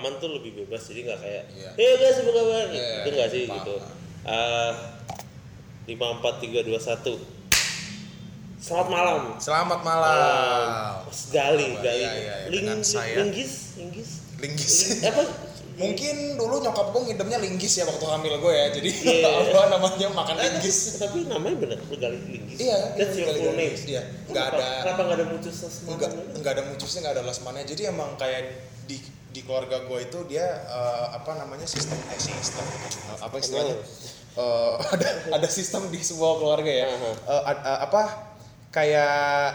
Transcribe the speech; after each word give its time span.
rekaman 0.00 0.16
tuh 0.16 0.32
lebih 0.32 0.52
bebas 0.56 0.80
jadi 0.82 1.00
nggak 1.04 1.20
kayak 1.20 1.44
Iya. 1.52 1.70
hey 1.76 1.92
guys 1.94 2.16
apa 2.18 2.30
kabar 2.32 2.66
Iya, 2.66 2.88
itu 2.96 3.08
nggak 3.12 3.28
sih 3.28 3.42
paham, 3.44 3.56
gitu. 3.58 3.74
Ah, 4.22 4.72
lima 5.84 6.06
empat 6.16 6.34
tiga 6.40 6.60
dua 6.62 6.80
satu 6.80 7.20
selamat 8.56 8.88
malam 8.88 9.20
Selamat 9.36 9.80
malam. 9.80 11.04
Mas 11.04 11.20
Gali 11.30 11.68
Iya, 11.70 11.80
Gali 11.82 12.00
iya, 12.00 12.12
iya, 12.14 12.34
Ling- 12.48 12.64
linggis 12.64 13.56
linggis 13.76 14.08
Linggis. 14.38 14.74
Ling- 14.90 15.04
apa 15.06 15.22
Mungkin 15.80 16.36
dulu 16.36 16.60
nyokap 16.60 16.92
gue 16.92 17.02
ngidamnya 17.08 17.40
linggis 17.40 17.72
ya 17.74 17.88
waktu 17.88 18.04
hamil 18.04 18.36
gue 18.36 18.52
ya. 18.52 18.66
Jadi 18.68 18.88
Iya. 18.92 19.28
apa 19.48 19.68
namanya 19.70 20.08
makan 20.12 20.36
Eh, 20.36 20.44
linggis. 20.46 20.96
tapi 20.96 21.24
namanya 21.24 21.56
bener 21.58 21.78
Gali 21.90 22.20
linggis 22.22 22.56
Iya, 22.58 22.96
that's 22.96 23.16
iya, 23.16 23.24
your 23.26 23.36
full 23.38 23.52
name 23.54 23.76
iya. 23.86 24.02
Nggak 24.28 24.44
ada- 24.50 24.80
kenapa 24.80 25.00
nggak 25.02 25.16
ada 25.16 25.26
muncul 25.28 25.52
sesama 25.52 25.88
Enggak 25.92 26.10
enggak 26.36 26.52
ada 26.52 26.62
mucusnya, 26.66 26.98
enggak 27.00 27.14
ada 27.16 27.22
lasmannya. 27.22 27.64
Jadi 27.66 27.82
emang 27.86 28.10
kayak 28.16 28.40
di 28.84 28.96
di 29.30 29.40
keluarga 29.40 29.82
gue 29.82 29.98
itu 30.02 30.18
dia 30.26 30.42
eh, 30.60 31.06
apa 31.12 31.34
namanya 31.34 31.64
sistem 31.64 31.96
eh, 32.06 32.18
sistem 32.18 32.64
Eh, 32.66 33.18
apa 33.18 33.36
istilahnya? 33.36 33.76
Eh, 34.30 34.74
ada 34.94 35.08
ada 35.42 35.48
sistem 35.50 35.90
di 35.90 35.98
sebuah 35.98 36.38
keluarga 36.38 36.70
ya. 36.70 36.86
Eh, 36.86 37.42
ad- 37.44 37.64
eh, 37.66 37.78
apa 37.82 38.02
kayak 38.70 39.50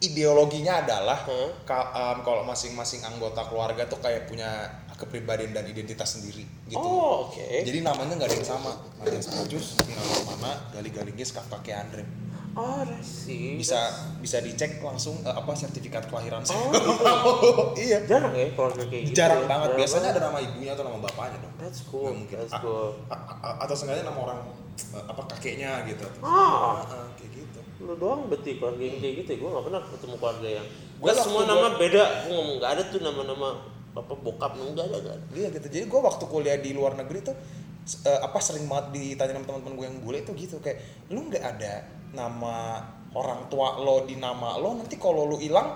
ideologinya 0.00 0.82
adalah 0.82 1.22
ka- 1.62 1.92
em, 1.92 2.18
kalau 2.24 2.42
masing-masing 2.42 3.04
anggota 3.04 3.44
keluarga 3.46 3.84
tuh 3.84 4.00
kayak 4.00 4.26
punya 4.26 4.48
kepribadian 4.96 5.52
dan 5.52 5.64
identitas 5.64 6.18
sendiri 6.18 6.44
gitu. 6.68 6.76
oh 6.76 7.28
oke 7.28 7.40
Jadi 7.64 7.80
namanya 7.80 8.20
nggak 8.20 8.28
ada 8.28 8.36
yang 8.36 8.48
sama. 8.48 8.72
Matias 9.00 9.32
Pujus, 9.32 9.76
Tinggal 9.80 10.04
Mana, 10.28 10.60
Gali 10.72 10.92
Galinggis, 10.92 11.32
Kakak 11.32 11.64
Andre. 11.70 12.04
Oh 12.52 12.82
see 13.00 13.54
Bisa 13.54 13.78
bisa 14.18 14.38
dicek 14.38 14.80
langsung 14.80 15.18
eh, 15.20 15.30
apa 15.30 15.50
sertifikat 15.52 16.06
kelahiran 16.06 16.42
saya. 16.42 16.58
Oh. 16.58 17.70
iya. 17.76 18.02
jarang 18.04 18.32
ya 18.32 18.50
keluarga 18.50 18.82
kayak 18.84 19.02
gitu 19.06 19.16
Jarang 19.16 19.42
ya. 19.42 19.46
banget. 19.46 19.66
Jarang 19.66 19.78
Biasanya 19.78 20.00
banget. 20.04 20.16
ada 20.16 20.26
nama 20.26 20.38
ibunya 20.40 20.70
atau 20.72 20.84
nama 20.84 20.98
bapaknya 21.00 21.38
dong. 21.38 21.54
that's 21.56 21.80
cool 21.84 22.02
Nggak 22.04 22.16
mungkin. 22.16 22.36
that's 22.38 22.52
A- 22.52 22.60
cool 22.60 22.88
a- 23.06 23.24
a- 23.40 23.58
atau 23.60 23.74
sengaja 23.74 24.02
nama 24.02 24.18
orang 24.20 24.38
eh, 24.90 25.04
apa 25.04 25.22
kakeknya 25.28 25.70
gitu. 25.86 26.06
ah 26.20 26.80
Ah, 26.82 27.06
kayak 27.14 27.30
gitu. 27.36 27.60
lu 27.80 27.94
doang 27.94 28.26
berarti 28.26 28.50
keluarga 28.56 28.82
yang 28.82 28.98
kayak 28.98 29.14
gitu 29.18 29.28
ya 29.30 29.38
gue 29.38 29.50
gak 29.50 29.64
pernah 29.64 29.80
ketemu 29.86 30.14
keluarga 30.16 30.48
yang 30.52 30.66
Gua 30.96 31.06
gue 31.06 31.14
semua 31.16 31.38
gua- 31.38 31.48
nama 31.48 31.66
beda 31.74 32.02
gue 32.20 32.30
ngomong 32.30 32.56
gak 32.58 32.70
ada 32.70 32.82
tuh 32.86 33.00
nama-nama 33.00 33.48
apa 33.90 34.12
bokap 34.14 34.52
enggak 34.54 34.84
ada 34.86 34.98
gak 35.00 35.14
ada 35.14 35.24
Iya 35.32 35.48
gitu. 35.50 35.66
Jadi 35.66 35.84
gue 35.84 36.00
waktu 36.00 36.24
kuliah 36.24 36.56
di 36.56 36.70
luar 36.70 36.92
negeri 36.94 37.18
tuh 37.22 37.36
eh, 38.02 38.20
apa 38.20 38.38
sering 38.38 38.64
banget 38.64 38.86
ditanya 38.92 39.32
sama 39.34 39.46
teman-teman 39.46 39.74
gue 39.74 39.86
yang 39.86 39.98
bule 39.98 40.18
itu 40.18 40.32
gitu 40.36 40.56
kayak 40.58 40.78
lu 41.08 41.24
nggak 41.24 41.40
ada 41.42 41.74
nama 42.10 42.82
orang 43.14 43.46
tua 43.50 43.78
lo 43.82 44.06
di 44.06 44.18
nama 44.18 44.58
lo 44.58 44.74
nanti 44.78 44.98
kalau 44.98 45.26
lu 45.26 45.38
hilang 45.38 45.74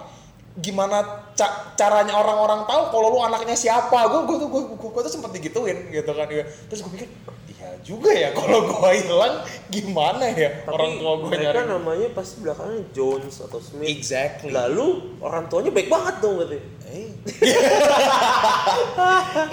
gimana 0.55 1.03
ca- 1.35 1.75
caranya 1.75 2.15
orang-orang 2.15 2.63
tahu 2.63 2.95
kalau 2.95 3.11
lu 3.11 3.19
anaknya 3.27 3.59
siapa? 3.59 4.07
Gue 4.07 4.23
gue 4.23 4.37
tuh 4.39 4.49
gue 4.55 4.63
gue 4.79 5.03
tuh 5.03 5.11
sempet 5.11 5.35
digituin 5.35 5.91
gitu 5.91 6.15
kan 6.15 6.31
ya. 6.31 6.47
terus 6.71 6.87
gue 6.87 6.95
pikir 6.95 7.11
iya 7.51 7.75
juga 7.83 8.15
ya 8.15 8.31
kalau 8.31 8.63
gue 8.63 8.91
hilang 9.03 9.43
gimana 9.67 10.31
ya 10.31 10.63
orang 10.71 10.95
tua 11.03 11.13
gue 11.19 11.29
mereka 11.35 11.59
nyari 11.59 11.75
namanya 11.75 12.07
pasti 12.15 12.39
belakangnya 12.39 12.87
Jones 12.95 13.43
atau 13.43 13.59
Smith. 13.59 13.91
Exactly. 13.91 14.55
Lalu 14.55 15.19
orang 15.19 15.51
tuanya 15.51 15.75
baik 15.75 15.91
banget 15.91 16.23
dong 16.23 16.39
berarti. 16.39 16.59
Eh. 16.87 17.11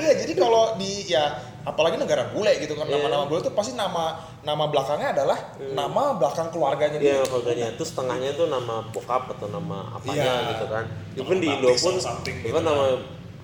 iya 0.06 0.14
jadi 0.22 0.34
kalau 0.38 0.78
di 0.78 1.10
ya 1.10 1.34
apalagi 1.62 1.94
negara 1.96 2.26
bule 2.34 2.58
gitu 2.58 2.74
kan 2.74 2.90
Iya. 2.90 2.98
nama-nama 2.98 3.30
bule 3.30 3.40
tuh 3.40 3.54
pasti 3.54 3.78
nama 3.78 4.18
nama 4.42 4.66
belakangnya 4.66 5.14
adalah 5.14 5.38
nama 5.62 6.18
belakang 6.18 6.50
keluarganya 6.50 6.98
Iya 6.98 7.22
dia. 7.22 7.28
keluarganya 7.30 7.68
itu 7.72 7.84
setengahnya 7.86 8.34
tuh 8.34 8.48
nama 8.48 8.82
bokap 8.90 9.30
atau 9.30 9.48
nama 9.48 9.94
apanya 9.94 10.26
Iya. 10.42 10.50
gitu 10.52 10.66
kan. 10.68 10.86
Even 11.14 11.38
di 11.38 11.48
Indo 11.48 11.70
pun, 11.72 11.94
gitu 11.96 12.30
even 12.42 12.62
kan. 12.62 12.74
nama 12.74 12.86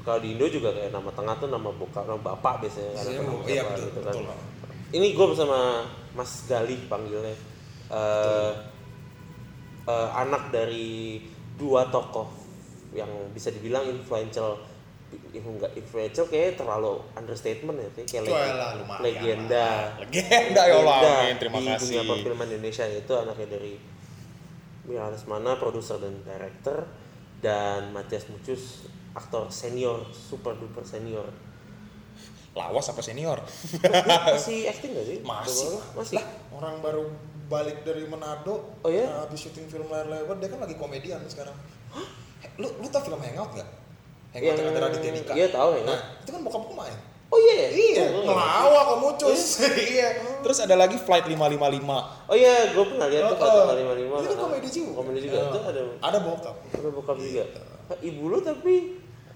kalau 0.02 0.20
di 0.20 0.28
Indo 0.34 0.46
juga 0.48 0.70
kayak 0.72 0.90
nama 0.90 1.10
tengah 1.12 1.36
tuh 1.38 1.48
nama 1.48 1.70
bokap, 1.70 2.04
nama 2.04 2.18
bapak 2.18 2.54
biasanya 2.66 2.92
kan. 2.92 3.04
Iya, 3.06 3.20
nama 3.22 3.34
iya, 3.46 3.62
betul, 3.64 3.86
gitu 3.86 4.00
kan. 4.02 4.14
betul. 4.18 4.38
Ini 4.88 5.08
gue 5.14 5.26
bersama 5.28 5.58
Mas 6.12 6.32
Gali 6.44 6.76
panggilnya. 6.86 7.36
Eh, 7.88 8.52
eh, 9.86 10.10
anak 10.16 10.50
dari 10.50 11.22
dua 11.54 11.88
tokoh 11.88 12.28
yang 12.92 13.10
bisa 13.30 13.50
dibilang 13.50 13.86
influential 13.86 14.58
enggak 15.38 15.72
influential 15.80 16.28
kayak 16.28 16.60
terlalu 16.60 17.00
understatement 17.16 17.80
ya 17.80 17.90
kayak, 17.96 18.24
legenda 19.00 19.56
lah. 19.56 19.82
Legenda, 20.04 20.62
ya 20.68 20.76
Allah, 20.84 20.98
Legenda 21.00 21.12
amin. 21.24 21.36
Terima 21.40 21.58
di 21.58 21.68
kasih. 21.72 21.80
dunia 21.88 22.04
perfilman 22.04 22.48
Indonesia 22.52 22.86
itu 22.92 23.14
anaknya 23.16 23.48
dari 23.48 23.74
Mira 24.88 25.08
Lesmana, 25.12 25.52
produser 25.56 25.98
dan 26.00 26.16
director 26.24 26.88
dan 27.40 27.92
Matias 27.96 28.28
Mucus 28.28 28.88
aktor 29.16 29.48
senior 29.50 30.04
super 30.12 30.54
duper 30.60 30.84
senior 30.84 31.26
Lawas 32.58 32.90
apa 32.90 33.06
senior? 33.06 33.38
masih 34.34 34.66
acting 34.74 34.98
gak 34.98 35.06
sih 35.06 35.18
Masih. 35.22 35.78
Masih 35.94 36.16
Lah, 36.18 36.26
orang 36.58 36.82
baru 36.82 37.06
balik 37.48 37.86
dari 37.86 38.04
Manado. 38.10 38.74
Oh, 38.82 38.90
iya? 38.90 39.06
nah, 39.08 39.30
habis 39.30 39.46
syuting 39.46 39.70
film 39.70 39.88
layar 39.88 40.10
lewat 40.10 40.42
dia 40.42 40.50
kan 40.50 40.60
lagi 40.66 40.74
komedian 40.76 41.22
sekarang. 41.30 41.54
Eh, 42.42 42.50
Lu 42.58 42.68
lu 42.82 42.88
tau 42.90 43.06
film 43.06 43.22
Hangout 43.22 43.54
gak? 43.56 43.70
Hangout 44.38 44.54
yang, 44.56 44.70
ada 44.70 44.80
Raditya 44.86 45.12
Dika. 45.12 45.34
iya 45.34 45.48
tahu 45.50 45.70
ya 45.74 45.84
Nah, 45.84 46.00
itu 46.22 46.30
kan 46.30 46.42
bokap 46.42 46.62
gue 46.64 46.78
main. 46.78 46.98
oh 47.28 47.38
iya 47.38 47.56
ya? 47.58 47.70
Iya, 47.74 48.04
Oh, 48.08 48.22
nggak 48.24 48.38
ngelawak 48.40 48.86
kamu 48.88 49.08
cus. 49.20 49.44
Iya. 49.68 50.08
Terus 50.40 50.58
ada 50.62 50.76
lagi 50.78 50.96
Flight 50.96 51.26
555. 51.26 51.36
Oh 52.24 52.34
iya, 52.34 52.72
gue 52.72 52.86
pernah 52.88 53.08
lihat 53.08 53.36
tuh 53.36 53.52
lima 53.74 53.94
lima. 53.94 54.16
Itu 54.22 54.28
kan 54.30 54.38
komedi 54.40 54.70
juga. 54.70 54.92
Komedi 54.96 55.20
juga. 55.22 55.38
Itu 55.44 55.60
ada 55.60 55.82
Ada 56.00 56.18
bokap. 56.22 56.56
ada 56.72 56.90
bokap 56.90 57.18
juga. 57.18 57.44
Ibu 58.00 58.24
lu 58.26 58.40
tapi 58.40 58.76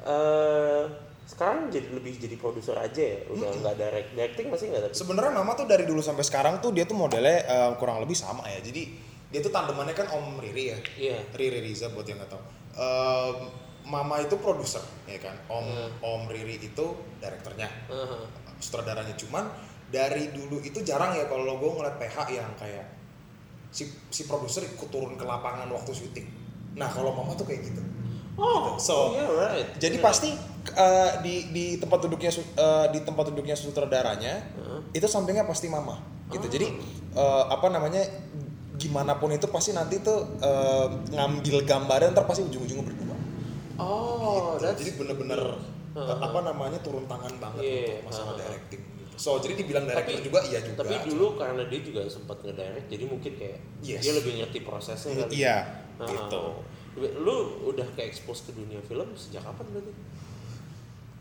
eh 0.02 0.84
sekarang 1.22 1.68
jadi 1.68 1.88
lebih 1.92 2.16
jadi 2.16 2.36
produser 2.36 2.76
aja 2.76 3.00
ya. 3.02 3.20
Udah 3.28 3.52
nggak 3.54 3.76
direct, 3.76 4.08
directing 4.14 4.48
masih 4.48 4.66
nggak 4.70 4.82
tapi. 4.86 4.94
Sebenarnya 4.96 5.32
mama 5.34 5.52
tuh 5.54 5.66
dari 5.66 5.84
dulu 5.84 6.00
sampai 6.00 6.24
sekarang 6.24 6.60
tuh 6.60 6.72
dia 6.72 6.84
tuh 6.84 6.96
modelnya 6.96 7.44
eh, 7.44 7.72
kurang 7.76 8.00
lebih 8.00 8.16
sama 8.16 8.48
ya. 8.48 8.60
Jadi 8.60 8.88
dia 9.28 9.40
tuh 9.40 9.48
tandemannya 9.48 9.92
kan 9.92 10.08
Om 10.08 10.40
Riri 10.40 10.64
ya. 10.66 10.78
Iya. 10.98 11.18
Riri 11.32 11.60
Riza 11.60 11.92
buat 11.92 12.04
yang 12.04 12.20
nggak 12.20 12.32
tahu. 12.32 12.44
Em, 12.72 13.36
mama 13.84 14.22
itu 14.22 14.38
produser 14.38 14.82
ya 15.06 15.18
kan. 15.18 15.36
Om 15.48 15.66
Om 16.00 16.22
Riri 16.28 16.58
itu 16.58 16.86
direkturnya. 17.18 17.68
Aha. 17.88 18.18
Sutradaranya 18.62 19.18
cuman 19.18 19.50
dari 19.92 20.32
dulu 20.32 20.62
itu 20.62 20.80
jarang 20.82 21.12
ya 21.14 21.28
kalau 21.28 21.60
gue 21.60 21.72
ngeliat 21.76 22.00
PH 22.00 22.18
yang 22.32 22.50
kayak 22.56 22.86
si 23.72 23.88
si 24.08 24.24
produser 24.24 24.64
ikut 24.64 24.88
turun 24.88 25.16
ke 25.16 25.24
lapangan 25.24 25.68
waktu 25.68 25.92
syuting. 25.92 26.28
Nah 26.76 26.88
kalau 26.88 27.12
mama 27.12 27.36
tuh 27.36 27.44
kayak 27.44 27.68
gitu. 27.68 27.82
Oh, 28.40 28.80
So, 28.80 29.12
iya 29.12 29.28
right. 29.28 29.68
Jadi 29.76 30.00
Iya. 30.00 30.06
pasti 30.08 30.30
eh, 30.72 31.12
di 31.20 31.52
di 31.52 31.66
tempat 31.76 32.00
duduknya 32.00 32.32
eh, 32.32 32.86
di 32.90 33.00
tempat 33.04 33.28
duduknya 33.28 33.54
sutradaranya 33.54 34.40
itu 34.92 35.04
sampingnya 35.04 35.44
pasti 35.44 35.68
mama 35.68 36.00
gitu. 36.32 36.48
Jadi 36.48 36.68
eh, 37.12 37.44
apa 37.52 37.68
namanya 37.68 38.00
gimana 38.80 39.20
pun 39.20 39.30
itu 39.30 39.46
pasti 39.52 39.76
nanti 39.76 40.00
tuh 40.00 40.40
eh, 40.40 40.88
ngambil 41.12 41.68
gambarnya 41.68 42.16
ntar 42.16 42.24
pasti 42.24 42.48
ujung-ujungnya 42.48 42.88
berdua. 42.88 43.11
Oh, 43.84 44.56
Gitu. 44.56 44.62
that's 44.62 44.80
Jadi 44.80 44.92
bener-bener 44.96 45.42
eh, 45.92 46.18
apa 46.18 46.40
namanya 46.42 46.80
turun 46.80 47.04
tangan 47.04 47.34
banget 47.36 47.62
Iya, 47.62 47.82
untuk 47.92 48.00
masalah 48.08 48.32
uh-huh. 48.32 48.42
directing. 48.42 48.82
Gitu. 48.88 49.14
So 49.16 49.30
jadi 49.38 49.54
dibilang 49.56 49.86
director 49.86 50.14
Tapi- 50.14 50.24
juga 50.24 50.40
iya 50.46 50.60
juga. 50.60 50.78
Tapi 50.80 50.96
dulu 51.06 51.28
karena 51.36 51.62
dia 51.66 51.80
juga 51.80 52.02
sempat 52.06 52.38
ngedirect, 52.40 52.88
jadi 52.88 53.04
mungkin 53.06 53.32
kayak 53.36 53.58
Yes. 53.82 54.02
dia 54.02 54.14
lebih 54.14 54.34
ngerti 54.40 54.60
prosesnya 54.62 55.12
kali. 55.20 55.32
Iya, 55.38 55.58
Ah, 55.96 56.08
gitu. 56.08 56.44
Lu 57.18 57.36
udah 57.66 57.88
kayak 57.92 58.10
expose 58.10 58.44
ke 58.44 58.52
dunia 58.52 58.82
film 58.82 59.06
sejak 59.14 59.42
kapan 59.42 59.66
berarti? 59.70 59.94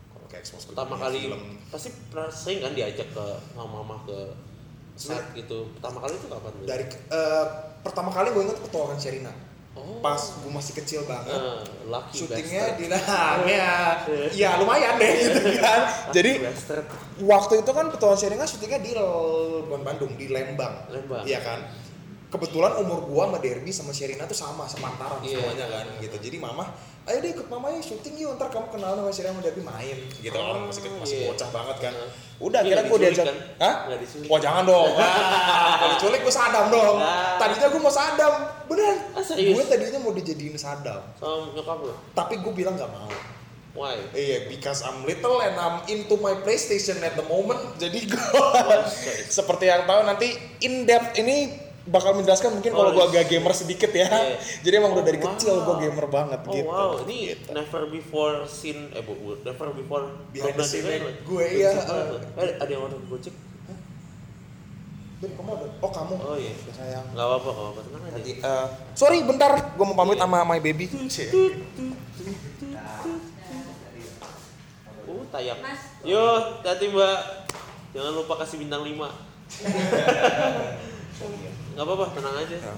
Kalau 0.09 0.27
kayak 0.27 0.41
expose 0.41 0.63
ke 0.63 0.69
Pertama 0.71 0.93
dunia 0.93 1.03
kali 1.03 1.17
film, 1.21 1.41
pasti 1.67 1.89
pernah 2.07 2.27
sering 2.27 2.59
kan 2.59 2.71
diajak 2.71 3.07
ke 3.07 3.25
sama 3.51 3.67
mama 3.77 3.95
ke 4.03 4.17
set 4.93 5.23
gitu. 5.33 5.69
Pertama 5.73 5.97
kali 5.99 6.13
itu 6.13 6.27
kapan? 6.27 6.51
berarti? 6.53 6.67
dari 6.67 6.83
eh, 7.09 7.45
pertama 7.81 8.09
kali 8.09 8.27
gue 8.29 8.43
inget 8.43 8.59
petualangan 8.61 8.97
Sherina. 8.97 9.33
Oh. 9.71 10.03
Pas 10.03 10.19
gue 10.19 10.51
masih 10.51 10.75
kecil 10.75 11.07
banget. 11.07 11.31
Lucky 11.87 12.27
syutingnya 12.27 12.75
di 12.75 12.85
nah 12.87 13.39
ya 13.43 14.03
ya 14.43 14.49
lumayan 14.59 14.99
deh 14.99 15.11
gitu 15.15 15.39
kan 15.57 15.79
jadi 16.11 16.43
Bastard. 16.43 16.85
waktu 17.19 17.53
itu 17.59 17.71
kan 17.71 17.85
petualangan 17.87 18.19
Seringa 18.19 18.43
syutingnya 18.43 18.79
di 18.79 18.91
bukan 19.63 19.81
Bandung 19.81 20.11
di 20.15 20.27
Lembang 20.27 20.75
Lembang. 20.87 21.23
iya 21.23 21.39
kan 21.39 21.63
kebetulan 22.27 22.79
umur 22.79 23.03
gua 23.03 23.27
sama 23.27 23.39
Derby 23.39 23.71
sama 23.71 23.91
Sherina 23.91 24.23
tuh 24.23 24.35
sama 24.35 24.63
sepantaran 24.63 25.19
Iya. 25.19 25.39
semuanya 25.39 25.65
kan 25.67 25.85
gitu 25.99 26.15
jadi 26.19 26.37
mama 26.37 26.63
ayo 27.01 27.17
deh 27.17 27.33
ikut 27.33 27.47
mama 27.49 27.73
syuting 27.81 28.13
yuk 28.21 28.37
ntar 28.37 28.53
kamu 28.53 28.69
kenal 28.69 28.93
sama 28.93 29.09
Sherina 29.09 29.33
sama 29.33 29.41
Derby 29.41 29.63
main 29.65 29.97
gitu. 30.21 30.37
Oh, 30.37 30.53
orang 30.53 30.69
masih 30.69 30.81
masih 31.01 31.17
iya. 31.17 31.27
bocah 31.33 31.49
banget 31.49 31.77
kan. 31.89 31.93
Udah 32.37 32.61
Tapi 32.61 32.69
kira 32.69 32.81
diculik 32.85 33.01
diajak 33.09 33.25
kan? 33.25 33.37
hah? 33.57 33.75
Wah 34.29 34.39
jangan 34.41 34.63
dong. 34.69 34.91
Kalau 35.81 35.91
diculik 35.97 36.19
gua 36.21 36.33
sadam 36.33 36.65
dong. 36.69 36.95
Ah. 37.01 37.41
tadinya 37.41 37.67
gua 37.73 37.81
mau 37.81 37.93
sadam. 37.93 38.33
Beneran. 38.69 38.97
Ah, 39.17 39.21
gue 39.25 39.63
tadinya 39.65 39.99
mau 39.99 40.13
dijadiin 40.13 40.55
sadam. 40.61 41.01
Sama 41.17 41.49
nyokap 41.57 41.77
lu? 41.81 41.93
tapi 42.13 42.37
gue 42.37 42.53
bilang 42.53 42.77
nggak 42.77 42.91
mau. 42.93 43.09
Why? 43.71 43.95
Iya, 44.11 44.51
because 44.51 44.83
I'm 44.83 45.07
little 45.07 45.39
and 45.39 45.55
I'm 45.55 45.79
into 45.87 46.19
my 46.19 46.35
PlayStation 46.43 46.99
at 47.01 47.15
the 47.15 47.23
moment. 47.25 47.79
Jadi 47.79 48.03
gue 48.03 48.25
seperti 49.41 49.71
yang 49.71 49.87
tahu 49.87 50.05
nanti 50.05 50.35
in 50.61 50.83
depth 50.83 51.15
ini 51.17 51.55
bakal 51.83 52.13
menjelaskan 52.13 52.53
mungkin 52.53 52.71
kalau 52.71 52.89
Oh, 52.89 52.93
gue 52.93 53.01
iya. 53.01 53.11
agak 53.11 53.25
gamer 53.27 53.51
sedikit 53.51 53.89
ya. 53.89 54.05
Iya. 54.05 54.37
Jadi 54.63 54.75
emang 54.75 54.91
udah 54.93 55.01
dari 55.01 55.17
Wow. 55.17 55.33
kecil 55.33 55.53
gue 55.59 55.75
gamer 55.79 56.05
banget 56.07 56.39
Oh 56.41 56.51
gitu. 56.51 56.67
wow, 56.67 56.91
ini 57.03 57.15
Gitu. 57.31 57.47
never 57.49 57.81
before 57.87 58.45
seen 58.45 58.91
eh 58.91 59.01
bu, 59.01 59.39
never 59.41 59.71
before 59.71 60.03
Behind 60.29 60.53
the 60.53 60.61
scene 60.61 60.85
gue, 60.85 60.93
the 60.93 60.99
scene 61.23 61.41
eh. 61.65 61.83
banget. 61.83 62.21
Eh, 62.37 62.55
ada 62.55 62.69
yang 62.69 62.85
order 62.85 62.99
gojek? 63.07 63.33
Ben, 65.21 65.31
kamu 65.31 65.53
ada? 65.53 65.65
Oh 65.77 65.89
kamu? 65.89 66.13
Oh 66.17 66.33
iya. 66.33 66.49
Ya, 66.49 66.71
sayang. 66.73 67.05
Nggak 67.13 67.23
apa-apa, 67.23 67.47
nggak 67.47 67.63
apa-apa, 67.63 67.79
tenang 67.85 68.03
aja. 68.03 68.13
Nanti, 68.17 68.31
eh, 68.37 68.67
sorry 68.93 69.21
bentar, 69.21 69.51
gue 69.71 69.83
mau 69.83 69.95
pamit 69.95 70.15
Iya. 70.15 70.23
sama 70.23 70.43
my 70.43 70.57
baby. 70.57 70.85
Uh, 75.03 75.23
tayang. 75.29 75.59
Mas. 75.59 75.81
Yo, 76.01 76.23
hati 76.61 76.85
mbak. 76.87 77.19
Jangan 77.91 78.11
lupa 78.15 78.33
kasih 78.39 78.57
bintang 78.57 78.81
5 78.81 79.11
Nggak 81.81 81.87
apa-apa, 81.89 82.05
tenang 82.13 82.35
aja. 82.37 82.55
Ya. 82.55 82.73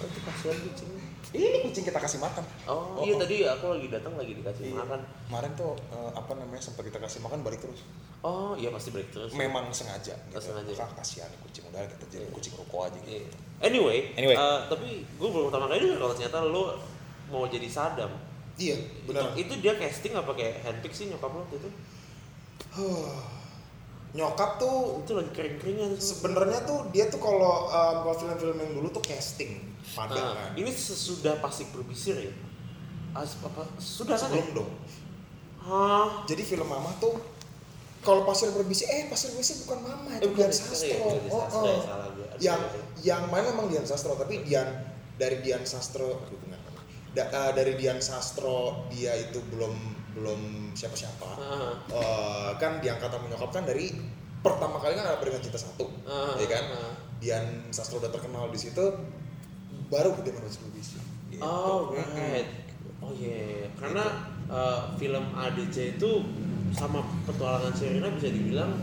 Oh, 0.00 0.06
itu 0.06 0.18
kasihan 0.22 0.56
kucing. 0.58 0.90
Ini 1.30 1.60
kucing 1.60 1.84
kita 1.84 1.98
kasih 1.98 2.16
makan. 2.18 2.40
Oh, 2.64 2.96
Oh, 2.96 3.04
iya 3.04 3.12
oh. 3.12 3.20
tadi 3.20 3.36
aku 3.42 3.64
lagi 3.68 3.86
datang 3.90 4.16
lagi 4.16 4.32
dikasih 4.32 4.64
Iya. 4.70 4.80
makan. 4.80 5.00
Kemarin 5.28 5.52
tuh 5.52 5.74
eh, 5.90 6.10
apa 6.14 6.32
namanya 6.32 6.62
sempat 6.62 6.86
kita 6.86 6.96
kasih 6.96 7.20
makan 7.20 7.42
balik 7.42 7.60
terus. 7.60 7.84
Oh, 8.20 8.56
iya 8.56 8.72
pasti 8.72 8.88
break 8.88 9.12
terus. 9.12 9.34
Memang 9.34 9.68
sengaja 9.68 10.16
gitu. 10.16 10.40
sengaja. 10.40 10.72
Kak 10.72 10.96
kasihan 10.96 11.28
kucing 11.42 11.68
udah 11.68 11.84
kita 11.84 12.04
jadi 12.08 12.24
kucing 12.30 12.54
ruko 12.54 12.88
aja 12.88 12.96
gitu. 12.96 13.28
Anyway, 13.60 14.14
Anyway. 14.14 14.32
eh, 14.32 14.60
tapi 14.64 15.04
gue 15.04 15.28
belum 15.28 15.50
pertama 15.50 15.68
kali 15.68 15.84
dengar 15.84 15.98
kalau 16.00 16.14
ternyata 16.16 16.38
lo 16.40 16.64
mau 17.28 17.44
jadi 17.44 17.68
Saddam. 17.68 18.08
Iya, 18.54 18.78
benar. 19.04 19.34
Itu, 19.34 19.52
itu 19.52 19.54
dia 19.60 19.74
casting 19.74 20.14
apa 20.14 20.32
kayak 20.32 20.62
handpick 20.62 20.94
sih 20.94 21.10
nyokap 21.10 21.28
lo 21.28 21.44
waktu 21.44 21.58
itu? 21.58 21.70
Nyokap 24.14 24.50
tuh 24.56 25.02
Itu 25.02 25.12
lagi 25.12 25.30
kering-keringan. 25.34 25.98
sebenarnya 25.98 26.62
tuh 26.62 26.86
dia 26.88 27.10
tuh 27.10 27.18
kalau 27.18 27.66
um, 27.66 27.96
kalau 28.00 28.14
film-film 28.16 28.56
yang 28.56 28.72
dulu 28.72 28.88
tuh 28.88 29.02
casting 29.02 29.58
pada 29.90 30.14
Nah, 30.14 30.32
kan. 30.32 30.50
ini 30.54 30.70
sesudah 30.70 31.38
pasik 31.38 31.68
berbisir 31.70 32.16
ya? 32.16 32.32
As, 33.12 33.34
apa? 33.38 33.66
Sudah 33.76 34.14
kan 34.14 34.30
ya? 34.30 34.38
sebelum 34.38 34.48
dong. 34.54 34.70
Hah? 35.60 36.22
Jadi 36.24 36.42
film 36.42 36.64
Mama 36.64 36.94
tuh 36.96 37.18
kalau 38.00 38.22
pasir 38.22 38.48
berbisik 38.48 38.84
eh 38.84 39.08
pasir 39.08 39.32
berbisik 39.32 39.64
bukan 39.64 39.80
Mama 39.82 40.08
Eh, 40.12 40.20
itu 40.20 40.28
bukan 40.28 40.38
Dian 40.40 40.50
ya, 40.50 40.54
Sastro. 40.54 40.94
bukan 41.00 41.14
ya, 41.16 41.32
Oh, 41.32 41.42
oh. 41.42 41.64
ya, 41.64 41.76
salah 41.80 42.08
gue. 42.10 42.26
Aduh, 42.26 42.38
Yang 42.38 42.60
aduh. 42.62 42.84
yang 43.00 43.22
main 43.28 43.44
memang 43.44 43.66
Dian 43.66 43.84
Sastro 43.84 44.12
tapi 44.14 44.34
Dian 44.40 44.68
dari 45.16 45.36
Dian 45.40 45.64
Sastro. 45.64 46.20
Da- 47.10 47.30
eh, 47.30 47.50
dari 47.52 47.74
Dian 47.74 47.98
Sastro 47.98 48.86
dia 48.88 49.14
itu 49.14 49.38
belum 49.48 49.74
belum 50.14 50.40
siapa-siapa. 50.74 51.28
Ah, 51.34 51.72
Eh, 51.88 52.50
kan 52.58 52.78
diangkat 52.78 53.08
sama 53.08 53.26
nyokap 53.26 53.50
kan 53.50 53.64
dari 53.64 53.94
pertama 54.38 54.76
kali 54.76 54.92
kan 54.92 55.06
ada 55.06 55.16
dengan 55.18 55.40
cinta 55.40 55.56
satu, 55.56 55.88
ah, 56.04 56.36
ya 56.36 56.46
kan? 56.46 56.64
ah. 56.70 56.92
Dian 57.16 57.46
Sastro 57.70 57.96
udah 57.96 58.12
terkenal 58.12 58.52
di 58.52 58.58
situ, 58.60 58.84
baru 59.88 60.12
dia 60.20 60.34
masuk 60.36 60.68
berbisik. 60.68 61.00
Gitu. 61.30 61.40
Oh, 61.40 61.88
right. 61.90 62.44
Oh 63.00 63.10
iya, 63.10 63.64
karena 63.74 64.04
eh, 64.44 64.80
film 64.98 65.24
ADC 65.32 65.96
itu 65.96 66.10
sama 66.70 67.00
petualangan 67.24 67.72
Sherina 67.72 68.10
bisa 68.12 68.28
dibilang 68.28 68.74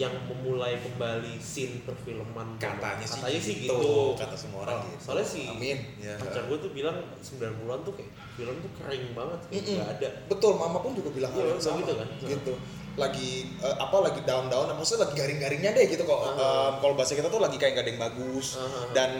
yang 0.00 0.16
memulai 0.24 0.80
kembali 0.80 1.36
scene 1.36 1.84
perfilman 1.84 2.56
katanya 2.56 3.04
sih, 3.04 3.20
katanya 3.20 3.36
sih 3.38 3.54
gitu, 3.60 3.76
gitu. 3.76 3.92
kata 4.16 4.32
semua 4.32 4.64
orang 4.64 4.80
Oh, 4.80 4.84
gitu. 4.88 4.96
Soalnya 5.04 5.26
sih 5.28 5.44
Amin. 5.44 5.76
Ya. 6.00 6.16
pacar 6.16 6.48
gue 6.48 6.56
tuh 6.56 6.72
bilang 6.72 6.96
90-an 7.20 7.80
tuh 7.84 7.92
kayak 7.92 8.08
film 8.32 8.54
tuh 8.58 8.70
kering 8.74 9.12
banget, 9.12 9.40
Mm-mm. 9.52 9.76
nggak 9.76 9.88
ada. 9.94 10.08
Betul, 10.24 10.52
mama 10.56 10.80
pun 10.80 10.96
juga 10.96 11.12
bilang 11.12 11.28
hal 11.30 11.44
yang 11.44 11.52
kayak 11.52 11.68
sama. 11.68 11.84
gitu 11.84 11.92
kan. 11.94 12.08
Gitu. 12.16 12.52
Lagi 12.96 13.30
eh, 13.60 13.76
apa 13.76 13.96
lagi 14.00 14.20
down-down, 14.24 14.72
maksudnya 14.72 15.04
lagi 15.04 15.14
garing-garingnya 15.14 15.70
deh 15.70 15.84
gitu 15.86 16.02
kok. 16.02 16.16
Ah. 16.16 16.32
Em, 16.32 16.74
kalau 16.80 16.94
bahasa 16.96 17.12
kita 17.12 17.28
tuh 17.28 17.38
lagi 17.38 17.60
kayak 17.60 17.76
gak 17.76 17.84
ada 17.84 17.90
yang 17.92 18.00
bagus 18.00 18.46
Ah. 18.56 18.88
dan 18.96 19.10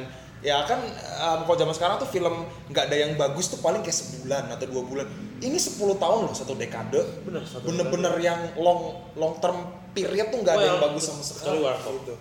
ya 0.40 0.64
kan 0.64 0.80
em, 0.96 1.40
kalau 1.44 1.56
zaman 1.58 1.74
sekarang 1.76 1.96
tuh 2.00 2.08
film 2.08 2.32
nggak 2.66 2.88
ada 2.88 2.96
yang 2.96 3.12
bagus 3.14 3.52
tuh 3.52 3.60
paling 3.60 3.84
kayak 3.84 3.92
sebulan 3.92 4.48
atau 4.48 4.64
dua 4.64 4.82
bulan. 4.82 5.06
Ini 5.40 5.56
10 5.56 5.76
tahun 5.96 6.20
loh 6.24 6.32
satu 6.32 6.52
dekade. 6.52 7.00
Bener, 7.24 7.44
satu 7.44 7.64
Bener-bener 7.64 8.16
yang 8.18 8.40
long 8.56 8.80
long 9.14 9.36
term 9.36 9.56
period 9.90 10.26
tuh 10.28 10.38
nggak 10.40 10.54
ada 10.54 10.66
yang 10.68 10.80
bagus 10.80 11.04
sama 11.04 11.22
sekali. 11.22 11.60
Warkop. 11.60 11.94
Gitu. 12.00 12.14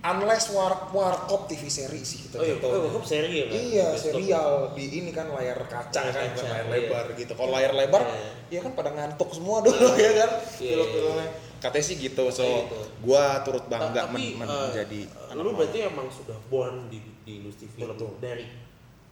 Unless 0.00 0.56
war 0.56 0.88
warkop 0.90 1.44
TV 1.44 1.68
seri 1.68 2.00
sih 2.00 2.24
kita 2.24 2.40
Oh 2.40 2.42
iya, 2.42 2.56
oh, 2.56 2.72
Warkop 2.88 3.04
seri 3.04 3.32
ya 3.36 3.44
kan? 3.44 3.52
Iya, 3.52 3.86
serial 3.94 4.50
di 4.72 4.84
ini 4.96 5.12
kan 5.12 5.28
layar 5.28 5.60
kaca 5.62 5.92
Layar 5.92 6.08
kan, 6.08 6.24
kaca, 6.24 6.32
bukan 6.32 6.48
layar 6.48 6.64
iya. 6.64 6.72
lebar 6.72 7.04
gitu. 7.14 7.32
Kalau 7.36 7.50
layar 7.52 7.72
lebar, 7.74 8.02
Iya. 8.02 8.28
ya 8.48 8.60
kan 8.64 8.72
pada 8.72 8.90
ngantuk 8.90 9.28
semua 9.30 9.60
dulu 9.68 9.76
ya 9.94 10.12
kan 10.16 10.30
Iya. 10.56 10.72
film-filmnya. 10.72 11.28
Katanya 11.60 11.84
sih 11.84 11.96
gitu, 12.00 12.24
so 12.32 12.40
gitu. 12.40 12.80
gua 13.04 13.44
turut 13.44 13.68
bangga 13.68 14.08
tapi, 14.08 14.32
men- 14.32 14.40
men- 14.40 14.48
eh, 14.48 14.60
menjadi 14.72 15.00
eh, 15.04 15.36
lu 15.36 15.52
berarti 15.52 15.78
emang 15.84 16.08
sudah 16.08 16.38
born 16.48 16.88
di 16.88 16.96
di 17.20 17.32
industri 17.36 17.68
film 17.68 17.92
Betul. 17.92 18.16
dari 18.18 18.48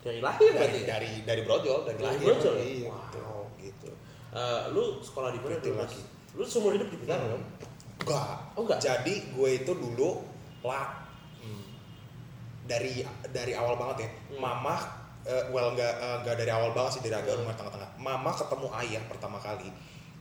dari 0.01 0.19
lahir 0.19 0.41
dari 0.41 0.57
berarti 0.57 0.81
ya? 0.81 0.87
dari 0.89 1.11
dari 1.29 1.41
brojol 1.45 1.79
dari 1.85 1.99
Dari 1.99 2.09
lahir. 2.09 2.25
brojol 2.25 2.55
ya? 2.55 2.65
Iya, 2.65 2.89
Wow. 2.89 2.97
gitu. 2.97 3.21
gitu. 3.61 3.89
Eh, 4.33 4.63
lu 4.73 4.85
sekolah 4.99 5.29
di 5.29 5.39
mana 5.39 5.61
dulu? 5.61 5.77
Mas? 5.77 5.85
laki. 5.85 6.01
Lu 6.33 6.43
seumur 6.43 6.73
hidup 6.73 6.89
di 6.89 6.97
Blitar 6.97 7.21
kan? 7.21 7.41
Enggak. 8.01 8.35
Oh, 8.55 8.63
enggak? 8.65 8.79
Jadi 8.79 9.15
gue 9.31 9.51
itu 9.55 9.73
dulu 9.75 10.23
lah 10.63 10.91
hmm, 11.39 11.65
dari 12.65 13.03
dari 13.31 13.53
awal 13.55 13.75
banget 13.75 14.07
ya. 14.07 14.09
Hmm. 14.09 14.39
Mama 14.41 14.75
eh, 15.25 15.45
well 15.51 15.75
enggak 15.75 15.93
eh, 15.95 16.17
enggak 16.23 16.37
dari 16.39 16.51
awal 16.51 16.71
banget 16.73 16.99
sih 16.99 17.03
dari 17.03 17.17
agak 17.17 17.39
rumah 17.39 17.55
tengah-tengah. 17.55 17.91
Mama 17.99 18.31
ketemu 18.33 18.67
ayah 18.85 19.03
pertama 19.07 19.39
kali 19.39 19.69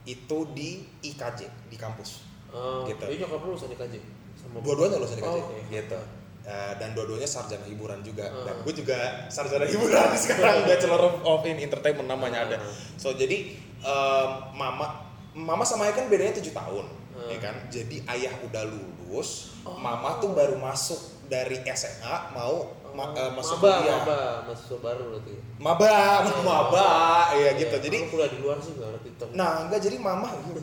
itu 0.08 0.38
di 0.56 0.82
IKJ 1.04 1.40
di 1.68 1.78
kampus. 1.78 2.24
Oh, 2.50 2.88
Gitu. 2.88 3.04
Jadi 3.04 3.16
nyokap 3.22 3.44
lu 3.44 3.54
lulusan 3.54 3.70
IKJ? 3.72 3.96
Sama 4.40 4.64
Dua-duanya 4.64 4.98
lulusan 4.98 5.20
IKJ 5.20 5.28
Oh, 5.28 5.52
oke. 5.52 5.60
gitu. 5.68 6.00
Eh, 6.48 6.74
dan 6.80 6.96
dua-duanya 6.96 7.28
sarjana 7.28 7.68
hiburan 7.68 8.00
juga. 8.00 8.24
Hmm. 8.32 8.48
Dan 8.48 8.56
gue 8.64 8.74
juga 8.74 8.96
sarjana 9.28 9.68
hiburan 9.68 10.16
sekarang 10.24 10.64
Bachelor 10.64 11.02
of, 11.04 11.16
of 11.28 11.42
in 11.44 11.60
Entertainment 11.60 12.08
namanya 12.08 12.48
ada. 12.48 12.58
Hmm. 12.64 12.72
So 12.96 13.12
jadi 13.12 13.52
em, 13.84 14.30
mama 14.56 15.04
mama 15.36 15.68
sama 15.68 15.86
ayah 15.86 16.00
kan 16.00 16.08
bedanya 16.08 16.40
tujuh 16.40 16.50
tahun, 16.50 16.88
Hmm. 17.28 17.34
ya 17.34 17.40
kan? 17.42 17.56
Jadi 17.68 17.98
ayah 18.08 18.34
udah 18.42 18.64
lulus, 18.64 19.52
Oh. 19.62 19.76
mama 19.76 20.16
tuh 20.18 20.32
baru 20.32 20.56
masuk 20.56 20.96
dari 21.28 21.60
SMA 21.68 22.00
mau 22.32 22.72
ma- 22.90 23.12
eh, 23.12 23.30
masuk 23.30 23.60
maba, 23.60 23.72
kuliah. 23.78 24.00
maba, 24.00 24.20
mahasiswa 24.44 24.78
baru 24.80 25.04
berarti. 25.12 25.34
Maba, 25.58 25.92
maba, 26.48 26.90
ya 27.36 27.52
gitu. 27.54 27.68
Iya, 27.70 27.84
Jadi 27.84 27.98
kuliah 28.08 28.30
di 28.30 28.40
luar 28.40 28.58
sih 28.58 28.72
nggak 28.74 28.90
ngerti 28.90 29.10
tapi 29.18 29.32
Nah, 29.34 29.52
enggak 29.62 29.80
jadi 29.82 29.98
mama 29.98 30.32
gue 30.32 30.56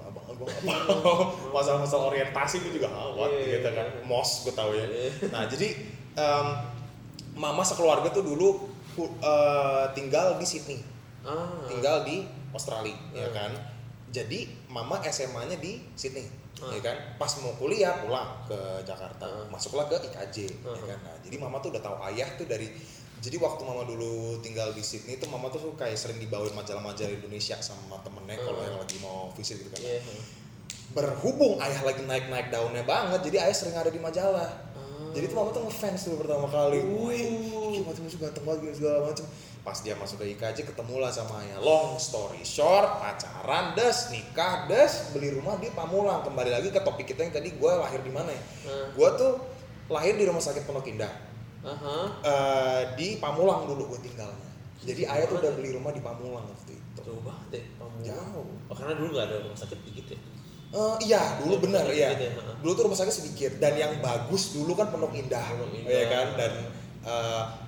abang 0.00 0.24
enggak 0.30 0.48
tahu. 0.54 1.50
Masalah-masalah 1.50 2.04
orientasi 2.08 2.54
gue 2.60 2.72
juga 2.74 2.88
awat 2.88 3.28
Iya, 3.28 3.58
gitu 3.58 3.68
kan. 3.68 3.86
iya. 3.90 4.02
Mos 4.04 4.30
gue 4.40 4.54
tahu 4.54 4.70
ya. 4.72 4.86
Iya. 4.86 5.10
Nah, 5.28 5.42
jadi 5.44 5.68
em, 6.14 6.46
mama 7.34 7.62
sekeluarga 7.62 8.08
tuh 8.08 8.22
dulu 8.22 8.70
eh, 8.96 9.84
tinggal 9.92 10.38
di 10.38 10.46
Sydney, 10.46 10.78
ah, 11.20 11.66
tinggal 11.66 12.06
di 12.06 12.22
Australia, 12.50 12.94
ya 13.10 13.26
Hmm. 13.26 13.34
kan. 13.34 13.52
Jadi 14.08 14.46
mama 14.74 14.98
SMA-nya 15.06 15.54
di 15.62 15.78
Sydney, 15.94 16.26
Hmm. 16.58 16.74
ya 16.74 16.82
kan. 16.82 16.96
Pas 17.14 17.30
mau 17.38 17.54
kuliah 17.54 17.94
pulang 18.02 18.42
ke 18.50 18.58
Jakarta, 18.82 19.22
Hmm. 19.22 19.46
masuklah 19.54 19.86
ke 19.86 19.94
IKJ, 20.02 20.50
ya 20.50 20.74
Hmm. 20.74 20.82
kan. 20.90 20.98
Nah, 21.06 21.14
jadi 21.22 21.38
mama 21.38 21.62
tuh 21.62 21.70
udah 21.70 21.78
tahu 21.78 21.94
ayah 22.10 22.26
tuh 22.34 22.50
dari 22.50 22.66
jadi 23.22 23.40
waktu 23.40 23.62
mama 23.64 23.88
dulu 23.88 24.36
tinggal 24.44 24.68
di 24.76 24.84
Sydney 24.84 25.16
tuh 25.16 25.32
mama 25.32 25.48
tuh 25.48 25.72
kayak 25.80 25.96
sering 25.96 26.20
dibawain 26.20 26.52
majalah-majalah 26.52 27.08
Indonesia 27.08 27.56
sama 27.56 27.96
temennya 28.04 28.36
kalau 28.36 28.60
yang 28.60 28.76
lagi 28.76 29.00
mau 29.00 29.32
visit 29.32 29.62
gitu 29.62 29.72
kan. 29.72 29.80
iya. 29.80 30.02
Berhubung 30.92 31.56
ayah 31.58 31.80
lagi 31.88 32.04
naik-naik 32.04 32.52
daunnya 32.52 32.84
banget, 32.84 33.24
jadi 33.24 33.48
ayah 33.48 33.56
sering 33.56 33.74
ada 33.80 33.88
di 33.88 33.96
majalah. 33.96 34.50
Ah. 34.76 35.10
Jadi 35.16 35.30
tuh 35.32 35.36
mama 35.40 35.50
tuh 35.56 35.62
ngefans 35.64 36.00
tuh 36.04 36.20
pertama 36.20 36.46
kali. 36.52 36.84
Uh. 36.84 37.08
Wih, 37.08 37.24
gila 37.80 37.88
mati 37.88 38.00
musuh 38.04 38.18
ganteng 38.20 38.44
banget 38.44 38.76
segala 38.76 38.98
macem. 39.08 39.26
Pas 39.64 39.80
dia 39.80 39.96
masuk 39.96 40.20
ke 40.20 40.36
IKJ 40.36 40.68
ketemu 40.68 41.00
lah 41.00 41.08
sama 41.08 41.40
ayah. 41.40 41.56
Long 41.56 41.96
story 41.96 42.44
short, 42.44 43.00
pacaran, 43.00 43.72
des, 43.72 44.12
nikah, 44.12 44.68
des, 44.68 44.92
beli 45.10 45.32
rumah 45.32 45.56
di 45.56 45.72
Pamulang. 45.72 46.20
Kembali 46.20 46.52
lagi 46.52 46.68
ke 46.68 46.84
topik 46.84 47.08
kita 47.08 47.24
yang 47.24 47.32
tadi 47.32 47.56
gue 47.56 47.72
lahir 47.72 48.04
di 48.04 48.12
mana 48.12 48.28
ya? 48.28 48.42
Ah. 48.68 48.92
Gue 48.92 49.08
tuh 49.16 49.32
lahir 49.88 50.20
di 50.20 50.28
rumah 50.28 50.44
sakit 50.44 50.68
Pondok 50.68 50.84
Indah. 50.84 51.08
Aha. 51.64 51.96
Eh, 52.20 52.82
di 53.00 53.16
Pamulang 53.16 53.64
dulu 53.64 53.96
gue 53.96 54.04
tinggalnya. 54.04 54.52
Jadi 54.84 55.08
ayah 55.08 55.24
tuh 55.24 55.40
udah 55.40 55.56
beli 55.56 55.72
rumah 55.72 55.96
di 55.96 56.04
Pamulang 56.04 56.44
waktu 56.44 56.76
itu. 56.76 57.00
Jauh 57.00 57.24
banget 57.24 57.48
ya, 57.56 57.62
Pamulang. 57.80 58.04
Jauh. 58.04 58.48
Oh, 58.68 58.74
karena 58.76 58.92
dulu 59.00 59.08
nggak 59.16 59.26
ada 59.32 59.36
rumah 59.48 59.56
sakit 59.56 59.78
dikit 59.80 60.06
ya. 60.12 60.18
Eh, 60.74 60.96
iya, 61.08 61.22
dulu 61.40 61.56
Ya, 61.56 61.60
bener 61.64 61.82
sedikit 61.88 62.18
ya. 62.20 62.30
ya. 62.36 62.52
Dulu 62.60 62.72
tuh 62.76 62.84
rumah 62.84 62.98
sakit 63.00 63.14
sedikit 63.16 63.52
dan 63.56 63.72
yang 63.80 63.96
bagus 64.04 64.52
dulu 64.52 64.76
kan 64.76 64.92
Pondok 64.92 65.16
Indah, 65.16 65.40
Pondok 65.56 65.72
Indah. 65.72 65.88
ya 65.88 66.04
kan? 66.12 66.26
Dan 66.36 66.52
Paling- 66.52 67.63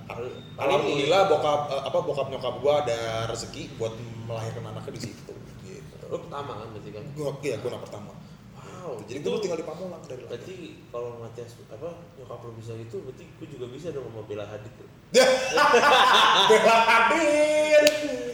alhamdulillah 0.56 1.20
bokap 1.28 1.60
eh, 1.72 1.82
apa 1.82 1.98
bokap 2.02 2.26
nyokap 2.30 2.54
gua 2.62 2.82
ada 2.86 3.30
rezeki 3.30 3.75
buat 3.78 3.94
melahirkan 4.26 4.64
anaknya 4.70 4.92
di 4.94 5.02
situ. 5.10 5.34
Gitu. 5.66 5.94
Lu 6.10 6.18
pertama 6.22 6.62
kan 6.62 6.66
berarti 6.70 6.90
kan? 6.94 7.04
Gua 7.18 7.30
iya 7.42 7.56
gua 7.58 7.70
anak 7.76 7.82
pertama. 7.90 8.12
Wow. 8.56 9.02
Jadi 9.06 9.18
gua 9.26 9.42
tinggal 9.42 9.58
di 9.58 9.66
Pamulang 9.66 10.02
dari 10.06 10.22
lahir. 10.22 10.30
Berarti 10.30 10.56
kalau 10.94 11.10
Matias 11.18 11.52
apa 11.68 11.90
nyokap 12.18 12.38
lu 12.46 12.52
bisa 12.54 12.72
gitu, 12.78 12.96
berarti 13.02 13.25
gue 13.26 13.48
juga 13.50 13.66
bisa 13.66 13.90
dong 13.90 14.06
sama 14.06 14.22
Bella 14.25 14.46
Hadid 14.46 14.72
tuh. 14.78 14.88
Bella 16.50 16.76
Hadid. 16.86 17.84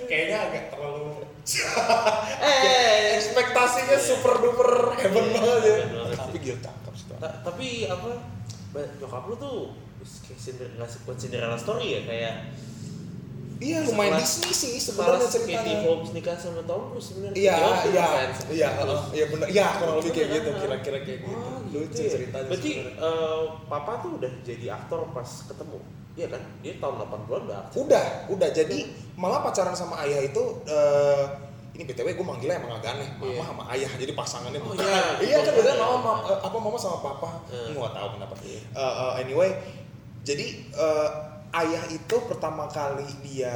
Kayaknya 0.04 0.38
agak 0.44 0.64
terlalu 0.76 1.24
Eh, 2.42 3.18
ekspektasinya 3.18 3.98
super 3.98 4.38
duper 4.38 4.94
heaven 4.98 5.26
banget 5.34 5.62
ya. 5.62 5.76
Tapi 6.14 6.36
gila 6.38 6.58
cakep 6.62 6.94
sih. 6.94 7.06
tapi 7.18 7.68
apa 7.86 8.10
nyokap 8.98 9.22
lu 9.30 9.34
tuh 9.38 9.56
kayak 10.20 10.38
Cinder, 10.38 10.68
ngasih 10.74 10.98
buat 11.02 11.16
Cinderella 11.16 11.56
story 11.56 11.86
ya 11.90 12.00
kayak 12.02 12.34
iya 13.58 13.78
lumayan 13.80 14.18
Disney 14.18 14.50
sih 14.50 14.74
sebenarnya 14.74 15.22
sebenarnya 15.22 15.30
Katie 15.30 15.54
ceritanya 15.54 15.74
Holmes 15.86 16.10
nikah 16.10 16.34
sama 16.34 16.62
Tom 16.64 16.82
Cruise 16.88 17.06
sebenarnya 17.08 17.36
iya 17.36 17.54
iya 17.86 18.04
ngefans. 18.04 18.38
iya 18.50 18.68
iya 19.12 19.24
benar 19.28 19.46
iya 19.48 19.66
kurang 19.72 19.94
lebih 19.96 20.10
kayak 20.12 20.28
gitu 20.32 20.48
kan? 20.48 20.60
kira-kira 20.60 20.98
kayak 21.00 21.18
gitu 21.20 21.30
Oh, 21.32 21.58
lucu 21.70 21.86
gitu 21.86 21.98
ya. 22.00 22.10
ceritanya 22.12 22.48
Berarti 22.48 22.70
eh, 22.90 23.42
papa 23.64 23.92
tuh 23.98 24.10
udah 24.16 24.30
jadi 24.42 24.66
aktor 24.72 25.00
pas 25.08 25.30
ketemu. 25.46 25.78
Iya 26.12 26.26
kan? 26.28 26.42
Dia 26.60 26.72
tahun 26.76 26.94
80-an 27.00 27.42
udah 27.42 27.58
aktor. 27.62 27.76
udah 27.80 28.04
udah 28.28 28.48
jadi 28.52 28.78
mama 29.14 29.40
pacaran 29.40 29.72
sama 29.72 29.94
ayah 30.02 30.20
itu 30.20 30.42
eh, 30.66 31.24
ini 31.72 31.82
btw 31.86 32.04
gue 32.12 32.26
manggilnya 32.26 32.58
emang 32.58 32.76
agak 32.76 32.92
aneh 32.92 33.08
mama 33.14 33.30
Iya. 33.32 33.42
sama 33.46 33.62
ayah 33.70 33.90
jadi 33.96 34.12
pasangannya 34.12 34.58
Oh, 34.58 34.66
bukan 34.68 34.84
iya. 34.84 35.00
iya 35.22 35.36
kan 35.40 35.52
beda 35.54 35.70
Iya. 35.70 35.80
mama 35.80 35.98
ma- 36.02 36.20
apa 36.36 36.56
mama 36.58 36.76
sama 36.76 36.98
papa 37.00 37.30
Hmm. 37.46 37.70
gue 37.70 37.80
gak 37.80 37.94
tahu 37.94 38.08
kenapa. 38.12 38.34
Eh, 38.42 38.58
eh, 38.74 39.12
anyway 39.22 39.50
jadi 40.22 40.46
eh, 40.70 41.10
ayah 41.54 41.84
itu 41.88 42.16
pertama 42.24 42.64
kali 42.66 43.04
dia 43.22 43.52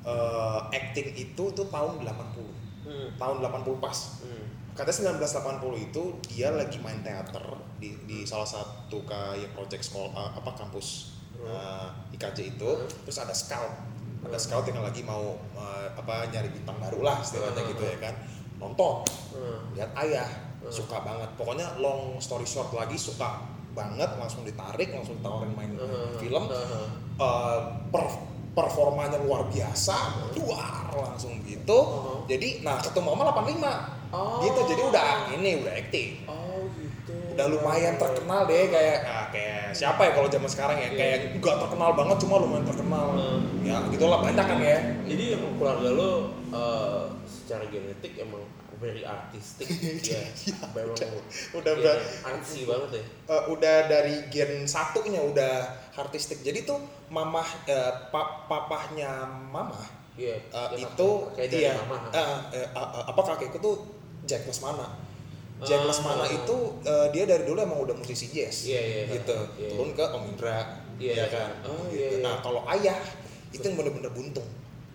eh, 0.00 0.60
acting 0.70 1.12
itu 1.12 1.44
tuh 1.50 1.66
tahun 1.68 2.00
80 2.00 2.56
Hmm. 2.88 3.10
tahun 3.20 3.44
80 3.44 3.76
pas 3.78 3.98
Hmm. 4.24 4.46
katanya 4.72 5.12
1980 5.12 5.76
itu 5.76 6.02
dia 6.24 6.48
lagi 6.48 6.80
main 6.80 7.02
teater 7.02 7.42
di, 7.76 7.92
di 8.06 8.24
salah 8.24 8.48
satu 8.48 9.04
kayak 9.04 9.52
project 9.52 9.84
sekolah 9.84 10.32
apa 10.32 10.50
kampus 10.56 11.12
Hmm. 11.36 11.52
eh, 11.52 11.86
IKJ 12.16 12.56
itu 12.56 12.64
Hmm. 12.64 12.88
terus 13.04 13.18
ada 13.18 13.34
scout 13.34 13.74
ada 14.18 14.32
Hmm. 14.32 14.40
scout 14.40 14.64
yang 14.64 14.80
lagi 14.80 15.04
mau 15.04 15.36
eh, 15.52 15.88
apa 15.92 16.32
nyari 16.32 16.48
bintang 16.48 16.80
baru 16.80 17.04
lah 17.04 17.20
istilahnya 17.20 17.60
Hmm. 17.60 17.70
gitu 17.70 17.82
ya 17.84 17.96
kan 18.00 18.14
nonton 18.56 19.04
Hmm. 19.36 19.76
lihat 19.76 19.92
ayah 19.98 20.28
Hmm. 20.58 20.72
suka 20.72 20.96
banget 21.04 21.28
pokoknya 21.36 21.76
long 21.76 22.16
story 22.16 22.42
short 22.42 22.72
lagi 22.72 22.96
suka 22.96 23.44
banget 23.70 24.10
langsung 24.14 24.42
ditarik 24.42 24.88
langsung 24.90 25.16
ditawarin 25.16 25.52
main 25.52 25.72
Hmm. 25.72 26.16
film 26.16 26.44
Hmm. 26.44 26.88
eh, 27.14 27.58
per- 27.88 28.26
performanya 28.50 29.18
luar 29.20 29.46
biasa 29.46 29.94
luar 30.34 30.88
langsung 30.92 31.38
gitu 31.42 31.78
Hmm. 31.78 32.26
jadi 32.26 32.60
nah 32.60 32.76
ketemu 32.76 33.06
mama 33.08 33.30
85 33.30 33.70
Oh. 34.08 34.40
gitu 34.40 34.60
jadi 34.66 34.82
udah 34.84 35.04
ini 35.32 35.60
udah 35.60 35.72
acting 35.74 36.24
Oh 36.24 36.64
gitu. 36.74 37.12
udah 37.30 37.46
lumayan 37.46 37.94
terkenal 37.94 38.44
deh 38.44 38.66
kayak 38.66 39.04
ah, 39.04 39.28
kayak 39.28 39.70
siapa 39.70 40.00
ya 40.02 40.12
kalau 40.12 40.26
zaman 40.26 40.48
sekarang 40.48 40.76
ya 40.76 40.88
Iya. 40.88 40.96
kayak 40.96 41.18
nggak 41.36 41.56
terkenal 41.60 41.90
banget 41.92 42.16
cuma 42.18 42.34
lumayan 42.38 42.64
terkenal 42.64 43.06
Hmm. 43.12 43.62
ya 43.62 43.76
gitulah 43.86 44.18
banyak 44.18 44.42
kan 44.42 44.58
ya 44.58 44.78
Jadi 45.04 45.24
keluarga 45.54 45.88
lo 45.90 46.10
eh, 46.48 47.02
secara 47.26 47.64
genetik 47.64 48.16
emang 48.18 48.42
very 48.78 49.02
artistic 49.02 49.66
ya. 50.06 50.22
Memang 50.70 50.94
udah 51.52 51.72
iya, 51.74 51.84
ber- 51.84 52.06
artsy 52.24 52.62
banget 52.62 52.90
ya. 52.94 53.04
eh, 53.28 53.42
udah 53.48 53.76
dari 53.86 54.16
gen 54.28 54.64
satunya 54.64 55.20
udah 55.20 55.66
artistik 55.94 56.40
jadi 56.40 56.62
tuh 56.62 56.78
mamah 57.08 57.46
eh, 57.64 57.92
pa- 58.08 58.46
papahnya 58.46 59.10
mama 59.26 59.78
Iya. 60.14 60.34
eh, 60.34 60.68
ya, 60.74 60.82
itu 60.84 61.08
kayak 61.32 61.48
dari 61.48 61.62
iya 61.64 61.72
mama. 61.80 62.08
eh, 62.08 62.22
eh, 62.52 62.66
eh, 62.66 62.66
eh, 62.68 63.04
apa 63.04 63.20
kakekku 63.24 63.58
tuh 63.58 63.76
Jack 64.24 64.42
Lesmana 64.44 64.86
Jack 65.58 65.78
Ah. 65.78 65.86
Lesmana 65.86 66.26
itu 66.26 66.56
eh, 66.82 67.06
dia 67.10 67.24
dari 67.24 67.42
dulu 67.42 67.58
emang 67.58 67.80
udah 67.80 67.94
musisi 67.94 68.26
jazz 68.28 68.62
Iya, 68.64 68.80
iya, 68.80 69.02
gitu 69.12 69.38
iya. 69.56 69.70
turun 69.70 69.90
ke 69.92 70.04
Om 70.04 70.22
Indra 70.28 70.58
Iya, 70.96 71.12
ya 71.12 71.16
iya. 71.16 71.26
kan 71.28 71.50
Oh, 71.62 71.86
Gitu. 71.86 71.98
iya, 71.98 72.08
iya. 72.12 72.22
nah 72.22 72.34
kalau 72.38 72.62
ayah 72.68 72.98
itu 73.48 73.62
yang 73.62 73.76
bener-bener 73.76 74.10
buntung 74.10 74.46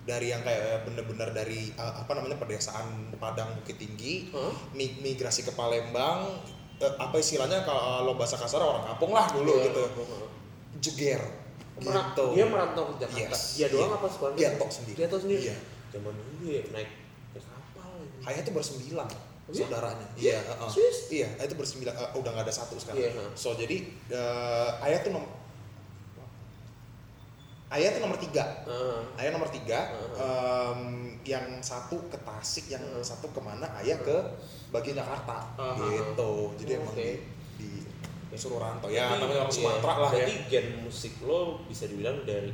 dari 0.03 0.27
yang 0.27 0.41
kayak 0.41 0.83
bener-bener 0.83 1.31
dari 1.31 1.71
eh, 1.71 1.93
apa 1.95 2.11
namanya 2.11 2.35
pedesaan 2.35 2.85
Padang 3.15 3.55
Bukit 3.55 3.77
Tinggi 3.77 4.27
mi- 4.71 4.99
migrasi 4.99 5.41
ke 5.41 5.51
Palembang 5.51 6.27
eh, 6.77 6.93
apa 6.97 7.15
istilahnya 7.15 7.63
kalau 7.63 8.13
bahasa 8.13 8.35
kasar 8.35 8.59
orang 8.59 8.83
kampung 8.85 9.11
lah 9.11 9.27
dulu 9.27 9.51
Iya. 9.53 9.65
gitu 9.65 9.83
jeger 10.79 11.21
Merah- 11.75 12.11
gitu 12.11 12.25
Dia 12.33 12.45
merantau 12.45 12.83
ke 12.87 13.01
Jakarta. 13.01 13.33
Yes. 13.33 13.43
Dia 13.55 13.67
doang 13.67 13.89
Iya. 13.89 13.97
apa 13.97 14.07
sekolahnya? 14.07 14.37
Dia 14.37 14.49
tok 14.53 14.69
sendiri. 14.71 14.95
Dia 14.95 15.07
tok 15.07 15.21
sendiri. 15.21 15.41
Iya. 15.43 15.57
Zaman 15.89 16.13
dulu 16.13 16.33
dia 16.43 16.61
naik 16.69 16.89
naik 17.33 17.43
kapal. 17.43 17.89
ini. 17.97 18.21
Ayah 18.23 18.41
tuh 18.41 18.53
bersembilan 18.53 19.09
Iya? 19.43 19.57
saudaranya. 19.59 20.07
Iya? 20.13 20.21
Iya, 20.21 20.37
heeh. 20.45 20.69
Serius? 20.69 20.97
Iya, 21.09 21.27
ayah 21.33 21.47
tuh 21.47 21.57
bersembilan 21.57 21.93
eh, 21.93 22.09
udah 22.13 22.29
nggak 22.29 22.45
ada 22.45 22.53
satu 22.53 22.75
sekarang. 22.77 22.99
Iya, 22.99 23.09
heeh. 23.11 23.31
So 23.33 23.49
jadi 23.53 23.77
eh, 24.07 24.69
ayah 24.85 24.99
tuh 25.01 25.11
Ayah 27.73 27.89
tuh 27.97 28.01
nomor 28.05 28.17
tiga. 28.21 28.45
Heeh. 28.69 29.01
Ayah 29.17 29.31
nomor 29.33 29.49
tiga. 29.49 29.79
Heeh. 29.89 30.21
em, 30.21 30.79
yang 31.25 31.45
satu 31.57 31.97
ke 32.05 32.17
Tasik, 32.21 32.69
yang 32.69 32.85
Heeh. 32.85 33.01
satu 33.01 33.33
ke 33.33 33.41
mana? 33.41 33.65
Ayah 33.81 33.97
ke 33.97 34.13
bagian 34.69 35.01
Jakarta. 35.01 35.49
Heeh. 35.57 35.97
Gitu. 35.97 36.33
Jadi 36.61 36.71
Oh, 36.77 36.79
emang 36.85 36.93
di, 36.93 37.09
di 37.57 37.69
suruh 38.37 38.61
rantau. 38.61 38.89
Ya, 38.93 39.17
namanya 39.17 39.45
orang 39.45 39.53
iya, 39.53 39.57
Sumatera 39.57 39.93
lah 39.97 40.11
ya. 40.13 40.25
Berarti 40.25 40.35
gen 40.49 40.67
musik 40.85 41.13
lo 41.25 41.65
bisa 41.65 41.89
dibilang 41.89 42.21
dari 42.25 42.53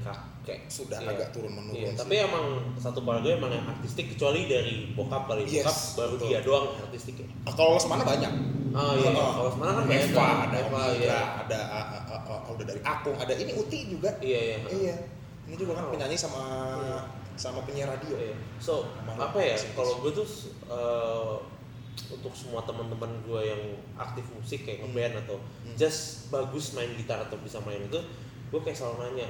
kakek. 0.49 0.59
Sudah 0.67 0.97
Iya. 0.97 1.09
agak 1.13 1.27
turun 1.29 1.51
menurun. 1.51 1.77
Iya, 1.77 1.89
sih. 1.89 1.97
tapi 1.97 2.13
emang 2.17 2.45
satu 2.75 2.99
keluarga 2.99 3.29
emang 3.31 3.51
yang 3.51 3.65
artistik 3.67 4.05
kecuali 4.09 4.45
dari 4.45 4.89
bokap 4.91 5.23
kali 5.25 5.45
Yes, 5.45 5.61
bokap 5.61 5.77
baru 5.95 6.13
betul. 6.15 6.27
dia 6.27 6.39
doang 6.41 6.65
artistik 6.75 7.15
ya. 7.17 7.27
Ah, 7.45 7.53
kalau 7.53 7.77
Lesmana 7.77 8.03
banyak. 8.03 8.33
Oh 8.69 8.93
iya, 8.95 9.09
Heeh. 9.09 9.31
kalau 9.33 9.49
semana 9.49 9.71
kan 9.73 9.83
banyak 9.83 10.09
Eva, 10.09 10.25
ada 10.45 10.57
Eva, 10.59 10.81
iya. 10.93 11.19
Ada 11.41 11.59
ah, 11.59 11.85
ah, 11.89 12.03
ah, 12.07 12.21
ah, 12.27 12.39
udah 12.49 12.65
dari 12.65 12.81
Akung, 12.81 13.17
ada 13.17 13.33
ini 13.33 13.51
Uti 13.53 13.79
juga. 13.87 14.09
Iya 14.19 14.39
iya. 14.39 14.57
Iya. 14.67 14.95
Ini 15.45 15.55
juga 15.55 15.73
kan 15.73 15.85
Oh. 15.85 15.91
penyanyi 15.91 16.13
sama 16.13 16.43
sama 17.33 17.63
penyiar 17.63 17.89
radio. 17.89 18.13
Iya. 18.13 18.37
So 18.57 18.85
apa 19.07 19.37
ya? 19.37 19.57
Kalau 19.73 20.01
gue 20.01 20.11
tuh 20.11 20.27
eh, 20.65 21.33
untuk 22.09 22.31
semua 22.31 22.61
teman-teman 22.63 23.09
gue 23.21 23.41
yang 23.43 23.63
aktif 23.95 24.23
musik 24.31 24.63
kayak 24.63 24.79
Hmm. 24.79 24.93
ngeband 24.93 25.13
atau 25.19 25.37
Hmm. 25.37 25.75
just 25.75 26.29
bagus 26.29 26.71
main 26.71 26.93
gitar 26.93 27.19
atau 27.19 27.35
bisa 27.37 27.57
main 27.59 27.81
itu, 27.81 27.99
gue 28.49 28.59
kayak 28.59 28.73
selalu 28.73 28.97
nanya 29.03 29.29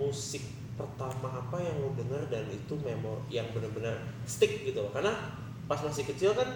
musik 0.00 0.40
pertama 0.74 1.28
apa 1.28 1.60
yang 1.60 1.76
lo 1.76 1.92
denger 1.92 2.32
dan 2.32 2.48
itu 2.48 2.72
memor 2.80 3.20
yang 3.28 3.44
benar-benar 3.52 4.00
stick 4.24 4.64
gitu 4.64 4.80
loh. 4.80 4.88
Karena 4.90 5.12
pas 5.68 5.76
masih 5.84 6.08
kecil 6.08 6.32
kan 6.32 6.48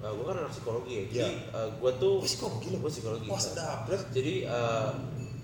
gue 0.00 0.24
kan 0.24 0.36
anak 0.38 0.48
psikologi 0.48 0.92
ya. 0.94 1.04
Jadi 1.10 1.32
gue 1.76 1.92
tuh 1.98 2.14
Oh, 2.16 2.24
psikologi 2.24 2.68
lo? 2.72 2.78
gue 2.80 2.90
psikologi. 2.94 3.26
Wah 3.28 3.42
sedap. 3.42 3.78
Terus 3.84 4.02
Jadi 4.14 4.34
eh, 4.46 4.90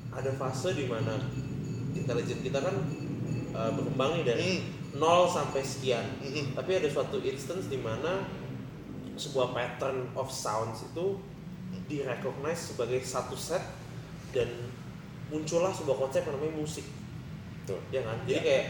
ada 0.08 0.30
fase 0.32 0.72
di 0.72 0.86
mana 0.86 1.18
intelijen 1.92 2.40
kita 2.40 2.62
kan 2.62 2.76
eh, 3.52 3.70
berkembang 3.74 4.22
nih 4.22 4.24
dari 4.24 4.50
Hmm. 4.62 4.72
0 4.96 5.28
sampai 5.28 5.60
sekian. 5.60 6.08
Mm-mm. 6.24 6.56
Tapi 6.56 6.72
ada 6.72 6.88
suatu 6.88 7.20
instance 7.20 7.68
di 7.68 7.76
mana 7.76 8.24
sebuah 9.12 9.52
pattern 9.52 10.08
of 10.16 10.32
sounds 10.32 10.88
itu 10.88 11.20
direcognize 11.84 12.72
sebagai 12.72 13.04
satu 13.04 13.36
set 13.36 13.60
dan 14.32 14.48
muncullah 15.28 15.68
sebuah 15.68 16.00
konsep 16.00 16.24
yang 16.24 16.40
namanya 16.40 16.56
musik. 16.56 16.86
Betul. 17.66 17.80
Ya 17.90 18.00
kan? 18.00 18.16
Jadi 18.22 18.38
Ya. 18.38 18.42
kayak 18.46 18.64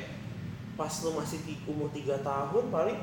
pas 0.72 0.92
lu 1.04 1.10
masih 1.12 1.38
di 1.44 1.54
umur 1.68 1.92
3 1.92 2.16
tahun 2.18 2.64
paling 2.68 2.98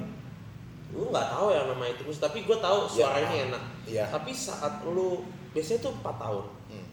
lu 0.93 1.09
nggak 1.09 1.27
tahu 1.29 1.47
yang 1.49 1.65
nama 1.69 1.85
itu 1.85 2.01
musik, 2.03 2.21
tapi 2.21 2.41
gue 2.43 2.57
tahu 2.57 2.77
Ya. 2.83 2.89
suaranya 2.89 3.37
enak. 3.47 3.63
Iya. 3.85 4.03
Tapi 4.09 4.29
saat 4.29 4.81
lu 4.81 5.21
biasanya 5.49 5.79
tuh 5.79 5.93
4 6.01 6.17
tahun 6.17 6.45
Hmm. 6.67 6.87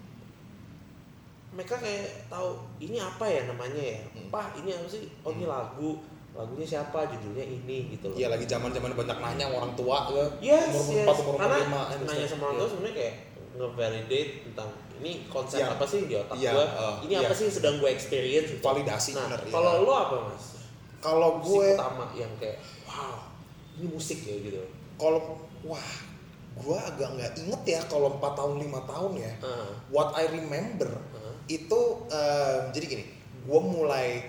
mereka 1.50 1.74
kayak 1.76 2.28
tahu 2.28 2.60
ini 2.78 2.96
apa 2.96 3.24
ya 3.24 3.42
namanya 3.44 3.80
ya 3.80 4.00
Hmm. 4.12 4.28
pak 4.28 4.52
ini 4.54 4.70
apa 4.70 4.84
sih 4.86 5.08
oh 5.24 5.32
ini 5.32 5.48
lagu 5.48 5.96
lagunya 6.30 6.62
siapa 6.62 7.08
judulnya 7.08 7.42
ini 7.42 7.90
gitu 7.90 8.06
loh 8.06 8.14
Iya 8.14 8.30
lagi 8.30 8.46
zaman-zaman 8.46 8.94
banyak 8.94 9.18
nanya 9.18 9.50
orang 9.50 9.72
tua 9.74 10.06
ke 10.06 10.20
yes 10.46 10.70
umur 10.70 10.94
yes 10.94 11.02
empat 11.08 11.16
umur 11.24 11.34
karena 11.40 11.56
lima 11.66 11.80
nanya 12.06 12.26
sama 12.28 12.42
orang 12.46 12.56
tua 12.60 12.68
sebenarnya 12.70 12.94
kayak 12.94 13.14
nge-validate 13.56 14.30
tentang 14.46 14.68
ini 15.00 15.24
konsep 15.26 15.58
Iya. 15.58 15.72
apa 15.72 15.84
sih 15.84 16.04
di 16.04 16.14
otak 16.14 16.36
Iya, 16.36 16.52
gua 16.52 16.64
eh, 16.64 16.94
ini 17.04 17.14
iya. 17.14 17.20
apa 17.22 17.32
sih 17.32 17.44
yang 17.44 17.54
sedang 17.54 17.74
gue 17.76 17.88
experience 17.88 18.48
gitu. 18.50 18.60
validasi 18.60 19.10
nah 19.12 19.26
bener. 19.26 19.40
kalau 19.48 19.72
lo 19.82 19.92
apa 19.94 20.16
mas 20.22 20.44
kalau 21.00 21.30
gue 21.40 21.66
pertama 21.72 22.04
yang 22.12 22.28
kayak 22.36 22.60
wow 22.84 23.16
ini 23.74 23.88
musik 23.88 24.20
ya 24.20 24.36
gitu 24.38 24.60
kalau 24.94 25.40
wah 25.62 25.88
gue 26.52 26.76
agak 26.76 27.08
nggak 27.10 27.32
inget 27.38 27.62
ya 27.64 27.80
kalau 27.86 28.12
4 28.12 28.36
tahun 28.36 28.54
lima 28.58 28.84
tahun 28.84 29.16
ya. 29.16 29.32
Heeh. 29.38 29.70
What 29.88 30.12
I 30.12 30.28
remember 30.28 30.92
Heeh. 30.92 31.34
itu 31.56 31.80
em, 32.06 32.62
jadi 32.70 32.84
gini, 32.90 33.04
gue 33.40 33.60
mulai 33.62 34.20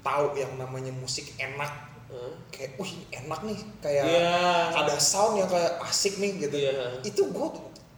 tahu 0.00 0.36
yang 0.36 0.54
namanya 0.54 0.94
musik 0.94 1.34
enak 1.34 1.72
Heeh. 2.06 2.32
kayak 2.48 2.78
wih 2.78 2.94
enak 3.10 3.40
nih 3.42 3.58
kayak 3.80 4.04
Iya. 4.06 4.70
ada 4.76 4.94
sound 4.96 5.42
yang 5.42 5.50
kayak 5.50 5.82
asik 5.82 6.14
nih 6.16 6.38
gitu 6.38 6.54
Iya. 6.54 7.02
itu 7.02 7.22
gue 7.26 7.48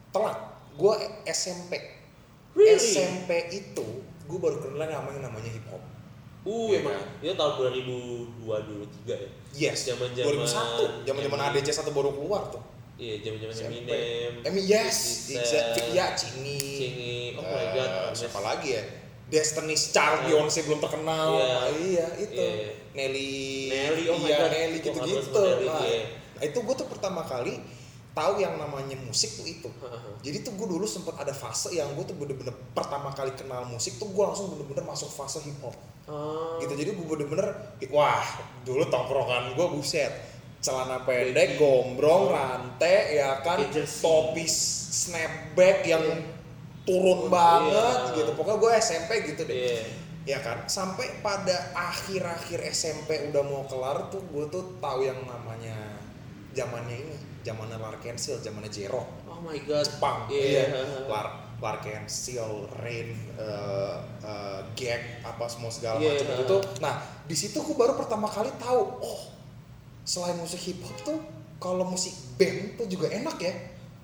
telat 0.09 0.39
gue 0.79 0.95
SMP 1.27 1.73
Really? 2.55 2.79
SMP 2.81 3.31
itu 3.53 3.87
gue 4.25 4.39
baru 4.39 4.57
kenal 4.59 4.87
yang 4.87 5.05
namanya 5.21 5.51
hip 5.51 5.67
hop 5.69 5.83
Uh, 6.41 6.71
Iya 6.71 6.81
emang 6.81 6.97
dia 7.19 7.35
tahun 7.35 7.53
2002 7.61 8.47
2003 9.05 9.11
ya. 9.11 9.29
yes 9.53 9.79
Zaman-zaman 9.85 10.33
2001 10.33 11.05
zaman 11.05 11.21
zaman. 11.27 11.41
ADC 11.51 11.69
satu 11.75 11.91
baru 11.91 12.15
keluar 12.15 12.47
tuh 12.49 12.63
Iya, 12.97 13.21
zaman-zaman 13.21 13.53
SMP. 13.53 13.71
Eminem. 13.85 14.33
Emi 14.43 14.61
yes 14.65 15.29
50 15.29 15.35
exactly 15.35 15.85
ya 15.93 16.07
Cini 16.15 16.63
Cingi. 16.73 17.19
Oh 17.37 17.43
my 17.43 17.53
Eh, 17.59 17.69
god. 17.75 18.11
siapa 18.13 18.41
lagi 18.41 18.69
ya 18.71 18.83
Destiny's 19.29 19.93
Child 19.93 20.25
Beyonce 20.25 20.61
belum 20.63 20.81
terkenal 20.81 21.27
Iya. 21.37 21.45
Nah, 21.45 21.69
iya 21.75 22.07
itu 22.17 22.41
Iya. 22.41 22.71
Nelly 22.97 23.35
Nelly, 23.69 24.05
oh 24.07 24.17
my 24.17 24.27
iya. 24.27 24.39
Nelly 24.49 24.79
gitu 24.79 24.89
gitu 24.97 25.29
tahu 25.29 25.43
sama 25.43 25.53
Nelly, 25.53 25.67
nah, 25.69 25.83
iya. 25.85 26.03
nah, 26.33 26.43
itu 26.45 26.59
gue 26.59 26.75
tuh 26.77 26.89
pertama 26.89 27.21
kali 27.23 27.55
tahu 28.19 28.43
yang 28.43 28.59
namanya 28.59 28.99
musik 29.07 29.31
tuh 29.39 29.47
itu. 29.47 29.71
Jadi 30.27 30.43
tuh 30.43 30.59
gue 30.59 30.67
dulu 30.67 30.83
sempet 30.83 31.15
ada 31.15 31.31
fase 31.31 31.71
yang 31.71 31.87
gue 31.95 32.03
tuh 32.03 32.19
bener-bener 32.19 32.51
pertama 32.75 33.15
kali 33.15 33.31
kenal 33.39 33.63
musik 33.71 33.95
tuh 34.03 34.11
gue 34.11 34.25
langsung 34.27 34.51
bener-bener 34.51 34.83
masuk 34.83 35.07
fase 35.07 35.39
hip 35.47 35.55
hop. 35.63 35.79
Oh. 36.11 36.59
gitu. 36.59 36.75
Jadi 36.75 36.99
gue 36.99 37.07
bener-bener 37.07 37.55
wah 37.95 38.27
dulu 38.67 38.83
tongkrongan 38.91 39.55
gue 39.55 39.67
buset. 39.71 40.11
Celana 40.59 41.07
pendek 41.07 41.55
gombrong 41.55 42.35
rantai 42.35 43.15
ya 43.15 43.39
kan 43.47 43.63
topi 44.03 44.43
snapback 44.91 45.87
yang 45.87 46.03
turun 46.83 47.31
banget 47.31 47.99
Iya. 48.11 48.17
gitu. 48.19 48.31
Pokoknya 48.35 48.59
gue 48.59 48.71
SMP 48.83 49.11
gitu 49.31 49.47
deh. 49.47 49.55
Iya. 49.55 49.87
ya 50.29 50.39
kan? 50.45 50.67
Sampai 50.69 51.25
pada 51.25 51.73
akhir-akhir 51.73 52.61
SMP 52.69 53.33
udah 53.33 53.43
mau 53.47 53.65
kelar 53.65 54.11
tuh 54.13 54.21
gue 54.29 54.45
tuh 54.51 54.77
tahu 54.77 55.07
yang 55.07 55.17
namanya 55.25 55.73
zamannya 56.53 56.97
ini 57.01 57.17
zamannya 57.49 57.81
Larkensil 57.81 58.37
zamannya 58.39 58.69
Jero 58.69 59.09
Oh 59.25 59.41
my 59.41 59.57
god. 59.65 59.89
Jepang 59.89 60.29
Iya. 60.29 60.69
iya. 60.69 60.83
Lar 61.09 61.27
Larkensil 61.59 62.69
Rain 62.79 63.09
eh, 63.35 63.97
eh, 64.21 64.61
Gag 64.77 65.25
apa 65.25 65.49
semua 65.49 65.73
segala 65.73 65.97
Iya. 65.99 66.21
macam 66.21 66.45
itu. 66.45 66.57
Nah 66.85 66.95
di 67.25 67.33
situ 67.35 67.57
gue 67.57 67.73
baru 67.73 67.97
pertama 67.97 68.29
kali 68.29 68.53
tahu 68.61 68.81
oh 69.01 69.21
selain 70.05 70.37
musik 70.37 70.61
hip 70.61 70.81
hop 70.85 70.97
tuh 71.03 71.19
kalau 71.59 71.83
musik 71.83 72.13
band 72.37 72.77
tuh 72.77 72.87
juga 72.87 73.09
enak 73.09 73.37
ya. 73.41 73.53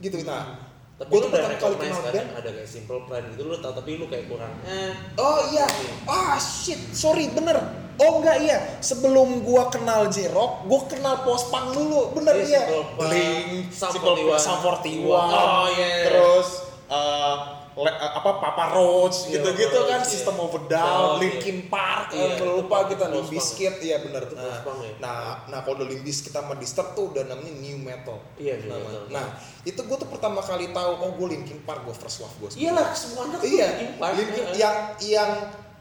Gitu. 0.01 0.25
Nah 0.25 0.64
Tapi 0.95 1.11
gue 1.11 1.19
lu 1.19 1.25
tuh 1.25 1.31
pertama 1.33 1.57
kali 1.57 1.75
kenal 1.77 2.01
kan 2.01 2.13
band 2.13 2.29
ada 2.35 2.51
kayak 2.51 2.69
simple 2.69 3.01
plan 3.03 3.23
gitu 3.27 3.43
lu 3.45 3.59
tau 3.59 3.73
tapi 3.73 3.91
lu 3.95 4.07
kayak 4.07 4.27
kurang 4.27 4.55
eh 4.63 4.95
Oh 5.17 5.39
iya, 5.49 5.67
ah 6.07 6.37
shit, 6.37 6.79
sorry 6.91 7.27
bener. 7.29 7.59
Oh 7.95 8.19
enggak 8.19 8.43
iya, 8.43 8.59
sebelum 8.79 9.43
gua 9.43 9.71
kenal 9.71 10.07
J-Rock, 10.07 10.67
gua 10.67 10.83
kenal 10.85 11.23
Pospang 11.23 11.71
dulu, 11.71 12.11
bener 12.11 12.35
Iya, 12.37 12.47
iya. 12.47 12.63
Simple 12.65 12.87
Plan, 12.93 13.07
Blink, 13.07 13.65
Simple 13.71 14.15
41. 14.19 14.27
Plan, 14.27 14.41
Sum 14.41 14.59
41, 14.59 15.07
Oh, 15.07 15.67
iya. 15.69 15.91
terus 16.03 16.49
eh, 16.85 17.35
le- 17.77 17.91
eh, 17.93 18.13
apa 18.13 18.31
Papa 18.39 18.71
Roach 18.71 19.27
Iya, 19.27 19.39
gitu-gitu 19.39 19.75
Papa 19.75 19.91
kan, 19.91 20.01
Roach, 20.01 20.15
iya. 20.15 20.31
of 20.31 20.55
a 20.55 20.61
Down, 20.65 20.95
Oh, 20.97 21.13
Linkin 21.19 21.59
Park, 21.67 22.07
Iya, 22.11 22.27
eh, 22.33 22.39
lupa 22.41 22.77
kita 22.87 23.05
Limp. 23.09 23.27
Bizkit, 23.29 23.75
iya 23.81 23.97
bener. 23.99 24.23
Itu 24.25 24.35
Nah, 24.35 24.63
ya. 24.79 24.93
nah, 24.99 25.19
nah 25.45 25.59
kalau 25.61 25.79
udah 25.79 25.89
Limp 25.89 26.03
Bizkit 26.03 26.31
sama 26.31 26.55
Disturbed 26.55 26.95
tuh 26.95 27.11
udah 27.11 27.25
namanya 27.25 27.51
new 27.53 27.77
metal. 27.77 28.23
Iya, 28.35 28.55
new 28.59 28.71
Namanya. 28.71 29.01
metal. 29.01 29.11
Nah, 29.11 29.27
itu 29.63 29.81
gua 29.81 29.97
tuh 29.97 30.07
pertama 30.07 30.39
kali 30.39 30.71
tahu, 30.71 30.91
oh 30.95 31.11
gue 31.13 31.27
Linkin 31.31 31.59
Park, 31.61 31.83
gue 31.83 31.95
first 31.95 32.21
love 32.21 32.35
gue. 32.39 32.55
iyalah 32.57 32.91
semua 32.91 33.27
anak 33.27 33.39
tuh 33.39 33.49
iya 33.49 33.67
Linkin 33.73 33.93
Park. 33.97 34.13
Linkin- 34.15 34.47
Eh. 34.47 34.57
yang 34.57 34.77
yang 35.01 35.31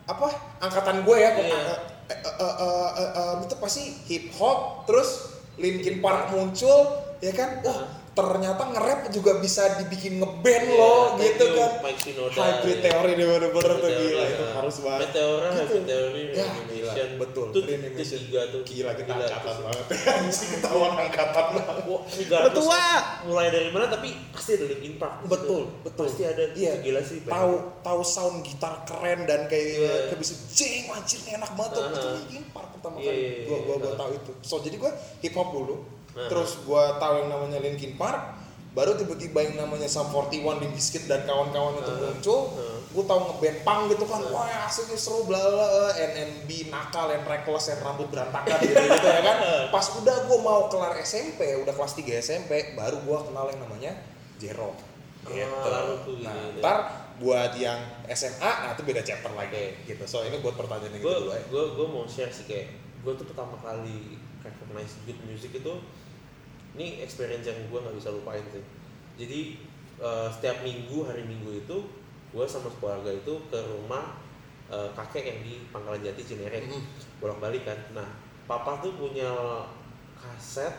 apa 0.03 0.27
angkatan 0.59 0.97
gue 1.01 1.15
ya 1.15 1.31
Iya. 1.31 1.39
eh, 1.39 1.77
eh, 2.09 2.35
eh, 2.35 2.55
eh, 2.59 2.89
eh, 2.97 3.09
eh, 3.13 3.33
itu 3.41 3.55
pasti 3.55 3.81
hip 4.03 4.33
hop 4.33 4.59
terus 4.83 5.29
Linkin 5.55 5.99
Park 5.99 6.27
muncul 6.29 6.89
ya 7.19 7.31
kan 7.31 7.61
wah 7.61 7.71
Heeh. 7.77 7.87
Ternyata 8.13 8.63
nge-rap 8.67 9.09
juga 9.09 9.31
bisa 9.37 9.73
dibikin 9.75 10.17
ngeband 10.17 10.65
Iya, 10.65 10.77
loh 10.77 11.17
gitu 11.17 11.43
you, 11.43 11.57
kan 11.57 11.71
Mike 11.81 11.97
Shinoda, 11.97 12.37
hybrid 12.37 12.79
teori 12.79 13.11
di 13.11 13.23
bener-bener 13.23 13.73
tuh 13.75 13.89
gila 13.91 14.23
itu 14.23 14.37
ya. 14.39 14.49
harus 14.53 14.75
banget 14.77 15.01
Meteora, 15.03 15.47
Gitu. 15.47 15.57
hybrid 15.59 15.83
teori, 15.83 16.21
Ya, 16.23 16.45
Reanimation. 16.45 16.69
gila, 16.69 17.17
betul. 17.19 17.45
Itu, 17.45 17.53
itu 17.55 17.67
Reanimation. 17.67 18.19
tiga 18.23 18.41
tuh. 18.47 18.61
gila 18.63 18.91
kita 18.93 19.11
angkatan 19.15 19.41
tuh. 19.51 19.63
banget 19.63 19.85
anjing 20.15 20.49
ketahuan 20.51 20.91
angkatan 20.95 21.45
banget 21.49 22.53
tua. 22.53 22.85
mulai 23.23 23.47
dari 23.49 23.69
mana 23.69 23.85
tapi 23.87 24.07
pasti 24.29 24.51
ada 24.53 24.65
Linkin 24.67 24.93
Park. 24.95 25.13
betul 25.25 25.61
betul 25.81 26.05
Pasti 26.05 26.23
ada. 26.23 26.43
iya 26.53 26.73
gila 26.79 27.01
sih. 27.01 27.17
tahu 27.23 27.53
tahu 27.81 28.01
sound 28.01 28.37
gitar 28.41 28.83
keren 28.83 29.25
dan 29.25 29.45
kayak 29.45 29.73
kayak 30.05 30.19
bisa 30.19 30.33
jeng 30.47 30.85
anjir 30.87 31.17
enak 31.27 31.49
banget 31.51 31.71
tuh 31.73 31.83
itu 31.89 32.07
Linkin 32.21 32.43
Park 32.47 32.69
pertama 32.71 32.95
Iya, 32.95 33.09
kali 33.09 33.17
iya, 33.17 33.31
gua 33.43 33.57
gua 33.59 33.75
gua 33.75 33.87
iya. 33.87 33.97
tahu 33.97 34.11
itu 34.13 34.31
so 34.39 34.55
jadi 34.59 34.75
gua 34.77 34.91
hip 35.19 35.33
hop 35.33 35.49
dulu 35.49 35.75
Uh-huh. 36.13 36.29
terus 36.29 36.61
gua 36.61 36.95
tahu 36.95 37.19
yang 37.19 37.29
namanya 37.29 37.57
Linkin 37.57 37.97
Park 37.97 38.37
baru 38.73 38.93
tiba-tiba 38.93 39.37
yang 39.39 39.57
namanya 39.59 39.85
Sum 39.85 40.09
41 40.09 40.33
di 40.57 40.67
Biscuit 40.69 41.05
dan 41.05 41.25
kawan-kawan 41.25 41.77
itu 41.77 41.89
Uh-huh. 41.89 42.05
muncul 42.07 42.39
Uh-huh. 42.53 42.79
gua 42.91 43.03
tahu 43.03 43.19
ngeband 43.27 43.57
punk 43.61 43.81
gitu 43.89 44.05
kan 44.05 44.19
Uh-huh. 44.19 44.33
wah 44.35 44.65
asli 44.65 44.93
seru 44.93 45.25
bla 45.25 45.37
bla. 45.39 45.65
NNB 45.91 46.49
nakal 46.69 47.09
yang 47.09 47.21
reckless 47.23 47.65
yang 47.67 47.81
rambut 47.81 48.07
berantakan 48.07 48.57
gitu 48.61 48.77
gitu 48.77 49.07
ya 49.07 49.21
kan 49.21 49.37
pas 49.69 49.85
udah 49.91 50.15
gua 50.25 50.39
mau 50.39 50.61
kelar 50.67 50.93
SMP 50.99 51.57
udah 51.57 51.71
kelas 51.71 51.93
3 51.95 52.17
SMP 52.19 52.51
baru 52.73 53.01
gua 53.01 53.21
kenal 53.23 53.49
yang 53.49 53.61
namanya 53.61 53.93
Jero 54.37 54.77
gitu. 55.23 55.39
baru 55.39 55.93
tuh 56.03 56.15
nah, 56.19 56.35
gitu. 56.35 56.59
ntar 56.59 56.77
buat 57.13 57.53
yang 57.55 57.77
SMA, 58.09 58.41
nah 58.41 58.73
itu 58.73 58.81
beda 58.83 58.99
chapter 58.99 59.29
lagi 59.31 59.53
Oke. 59.77 59.85
gitu. 59.87 60.03
So 60.03 60.21
ini 60.21 60.41
buat 60.41 60.53
pertanyaan 60.53 60.91
yang 60.91 60.99
gue 60.99 61.07
gitu 61.07 61.21
dulu 61.21 61.31
ya. 61.31 61.41
gue 61.45 61.63
gue 61.77 61.87
mau 61.87 62.03
share 62.03 62.27
sih 62.27 62.43
kayak 62.43 62.73
gue 62.99 63.13
tuh 63.13 63.23
pertama 63.23 63.53
kali 63.55 64.17
recognize 64.41 64.97
good 65.05 65.21
music 65.23 65.53
itu 65.53 65.73
ini 66.73 66.99
experience 66.99 67.45
yang 67.45 67.59
gue 67.67 67.79
nggak 67.79 67.95
bisa 67.95 68.09
lupain 68.09 68.41
sih 68.49 68.63
jadi 69.15 69.39
eh, 69.99 70.27
setiap 70.29 70.61
minggu 70.61 71.05
hari 71.05 71.21
minggu 71.23 71.61
itu 71.61 71.77
gue 72.33 72.45
sama 72.45 72.69
keluarga 72.77 73.13
itu 73.13 73.33
ke 73.47 73.59
rumah 73.61 74.17
eh, 74.67 74.89
kakek 74.91 75.23
yang 75.23 75.39
di 75.41 75.53
Pangkalan 75.69 76.01
Jati 76.01 76.23
Cinere 76.23 76.65
Mhm. 76.65 76.81
bolak 77.17 77.39
balik 77.39 77.63
kan 77.63 77.77
nah 77.93 78.09
papa 78.43 78.81
tuh 78.81 78.97
punya 78.97 79.29
kaset 80.17 80.73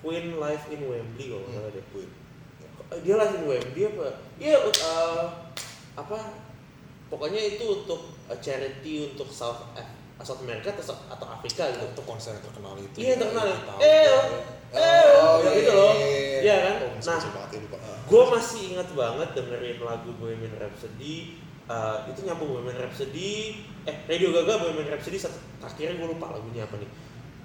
Queen 0.00 0.36
live 0.36 0.64
in 0.70 0.80
Wembley 0.82 1.26
kalau 1.28 1.44
nggak 1.44 1.54
salah 1.56 1.70
deh 1.72 1.84
Wih. 1.92 2.08
Eh, 2.92 2.98
dia 3.02 3.14
live 3.16 3.34
in 3.36 3.44
Wembley 3.44 3.82
apa 3.86 4.06
iya 4.38 4.56
eh, 4.60 5.24
apa 5.96 6.18
pokoknya 7.06 7.56
itu 7.56 7.64
untuk 7.82 8.00
charity 8.38 9.12
untuk 9.12 9.28
South 9.28 9.72
eh, 9.76 9.86
South 10.18 10.40
America 10.42 10.72
atau, 10.72 10.96
Afrika 11.28 11.68
gitu 11.70 11.84
Itu 11.92 12.02
konser 12.02 12.32
terkenal 12.40 12.72
itu. 12.80 13.04
Iya, 13.04 13.20
terkenal. 13.20 13.46
Eh, 13.78 14.08
Oh, 14.76 15.40
eh, 15.40 15.42
iya, 15.42 15.50
gitu 15.56 15.72
loh. 15.72 15.92
iya, 15.96 16.40
Iya 16.44 16.56
kan? 16.62 16.74
Oh, 16.84 16.92
Nah, 16.96 17.20
gue 18.06 18.22
masih 18.30 18.60
ingat 18.76 18.88
banget 18.94 19.28
dengerin 19.34 19.78
lagu 19.82 20.10
Bohemian 20.16 20.54
Rhapsody 20.56 21.34
eh, 21.66 21.96
itu 22.06 22.20
nyambung 22.22 22.54
Bohemian 22.54 22.78
Rhapsody 22.78 23.62
eh 23.82 23.96
Radio 24.06 24.30
Gaga 24.30 24.62
Bohemian 24.62 24.86
Rhapsody 24.86 25.18
satu 25.18 25.38
akhirnya 25.58 25.98
gue 25.98 26.08
lupa 26.14 26.30
lagunya 26.30 26.62
apa 26.62 26.78
nih. 26.78 26.90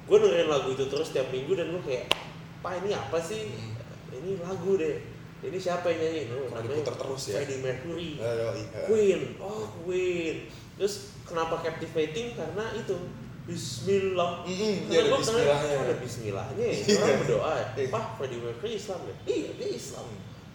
Gue 0.06 0.18
dengerin 0.22 0.50
lagu 0.50 0.70
itu 0.74 0.86
terus 0.86 1.10
tiap 1.10 1.34
minggu 1.34 1.58
dan 1.58 1.74
gue 1.74 1.82
kayak 1.82 2.14
pak 2.62 2.78
ini 2.84 2.94
apa 2.94 3.18
sih? 3.18 3.50
Hmm. 3.50 3.74
ini 4.12 4.38
lagu 4.38 4.78
deh. 4.78 5.02
Ini 5.42 5.58
siapa 5.58 5.90
yang 5.90 6.00
nyanyi? 6.06 6.22
Oh, 6.30 6.46
Kalau 6.54 6.62
namanya 6.62 6.84
terus 6.86 7.24
ya. 7.26 7.34
Freddie 7.42 7.62
Mercury. 7.66 8.12
Aduh, 8.22 8.54
iya. 8.54 8.82
Queen. 8.86 9.22
Oh 9.42 9.66
Queen. 9.82 10.36
Terus 10.78 10.94
kenapa 11.26 11.58
captivating? 11.66 12.38
Karena 12.38 12.70
itu 12.78 12.94
Bismillah 13.42 14.46
Mm-mm, 14.46 14.76
Karena 14.86 14.94
iya, 14.94 15.02
ada 15.02 15.18
bismillahnya. 15.18 15.76
ada 15.80 15.96
Bismillahnya 15.98 16.62
ya 16.64 16.76
Iya. 16.78 16.98
orang 17.00 17.20
berdoa 17.26 17.52
ya 17.52 17.66
Iya. 17.74 17.88
Pak 17.90 18.04
Freddie 18.16 18.40
Mercury 18.40 18.72
Islam 18.76 19.00
ya 19.04 19.16
iya 19.28 19.50
dia 19.54 19.70
Islam 19.72 20.06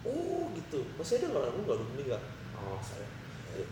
oh 0.01 0.43
gitu 0.53 0.79
masih 0.95 1.13
ada 1.19 1.27
orang 1.33 1.63
baru 1.63 1.83
meninggal 1.85 2.21
oh 2.55 2.79
saya 2.79 3.07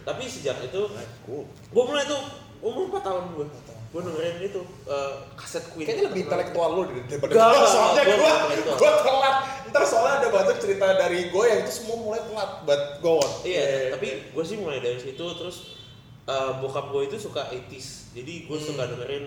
tapi 0.01 0.25
sejak 0.25 0.58
itu 0.62 0.82
cool. 1.23 1.45
gue 1.45 1.84
mulai 1.86 2.04
tuh 2.04 2.17
umur 2.60 2.89
4 2.91 3.01
tahun 3.01 3.23
gue 3.32 3.45
gue 3.93 4.01
dengerin 4.04 4.38
itu 4.43 4.62
eh, 4.84 5.13
kaset 5.34 5.63
Queen 5.69 5.86
Kayaknya 5.86 6.06
lebih 6.10 6.21
intelektual 6.25 6.69
lu 6.73 6.82
daripada 7.06 7.32
gua. 7.32 7.63
soalnya 7.63 8.01
intelektual. 8.04 8.75
gua 8.75 8.91
telat. 8.99 9.36
Ntar 9.65 9.84
soalnya 9.86 10.15
ada 10.17 10.30
banyak 10.30 10.58
cerita 10.58 10.86
dari 10.93 11.32
gue 11.32 11.43
yang 11.45 11.60
itu 11.62 11.71
semua 11.73 11.95
mulai 11.97 12.19
telat, 12.21 12.63
but 12.63 12.82
go 12.99 13.17
on. 13.17 13.32
Iya, 13.41 13.91
tapi 13.91 14.08
gue 14.28 14.43
sih 14.43 14.58
mulai 14.58 14.80
dari 14.80 14.97
situ 14.97 15.23
terus 15.32 15.80
eh, 16.25 16.51
bokap 16.60 16.89
gue 16.89 17.01
itu 17.06 17.15
suka 17.17 17.47
80s. 17.47 18.05
Jadi 18.15 18.47
gue 18.47 18.56
Hmm. 18.56 18.65
suka 18.65 18.84
dengerin 18.88 19.25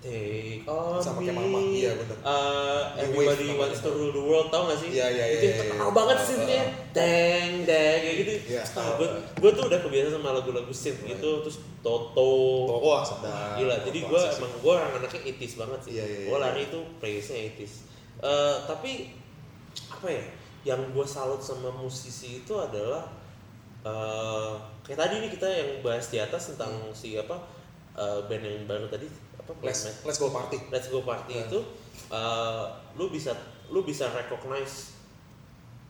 Take 0.00 0.64
on 0.64 0.96
Sama 0.96 1.20
kayak 1.20 1.36
Mama, 1.36 1.60
iya, 1.60 1.92
bener. 1.92 2.16
Eh, 2.16 2.80
New 3.04 3.20
everybody 3.20 3.52
wave 3.52 3.60
wants 3.60 3.84
to 3.84 3.92
rule 3.92 4.08
the 4.10 4.24
world, 4.24 4.48
tau 4.48 4.64
gak 4.64 4.80
sih? 4.80 4.96
Iya, 4.96 5.12
iya, 5.12 5.24
Itu 5.28 5.36
iya, 5.36 5.36
yang 5.36 5.44
iya, 5.44 5.60
terkenal 5.60 5.84
iya. 5.84 5.92
banget 5.92 6.16
Uh, 6.16 6.24
synthnya. 6.24 6.56
uh. 6.56 6.68
Deng, 6.96 7.52
deng, 7.68 7.98
kayak 8.00 8.16
gitu. 8.16 8.32
Iya, 8.48 8.62
Nah, 8.64 8.80
uh, 8.80 8.92
gue, 8.96 9.08
uh. 9.12 9.20
gue 9.36 9.50
tuh 9.52 9.64
udah 9.68 9.80
kebiasa 9.84 10.08
sama 10.16 10.28
lagu-lagu 10.32 10.72
synth 10.72 11.04
Right. 11.04 11.10
gitu, 11.12 11.30
terus 11.44 11.56
Toto. 11.84 12.16
Tuh, 12.16 12.80
wah, 12.80 13.04
sedap. 13.04 13.60
Gila, 13.60 13.76
jadi 13.84 13.98
gue 14.00 14.22
emang 14.40 14.52
gue 14.56 14.72
orang 14.72 14.92
anaknya 14.96 15.20
80s 15.20 15.54
banget 15.60 15.80
sih. 15.84 15.92
Iya, 15.92 16.04
iya, 16.08 16.18
gue 16.24 16.32
iya. 16.32 16.44
lari 16.48 16.60
itu 16.64 16.80
playlistnya 16.96 17.36
80s. 17.44 17.74
Eh, 18.24 18.56
tapi 18.64 18.92
apa 19.92 20.08
ya? 20.08 20.24
Yang 20.64 20.80
gue 20.96 21.04
salut 21.04 21.40
sama 21.40 21.68
musisi 21.76 22.40
itu 22.40 22.56
adalah 22.56 23.04
eh 23.80 24.52
kayak 24.80 24.96
tadi 24.98 25.14
nih 25.20 25.30
kita 25.32 25.48
yang 25.48 25.70
bahas 25.80 26.08
di 26.08 26.16
atas 26.16 26.52
tentang 26.52 26.68
si 26.92 27.16
apa 27.16 27.32
eh, 27.94 28.20
band 28.26 28.42
yang 28.42 28.66
baru 28.66 28.86
tadi 28.86 29.06
apa 29.36 29.50
Let's, 29.62 29.82
Planet- 29.86 30.02
let's 30.04 30.18
go 30.18 30.28
party. 30.28 30.58
Let's 30.68 30.88
Go 30.88 31.00
Party 31.00 31.34
Yeah. 31.34 31.46
itu 31.46 31.60
eh, 32.10 32.64
lu 32.94 33.08
bisa 33.08 33.32
lu 33.70 33.82
bisa 33.82 34.10
recognize 34.10 34.94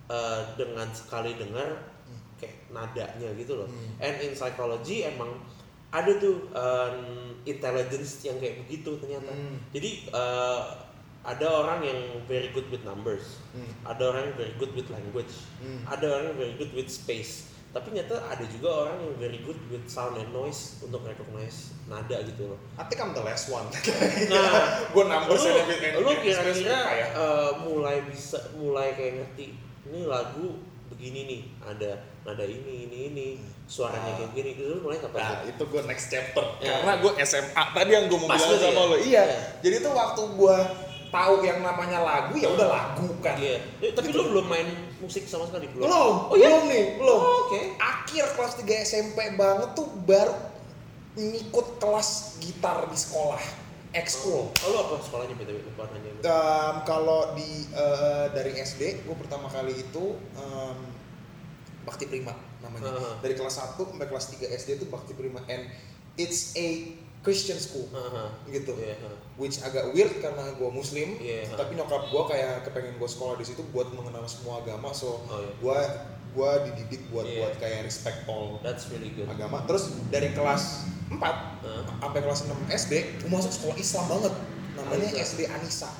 eh, 0.06 0.40
dengan 0.54 0.88
sekali 0.90 1.34
dengar 1.34 1.86
kayak 2.36 2.72
nadanya 2.72 3.28
gitu 3.36 3.52
loh. 3.56 3.68
Hmm. 3.68 4.00
And 4.00 4.16
in 4.20 4.32
psychology 4.32 5.04
emang 5.04 5.28
ada 5.90 6.08
tuh 6.16 6.46
um, 6.54 6.96
intelligence 7.42 8.22
yang 8.22 8.38
kayak 8.38 8.62
begitu 8.64 8.96
ternyata. 8.96 9.28
Hmm. 9.28 9.58
Jadi 9.74 10.08
eh, 10.08 10.62
ada 11.20 11.46
orang 11.52 11.84
yang 11.84 12.00
very 12.24 12.48
good 12.48 12.64
with 12.72 12.80
numbers, 12.80 13.36
Hmm. 13.52 13.68
ada 13.84 14.08
orang 14.08 14.32
yang 14.32 14.36
very 14.40 14.54
good 14.56 14.72
with 14.72 14.88
language, 14.88 15.34
Hmm. 15.60 15.84
ada 15.84 16.06
orang 16.08 16.32
yang 16.32 16.38
very 16.38 16.54
good 16.56 16.72
with 16.72 16.88
space. 16.88 17.49
Tapi 17.70 17.94
nyata 17.94 18.18
ada 18.26 18.42
juga 18.44 18.68
orang 18.82 18.98
yang 18.98 19.14
very 19.16 19.38
good 19.40 19.54
with 19.70 19.86
sound 19.86 20.18
and 20.18 20.26
noise 20.30 20.82
untuk 20.82 21.06
recognize 21.06 21.70
nada 21.86 22.18
gitu 22.20 22.50
loh 22.50 22.58
I 22.74 22.82
think 22.84 22.98
I'm 22.98 23.14
the 23.14 23.22
last 23.22 23.46
one. 23.46 23.66
nah 24.26 24.50
gue 24.92 25.04
number 25.06 25.38
lu, 25.38 25.50
lu 26.02 26.10
kira-kira 26.18 26.78
uh, 27.14 27.50
mulai 27.62 28.02
bisa 28.04 28.38
mulai 28.54 28.94
kayak 28.94 29.22
ngerti 29.22 29.54
ini 29.86 30.02
lagu 30.02 30.58
begini 30.90 31.20
nih 31.24 31.42
ada 31.62 31.90
nada 32.26 32.42
ini 32.42 32.90
ini 32.90 32.98
ini 33.08 33.26
suaranya 33.64 34.18
kayak 34.18 34.34
gini 34.34 34.50
lu 34.58 34.82
mulai 34.82 34.98
kapan 34.98 35.22
Nah 35.22 35.38
itu 35.46 35.62
gue 35.62 35.80
next 35.86 36.10
chapter 36.10 36.44
Ya. 36.58 36.74
karena 36.82 36.98
gue 36.98 37.12
SMA 37.22 37.64
tadi 37.70 37.90
yang 37.94 38.04
gue 38.10 38.18
mau 38.18 38.28
Pas 38.28 38.42
bilang 38.42 38.50
lu 38.50 38.58
sama 38.58 38.74
ya? 38.74 38.90
lo 38.90 38.96
iya 38.98 39.22
Ya. 39.24 39.38
jadi 39.62 39.76
tuh 39.78 39.94
waktu 39.94 40.22
gue 40.26 40.56
tahu 41.10 41.34
yang 41.42 41.58
namanya 41.62 41.98
lagu 42.02 42.34
ya 42.34 42.50
udah 42.50 42.66
lagu 42.66 43.06
kan 43.22 43.38
Iya. 43.38 43.62
Tapi 43.94 44.10
lu 44.10 44.26
belum 44.26 44.46
main 44.46 44.89
musik 45.00 45.24
sama 45.24 45.44
sekali 45.44 45.66
belum? 45.68 45.84
belum 45.84 46.14
Oh 46.28 46.36
iya? 46.36 46.48
belum 46.52 46.64
nih 46.68 46.84
belum 46.96 47.20
Oh, 47.20 47.38
Oke. 47.48 47.60
akhir 47.76 48.24
kelas 48.36 48.52
3 48.56 48.84
SMP 48.84 49.18
banget 49.34 49.68
tuh 49.72 49.88
baru 50.04 50.36
ngikut 51.16 51.76
kelas 51.76 52.08
gitar 52.38 52.86
di 52.86 52.94
sekolah 52.94 53.42
ekskul 53.90 54.46
Oh, 54.54 54.68
lu 54.70 54.76
apa 54.78 55.02
sekolahnya 55.02 55.34
btw 55.34 55.58
lupa 55.66 55.90
nanya. 55.90 56.10
Um, 56.22 56.74
kalau 56.84 57.34
di 57.34 57.66
eh, 57.66 58.26
dari 58.30 58.54
SD 58.54 59.02
gue 59.02 59.16
pertama 59.18 59.50
kali 59.50 59.74
itu 59.74 60.04
em, 60.38 60.78
Bakti 61.82 62.06
Prima 62.06 62.30
namanya. 62.60 62.92
Ah. 62.94 63.16
Dari 63.18 63.34
kelas 63.34 63.56
1 63.74 63.74
sampai 63.74 64.06
kelas 64.06 64.26
3 64.30 64.46
SD 64.54 64.68
itu 64.78 64.86
Bakti 64.86 65.16
Prima 65.16 65.42
and 65.48 65.66
it's 66.14 66.54
a 66.54 66.94
Christian 67.20 67.56
school 67.56 67.84
Haha. 67.90 68.32
gitu. 68.48 68.72
Iya, 68.74 68.96
ha. 68.98 69.12
Which 69.36 69.60
agak 69.60 69.92
weird 69.92 70.20
karena 70.20 70.56
gue 70.56 70.70
muslim, 70.70 71.16
Iya. 71.16 71.52
tapi 71.52 71.76
nyokap 71.76 72.08
gue 72.08 72.22
kayak 72.26 72.64
kepengen 72.64 72.96
gue 72.96 73.04
sekolah 73.06 73.36
di 73.36 73.44
situ 73.44 73.60
buat 73.70 73.88
mengenal 73.90 74.24
semua 74.24 74.60
agama, 74.60 74.88
so 74.90 75.20
Oh, 75.22 75.36
iya. 75.36 75.52
gue 75.54 75.78
gue 76.30 76.50
dididik 76.70 77.02
buat 77.10 77.26
Iya. 77.26 77.36
buat 77.38 77.54
kayak 77.58 77.84
respect 77.84 78.24
all 78.24 78.56
That's 78.60 78.88
really 78.88 79.12
good. 79.12 79.26
agama. 79.26 79.66
Terus 79.66 79.84
dari 80.08 80.30
kelas 80.30 80.86
4 81.10 81.20
Hah? 81.60 81.82
sampai 82.00 82.20
kelas 82.22 82.40
6 82.46 82.56
SD, 82.70 82.92
gue 83.18 83.28
masuk 83.28 83.50
sekolah 83.50 83.76
Islam 83.76 84.04
banget. 84.08 84.34
Namanya 84.78 85.06
Anissa. 85.10 85.24
SD 85.26 85.40
Anissa. 85.44 85.90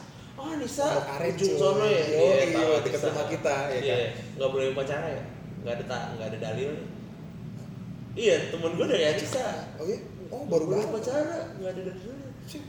Oh, 0.41 0.49
Anissa, 0.49 0.89
ujung 1.21 1.53
sono 1.55 1.85
ya? 1.85 2.01
Iya, 2.01 2.57
tahu 2.57 2.71
dekat 2.81 3.01
rumah 3.05 3.27
kita, 3.29 3.57
ya 3.69 3.77
Iya, 3.77 3.93
kan? 3.93 4.09
nggak 4.41 4.49
boleh 4.49 4.67
upacara 4.73 5.07
ya? 5.11 5.23
Nggak 5.61 5.75
ada 5.77 5.85
tak, 5.85 6.03
nggak 6.17 6.27
ada 6.33 6.39
dalil. 6.41 6.71
Iya, 8.11 8.37
temen 8.49 8.71
gue 8.73 8.87
dari 8.87 9.05
Anissa. 9.07 9.47
Oh 9.77 9.85
iya? 9.85 9.99
Oh 10.31 10.47
baru 10.47 10.65
banget. 10.67 10.87
upacara, 10.89 11.37
nggak 11.55 11.71
ada 11.71 11.83
dalil. 11.85 12.15
Sih. 12.45 12.63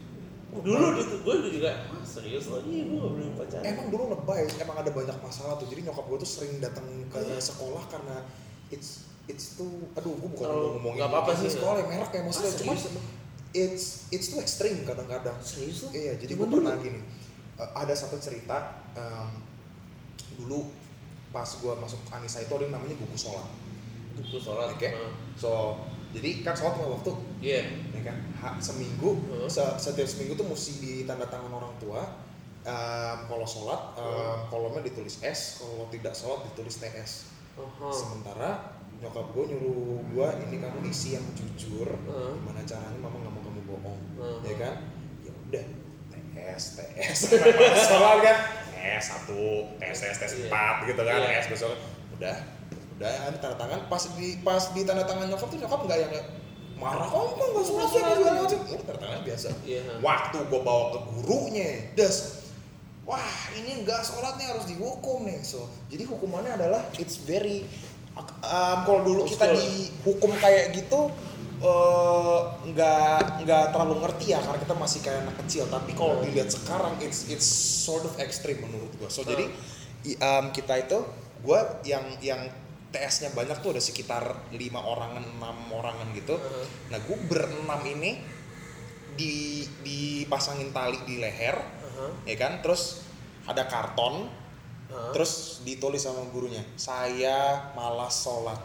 Dulu 0.51 0.85
gitu, 0.97 1.15
gue 1.21 1.33
juga 1.53 1.71
ah, 1.87 2.03
serius 2.03 2.49
lagi, 2.49 2.83
gue 2.83 2.91
nggak 2.91 3.11
boleh 3.11 3.27
upacara. 3.31 3.63
Emang 3.63 3.87
dulu 3.87 4.03
lebay, 4.09 4.43
emang 4.57 4.77
ada 4.77 4.91
banyak 4.91 5.17
masalah 5.17 5.55
tuh. 5.55 5.65
Jadi 5.65 5.85
nyokap 5.85 6.03
gue 6.03 6.17
tuh 6.19 6.29
sering 6.29 6.57
datang 6.57 6.83
ke 7.07 7.21
sekolah 7.33 7.87
karena 7.87 8.25
it's 8.67 9.07
it's 9.25 9.55
tuh 9.55 9.69
aduh 9.93 10.11
gue 10.13 10.29
bukan 10.29 10.43
Terlalu- 10.43 10.59
mau 10.59 10.73
ngomongin 10.75 10.99
nggak 10.99 11.09
apa-apa 11.09 11.31
sih. 11.37 11.49
sekolah 11.51 11.75
ya 11.77 11.85
merek 11.87 12.09
ya 12.09 12.19
Ah, 12.19 12.23
maksudnya 12.25 12.51
serius 12.51 12.83
emang? 12.89 13.05
it's 13.53 13.85
it's 14.09 14.27
too 14.27 14.39
extreme 14.39 14.81
kadang-kadang 14.81 15.37
Serius 15.39 15.77
lu? 15.83 15.87
iya 15.93 16.15
jadi 16.15 16.33
gue 16.33 16.47
pernah 16.49 16.73
dulu? 16.73 16.83
gini 16.83 16.99
eh, 17.53 17.69
ada 17.71 17.93
satu 17.93 18.17
cerita 18.17 18.57
em, 18.91 19.29
dulu 20.35 20.67
pas 21.29 21.45
gue 21.45 21.73
masuk 21.77 22.01
Anissa 22.09 22.39
itu 22.39 22.49
ada 22.49 22.63
yang 22.65 22.73
namanya 22.73 22.97
buku 22.97 23.13
sholat 23.13 23.45
Buku 24.17 24.35
sholat. 24.37 24.71
oke 24.71 24.83
Heeh. 24.83 25.11
so 25.33 25.77
jadi 26.11 26.29
kan 26.41 26.53
sholat 26.53 26.73
lima 26.75 26.89
waktu 26.93 27.11
Iya. 27.39 27.61
ya 27.91 28.01
kan 28.03 28.17
Ha- 28.37 28.57
seminggu 28.57 29.21
Heeh. 29.27 29.47
se- 29.47 29.77
setiap 29.77 30.05
seminggu 30.05 30.33
tuh 30.33 30.43
mesti 30.43 30.71
ditanda 30.77 31.25
tangan 31.25 31.51
orang 31.51 31.73
tua 31.77 32.03
Em, 32.61 33.17
kalau 33.25 33.41
sholat 33.41 33.97
em, 33.97 34.37
kolomnya 34.47 34.83
ditulis 34.83 35.17
S 35.19 35.39
kalau 35.59 35.89
tidak 35.89 36.13
sholat 36.13 36.45
ditulis 36.45 36.77
TS 36.77 37.25
Aha. 37.55 37.89
sementara 37.89 38.49
nyokap 38.97 39.33
gue 39.33 39.49
nyuruh 39.49 39.73
gue 40.05 40.27
ini 40.43 40.55
kamu 40.57 40.77
isi 40.85 41.15
yang 41.15 41.25
jujur 41.33 41.89
Heeh. 41.89 42.31
gimana 42.35 42.61
caranya 42.61 42.99
mama 42.99 43.17
nggak 43.17 43.33
mau 43.33 43.41
kamu 43.41 43.61
bohong 43.65 43.99
Heeh. 44.15 44.39
ya 44.45 44.55
kan 44.59 44.73
ya 45.19 45.31
udah 45.41 45.65
tes 46.31 46.63
tes 46.77 47.17
sholat 47.89 48.17
kan 48.21 48.37
tes 48.71 49.01
satu 49.01 49.41
tes 49.77 49.97
tes 49.97 50.15
tes 50.15 50.31
Iya. 50.35 50.45
empat 50.45 50.75
gitu 50.85 51.01
kan 51.01 51.17
Iya. 51.17 51.29
tes 51.35 51.47
besok 51.49 51.73
udah 52.13 52.37
udah 53.01 53.11
tanda 53.41 53.57
tangan 53.57 53.79
pas 53.89 54.03
di 54.13 54.37
pas 54.39 54.63
di 54.69 54.81
tanda 54.85 55.03
tangan 55.03 55.25
nyokap 55.25 55.47
tuh 55.49 55.57
nyokap 55.57 55.79
nggak 55.89 55.97
yang 55.99 56.13
marah 56.77 57.05
kok 57.05 57.21
emang 57.33 57.49
nggak 57.53 57.65
sholat 57.65 57.87
sih 57.89 58.01
segala 58.01 58.31
macam 58.37 58.59
udah 58.61 58.81
tanda 58.85 58.99
tangan 59.01 59.19
biasa. 59.25 59.49
Iya. 59.65 59.81
waktu 59.99 60.37
gue 60.45 60.59
bawa 60.61 60.83
ke 60.87 60.99
gurunya 61.09 61.69
das 61.93 62.15
wah 63.01 63.29
ini 63.53 63.81
nggak 63.81 64.01
sholatnya 64.01 64.53
harus 64.53 64.65
dihukum 64.65 65.25
nih. 65.25 65.41
So 65.41 65.65
jadi 65.89 66.05
hukumannya 66.05 66.53
adalah 66.53 66.81
it's 66.95 67.17
very 67.17 67.65
um, 68.15 68.77
kalau 68.85 69.01
dulu 69.01 69.21
kita 69.25 69.49
dihukum 69.49 70.31
kayak 70.37 70.77
gitu 70.77 71.09
eh, 71.61 72.39
nggak 72.73 73.45
nggak 73.45 73.63
terlalu 73.69 73.95
ngerti 74.01 74.33
ya 74.33 74.39
karena 74.41 74.57
kita 74.57 74.73
masih 74.73 74.99
kayak 75.01 75.19
anak 75.25 75.35
kecil. 75.45 75.63
Tapi 75.65 75.91
kalau 75.93 76.21
Hmm. 76.21 76.25
dilihat 76.25 76.49
sekarang 76.49 76.93
it's 77.01 77.25
it's 77.29 77.45
sort 77.85 78.01
of 78.01 78.13
extreme 78.17 78.61
menurut 78.61 78.89
gue 78.97 79.09
so 79.09 79.21
Hmm. 79.21 79.33
jadi 79.33 79.45
um, 80.17 80.45
kita 80.49 80.73
itu 80.81 80.97
gue 81.41 81.59
yang 81.85 82.05
yang 82.21 82.41
TS-nya 82.91 83.31
banyak 83.31 83.63
tuh 83.63 83.71
ada 83.71 83.81
sekitar 83.81 84.51
lima 84.51 84.83
orangan 84.83 85.23
enam 85.23 85.57
orangan 85.71 86.11
gitu 86.11 86.35
Heeh. 86.35 86.65
nah 86.91 86.99
gue 86.99 87.17
berenam 87.25 87.81
ini 87.87 88.19
di 89.11 89.63
dipasangin 89.83 90.71
tali 90.71 90.99
di 91.03 91.19
leher 91.19 91.55
Aha. 91.55 92.27
ya 92.27 92.35
kan 92.35 92.59
terus 92.59 93.03
ada 93.47 93.67
karton 93.67 94.27
Aha. 94.91 95.11
terus 95.15 95.63
ditulis 95.63 96.03
sama 96.03 96.23
gurunya 96.31 96.63
saya 96.75 97.71
malas 97.73 98.23
sholat 98.23 98.59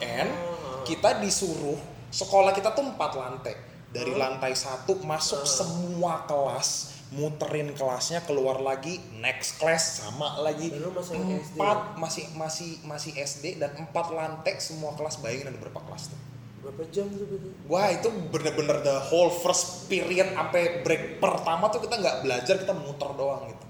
and 0.00 0.28
Ah. 0.30 0.80
kita 0.88 1.20
disuruh 1.20 1.76
sekolah 2.08 2.56
kita 2.56 2.72
tuh 2.72 2.88
empat 2.88 3.12
lantai 3.14 3.54
dari 3.90 4.14
lantai 4.14 4.54
satu 4.54 5.02
masuk 5.02 5.44
semua 5.44 6.24
kelas 6.24 6.89
muterin 7.10 7.74
kelasnya 7.74 8.22
keluar 8.22 8.62
lagi 8.62 9.02
next 9.18 9.58
class 9.58 10.06
sama 10.06 10.38
lagi. 10.46 10.70
Dan 10.70 10.86
lu 10.86 10.94
masih 10.94 11.18
SD? 11.18 11.58
empat 11.58 11.78
masih 11.98 12.24
masih 12.38 12.70
masih 12.86 13.12
SD 13.18 13.44
dan 13.58 13.74
empat 13.74 14.14
lantai 14.14 14.62
semua 14.62 14.94
kelas. 14.94 15.18
Bayangin 15.18 15.50
ada 15.50 15.58
berapa 15.58 15.82
kelas 15.90 16.14
tuh? 16.14 16.20
Berapa 16.62 16.82
jam 16.94 17.10
tuh 17.10 17.26
berarti? 17.26 17.50
Wah 17.66 17.88
itu 17.90 18.08
bener-bener 18.30 18.76
the 18.86 18.96
whole 19.10 19.32
first 19.42 19.90
period 19.90 20.30
sampai 20.30 20.86
break 20.86 21.18
pertama 21.18 21.66
tuh 21.66 21.82
kita 21.82 21.98
nggak 21.98 22.16
belajar 22.22 22.54
kita 22.62 22.74
muter 22.78 23.10
doang 23.18 23.42
gitu. 23.50 23.66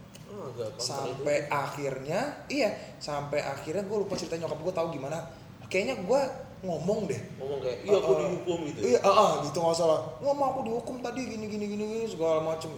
Pantai 0.60 0.76
sampai 0.76 1.36
juga. 1.40 1.56
akhirnya 1.56 2.20
iya 2.52 2.68
sampai 3.00 3.40
akhirnya 3.40 3.80
gue 3.88 3.96
lupa 3.96 4.12
cerita 4.20 4.36
nyokap 4.36 4.60
gue 4.60 4.74
tahu 4.76 4.86
gimana. 4.92 5.16
Kayaknya 5.72 6.04
gue 6.04 6.20
ngomong 6.60 7.08
deh. 7.08 7.20
Ngomong 7.40 7.58
kayak 7.64 7.78
iya 7.88 7.96
aku 7.96 8.10
Uh, 8.12 8.12
uh, 8.12 8.20
dihukum 8.20 8.58
gitu. 8.68 8.78
iya 8.84 8.98
ah 9.00 9.16
ah, 9.16 9.30
gitu 9.48 9.56
nggak 9.64 9.76
salah. 9.80 10.00
Ngomong 10.20 10.46
aku 10.52 10.60
dihukum 10.68 10.96
tadi 11.00 11.24
gini 11.24 11.48
gini 11.48 11.64
gini 11.72 11.84
gini 11.88 12.04
segala 12.04 12.44
macem 12.44 12.68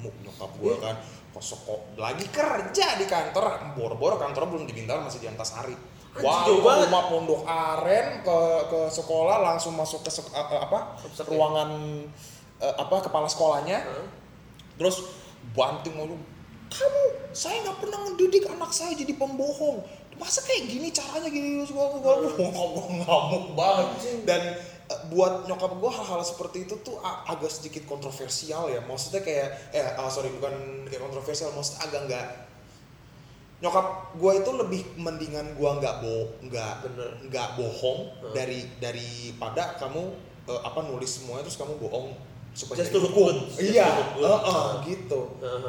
ngamuk 0.00 0.14
nyokap 0.24 0.50
gue 0.56 0.72
Iya. 0.72 0.80
kan 0.80 0.96
pas 1.30 1.44
kok 1.46 1.80
lagi 1.94 2.26
kerja 2.32 2.86
di 2.96 3.06
kantor 3.06 3.44
boro-boro 3.76 4.16
kantor 4.16 4.48
belum 4.48 4.64
di 4.64 4.72
Bintaro 4.72 5.04
masih 5.04 5.20
di 5.20 5.28
Antasari 5.28 5.76
Wah, 6.10 6.42
jauh 6.42 6.58
ke 6.58 6.90
rumah 6.90 7.06
Pondok 7.06 7.46
Aren 7.46 8.26
ke 8.26 8.38
ke 8.66 8.80
sekolah 8.90 9.46
langsung 9.46 9.78
masuk 9.78 10.02
ke 10.02 10.10
sek- 10.10 10.32
eh, 10.32 10.42
eh, 10.42 10.58
apa 10.58 10.98
ya? 10.98 11.22
ruangan 11.22 11.70
eh, 12.58 12.74
apa 12.74 12.94
kepala 12.98 13.30
sekolahnya 13.30 13.78
Hah? 13.78 14.06
terus 14.74 15.06
banting 15.54 15.94
aja 15.94 16.16
kamu 16.70 17.02
saya 17.30 17.62
nggak 17.62 17.78
pernah 17.78 17.98
mendidik 18.08 18.42
anak 18.48 18.74
saya 18.74 18.96
jadi 18.96 19.14
pembohong 19.14 19.86
masa 20.18 20.42
kayak 20.42 20.66
gini 20.66 20.90
caranya 20.90 21.30
gini 21.30 21.62
segala 21.62 21.94
segala 21.94 22.26
ngomong 22.26 22.90
ngamuk 23.00 23.44
banget 23.54 23.88
dan 24.26 24.42
eh, 24.50 24.54
buat 25.06 25.46
nyokap 25.46 25.70
gue 25.72 25.90
hal-hal 25.92 26.18
seperti 26.20 26.66
itu 26.66 26.74
tuh 26.80 26.98
agak 27.00 27.46
sedikit 27.46 27.86
kontroversial 27.86 28.66
ya 28.66 28.82
maksudnya 28.82 29.22
kayak 29.22 29.48
eh 29.70 29.86
ah, 29.94 30.06
sorry 30.06 30.30
bukan 30.30 30.50
kayak 30.84 30.98
kontroversial 31.00 31.50
maksudnya 31.50 31.86
agak 31.86 32.00
nggak 32.06 32.26
nyokap 33.60 33.86
gue 34.16 34.32
itu 34.34 34.50
lebih 34.56 34.82
mendingan 34.96 35.52
gue 35.52 35.70
nggak 35.70 35.94
bo 36.00 36.16
nggak 36.42 36.74
nggak 37.28 37.48
bohong 37.54 38.00
Hmm. 38.20 38.32
dari 38.32 38.64
daripada 38.80 39.76
kamu 39.76 40.02
eh, 40.48 40.60
apa 40.60 40.80
nulis 40.82 41.20
semuanya 41.20 41.44
terus 41.44 41.60
kamu 41.60 41.76
bohong 41.76 42.16
supaya 42.50 42.82
Just 42.82 42.90
to 42.90 42.98
look 42.98 43.14
dihukum. 43.14 43.36
good. 43.36 43.38
Just 43.54 43.70
iya 43.70 43.88
gitu 44.82 45.20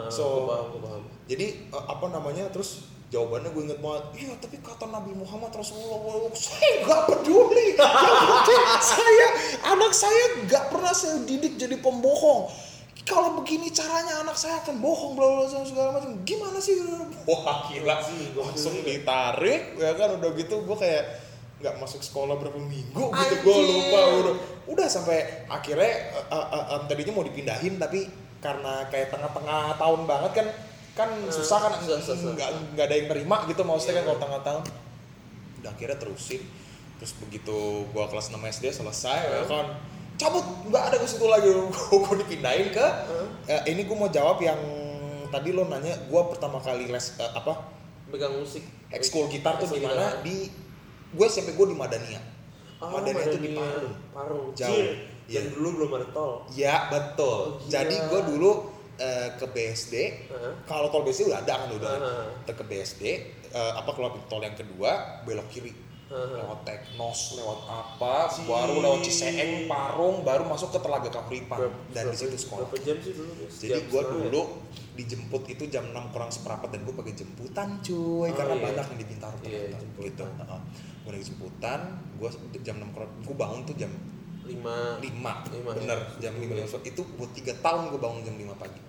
so 0.10 0.50
paham, 0.50 0.82
paham. 0.82 1.04
jadi 1.30 1.70
apa 1.70 2.06
namanya 2.10 2.50
terus 2.50 2.90
jawabannya 3.12 3.52
gue 3.52 3.64
inget 3.68 3.80
banget 3.84 4.04
iya 4.24 4.34
tapi 4.40 4.56
kata 4.64 4.88
Nabi 4.88 5.12
Muhammad 5.12 5.52
Rasulullah 5.52 6.00
saya 6.32 6.88
nggak 6.88 7.02
peduli. 7.12 7.76
Penting 7.76 8.64
saya 8.80 9.28
anak 9.68 9.92
saya 9.92 10.24
nggak 10.48 10.64
pernah 10.72 10.94
saya 10.96 11.20
didik 11.28 11.60
jadi 11.60 11.76
pembohong. 11.84 12.48
Kalau 13.04 13.36
begini 13.42 13.68
caranya 13.74 14.24
anak 14.24 14.40
saya 14.40 14.64
akan 14.64 14.80
bohong 14.80 15.20
bla 15.20 15.26
bla 15.28 15.44
bla, 15.44 15.66
segala 15.68 15.90
macam. 16.00 16.22
Gimana 16.24 16.62
sih? 16.62 16.80
Wah 17.28 17.68
gila. 17.68 17.98
Sih, 18.00 18.32
langsung 18.32 18.80
ditarik 18.80 19.76
ya 19.76 19.92
kan? 20.00 20.16
Udah 20.16 20.32
gitu 20.38 20.64
gue 20.64 20.78
kayak 20.80 21.04
nggak 21.62 21.76
masuk 21.84 22.02
sekolah 22.02 22.40
berapa 22.40 22.58
minggu 22.58 23.12
gitu 23.12 23.36
gue 23.44 23.58
lupa 23.76 24.00
udah. 24.24 24.36
Udah 24.72 24.88
sampai 24.88 25.46
akhirnya 25.52 25.92
eh, 26.16 26.26
eh, 26.32 26.48
eh, 26.56 26.66
em, 26.80 26.82
tadinya 26.88 27.12
mau 27.12 27.28
dipindahin 27.28 27.76
tapi 27.76 28.08
karena 28.40 28.88
kayak 28.88 29.14
tengah-tengah 29.14 29.76
tahun 29.78 30.02
banget 30.08 30.32
kan 30.32 30.48
kan 30.92 31.08
Hmm, 31.08 31.28
susah 31.28 31.58
kan 31.62 31.72
nggak 31.80 32.50
nggak 32.74 32.86
ada 32.86 32.96
yang 32.96 33.08
nerima 33.08 33.46
gitu 33.46 33.62
maksudnya 33.62 33.96
kan 33.98 34.06
Iya. 34.06 34.16
kalau 34.20 34.42
tahun 34.42 34.64
udah 35.58 35.72
akhirnya 35.72 35.98
terusin 35.98 36.42
terus 36.98 37.14
begitu 37.18 37.58
gua 37.90 38.06
kelas 38.06 38.28
6 38.28 38.38
SD 38.38 38.66
selesai 38.74 39.20
ya 39.22 39.42
kan 39.46 39.66
cabut 40.16 40.44
nggak 40.68 40.84
ada 40.84 40.96
ke 40.98 41.08
situ 41.08 41.26
lagi 41.26 41.48
gua 41.90 42.16
dipindahin 42.16 42.70
ke 42.70 42.86
eh, 43.46 43.62
ini 43.68 43.84
gua 43.84 43.98
mau 43.98 44.10
jawab 44.10 44.38
yang 44.40 44.60
tadi 45.28 45.50
lo 45.50 45.66
nanya 45.66 45.96
gua 46.06 46.28
pertama 46.28 46.58
kali 46.58 46.86
les 46.86 47.16
eh, 47.16 47.32
apa 47.32 47.56
Pegang 48.06 48.36
musik. 48.36 48.60
ekskul 48.90 49.26
gitar 49.28 49.56
tuh 49.56 49.72
di 49.72 49.80
mana 49.80 50.20
di 50.20 50.52
gue 51.10 51.26
SMP 51.26 51.52
gue 51.54 51.64
di 51.66 51.78
Madania 51.78 52.20
Oh, 52.78 52.92
Madania 52.92 53.24
itu 53.24 53.40
di. 53.40 53.54
Parung 53.54 53.96
Parung. 54.12 54.46
Jauh. 54.52 54.68
Jir. 54.68 55.00
Iya. 55.30 55.40
Dan 55.40 55.54
dulu 55.54 55.68
belum 55.80 55.90
ada 55.96 56.08
tol. 56.10 56.44
ya 56.50 56.90
betul 56.90 57.56
Oh, 57.56 57.62
gila. 57.62 57.72
jadi 57.72 57.96
gue 58.04 58.22
dulu 58.28 58.52
eh, 58.96 59.30
ke 59.34 59.46
BSD 59.46 59.94
Heeh. 60.26 60.54
kalau 60.64 60.88
tol 60.88 61.02
BSD 61.02 61.26
udah 61.26 61.40
ada 61.40 61.54
kan 61.58 61.70
udah. 61.72 61.92
Kita 62.40 62.54
ke 62.54 62.64
BSD 62.64 63.02
eh, 63.48 63.72
apa 63.74 63.92
keluar 63.92 64.12
pintu 64.12 64.28
tol 64.28 64.40
yang 64.40 64.54
kedua 64.54 64.92
belok 65.22 65.48
kiri 65.48 65.72
Heeh. 66.08 66.36
lewat 66.38 66.60
Teknos 66.62 67.20
lewat 67.36 67.60
apa 67.64 68.16
baru 68.42 68.74
lewat 68.80 69.00
Ciseeng 69.02 69.66
Parung 69.66 70.22
baru 70.22 70.44
masuk 70.44 70.72
ke 70.72 70.80
Telaga 70.80 71.08
Kapuripan 71.10 71.58
Berapa- 71.62 71.88
dan 71.90 72.04
di 72.06 72.18
situ 72.18 72.36
sekolah 72.38 72.68
Berapa 72.68 72.78
jam 72.82 72.98
sih 73.00 73.14
dulu? 73.14 73.32
Jadi 73.40 73.80
setengah 73.80 73.88
ya? 73.88 74.12
dulu 74.28 74.42
dijemput 74.92 75.44
itu 75.48 75.64
jam 75.66 75.88
6 75.88 76.12
kurang 76.12 76.28
seperempat 76.28 76.68
dan 76.70 76.84
gue 76.84 76.92
pakai 76.94 77.14
jemputan 77.14 77.80
cuy 77.80 78.28
Oh, 78.28 78.28
karena 78.30 78.54
iya. 78.54 78.64
banyak 78.66 78.86
yang 78.86 79.00
di 79.00 79.08
Bintaro 79.08 79.36
Iya, 79.38 79.48
ternyata 79.72 79.78
jemputan. 79.80 80.06
gitu 80.06 80.24
gue 81.02 81.10
naik 81.10 81.26
jemputan 81.26 81.80
gue 82.14 82.30
jam 82.60 82.76
6 82.78 82.92
kurang 82.92 83.12
gue 83.18 83.36
bangun 83.36 83.62
tuh 83.64 83.76
jam 83.76 83.92
lima 84.52 84.78
5 84.98 85.02
Lima, 85.02 85.72
bener 85.74 86.00
ya. 86.20 86.28
jam 86.28 86.34
5 86.36 86.84
itu 86.84 87.02
buat 87.16 87.32
3 87.32 87.58
tahun 87.58 87.82
gue 87.88 88.00
bangun 88.00 88.22
jam 88.22 88.36
5 88.36 88.52
pagi 88.58 88.82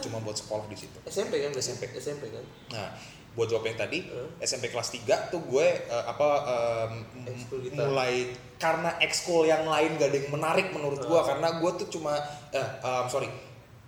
cuma 0.00 0.18
buat 0.18 0.34
sekolah 0.34 0.64
di 0.66 0.76
situ 0.76 0.98
SMP 1.04 1.38
kan? 1.38 1.50
SMP. 1.54 1.82
SMP 1.94 2.28
kan? 2.28 2.44
nah 2.70 2.88
buat 3.32 3.46
jawab 3.46 3.64
yang 3.64 3.78
tadi 3.78 4.04
Heeh. 4.04 4.28
SMP 4.38 4.68
kelas 4.68 4.92
3 4.92 5.02
tuh 5.28 5.40
gue 5.42 5.64
eh, 5.64 6.04
apa 6.04 6.28
em, 6.44 6.92
m- 7.18 7.28
Ekskul 7.30 7.58
gitar. 7.62 7.86
mulai 7.86 8.28
karena 8.56 8.90
ekskul 8.98 9.42
yang 9.42 9.64
lain 9.64 9.96
gak 9.96 10.08
ada 10.08 10.18
yang 10.18 10.28
menarik 10.30 10.68
menurut 10.68 11.00
gue 11.00 11.08
Heeh. 11.10 11.24
karena 11.26 11.48
gue 11.54 11.70
tuh 11.74 11.88
cuma 11.90 12.12
eh 12.50 12.60
em, 12.60 13.06
sorry 13.06 13.32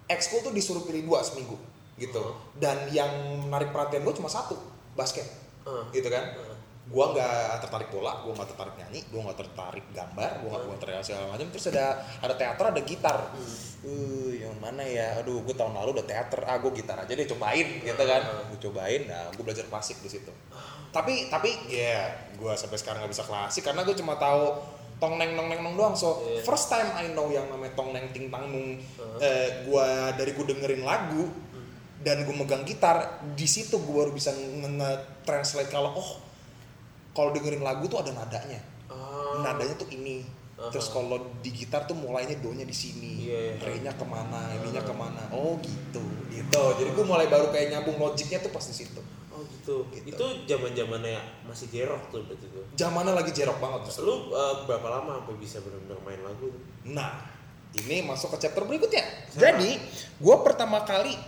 ekskul 0.06 0.40
tuh 0.40 0.50
disuruh 0.50 0.80
pilih 0.82 1.04
dua 1.04 1.20
seminggu 1.20 1.60
gitu 1.94 2.16
Heeh. 2.16 2.34
dan 2.56 2.76
yang 2.88 3.12
menarik 3.42 3.68
perhatian 3.68 4.00
gue 4.00 4.14
cuma 4.14 4.28
satu 4.28 4.56
basket 4.94 5.28
Heeh. 5.62 5.84
gitu 5.92 6.08
kan 6.08 6.24
Heeh. 6.30 6.53
Gue 6.84 7.00
nggak 7.00 7.64
tertarik 7.64 7.88
bola 7.88 8.20
gue 8.20 8.28
nggak 8.28 8.48
tertarik 8.52 8.76
nyanyi 8.76 9.00
gue 9.08 9.16
nggak 9.16 9.38
tertarik 9.40 9.86
gambar 9.90 10.30
gue 10.36 10.48
nggak 10.52 10.62
gue 10.62 10.76
tertarik 10.76 11.00
segala 11.00 11.26
macam. 11.32 11.46
Terus 11.48 11.66
ada 11.72 11.86
ada 12.20 12.34
teater 12.36 12.64
ada 12.68 12.80
gitar. 12.80 13.16
Uh 13.80 14.28
yang 14.34 14.52
mana 14.60 14.84
ya? 14.84 15.16
Aduh 15.18 15.40
gue 15.40 15.52
tahun 15.52 15.72
lalu 15.72 15.96
udah 15.96 16.06
teater 16.06 16.44
ah 16.44 16.56
gue 16.56 16.72
gitar 16.74 16.96
aja 16.98 17.08
deh 17.08 17.24
cobain 17.24 17.68
gitu 17.80 18.02
kan. 18.04 18.20
Ah. 18.20 18.44
gue 18.46 18.58
cobain 18.60 19.02
nah 19.08 19.32
gue 19.32 19.40
belajar 19.40 19.64
klasik 19.64 19.96
di 20.00 20.08
situ. 20.08 20.28
Tapi 20.92 21.26
tapi 21.26 21.50
ya 21.66 22.04
gue 22.36 22.52
sampai 22.52 22.76
sekarang 22.76 23.00
nggak 23.02 23.12
bisa 23.12 23.24
klasik 23.24 23.64
karena 23.64 23.80
gue 23.82 23.96
cuma 23.96 24.14
tahu 24.14 24.52
tong 24.94 25.16
neng 25.16 25.32
nong 25.34 25.48
neng 25.48 25.60
nong 25.60 25.74
doang. 25.74 25.94
So 25.96 26.20
Iya. 26.22 26.44
first 26.44 26.68
time 26.68 26.92
I 26.94 27.10
know 27.10 27.28
yang 27.28 27.48
namanya 27.48 27.72
tong 27.72 27.90
neng 27.90 28.12
ting 28.12 28.28
tang 28.28 28.44
nung 28.46 28.76
Ah. 29.00 29.24
eh, 29.24 29.48
gue 29.64 29.86
dari 30.20 30.30
gue 30.32 30.44
dengerin 30.46 30.84
lagu 30.84 31.32
dan 31.98 32.22
gue 32.22 32.36
megang 32.36 32.62
gitar 32.62 33.08
di 33.32 33.48
situ 33.48 33.80
gue 33.80 33.94
baru 33.94 34.12
bisa 34.12 34.28
nge- 34.30 34.76
nge-translate 34.76 35.72
kalau 35.72 35.96
oh 35.96 36.10
kalau 37.14 37.30
dengerin 37.30 37.62
lagu 37.62 37.86
tuh 37.86 37.98
ada 37.98 38.12
nadanya 38.12 38.60
Ah. 38.84 39.40
nadanya 39.40 39.74
tuh 39.74 39.88
ini 39.88 40.20
Aha. 40.54 40.68
terus 40.68 40.86
kalau 40.88 41.16
di 41.38 41.50
gitar 41.50 41.82
tuh 41.82 41.94
mulainya 41.94 42.36
do 42.36 42.50
nya 42.50 42.62
di 42.62 42.74
sini 42.74 43.26
Iya, 43.26 43.38
iya. 43.50 43.54
re-nya 43.58 43.90
ke 43.90 44.04
mana 44.04 44.52
ininya 44.52 44.78
Ah. 44.78 44.86
ke 44.86 44.94
mana 44.94 45.22
oh 45.30 45.56
gitu 45.58 46.04
gitu 46.28 46.62
jadi 46.76 46.90
gue 46.90 47.04
mulai 47.04 47.26
baru 47.26 47.48
kayak 47.48 47.72
nyambung 47.72 47.96
logiknya 47.96 48.38
tuh 48.38 48.50
pas 48.50 48.62
di 48.62 48.76
situ 48.76 49.00
Oh 49.34 49.42
gitu. 49.50 49.82
Gitu. 49.90 50.14
Itu 50.14 50.24
zaman 50.46 50.70
zamannya 50.72 51.18
masih 51.42 51.66
jerok 51.66 52.06
tuh 52.06 52.22
berarti 52.22 52.46
tuh. 52.46 52.62
zamannya 52.74 53.14
lagi 53.14 53.34
jerok 53.34 53.58
banget 53.58 53.90
justru 53.90 54.06
Lu 54.06 54.30
uh, 54.30 54.62
berapa 54.62 54.86
lama 54.86 55.18
sampai 55.18 55.34
bisa 55.36 55.58
benar-benar 55.58 55.98
main 56.02 56.22
lagu? 56.22 56.54
tuh? 56.54 56.62
nah 56.86 57.18
ini 57.74 58.06
masuk 58.06 58.30
ke 58.38 58.46
chapter 58.46 58.62
berikutnya 58.62 59.02
Sama. 59.28 59.42
jadi 59.42 59.70
gue 60.20 60.36
pertama 60.38 60.86
kali 60.86 61.18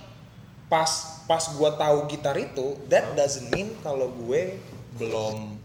pas 0.67 0.87
pas 1.27 1.43
gue 1.43 1.71
tahu 1.73 1.99
gitar 2.07 2.39
itu 2.39 2.79
that 2.87 3.11
doesn't 3.15 3.51
mean 3.51 3.75
kalau 3.81 4.07
gue 4.13 4.55
belum 4.95 5.56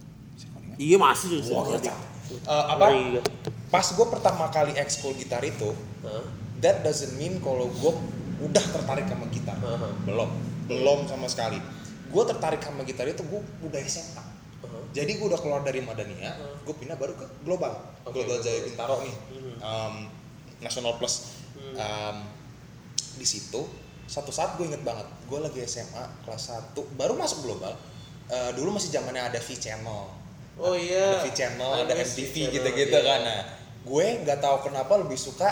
Iya 0.75 0.95
masih 0.95 1.41
Wah, 1.49 1.65
kacau. 1.69 1.95
Eh, 2.31 2.47
apa 2.65 2.85
Ngeri. 2.87 3.19
pas 3.67 3.83
gue 3.83 4.07
pertama 4.07 4.47
kali 4.47 4.71
ekskul 4.73 5.11
gitar 5.13 5.39
itu 5.41 5.75
Hah? 6.01 6.23
that 6.57 6.79
doesn't 6.79 7.15
mean 7.15 7.39
kalau 7.39 7.67
gue 7.67 7.91
udah 8.41 8.63
tertarik 8.63 9.03
sama 9.05 9.27
gitar 9.27 9.57
Aha. 9.57 9.91
belum 10.01 10.29
belum 10.65 10.99
sama 11.05 11.27
sekali 11.27 11.59
gue 12.07 12.23
tertarik 12.25 12.59
sama 12.59 12.81
gitar 12.81 13.03
itu 13.05 13.19
gue 13.21 13.35
udah 13.61 13.79
SMA 13.81 14.23
Aha. 14.61 14.79
jadi 14.91 15.11
gue 15.11 15.27
udah 15.27 15.37
keluar 15.37 15.59
dari 15.59 15.79
Madania 15.79 16.31
Hmm. 16.31 16.55
gue 16.61 16.71
pindah 16.73 16.95
baru 16.95 17.13
ke 17.13 17.25
Global 17.41 17.75
Oke, 18.01 18.15
Global 18.17 18.39
Jaya. 18.39 18.63
Bintaro 18.63 19.01
nih 19.01 19.15
um, 19.59 19.95
National 20.57 20.95
Plus. 20.95 21.35
Um, 21.73 22.15
di 23.13 23.25
situ 23.25 23.59
satu 24.05 24.27
saat 24.29 24.55
gue 24.55 24.65
inget 24.65 24.81
banget 24.81 25.03
gue 25.25 25.35
lagi 25.37 25.59
SMA 25.61 26.03
kelas 26.21 26.47
1 26.73 26.79
baru 26.95 27.13
masuk 27.13 27.43
Global 27.43 27.75
Uh, 28.23 28.47
dulu 28.55 28.71
masih 28.71 28.87
zamannya 28.89 29.19
ada 29.21 29.35
V 29.37 29.49
Channel 29.53 30.07
Oh 30.59 30.75
iya. 30.75 31.21
ada 31.21 31.23
V 31.23 31.29
Channel, 31.31 31.69
ada 31.85 31.93
MTV 31.95 32.27
V 32.27 32.35
gitu-gitu 32.51 32.97
iya. 32.97 33.07
kan. 33.07 33.19
Nah, 33.23 33.41
gue 33.87 34.05
nggak 34.25 34.39
tahu 34.43 34.71
kenapa 34.71 34.93
lebih 34.99 35.15
suka 35.15 35.49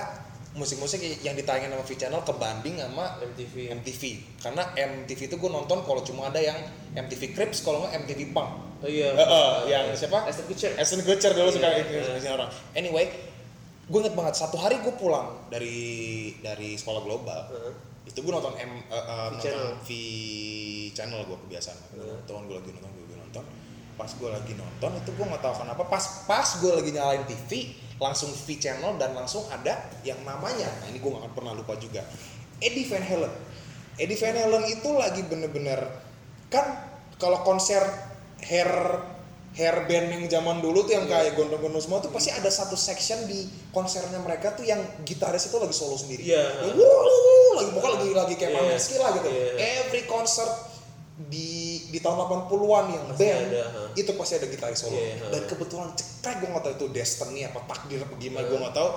musik-musik 0.57 0.99
yang 1.21 1.37
ditayangin 1.37 1.69
sama 1.71 1.85
V 1.85 1.93
Channel 1.93 2.21
kebanding 2.25 2.75
sama 2.81 3.21
MTV. 3.21 3.55
MTV. 3.79 4.01
Karena 4.41 4.63
MTV 4.73 5.19
itu 5.29 5.35
gue 5.37 5.51
nonton 5.51 5.85
kalau 5.85 6.01
cuma 6.01 6.33
ada 6.33 6.41
yang 6.41 6.57
MTV 6.97 7.37
Crips, 7.37 7.61
kalau 7.61 7.85
nggak 7.85 8.05
MTV 8.05 8.33
Punk. 8.33 8.69
Oh 8.79 8.89
iya. 8.89 9.11
Eh, 9.11 9.27
eh, 9.27 9.53
yang 9.69 9.85
siapa? 9.93 10.25
Aston 10.25 10.47
Kutcher. 10.47 10.71
Aston 10.79 11.03
Kutcher 11.03 11.35
dulu 11.35 11.51
suka 11.51 11.67
Iya, 11.67 12.15
iya. 12.15 12.31
orang. 12.31 12.49
Anyway, 12.73 13.11
gue 13.89 13.99
inget 13.99 14.15
banget 14.15 14.39
satu 14.39 14.55
hari 14.55 14.79
gue 14.79 14.93
pulang 14.95 15.49
dari 15.51 16.31
dari 16.39 16.79
sekolah 16.79 17.01
global. 17.03 17.39
Heeh. 17.51 17.73
Itu 18.07 18.25
gue 18.25 18.33
nonton 18.33 18.55
M, 18.57 18.71
eh, 18.89 18.95
eh, 18.95 19.27
nonton 19.35 19.41
Channel. 19.43 19.69
V 19.83 19.89
Channel 20.95 21.19
gue 21.27 21.37
kebiasaan. 21.45 21.77
Iya. 21.77 21.97
lagi 21.99 22.09
nonton, 22.09 22.39
gue 22.47 22.55
lagi 22.55 22.71
nonton. 22.73 22.91
Pas 23.99 24.07
gue 24.07 24.29
lagi 24.31 24.55
nonton 24.55 24.95
itu 24.95 25.11
gue 25.11 25.25
nggak 25.27 25.43
tahu 25.43 25.67
kenapa. 25.67 25.83
Pas 25.91 26.23
pas 26.23 26.47
gue 26.47 26.71
lagi 26.71 26.95
nyalain 26.95 27.27
TV, 27.27 27.75
langsung 27.99 28.31
V 28.31 28.47
Channel 28.55 28.95
dan 28.95 29.11
langsung 29.11 29.43
ada 29.51 29.75
yang 30.07 30.23
namanya. 30.23 30.71
Nah 30.79 30.87
ini 30.87 31.03
gue 31.03 31.09
gak 31.11 31.27
akan 31.27 31.33
pernah 31.35 31.51
lupa 31.51 31.75
juga. 31.75 31.99
Eddie 32.63 32.87
Van 32.87 33.03
Halen. 33.03 33.33
Eddie 33.99 34.15
Van 34.15 34.35
Halen 34.39 34.63
itu 34.71 34.89
lagi 34.95 35.21
bener-bener 35.27 35.83
kan 36.47 36.65
kalau 37.19 37.43
konser 37.43 37.83
hair 38.39 38.71
hair 39.59 39.75
band 39.89 40.07
yang 40.13 40.23
zaman 40.29 40.63
dulu 40.63 40.85
tuh 40.85 40.95
yang 40.95 41.05
kayak 41.09 41.35
gondrong-gondrong 41.35 41.83
semua 41.83 41.99
tuh 41.99 42.13
pasti 42.13 42.31
ada 42.31 42.47
satu 42.47 42.77
section 42.79 43.27
di 43.27 43.49
konsernya 43.73 44.21
mereka 44.21 44.53
tuh 44.53 44.63
yang 44.63 44.79
gitaris 45.03 45.51
itu 45.51 45.57
lagi 45.59 45.75
solo 45.75 45.99
sendiri. 45.99 46.23
Iya. 46.23 46.69
Yang 46.69 46.79
wuh, 46.79 47.51
lagi 47.59 47.69
pokoknya 47.75 47.95
lagi 47.99 48.13
lagi 48.15 48.35
kayak 48.39 48.51
pamer 48.55 48.79
skill 48.79 49.01
lah 49.03 49.11
gitu. 49.19 49.29
Iya. 49.29 49.51
Every 49.83 50.03
concert 50.07 50.53
di 51.19 51.58
di 51.89 51.99
tahun 51.99 52.17
80-an 52.21 52.85
yang 52.89 53.03
Pasti 53.09 53.19
band 53.19 53.45
ada, 53.49 53.63
ha. 53.65 53.81
itu 53.93 54.11
pasti 54.13 54.33
ada 54.37 54.47
gitaris 54.47 54.79
solo. 54.79 54.95
Iya, 54.95 55.13
ha. 55.19 55.27
Dan 55.33 55.41
kebetulan 55.45 55.89
cekrek 55.93 56.35
gue 56.39 56.49
gak 56.49 56.63
tahu 56.63 56.73
itu 56.77 56.85
destiny 56.89 57.41
apa 57.43 57.59
takdir 57.65 57.99
apa 58.01 58.13
gimana 58.15 58.45
Iya. 58.45 58.49
gue 58.49 58.59
gak 58.63 58.75
tahu. 58.75 58.89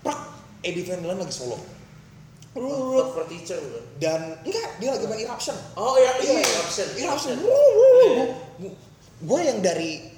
Prak 0.00 0.20
Eddie 0.62 0.84
Van 0.86 1.00
Halen 1.02 1.18
lagi 1.18 1.34
solo. 1.34 1.58
Hot 2.50 3.14
for 3.14 3.24
teacher 3.30 3.54
bukan? 3.56 3.82
Dan 4.02 4.20
enggak 4.42 4.68
dia 4.78 4.90
lagi 4.90 5.06
main 5.06 5.22
eruption. 5.22 5.54
Oh 5.74 5.94
iya, 5.94 6.18
iya, 6.18 6.42
eruption. 6.42 6.88
Eruption. 6.98 7.34
Gue 9.20 9.40
yang 9.44 9.58
dari 9.60 10.10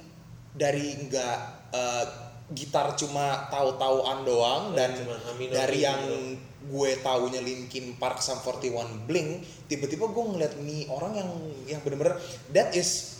dari 0.53 0.97
enggak 0.97 1.37
eh, 1.69 2.05
gitar 2.53 2.93
cuma 2.93 3.49
tahu-tahuan 3.49 4.21
doang 4.23 4.63
dan 4.73 4.93
dari 5.49 5.77
yang 5.81 6.01
gue 6.63 6.89
taunya 7.03 7.43
Linkin 7.43 7.99
Park 7.99 8.23
Sum 8.23 8.39
41 8.39 9.03
Blink 9.03 9.43
tiba-tiba 9.67 10.07
gue 10.07 10.23
ngeliat 10.23 10.53
nih 10.63 10.87
orang 10.87 11.13
yang 11.13 11.29
yang 11.67 11.79
bener-bener 11.83 12.15
that 12.55 12.71
is 12.71 13.19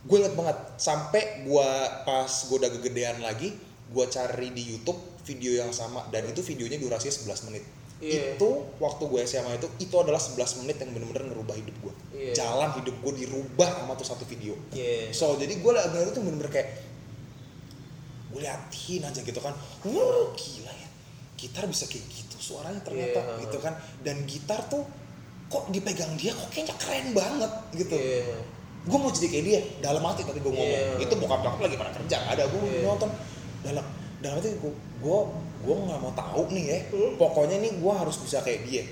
gue 0.00 0.16
inget 0.16 0.32
banget 0.32 0.56
sampai 0.80 1.44
gue 1.44 1.68
pas 2.08 2.24
gue 2.28 2.56
udah 2.56 2.72
kegedean 2.72 3.20
lagi 3.20 3.52
gue 3.90 4.04
cari 4.08 4.48
di 4.50 4.64
YouTube 4.64 4.96
video 5.28 5.60
yang 5.60 5.76
sama 5.76 6.08
dan 6.08 6.24
itu 6.24 6.40
videonya 6.40 6.80
durasinya 6.80 7.12
11 7.36 7.48
menit 7.52 7.64
Iya. 8.00 8.32
itu 8.40 8.48
waktu 8.80 9.04
gue 9.12 9.20
SMA 9.28 9.60
itu 9.60 9.68
itu 9.76 9.92
adalah 10.00 10.16
11 10.16 10.64
menit 10.64 10.80
yang 10.80 10.88
bener-bener 10.96 11.36
ngerubah 11.36 11.52
hidup 11.52 11.76
gue 11.84 11.94
Iya. 12.16 12.32
jalan 12.32 12.72
hidup 12.80 12.96
gue 12.96 13.12
dirubah 13.12 13.68
sama 13.76 13.92
tuh 13.92 14.08
satu 14.08 14.24
video 14.24 14.56
Iya. 14.72 15.12
so 15.12 15.36
jadi 15.36 15.52
gue 15.60 15.72
lagi 15.76 16.08
itu 16.08 16.16
bener-bener 16.24 16.48
kayak 16.48 16.80
gue 18.32 18.40
liatin 18.40 19.02
aja 19.04 19.20
gitu 19.20 19.40
kan 19.42 19.52
wow 19.84 20.32
gila 20.32 20.72
ya 20.72 20.88
gitar 21.36 21.68
bisa 21.68 21.84
kayak 21.84 22.08
gitu 22.08 22.29
suaranya 22.50 22.80
ternyata 22.82 23.20
Iya. 23.20 23.34
gitu 23.40 23.56
kan 23.58 23.74
dan 24.00 24.16
gitar 24.24 24.60
tuh 24.66 24.82
kok 25.46 25.64
dipegang 25.68 26.14
dia 26.14 26.30
kok 26.30 26.48
kayaknya 26.48 26.74
keren 26.76 27.06
banget 27.12 27.52
gitu 27.76 27.94
Iya. 27.94 28.38
gue 28.80 28.98
mau 28.98 29.10
jadi 29.10 29.26
kayak 29.28 29.44
dia 29.44 29.60
dalam 29.78 30.02
hati 30.02 30.22
tadi 30.22 30.38
gue 30.38 30.50
ngomong 30.50 30.80
Iya. 30.96 31.04
itu 31.04 31.14
bokap 31.14 31.40
bokap 31.40 31.60
lagi 31.60 31.76
pada 31.76 31.92
kerja 31.92 32.16
ada 32.24 32.42
gue 32.44 32.60
Iya. 32.60 32.82
nonton 32.82 33.10
dalam 33.60 33.84
dalam 34.18 34.34
hati 34.36 34.48
gue 34.52 34.72
gue 35.00 35.18
gue 35.60 35.74
nggak 35.76 35.98
mau 35.98 36.12
tahu 36.12 36.42
nih 36.50 36.64
ya 36.66 36.78
Hmm. 36.88 37.12
pokoknya 37.16 37.56
nih 37.58 37.72
gue 37.76 37.92
harus 37.92 38.16
bisa 38.18 38.40
kayak 38.40 38.60
dia 38.64 38.82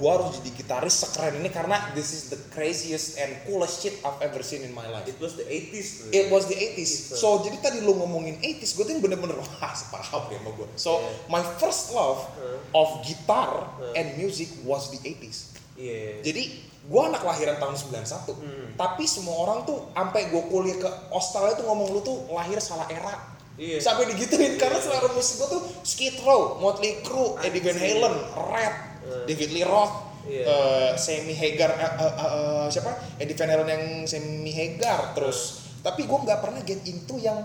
Gua 0.00 0.16
harus 0.16 0.40
jadi 0.40 0.56
gitaris 0.56 0.96
sekeren 0.96 1.36
ini 1.36 1.52
karena 1.52 1.76
this 1.92 2.10
is 2.10 2.32
the 2.32 2.40
craziest 2.50 3.20
and 3.20 3.36
coolest 3.44 3.84
shit 3.84 4.00
I've 4.00 4.16
ever 4.24 4.40
seen 4.40 4.64
in 4.64 4.72
my 4.72 4.88
life. 4.88 5.04
It 5.04 5.20
was 5.20 5.36
the 5.36 5.44
80s. 5.44 6.08
It 6.08 6.32
was 6.32 6.48
the 6.48 6.56
80s. 6.56 7.12
Gitu. 7.12 7.20
So 7.20 7.44
jadi 7.44 7.60
tadi 7.60 7.78
lu 7.84 7.92
ngomongin 7.94 8.40
80s, 8.40 8.74
gue 8.74 8.88
tuh 8.88 8.96
bener-bener 8.96 9.36
wah 9.44 9.72
sepaham 9.76 10.24
deh 10.26 10.40
sama 10.40 10.50
gue. 10.56 10.66
So 10.74 10.90
Yeah. 10.96 11.12
my 11.28 11.44
first 11.60 11.92
love 11.92 12.24
Huh. 12.32 12.56
of 12.72 13.04
guitar 13.04 13.68
Huh. 13.76 13.92
and 13.92 14.16
music 14.16 14.48
was 14.64 14.88
the 14.88 15.00
80s. 15.04 15.52
Iya. 15.76 16.24
Jadi 16.24 16.42
gue 16.80 17.02
anak 17.04 17.20
lahiran 17.20 17.60
tahun 17.60 17.76
91. 17.76 18.40
Hmm. 18.40 18.72
Tapi 18.74 19.04
semua 19.04 19.36
orang 19.38 19.62
tuh 19.62 19.84
sampai 19.92 20.32
gue 20.32 20.42
kuliah 20.48 20.76
ke 20.76 20.88
Australia 21.08 21.54
tuh 21.54 21.68
ngomong 21.68 21.92
lu 21.92 22.00
tuh 22.00 22.24
lahir 22.32 22.56
salah 22.58 22.88
era. 22.88 23.36
Iya. 23.60 23.76
Sampai 23.76 24.08
digituin 24.08 24.56
karena 24.56 24.80
selera 24.80 25.12
musik 25.12 25.36
gue 25.36 25.48
tuh 25.50 25.62
Skid 25.84 26.24
Row, 26.24 26.56
Motley 26.56 27.04
Crue, 27.04 27.36
Eddie 27.44 27.60
Van. 27.60 27.76
Halen, 27.76 28.14
Red, 28.48 28.74
Hmm. 29.00 29.24
David 29.24 29.50
Lee 29.50 29.64
Roth, 29.64 29.94
Iya. 30.22 30.44
eh, 30.44 30.90
Sammy 30.94 31.32
Hagar, 31.32 31.70
eh, 31.72 31.92
eh, 31.96 32.14
eh, 32.14 32.30
eh, 32.30 32.66
siapa? 32.68 32.90
Eddie 33.16 33.32
Van 33.32 33.48
Halen 33.48 33.66
yang 33.66 33.84
Sammy 34.04 34.50
Hagar, 34.50 35.12
terus. 35.12 35.64
Tapi 35.80 36.04
gue 36.04 36.18
nggak 36.18 36.38
pernah 36.38 36.60
get 36.60 36.84
into 36.84 37.16
yang 37.16 37.40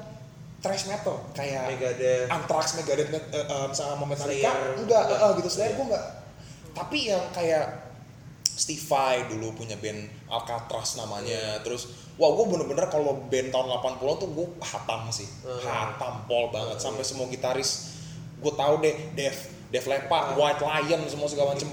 thrash 0.59 0.85
metal 0.85 1.21
kayak 1.31 1.69
Megadeth. 1.69 2.27
Anthrax, 2.27 2.75
Megadeth, 2.75 3.07
Met- 3.07 3.29
eh, 3.29 3.39
eh, 3.39 3.67
sama 3.71 4.03
Metallica, 4.03 4.49
Slayer. 4.49 4.75
enggak, 4.75 5.03
eh, 5.05 5.17
eh, 5.17 5.31
gitu. 5.35 5.49
Slayer 5.49 5.69
Iya. 5.69 5.77
gue 5.77 5.85
enggak. 5.85 6.05
Tapi 6.73 6.97
yang 7.05 7.23
kayak 7.31 7.65
Steve 8.45 8.81
Vai 8.81 9.23
dulu 9.25 9.51
punya 9.53 9.75
band 9.75 9.99
Alcatraz 10.27 10.95
namanya. 10.95 11.59
Terus 11.61 11.87
wah 12.15 12.31
gue 12.33 12.45
bener-bener 12.45 12.87
kalau 12.87 13.23
band 13.25 13.51
tahun 13.51 13.67
80 13.69 14.15
tuh 14.17 14.29
gue 14.31 14.47
hatam 14.61 15.07
sih. 15.09 15.27
Hmm. 15.43 15.59
Hatam 15.59 16.23
pol 16.25 16.49
banget 16.49 16.79
sampai 16.79 17.03
semua 17.03 17.27
gitaris 17.27 17.95
gue 18.35 18.51
tahu 18.51 18.79
deh 18.79 18.95
Def 19.11 19.47
Def 19.75 19.85
Leppard, 19.85 20.39
White 20.39 20.63
Lion 20.63 21.03
semua 21.05 21.27
segala 21.27 21.51
macam. 21.51 21.67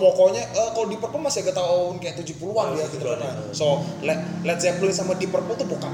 Pokoknya 0.00 0.40
eh, 0.40 0.70
kalau 0.72 0.88
di 0.88 0.96
Purple 0.96 1.20
masih 1.20 1.44
agak 1.44 1.52
tahun 1.52 2.00
kayak 2.00 2.16
70-an 2.16 2.66
dia 2.72 2.88
gitu 2.88 3.04
70-an, 3.04 3.20
kan. 3.20 3.34
So 3.52 3.66
Led, 4.00 4.16
Led 4.40 4.56
Zeppelin 4.56 4.96
sama 4.96 5.12
Deep 5.14 5.28
Purple 5.28 5.52
tuh 5.52 5.68
bukan. 5.68 5.92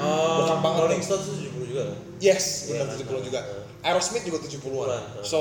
Oh, 0.00 0.40
Bukan 0.40 0.58
banget 0.64 0.78
Rolling. 0.80 1.02
Stones 1.04 1.28
tuh 1.28 1.36
70 1.36 1.68
juga. 1.68 1.82
Yes, 2.18 2.70
Iya, 2.72 2.88
benar 2.88 2.96
kan? 2.96 3.04
70 3.20 3.28
juga. 3.28 3.40
Heeh. 3.44 3.64
Aerosmith 3.84 4.24
juga 4.24 4.38
70-an. 4.40 4.88
70-an, 4.88 5.02
So, 5.20 5.40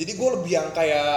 jadi 0.00 0.12
gue 0.16 0.28
lebih 0.40 0.52
yang 0.56 0.68
kayak 0.72 1.12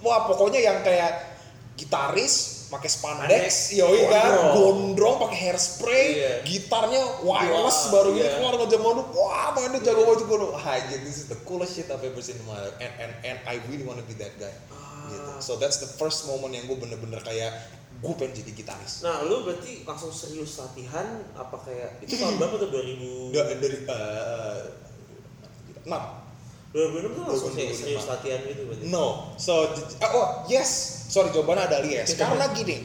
wah 0.00 0.24
pokoknya 0.24 0.60
yang 0.62 0.78
kayak 0.80 1.36
gitaris 1.74 2.55
pakai 2.66 2.90
spandex, 2.90 3.74
yoi 3.78 4.10
kan, 4.10 4.54
gondrong 4.58 5.22
pakai 5.22 5.38
hairspray, 5.50 6.06
yeah. 6.18 6.36
gitarnya 6.42 7.02
wireless 7.22 7.86
yeah. 7.86 7.92
baru 7.94 8.08
yeah. 8.10 8.18
gitu 8.18 8.28
keluar 8.42 8.54
ngajak 8.58 8.80
mau 8.82 8.92
dulu, 8.98 9.04
wah 9.14 9.48
mainnya 9.54 9.78
jago 9.82 10.02
iya. 10.02 10.06
banget 10.10 10.22
gue 10.26 10.38
dulu, 10.38 10.48
ah 10.54 10.76
this 11.06 11.16
is 11.22 11.26
the 11.30 11.38
coolest 11.46 11.78
shit 11.78 11.86
I've 11.86 12.02
ever 12.02 12.18
seen 12.18 12.38
in 12.38 12.46
my 12.46 12.58
life, 12.58 12.74
and 12.82 12.92
and 12.98 13.12
and 13.22 13.38
I 13.46 13.62
really 13.70 13.86
wanna 13.86 14.02
be 14.02 14.18
that 14.18 14.34
guy. 14.36 14.50
Ah. 14.74 15.06
Gitu. 15.06 15.30
So 15.38 15.52
that's 15.62 15.78
the 15.78 15.86
first 15.86 16.26
moment 16.26 16.58
yang 16.58 16.66
gue 16.66 16.74
bener-bener 16.74 17.22
kayak 17.22 17.54
gue 17.96 18.12
pengen 18.18 18.34
jadi 18.44 18.50
gitaris. 18.52 19.00
Nah, 19.00 19.24
lu 19.24 19.46
berarti 19.46 19.86
langsung 19.88 20.12
serius 20.12 20.60
latihan 20.60 21.24
apa 21.32 21.56
kayak 21.64 22.04
itu 22.04 22.20
tahun 22.20 22.36
berapa 22.42 22.54
tuh 22.60 22.68
2000? 22.68 23.32
Enggak, 23.32 23.44
dari 23.56 23.78
eh, 23.78 23.94
eh, 23.94 24.60
uh, 25.88 26.18
6 26.20 26.25
Bener-bener 26.76 27.08
tuh 27.16 27.24
langsung 27.24 27.52
serius, 27.56 27.80
serius 27.80 28.04
latihan 28.04 28.44
gitu 28.44 28.68
berarti. 28.68 28.84
No. 28.92 29.32
So 29.40 29.64
eh, 29.72 30.10
oh 30.12 30.44
yes, 30.44 30.68
sorry 31.08 31.32
jawabannya 31.32 31.72
ada 31.72 31.80
yes. 31.80 32.12
Sekarang 32.12 32.36
Karena 32.36 32.52
gini, 32.52 32.84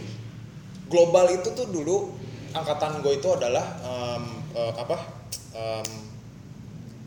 global 0.87 1.27
itu 1.35 1.51
tuh 1.51 1.67
dulu 1.67 2.15
angkatan 2.55 3.03
gue 3.03 3.19
itu 3.19 3.27
adalah 3.35 3.67
um, 3.83 4.23
uh, 4.55 4.73
apa? 4.79 4.97
Um, 5.51 5.89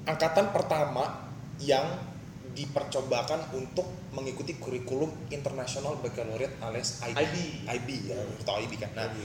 angkatan 0.05 0.53
pertama 0.53 1.25
yang 1.57 1.88
dipercobakan 2.53 3.49
untuk 3.57 3.88
mengikuti 4.12 4.61
kurikulum 4.61 5.09
internasional 5.33 5.97
baccalaureate 6.05 6.61
alias 6.61 7.01
IB. 7.01 7.16
IB, 7.16 7.35
IB 7.64 7.88
ya, 8.12 8.20
tau 8.44 8.61
atau 8.61 8.68
IB 8.68 8.77
kan. 8.77 8.92
Nah, 8.92 9.09
IB. 9.09 9.16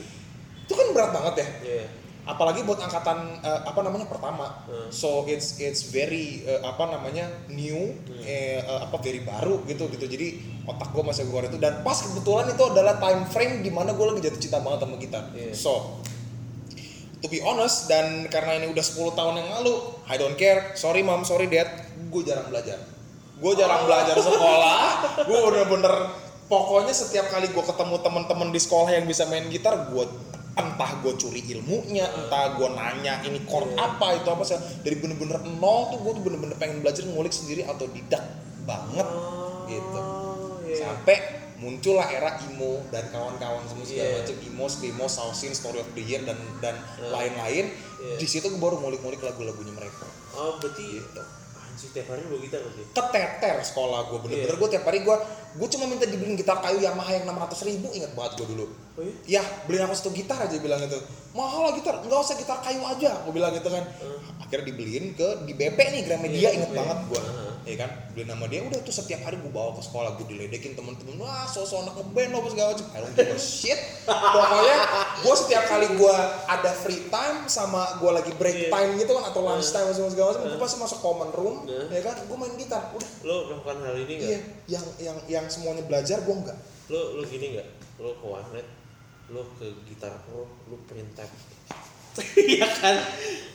itu 0.63 0.73
kan 0.79 0.87
berat 0.95 1.11
banget 1.11 1.35
ya. 1.43 1.47
Yeah 1.75 1.89
apalagi 2.29 2.61
buat 2.61 2.77
angkatan 2.77 3.41
eh, 3.41 3.61
apa 3.65 3.81
namanya 3.81 4.05
pertama. 4.05 4.61
Hmm. 4.69 4.93
so 4.93 5.25
it's 5.25 5.57
it's 5.57 5.89
very 5.89 6.45
eh, 6.45 6.61
apa 6.61 6.85
namanya 6.87 7.25
new 7.49 7.89
Hmm. 8.05 8.21
eh, 8.21 8.61
eh, 8.61 8.79
apa 8.79 9.01
very 9.01 9.21
baru 9.21 9.65
gitu 9.65 9.89
gitu. 9.89 10.05
Jadi 10.05 10.27
otak 10.63 10.93
gue 10.93 11.01
masih 11.01 11.25
keluar 11.25 11.49
itu. 11.49 11.57
Dan 11.57 11.81
pas 11.81 11.97
kebetulan 11.97 12.47
itu 12.47 12.63
adalah 12.63 12.95
time 12.97 13.25
frame 13.25 13.55
di 13.59 13.73
mana 13.73 13.91
gue 13.91 14.05
lagi 14.05 14.21
jatuh 14.21 14.37
cinta 14.37 14.61
banget 14.61 14.85
sama 14.85 14.95
gitar 14.95 15.23
Iya. 15.33 15.51
so 15.51 15.97
to 17.19 17.27
be 17.27 17.41
honest 17.41 17.89
dan 17.89 18.29
karena 18.29 18.55
ini 18.55 18.69
udah 18.69 18.79
10 18.79 19.11
tahun 19.11 19.33
yang 19.35 19.49
lalu 19.59 19.73
I 20.05 20.15
don't 20.15 20.37
care. 20.37 20.71
Sorry 20.73 21.01
mom 21.01 21.25
sorry 21.25 21.49
dad. 21.49 21.67
Gue 22.07 22.21
jarang 22.21 22.47
belajar. 22.47 22.77
Gue 23.35 23.53
jarang 23.55 23.83
belajar 23.83 24.15
sekolah. 24.29 24.81
Gue 25.25 25.39
bener-bener 25.43 25.93
pokoknya 26.45 26.93
setiap 26.93 27.27
kali 27.27 27.47
gue 27.47 27.63
ketemu 27.63 27.95
teman-teman 27.99 28.49
di 28.49 28.57
sekolah 28.57 28.89
yang 28.89 29.05
bisa 29.05 29.25
main 29.25 29.45
gitar 29.47 29.87
gue 29.87 30.05
entah 30.53 30.91
gue 30.99 31.13
curi 31.13 31.41
ilmunya 31.49 32.05
entah 32.09 32.55
gue 32.55 32.67
nanya 32.69 33.21
ini 33.21 33.43
chord 33.43 33.69
Iya. 33.69 33.85
apa 33.85 34.07
itu 34.15 34.27
apa 34.27 34.43
sih 34.43 34.55
dari 34.81 34.95
bener-bener 34.97 35.37
nol 35.55 35.89
tuh 35.89 35.99
gue 35.99 36.11
tuh 36.15 36.23
bener-bener 36.23 36.55
pengen 36.55 36.79
belajar 36.79 37.03
ngulik 37.03 37.31
sendiri 37.31 37.63
atau 37.63 37.85
didak 37.85 38.23
banget 38.63 39.07
gitu 39.67 39.99
Oh, 39.99 40.57
iya. 40.61 40.75
sampai 40.81 41.17
muncullah 41.57 42.07
era 42.07 42.39
emo 42.41 42.79
dan 42.87 43.03
kawan-kawan 43.09 43.59
semua 43.65 43.83
segala 43.83 44.07
Iya. 44.09 44.17
macam 44.23 44.37
emo, 44.41 44.65
screamo, 44.65 45.05
sausin, 45.05 45.51
story 45.51 45.77
of 45.77 45.89
the 45.91 45.99
year 45.99 46.23
dan 46.23 46.39
dan 46.59 46.75
Iya. 46.95 47.11
lain-lain. 47.11 47.65
Iya. 47.99 48.15
Di 48.15 48.25
situ 48.25 48.47
gue 48.47 48.55
baru 48.55 48.79
ngulik-ngulik 48.79 49.19
lagu-lagunya 49.19 49.73
mereka. 49.73 50.07
Oh, 50.33 50.55
berarti 50.55 51.03
Gitu. 51.03 51.21
Anjir 51.79 51.95
tiap 51.95 52.07
hari 52.09 52.21
bawa 52.21 52.39
gitar 52.41 52.59
berarti. 52.59 52.83
Keteter 52.91 53.55
sekolah 53.63 53.99
gue 54.05 54.17
bener-bener 54.19 54.51
Iya. 54.51 54.59
gue 54.59 54.69
tiap 54.69 54.83
hari 54.83 54.99
gue 54.99 55.15
gue 55.49 55.67
cuma 55.69 55.85
minta 55.85 56.03
dibeliin 56.03 56.35
gitar 56.35 56.59
kayu 56.59 56.77
Yamaha 56.77 57.11
yang 57.13 57.23
600 57.25 57.55
ribu 57.65 57.87
ingat 57.89 58.11
banget 58.11 58.31
gue 58.35 58.47
dulu. 58.51 58.65
Oh 58.67 59.01
iya? 59.01 59.39
Ya 59.39 59.43
beliin 59.63 59.81
aku 59.81 59.95
satu 59.95 60.11
gitar 60.11 60.35
aja 60.37 60.51
bilang 60.55 60.77
itu 60.77 60.99
mahal 61.31 61.61
lah 61.63 61.73
gitar 61.73 61.95
nggak 61.97 62.19
usah 62.19 62.35
gitar 62.35 62.59
kayu 62.59 62.83
aja 62.83 63.15
gue 63.17 63.31
bilang 63.31 63.53
gitu 63.53 63.65
kan 63.65 63.87
Hmm. 63.95 64.43
akhirnya 64.43 64.65
dibeliin 64.67 65.05
ke 65.13 65.27
di 65.45 65.53
BP 65.53 65.77
nih 65.79 66.01
Gramedia 66.03 66.35
Iya, 66.37 66.49
inget 66.53 66.69
BP. 66.69 66.77
banget 66.77 66.99
gue 67.07 67.21
Heeh. 67.21 67.48
Ya 67.69 67.77
kan 67.77 67.89
beli 68.09 68.25
nama 68.25 68.41
dia 68.43 68.59
udah 68.61 68.79
tuh 68.79 68.89
setiap 68.91 69.21
hari 69.21 69.37
gue 69.37 69.47
bawa 69.47 69.71
ke 69.71 69.81
sekolah 69.81 70.17
gue 70.17 70.25
diledekin 70.27 70.73
temen-temen 70.73 71.15
wah 71.15 71.45
sosok 71.45 71.85
anak 71.85 71.93
ngeband 71.95 72.31
apa 72.33 72.47
segala 72.49 72.69
macam 72.71 72.87
I 72.89 72.97
don't 72.99 73.13
give 73.13 73.29
a 73.29 73.37
shit 73.37 73.79
pokoknya 74.03 74.77
gue 75.19 75.35
setiap 75.37 75.63
kali 75.65 75.87
gue 75.91 76.15
ada 76.47 76.71
free 76.75 77.01
time 77.05 77.37
sama 77.45 77.81
gue 77.95 78.11
lagi 78.11 78.31
break 78.33 78.57
Iya. 78.59 78.69
time 78.69 78.91
gitu 78.97 79.11
kan 79.13 79.25
atau 79.25 79.41
lunch 79.41 79.69
time 79.69 79.89
sama 79.89 80.09
segala 80.09 80.27
macam 80.31 80.41
gue 80.41 80.49
Heeh. 80.49 80.59
pasti 80.59 80.77
masuk 80.77 80.99
common 80.99 81.29
room 81.31 81.57
Heeh. 81.63 81.85
ya 81.91 82.01
kan 82.01 82.15
gue 82.19 82.35
main 82.35 82.53
gitar 82.55 82.81
udah 82.89 83.09
Lo 83.21 83.35
melakukan 83.45 83.77
hal 83.83 83.95
ini 83.99 84.13
enggak? 84.15 84.27
iya 84.27 84.39
yang 84.67 84.85
yang 84.97 85.17
yang 85.29 85.45
semuanya 85.45 85.83
belajar 85.83 86.17
gue 86.19 86.35
enggak 86.35 86.57
Lo 86.89 87.15
lo 87.15 87.23
gini 87.23 87.53
enggak? 87.53 87.69
Lo 88.01 88.15
ke 88.15 88.25
warnet, 88.25 88.65
lo 89.29 89.45
ke 89.53 89.69
gitar 89.85 90.09
pro, 90.23 90.41
lo 90.65 90.75
print 90.87 91.13
tab. 91.13 91.29
Iya 92.51 92.67
kan? 92.69 92.95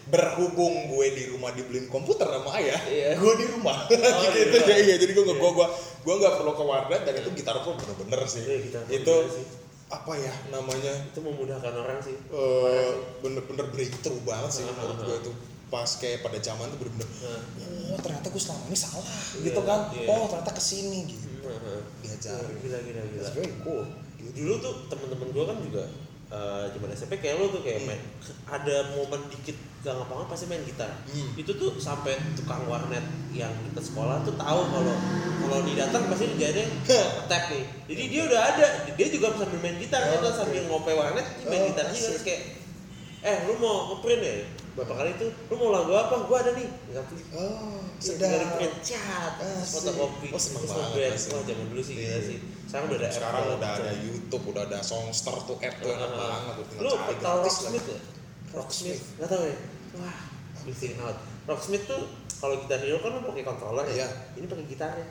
berhubung 0.05 0.87
gue 0.87 1.07
di 1.11 1.25
rumah 1.27 1.51
dibeliin 1.51 1.89
komputer 1.89 2.29
sama 2.29 2.55
ayah, 2.55 2.77
Iya. 2.87 3.17
gue 3.17 3.33
di 3.35 3.47
rumah. 3.49 3.89
Oh, 3.89 4.29
gitu 4.37 4.53
iya. 4.53 4.63
aja 4.63 4.75
iya. 4.79 4.95
Jadi 4.95 5.11
gue 5.11 5.25
nggak 5.25 5.33
Iya. 5.35 5.45
gue 5.45 5.53
gue 5.57 5.69
gue 6.05 6.15
nggak 6.15 6.35
perlu 6.37 6.53
ke 6.53 6.63
warnet 6.63 7.03
dan 7.03 7.15
itu 7.17 7.31
gitar 7.35 7.57
pun 7.59 7.75
bener-bener 7.75 8.21
sih. 8.25 8.43
Iya, 8.43 8.59
gitar 8.63 8.81
itu 8.87 9.15
bener 9.17 9.33
sih. 9.33 9.47
apa 9.87 10.13
ya 10.15 10.35
namanya 10.51 10.95
Itu 11.07 11.21
memudahkan 11.21 11.73
orang 11.73 11.99
sih. 12.01 12.15
eh, 12.15 12.93
bener-bener 13.19 13.67
breakthrough 13.67 14.23
banget 14.23 14.51
sih 14.53 14.63
Ah, 14.63 14.75
menurut 14.75 14.99
gue 15.03 15.17
itu 15.19 15.33
pas 15.67 15.91
kayak 15.91 16.21
pada 16.21 16.39
zaman 16.39 16.67
tuh 16.69 16.79
bener-bener 16.79 17.09
oh 17.87 17.99
ternyata 17.99 18.27
gue 18.27 18.39
selama 18.39 18.65
ini 18.65 18.77
salah 18.77 19.03
Iya, 19.03 19.41
gitu 19.45 19.61
kan 19.63 19.81
iya. 19.91 20.07
oh 20.07 20.25
ternyata 20.27 20.53
ke 20.53 20.63
sini 20.63 20.99
gitu 21.07 21.27
heeh. 21.43 21.81
diajarin 22.01 22.57
Gila 22.61 22.79
gila 22.81 23.01
gila. 23.09 23.29
cool 23.61 23.83
gitu. 24.17 24.31
Dulu 24.37 24.53
tuh 24.59 24.75
temen-temen 24.87 25.29
gue 25.31 25.45
kan 25.45 25.57
juga 25.61 25.83
eh 26.35 26.65
zaman 26.75 26.91
SMP 26.91 27.23
kayak 27.23 27.39
lo 27.39 27.47
tuh 27.55 27.63
kayak 27.63 27.87
main 27.87 28.01
ada 28.51 28.91
momen 28.99 29.23
dikit 29.31 29.55
gak 29.87 29.95
ngapa-ngapain 29.95 30.33
pasti 30.33 30.45
main 30.49 30.65
gitar. 30.65 30.89
Hmm. 31.07 31.31
Itu 31.37 31.55
tuh 31.61 31.77
sampai 31.77 32.17
tukang 32.35 32.65
warnet 32.67 33.05
yang 33.31 33.53
kita 33.69 33.85
sekolah 33.85 34.25
tuh 34.25 34.33
tahu 34.35 34.61
kalau 34.73 34.97
kalau 35.45 35.59
dia 35.69 35.87
datang 35.87 36.09
pasti 36.09 36.27
dia 36.41 36.51
tap 37.29 37.53
nih. 37.53 37.69
Jadi 37.93 38.03
dia 38.09 38.23
udah 38.25 38.41
ada, 38.41 38.67
dia 38.97 39.07
juga 39.13 39.37
sambil 39.37 39.61
main 39.61 39.77
gitar 39.77 40.01
Oh, 40.09 40.33
sambil 40.33 40.65
ngope 40.67 40.91
warnet 40.91 41.27
dia 41.39 41.47
main 41.53 41.63
Oh, 41.63 41.67
gitar 41.71 41.87
juga 41.93 42.07
terus 42.11 42.25
kayak 42.25 42.43
eh 43.25 43.37
lu 43.47 43.55
mau 43.61 43.93
ngeprint 43.93 44.21
ya? 44.25 44.35
Berapa 44.75 44.91
kali 44.93 45.11
itu 45.15 45.27
lu 45.31 45.55
mau 45.55 45.71
lagu 45.71 45.93
apa? 45.95 46.15
Gua 46.27 46.43
ada 46.43 46.51
nih. 46.53 46.67
Enggak 46.91 47.05
tuh. 47.07 47.19
oh 47.39 47.79
Sedang 48.03 48.27
sedap 48.27 48.43
di 48.43 48.49
print 48.59 48.77
cat, 48.83 49.33
Asik. 49.39 49.71
fotokopi, 49.71 50.27
Oh, 50.35 50.41
seneng 50.43 50.65
banget. 50.67 51.15
Wah 51.31 51.43
zaman 51.47 51.65
dulu 51.71 51.81
sih 51.81 51.95
gila 51.95 52.09
Iya. 52.11 52.19
sih. 52.21 52.39
Sekarang 52.67 52.87
udah 52.91 52.99
ada 52.99 53.09
sekarang 53.09 53.43
udah 53.45 53.55
ada 53.55 53.69
macam. 53.87 54.03
YouTube 54.03 54.45
udah 54.51 54.63
ada 54.67 54.79
Songster 54.83 55.35
tuh 55.47 55.57
app 55.59 55.75
tuh 55.79 55.91
enak 55.91 56.11
Uh, 56.11 56.19
banget 56.19 56.55
lu 56.75 56.91
tau 57.23 57.37
Rocksmith 57.41 57.87
ya? 57.87 57.99
Rocksmith. 58.51 59.03
Gak 59.17 59.29
tau 59.31 59.43
ya? 59.47 59.57
Wah, 59.95 60.19
missing 60.67 60.95
out. 60.99 61.19
Rocksmith 61.47 61.85
tuh 61.87 62.03
kalau 62.35 62.59
gitar 62.59 62.83
hero 62.83 62.99
kan 62.99 63.15
lu 63.15 63.23
pakai 63.25 63.43
controller 63.43 63.87
ya. 63.87 64.03
Iya. 64.03 64.09
Ini 64.35 64.47
pakai 64.51 64.67
gitarnya. 64.67 65.07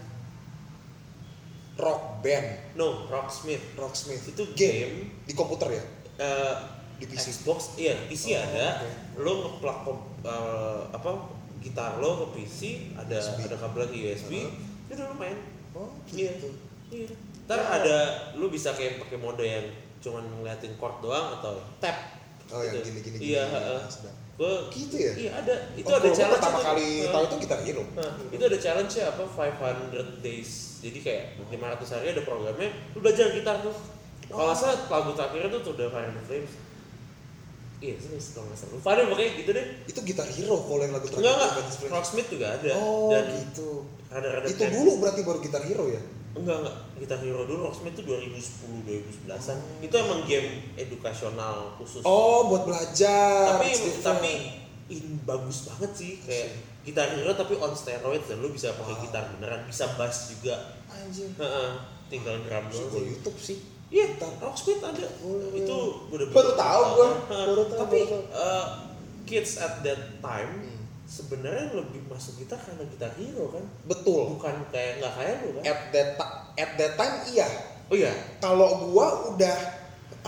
Rock 1.73 2.21
Band 2.21 2.47
No, 2.75 3.09
Rocksmith. 3.09 3.63
Rocksmith 3.73 4.29
Itu 4.29 4.43
game 4.53 5.09
di 5.23 5.33
komputer 5.33 5.73
ya 5.73 5.83
eh, 6.21 6.55
Di 7.03 7.11
PC? 7.11 7.25
Xbox, 7.35 7.59
iya 7.75 7.99
PC 8.07 8.31
Oh, 8.31 8.39
ada. 8.41 8.67
oke. 8.77 8.87
Lo 9.19 9.31
ngeplug 9.41 9.77
ke- 9.83 10.03
eh, 10.23 10.79
apa 10.89 11.11
gitar 11.59 11.99
lo 11.99 12.09
ke 12.17 12.25
PC, 12.33 12.59
ada 12.93 13.11
USB. 13.13 13.39
ada 13.43 13.55
kabel 13.57 13.79
lagi 13.83 13.97
USB. 14.05 14.31
Uh-huh. 14.39 14.87
Itu 14.89 15.01
lo 15.01 15.13
main. 15.13 15.35
oh 15.73 15.89
Iya. 16.07 16.31
gitu 16.31 16.47
Iya. 16.89 17.11
Ntar 17.43 17.59
ada 17.59 17.97
lu 18.33 18.47
bisa 18.47 18.71
kayak 18.71 19.01
pakai 19.01 19.17
mode 19.17 19.41
yang 19.41 19.65
cuman 19.99 20.23
ngeliatin 20.31 20.77
chord 20.77 20.95
doang 20.99 21.33
atau 21.33 21.59
tap. 21.77 22.15
Oh, 22.47 22.61
yang 22.61 22.77
gitu. 22.77 22.87
gini-gini 22.93 23.15
Iya, 23.33 23.43
gini, 23.43 23.55
heeh. 23.57 23.81
sedang. 23.89 24.15
Gua 24.33 24.53
Gitu 24.69 24.95
ya? 24.95 25.11
Iya 25.13 25.31
ada. 25.37 25.55
Itu 25.73 25.87
Oh, 25.87 25.97
ada 25.97 26.09
challenge 26.09 26.37
pertama 26.37 26.55
itu. 26.55 26.65
kali 26.65 26.87
Heeh. 27.01 27.11
tahu 27.11 27.23
itu 27.25 27.35
gitar 27.41 27.59
hero. 27.61 27.83
Nah, 27.93 28.11
itu 28.29 28.43
ada 28.43 28.57
challenge 28.57 28.93
ya 28.93 29.05
apa 29.09 29.23
500 29.25 29.91
days. 30.19 30.51
Jadi 30.79 30.99
kayak 30.99 31.23
500 31.43 31.89
hari 31.91 32.07
ada 32.09 32.21
programnya, 32.21 32.69
lu 32.93 32.99
belajar 32.99 33.27
gitar 33.29 33.59
tuh. 33.59 33.75
Kalau 34.23 34.53
salah 34.53 34.77
lagu 34.87 35.11
terakhirnya 35.11 35.49
tuh 35.51 35.61
tuh 35.63 35.73
The 35.75 35.85
Fire 35.87 36.09
Flames. 36.23 36.53
Iya, 37.83 37.95
sih 37.99 38.31
kalau 38.31 38.47
nggak 38.47 38.59
salah. 38.63 38.73
Lupa 38.79 38.89
deh 38.95 39.05
pokoknya 39.11 39.29
gitu 39.43 39.51
deh. 39.51 39.65
Itu 39.91 39.99
gitar 40.07 40.27
hero 40.31 40.55
kalau 40.63 40.79
yang 40.79 40.93
lagu 40.95 41.07
Enggak 41.11 41.33
enggak. 41.35 41.51
Spring. 41.67 41.91
Rocksmith 41.91 42.27
juga 42.31 42.47
ada. 42.55 42.71
Oh, 42.79 43.11
Dan 43.11 43.23
gitu. 43.35 43.69
rada-rada 44.07 44.47
Itu 44.47 44.63
dulu 44.71 44.91
berarti 45.03 45.21
baru 45.27 45.39
gitar 45.43 45.63
hero 45.67 45.85
ya? 45.91 45.99
Enggak 46.33 46.57
enggak. 46.63 46.77
Gitar 46.97 47.19
Hero 47.19 47.43
dulu 47.43 47.59
Rocksmith 47.67 47.93
tuh 47.93 48.05
2010 48.07 48.87
2011-an. 49.27 49.57
Itu 49.83 49.95
emang 49.99 50.23
game 50.23 50.49
edukasional 50.79 51.75
khusus. 51.75 52.01
Oh, 52.07 52.47
buat 52.47 52.63
belajar. 52.63 53.59
tapi 53.59 53.69
It's 53.69 53.99
tapi 53.99 54.33
ini 54.87 55.19
bagus 55.23 55.67
banget 55.67 55.91
sih 55.95 56.13
kayak 56.23 56.47
gitar 56.83 57.11
hero 57.15 57.31
tapi 57.35 57.55
on 57.55 57.71
steroids 57.71 58.27
dan 58.27 58.39
lu 58.39 58.51
bisa 58.51 58.75
pakai 58.75 58.95
Wow. 58.95 59.03
gitar 59.03 59.23
beneran 59.35 59.61
bisa 59.67 59.85
bass 59.95 60.31
juga 60.31 60.55
anjir. 60.87 61.27
Heeh, 61.35 61.69
tinggal 62.07 62.39
drum 62.43 62.65
doang 62.71 62.87
sih 62.91 63.03
YouTube 63.11 63.37
sih. 63.37 63.57
Iya. 63.93 64.09
Rocksmith 64.35 64.81
ada 64.81 65.05
Oh. 65.21 65.53
itu 65.53 65.77
udah 66.09 66.25
Baru 66.27 66.51
tahu 66.53 66.81
gua. 66.91 67.09
Heeh. 67.23 67.45
Baru 67.47 67.63
tahu, 67.63 67.79
tapi 67.79 67.99
eh, 68.09 68.65
kids 69.23 69.55
at 69.55 69.79
that 69.81 70.01
time 70.19 70.51
Hmm. 70.59 70.81
sebenarnya 71.05 71.71
lebih 71.73 72.01
masuk 72.05 72.35
gitar 72.37 72.57
karena 72.57 72.83
gitar 72.85 73.13
hero 73.13 73.47
kan 73.47 73.61
Betul. 73.85 74.33
bukan 74.33 74.65
kayak 74.67 74.97
nggak 74.97 75.13
kayak 75.13 75.35
lu 75.39 75.49
kan 75.53 75.63
At 75.63 75.79
that 75.91 76.09
at 76.55 76.71
that 76.73 76.93
time 76.95 77.15
iya. 77.29 77.47
oh 77.85 77.95
iya 77.95 78.11
Kalau 78.39 78.89
gua 78.89 79.07
udah 79.29 79.57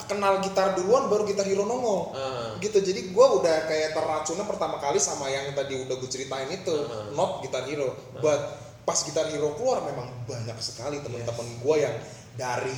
kenal 0.05 0.37
gitar 0.39 0.75
duluan 0.75 1.07
baru 1.07 1.23
gitar 1.23 1.43
hero 1.43 1.63
nongol. 1.63 2.11
Ah. 2.11 2.53
gitu 2.57 2.77
jadi 2.77 3.09
gua 3.09 3.39
udah 3.39 3.65
kayak 3.65 3.91
terracunnya 3.91 4.43
pertama 4.43 4.77
kali 4.77 4.95
sama 4.97 5.25
yang 5.25 5.49
tadi 5.51 5.75
udah 5.77 5.95
gue 5.95 6.07
ceritain 6.07 6.47
itu 6.47 6.75
Uh-huh. 6.75 7.11
not 7.13 7.41
gitar 7.41 7.63
hero 7.63 7.89
but 8.19 8.39
pas 8.81 8.99
gitar 8.99 9.25
hero 9.25 9.55
keluar 9.55 9.81
memang 9.81 10.05
banyak 10.23 10.55
sekali 10.57 10.99
teman-teman 10.99 11.47
gua 11.59 11.75
yang 11.81 11.95
dari 12.35 12.75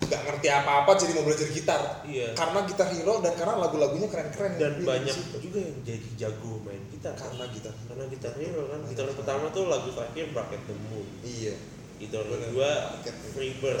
nggak 0.00 0.20
ngerti 0.22 0.48
apa-apa 0.48 0.90
jadi 0.94 1.12
mau 1.12 1.24
belajar 1.24 1.48
gitar 1.48 1.82
Iya. 2.02 2.32
karena 2.32 2.58
gitar 2.64 2.88
hero 2.88 3.20
dan 3.20 3.32
karena 3.34 3.54
lagu-lagunya 3.58 4.08
keren-keren 4.08 4.52
dan 4.56 4.72
yang 4.74 4.88
banyak 4.88 5.14
juga 5.36 5.58
yang 5.60 5.76
jadi 5.82 6.08
jago 6.16 6.56
main 6.60 6.80
gitar 6.88 7.12
kan. 7.12 7.28
karena 7.28 7.44
gitar 7.50 7.72
karena 7.84 8.04
gitar 8.08 8.32
hero 8.34 8.62
kan 8.66 8.80
gitar 8.86 9.04
pertama 9.12 9.44
tuh 9.50 9.64
lagu 9.66 9.88
terakhir 9.90 10.26
Bracket 10.30 10.62
the 10.64 10.74
Moon 10.82 11.06
iya 11.20 11.54
gitar 11.96 12.24
kedua. 12.24 12.96
Freebird 13.30 13.76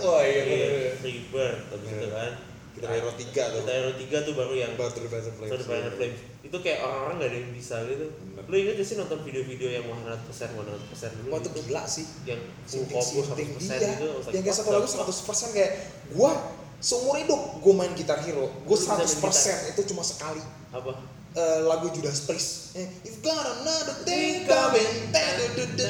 wah 0.00 0.22
iya 0.22 0.42
iya. 0.44 0.68
Freebird 0.96 1.58
habis 1.68 1.88
itu 1.88 1.98
Iya. 2.00 2.14
kan 2.14 2.32
gitar 2.78 2.94
hero 2.94 3.10
3 3.10 3.26
tuh. 3.26 3.60
Gitar 3.66 3.74
hero 3.74 3.92
3 3.98 4.26
tuh 4.26 4.34
baru 4.38 4.54
yang 4.54 4.72
baru 4.78 4.90
dari 4.94 5.08
Blazing 5.10 5.34
Flames 5.34 5.50
Third 5.50 5.64
Fire 5.66 5.92
Flames 5.98 6.20
itu 6.48 6.56
kayak 6.64 6.78
orang-orang 6.80 7.14
gak 7.18 7.28
ada 7.28 7.36
yang 7.42 7.52
bisa 7.52 7.76
gitu. 7.84 8.06
Bener. 8.08 8.44
lu 8.48 8.54
inget 8.56 8.74
gak 8.80 8.86
sih 8.86 8.96
nonton 8.96 9.18
video-video 9.26 9.68
yang 9.68 9.84
100% 9.84 10.56
100% 10.56 11.18
dulu? 11.18 11.28
Wah 11.34 11.38
itu 11.42 11.50
gitu? 11.50 11.60
gila 11.66 11.82
sih. 11.84 12.06
Yang 12.24 12.40
full 12.64 13.24
sinting 13.26 13.50
100% 13.58 13.82
dia 13.82 13.90
gitu 13.98 14.06
I 14.06 14.16
was 14.16 14.24
like, 14.24 14.34
yang 14.38 14.44
kayak 14.46 14.56
satu 14.56 14.70
the 14.70 14.78
lagu 14.78 14.86
fuck? 14.88 15.10
100% 15.10 15.56
kayak 15.58 15.70
gua 16.14 16.30
seumur 16.78 17.18
hidup 17.18 17.40
gua 17.58 17.74
main 17.74 17.92
gitar 17.98 18.22
hero 18.22 18.48
main 18.64 18.78
100% 18.78 19.74
itu 19.74 19.80
cuma 19.92 20.06
sekali. 20.06 20.40
Apa 20.70 21.17
Eh, 21.28 21.60
lagu 21.68 21.92
Judas 21.92 22.24
Priest 22.24 22.72
eh, 22.74 22.88
You've 23.04 23.20
got 23.20 23.36
another 23.60 24.00
thing 24.02 24.48
coming 24.48 25.12
itu, 25.60 25.84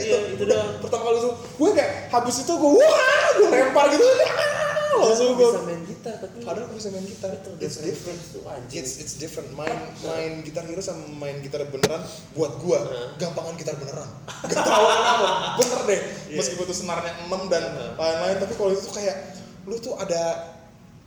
Iya, 0.00 0.18
itu 0.32 0.42
udah 0.46 0.56
doang. 0.56 0.80
pertama 0.80 1.02
kali 1.10 1.18
itu 1.20 1.30
gue 1.34 1.70
kayak 1.76 1.90
habis 2.08 2.36
itu 2.42 2.52
gue 2.54 2.70
wah 2.70 3.26
gue 3.36 3.48
lempar 3.50 3.84
gitu 3.92 4.06
langsung 5.00 5.32
gue 5.32 5.48
bisa 5.48 5.62
main 5.64 5.82
gitar 5.86 6.14
tapi 6.18 6.36
padahal 6.42 6.66
gue 6.66 6.76
bisa 6.76 6.90
main 6.92 7.06
gitar 7.06 7.30
Itu 7.34 7.50
it's 7.58 7.78
different 7.78 8.20
tuh 8.30 8.42
It's 8.70 8.92
it's 9.00 9.14
different. 9.16 9.48
Main 9.54 9.76
main 10.02 10.32
gitar 10.42 10.62
hero 10.66 10.82
sama 10.82 11.04
main 11.08 11.38
gitar 11.40 11.62
beneran 11.66 12.02
buat 12.34 12.58
Heeh. 12.58 13.16
gampangan 13.16 13.54
gitar 13.58 13.74
beneran. 13.78 14.08
Gak 14.46 14.62
tau 14.62 14.84
kenapa. 14.86 15.28
Bener 15.58 15.80
deh. 15.86 16.00
Iya. 16.30 16.36
Meskipun 16.38 16.64
itu 16.66 16.74
senarnya 16.74 17.12
6 17.26 17.52
dan 17.52 17.64
lain-lain 17.96 18.36
tapi 18.38 18.52
kalau 18.54 18.70
itu 18.70 18.82
tuh 18.86 18.94
kayak 18.94 19.16
lu 19.66 19.76
tuh 19.78 19.94
ada 19.96 20.22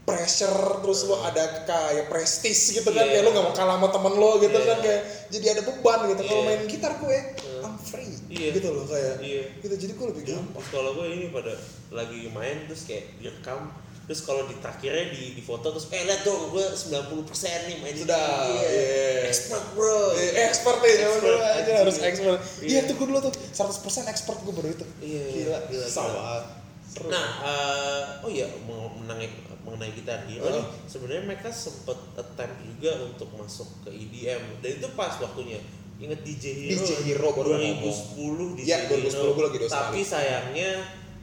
pressure 0.04 0.52
terus 0.78 1.04
lu 1.04 1.16
ada 1.16 1.64
kayak 1.64 2.06
prestis 2.06 2.70
gitu 2.70 2.86
kan 2.86 3.02
Iya. 3.02 3.10
kayak 3.10 3.24
lu 3.24 3.30
gak 3.32 3.42
mau 3.42 3.52
kalah 3.52 3.76
sama 3.76 3.88
temen 3.88 4.14
lo 4.14 4.36
gitu 4.36 4.52
Iya. 4.54 4.66
kan 4.66 4.78
kayak 4.78 5.00
jadi 5.28 5.46
ada 5.50 5.62
beban 5.64 5.98
gitu 6.06 6.22
kalau 6.22 6.40
Iya. 6.40 6.46
main 6.46 6.62
gitar 6.64 6.92
gue. 6.94 7.18
I'm 7.60 7.76
free 7.78 8.12
Iya. 8.28 8.48
gitu 8.52 8.68
loh 8.68 8.84
kayak 8.84 9.14
Iya. 9.18 9.42
gitu 9.58 9.74
jadi 9.74 9.92
gue 9.92 10.06
lebih 10.10 10.24
gampang 10.26 10.64
kalau 10.68 10.90
gue 10.94 11.06
ini 11.08 11.26
pada 11.28 11.56
lagi 11.90 12.28
main 12.28 12.64
terus 12.64 12.84
kayak 12.84 13.16
direkam 13.16 13.72
terus 14.04 14.20
kalau 14.20 14.44
di 14.44 14.52
terakhirnya 14.54 15.08
di, 15.08 15.32
di 15.32 15.40
foto 15.40 15.72
terus 15.72 15.88
eh 15.88 16.04
lihat 16.04 16.20
dong 16.22 16.52
gue 16.52 16.60
90% 16.60 17.24
nih 17.64 17.76
main 17.80 17.96
Sudah, 17.96 18.52
iya. 18.52 18.68
iya. 18.68 19.20
expert 19.24 19.64
bro 19.72 20.12
expert 20.12 20.78
ya 20.78 20.92
Expert, 21.00 21.38
aja 21.40 21.56
anjing. 21.56 21.76
harus 21.80 21.96
expert. 21.98 22.38
Iya. 22.60 22.68
Iya 22.68 22.80
tuh 22.84 22.94
gue 22.94 23.06
dulu 23.08 23.18
tuh 23.22 23.32
100% 23.32 24.04
expert 24.06 24.38
gue 24.38 24.52
baru 24.52 24.68
itu. 24.70 24.84
Iya, 25.00 25.22
Gila, 25.24 25.58
gila, 25.72 25.86
gila. 25.88 26.36
Seru. 26.84 27.08
Nah, 27.10 27.26
eh, 27.42 28.02
oh 28.22 28.30
iya 28.30 28.46
mau 28.68 28.86
mengenai 28.92 29.26
mengenai 29.64 29.90
gitar 29.90 30.22
hero 30.24 30.44
nih, 30.46 30.64
sebenarnya 30.84 31.24
mereka 31.24 31.48
sempet 31.48 31.96
attempt 32.14 32.60
juga 32.62 32.92
untuk 33.02 33.32
masuk 33.32 33.66
ke 33.80 33.90
EDM 33.90 34.60
dan 34.60 34.70
itu 34.74 34.88
pas 34.92 35.16
waktunya. 35.16 35.56
Ingat 35.94 36.20
DJ 36.20 36.44
Hero, 36.60 36.82
DJ 36.82 36.90
Hero 37.06 37.28
baru 37.30 37.54
2010 37.54 38.58
DJ 38.58 38.66
Iya, 38.66 38.78
2010 38.90 39.14
Hero. 39.14 39.30
gua 39.32 39.44
lagi 39.46 39.56
di 39.56 39.66
Tapi 39.66 40.00
sayangnya 40.02 40.70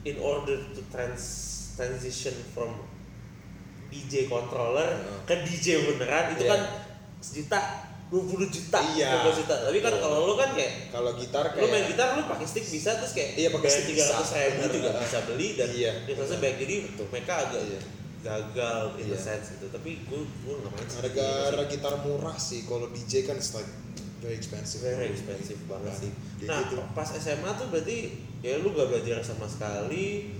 in 0.02 0.16
order 0.18 0.58
to 0.72 0.80
trans 0.88 1.24
transition 1.72 2.32
from 2.50 2.72
DJ 3.86 4.26
controller 4.26 4.88
Heeh. 4.88 5.20
ke 5.22 5.34
DJ 5.44 5.66
beneran 5.86 6.32
itu 6.32 6.42
Iya. 6.42 6.50
kan 6.50 6.60
sejuta 7.20 7.60
20 8.08 8.48
juta 8.48 8.80
Iya. 8.90 9.22
20 9.22 9.38
juta 9.38 9.54
tapi 9.62 9.78
kan 9.78 9.92
Betul. 9.92 10.02
kalau 10.02 10.18
lu 10.24 10.34
kan 10.34 10.50
kayak 10.52 10.72
kalau 10.88 11.10
gitar 11.14 11.44
lu 11.46 11.54
kayak 11.54 11.68
main 11.70 11.84
gitar 11.86 12.08
lu 12.12 12.22
pakai 12.26 12.46
stick 12.46 12.64
bisa 12.66 12.90
terus 12.94 13.12
kayak 13.12 13.30
Iya, 13.36 13.48
pakai 13.52 13.68
stick 13.68 13.86
tiga 13.88 14.04
ratus 14.06 14.24
bisa. 14.26 14.36
ribu 14.42 14.64
juga 14.72 14.90
bisa 14.98 15.18
beli 15.22 15.48
dan 15.54 15.68
Iya, 15.70 15.92
biasanya 16.02 16.38
baik 16.38 16.56
jadi 16.58 16.74
mereka 17.06 17.32
agak 17.38 17.60
Iya. 17.62 17.80
Gagal 18.22 18.82
in 18.96 19.04
the 19.04 19.12
Iya. 19.12 19.18
sense 19.18 19.46
itu 19.52 19.66
tapi 19.66 19.98
gue 20.00 20.14
gue 20.16 20.54
nggak 20.56 20.70
main 20.70 20.86
sih. 20.86 20.98
gara-gara 21.02 21.64
gitar 21.66 21.94
murah 22.00 22.36
sih 22.36 22.62
kalau 22.62 22.86
DJ 22.88 23.24
kan 23.24 23.36
like 23.36 23.70
very 24.18 24.34
expensive. 24.34 24.78
very 24.80 25.10
expensive 25.10 25.58
banget 25.66 25.90
sih 25.98 26.10
Kayak 26.38 26.46
nah 26.46 26.58
gitu. 26.64 26.78
pas 26.92 27.08
SMA 27.10 27.50
tuh 27.52 27.66
berarti 27.68 27.98
ya 28.38 28.56
lu 28.56 28.70
gak 28.70 28.88
belajar 28.88 29.18
sama 29.20 29.44
sekali 29.44 30.30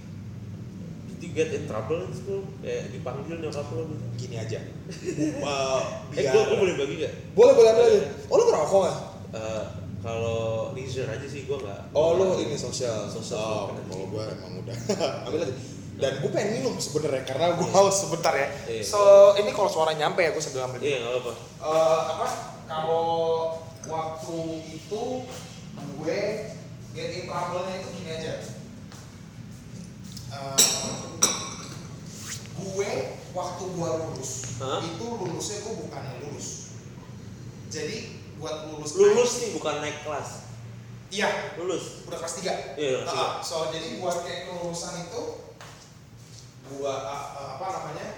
you 1.18 1.30
get 1.30 1.50
in 1.50 1.66
trouble 1.66 1.98
in 2.00 2.10
school 2.10 2.42
kayak 2.58 2.90
dipanggil 2.90 3.38
nyokap 3.38 3.66
lu 3.72 3.86
gitu 3.88 4.06
Gini 4.20 4.36
aja. 4.36 4.58
Uh, 5.38 5.82
eh 6.10 6.18
biar- 6.20 6.30
gue 6.32 6.42
gue 6.44 6.58
boleh 6.58 6.74
bagi 6.76 6.94
gak 7.00 7.12
boleh 7.32 7.52
boleh 7.52 7.72
boleh. 7.72 8.00
Oh 8.26 8.36
lu 8.36 8.44
ngerokok? 8.44 8.82
Eh, 9.32 9.64
kalau 9.98 10.40
leisure 10.72 11.06
aja 11.06 11.22
sih 11.24 11.42
gue 11.42 11.54
nggak 11.56 11.80
Oh 11.92 12.14
lu 12.16 12.34
ini 12.36 12.54
sosial. 12.54 13.06
Sosial. 13.06 13.38
Oh, 13.38 13.74
kalau 13.88 14.06
gue 14.08 14.22
emang 14.28 14.52
udah. 14.60 14.76
Ambil 15.26 15.42
aja. 15.42 15.54
Dan 16.02 16.18
gue 16.18 16.28
pengen 16.28 16.50
minum 16.56 16.74
sebenarnya 16.76 17.22
karena 17.24 17.54
gue 17.54 17.68
haus 17.68 17.96
sebentar 17.96 18.34
ya. 18.34 18.48
Iya. 18.66 18.82
So 18.82 19.00
ini 19.36 19.50
kalau 19.50 19.70
suara 19.70 19.94
nyampe 19.94 20.18
ya 20.18 20.30
gue 20.30 20.42
sambil 20.42 20.66
ambil. 20.66 20.82
iya 20.82 20.98
nggak 20.98 21.14
apa 21.16 21.32
Eh, 21.62 22.00
apa 22.10 22.26
kalau 22.66 23.06
waktu 23.84 24.38
itu 24.68 25.02
gue 25.72 26.20
get 26.90 27.08
in 27.12 27.24
trouble-nya 27.24 27.74
itu 27.76 27.88
gini 27.94 28.10
aja 28.12 28.34
Eh, 30.32 30.66
gue 32.54 32.90
waktu 33.32 33.64
gue 33.68 33.88
lulus 33.92 34.32
Hah? 34.58 34.80
itu 34.80 35.04
lulusnya 35.04 35.58
gue 35.60 35.74
bukannya 35.82 36.14
lulus 36.22 36.48
jadi 37.68 37.96
buat 38.36 38.68
lulus 38.68 38.90
lulus 38.94 39.32
nih 39.38 39.50
bukan 39.52 39.74
naik 39.80 39.98
kelas 40.02 40.48
iya 41.08 41.28
lulus 41.56 42.04
udah 42.04 42.16
kelas 42.16 42.34
3 42.38 42.76
Iya, 42.76 42.96
kelas 43.02 43.08
tiga. 43.08 43.26
so 43.40 43.56
jadi 43.68 43.98
buat 43.98 44.16
kayak 44.20 44.40
kelulusan 44.46 44.94
itu 45.02 45.22
gua 46.70 46.94
apa 47.58 47.66
namanya 47.66 48.08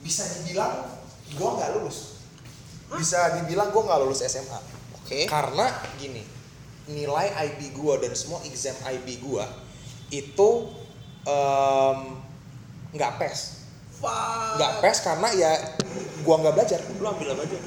bisa 0.00 0.24
dibilang 0.40 0.88
gua 1.36 1.50
nggak 1.60 1.70
lulus. 1.80 2.20
Bisa 2.94 3.40
dibilang 3.40 3.72
gua 3.72 3.82
nggak 3.88 4.00
lulus 4.04 4.20
SMA 4.24 4.60
oke. 5.00 5.28
Karena 5.28 5.66
gini 6.00 6.24
nilai 6.84 7.32
IB 7.48 7.72
gua 7.76 7.96
dan 7.96 8.12
semua 8.12 8.40
exam 8.44 8.76
IB 8.88 9.20
gua 9.24 9.48
itu 10.12 10.50
nggak 12.94 13.12
pes. 13.20 13.64
Fuck. 13.94 14.58
nggak 14.58 14.72
pes 14.82 14.98
karena 15.00 15.28
ya 15.32 15.52
gua 16.26 16.36
nggak 16.44 16.54
belajar 16.54 16.80
lu 17.00 17.06
ambil 17.08 17.32
apa 17.36 17.42
aja. 17.48 17.58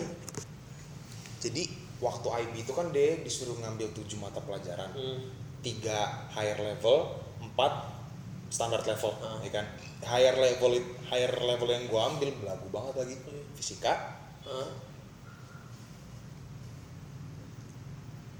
Jadi 1.41 1.63
waktu 1.97 2.27
IB 2.29 2.53
itu 2.61 2.73
kan 2.77 2.93
dia 2.93 3.17
disuruh 3.25 3.57
ngambil 3.57 3.89
tujuh 3.93 4.17
mata 4.21 4.41
pelajaran. 4.41 4.93
Hmm. 4.93 5.21
tiga 5.65 6.29
higher 6.31 6.55
level, 6.61 7.17
empat 7.41 7.96
standar 8.47 8.79
level, 8.81 9.11
Ah. 9.19 9.37
ya 9.41 9.51
kan? 9.51 9.65
Higher 10.01 10.35
level 10.35 10.71
higher 11.05 11.33
level 11.35 11.67
yang 11.67 11.83
gua 11.87 12.07
ambil 12.07 12.31
belagu 12.33 12.67
banget 12.69 12.93
lagi. 12.97 13.15
Fisika, 13.53 13.93
Hah? 14.43 14.67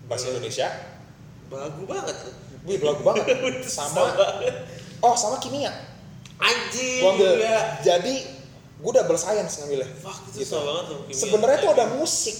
bahasa 0.07 0.31
Indonesia, 0.31 0.67
Belagu 1.47 1.87
banget. 1.87 2.15
Wih, 2.67 2.75
belagu 2.75 3.03
banget. 3.03 3.27
sama 3.67 4.03
oh 4.99 5.15
sama 5.15 5.39
kimia. 5.39 5.71
Anjing. 6.37 6.99
Gua 7.03 7.11
ambil. 7.15 7.33
ya. 7.39 7.59
Jadi 7.79 8.15
gue 8.77 8.91
double 8.93 9.15
science 9.15 9.63
ngambilnya. 9.63 9.87
Fuck, 9.97 10.27
itu 10.29 10.43
Gitu. 10.43 10.59
banget 10.59 10.85
tuh. 10.85 10.99
kimia. 11.07 11.15
Sebenarnya 11.17 11.57
tuh 11.57 11.71
ada 11.71 11.85
musik 11.95 12.35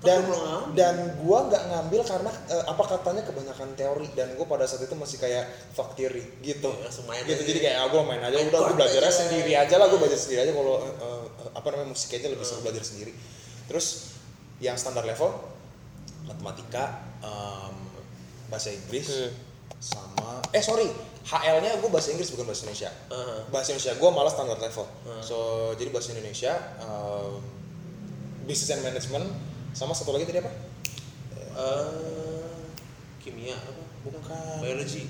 dan 0.00 0.24
dan 0.72 0.94
gua 1.20 1.44
nggak 1.44 1.60
ngambil 1.66 2.00
karena 2.02 2.32
eh, 2.48 2.64
apa 2.64 2.82
katanya 2.88 3.20
kebanyakan 3.20 3.68
teori 3.74 4.08
dan 4.12 4.32
gue 4.32 4.46
pada 4.48 4.64
saat 4.64 4.80
itu 4.80 4.96
masih 4.96 5.20
kayak 5.20 5.44
fuck 5.70 5.92
theory 5.92 6.24
gitu 6.40 6.72
langsung 6.72 7.04
main 7.04 7.20
gitu 7.22 7.36
aja. 7.36 7.44
jadi 7.44 7.60
kayak 7.60 7.76
ah, 7.78 7.88
gue 7.88 8.00
main 8.02 8.16
aja 8.18 8.32
udah 8.32 8.48
gue 8.48 8.60
chord 8.64 8.76
belajar 8.76 9.02
aja. 9.02 9.12
sendiri 9.12 9.52
aja 9.52 9.74
lah 9.76 9.86
gue 9.86 9.98
belajar 9.98 10.16
sendiri 10.16 10.40
aja 10.40 10.52
kalau 10.52 10.80
eh, 10.80 11.22
apa 11.52 11.66
namanya 11.68 11.88
musik 11.90 12.10
aja 12.12 12.26
lebih 12.26 12.42
seru 12.42 12.60
belajar 12.60 12.80
sendiri 12.80 13.12
terus 13.68 14.16
yang 14.58 14.74
standar 14.74 15.04
level 15.04 15.36
matematika 16.22 17.00
em, 17.20 17.74
bahasa 18.46 18.70
Inggris 18.70 19.06
Hmm. 19.06 19.32
sama 19.78 20.44
eh 20.50 20.60
sorry 20.60 20.84
HL-nya 21.22 21.76
gue 21.76 21.88
bahasa 21.88 22.08
Inggris 22.10 22.28
bukan 22.30 22.44
bahasa 22.46 22.64
Indonesia 22.64 22.92
Aha. 23.08 23.48
bahasa 23.48 23.72
Indonesia 23.72 23.96
gue 23.96 24.10
malah 24.10 24.28
standar 24.28 24.56
level 24.56 24.84
Hmm. 25.04 25.20
so 25.20 25.36
jadi 25.74 25.88
bahasa 25.88 26.12
Indonesia 26.12 26.52
um, 26.80 27.40
business 28.44 28.70
and 28.70 28.82
management 28.82 29.28
sama 29.72 29.92
satu 29.92 30.10
lagi 30.10 30.24
tadi 30.24 30.38
apa 30.38 30.52
Eh, 31.50 32.56
kimia 33.18 33.52
apa? 33.52 33.82
Bukan. 34.02 34.54
Biology, 34.58 35.04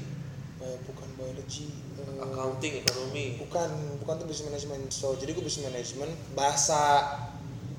Eh, 0.59 0.77
bukan 0.83 1.09
biology 1.15 1.69
eh, 1.97 2.17
accounting, 2.19 2.81
ekonomi. 2.81 3.39
bukan 3.39 3.71
bukan 3.99 4.15
tuh 4.15 4.27
business 4.27 4.45
management 4.47 4.83
so 4.89 5.15
jadi 5.15 5.31
gue 5.31 5.41
business 5.41 5.65
management 5.67 6.09
bahasa 6.33 6.81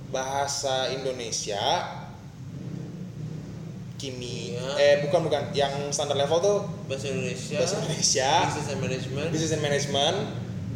bahasa 0.10 0.90
Indonesia 0.90 1.62
kimia 3.96 4.66
eh 4.76 5.06
bukan 5.06 5.22
bukan 5.24 5.54
yang 5.54 5.70
standar 5.90 6.16
level 6.16 6.38
tuh 6.40 6.58
Bahasa 6.88 7.06
Indonesia. 7.08 7.58
bahasa 7.60 7.76
Indonesia 7.80 8.30
Business 8.44 8.68
and 8.68 8.80
management. 8.80 9.28
business 9.30 9.52
and 9.52 9.62
management 9.62 10.18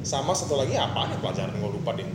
sama 0.02 0.32
satu 0.32 0.54
lagi 0.56 0.76
apa 0.76 1.10
nih 1.10 1.18
pelajaran 1.18 1.54
gue 1.56 1.72
lupa 1.72 1.92
deh 1.94 2.06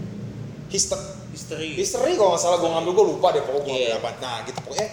history 0.70 1.02
History. 1.30 1.68
history 1.74 2.12
kalau 2.14 2.32
nggak 2.32 2.40
salah 2.40 2.58
gue 2.58 2.66
ngambil 2.68 2.92
gue 2.92 3.06
lupa 3.08 3.26
deh 3.30 3.42
pokoknya 3.42 3.62
gue 3.62 3.70
Iya. 3.72 3.86
ngambil 3.90 4.00
apa 4.00 4.10
nah 4.18 4.36
gitu 4.42 4.58
pokoknya 4.60 4.88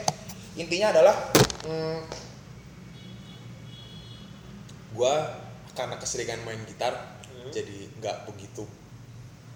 intinya 0.55 0.87
adalah 0.91 1.15
hmm, 1.63 1.99
gue 4.91 5.13
karena 5.73 5.95
keseringan 5.95 6.41
main 6.43 6.61
gitar 6.63 6.93
Hmm. 7.27 7.53
jadi 7.53 7.77
nggak 7.95 8.17
begitu 8.25 8.65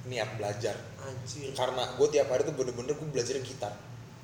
niat 0.03 0.29
belajar 0.35 0.77
Anjir. 0.99 1.51
karena 1.51 1.83
gue 1.91 2.07
tiap 2.09 2.29
hari 2.29 2.41
tuh 2.41 2.53
bener-bener 2.53 2.93
gue 2.93 3.09
belajar 3.09 3.35
gitar 3.37 3.73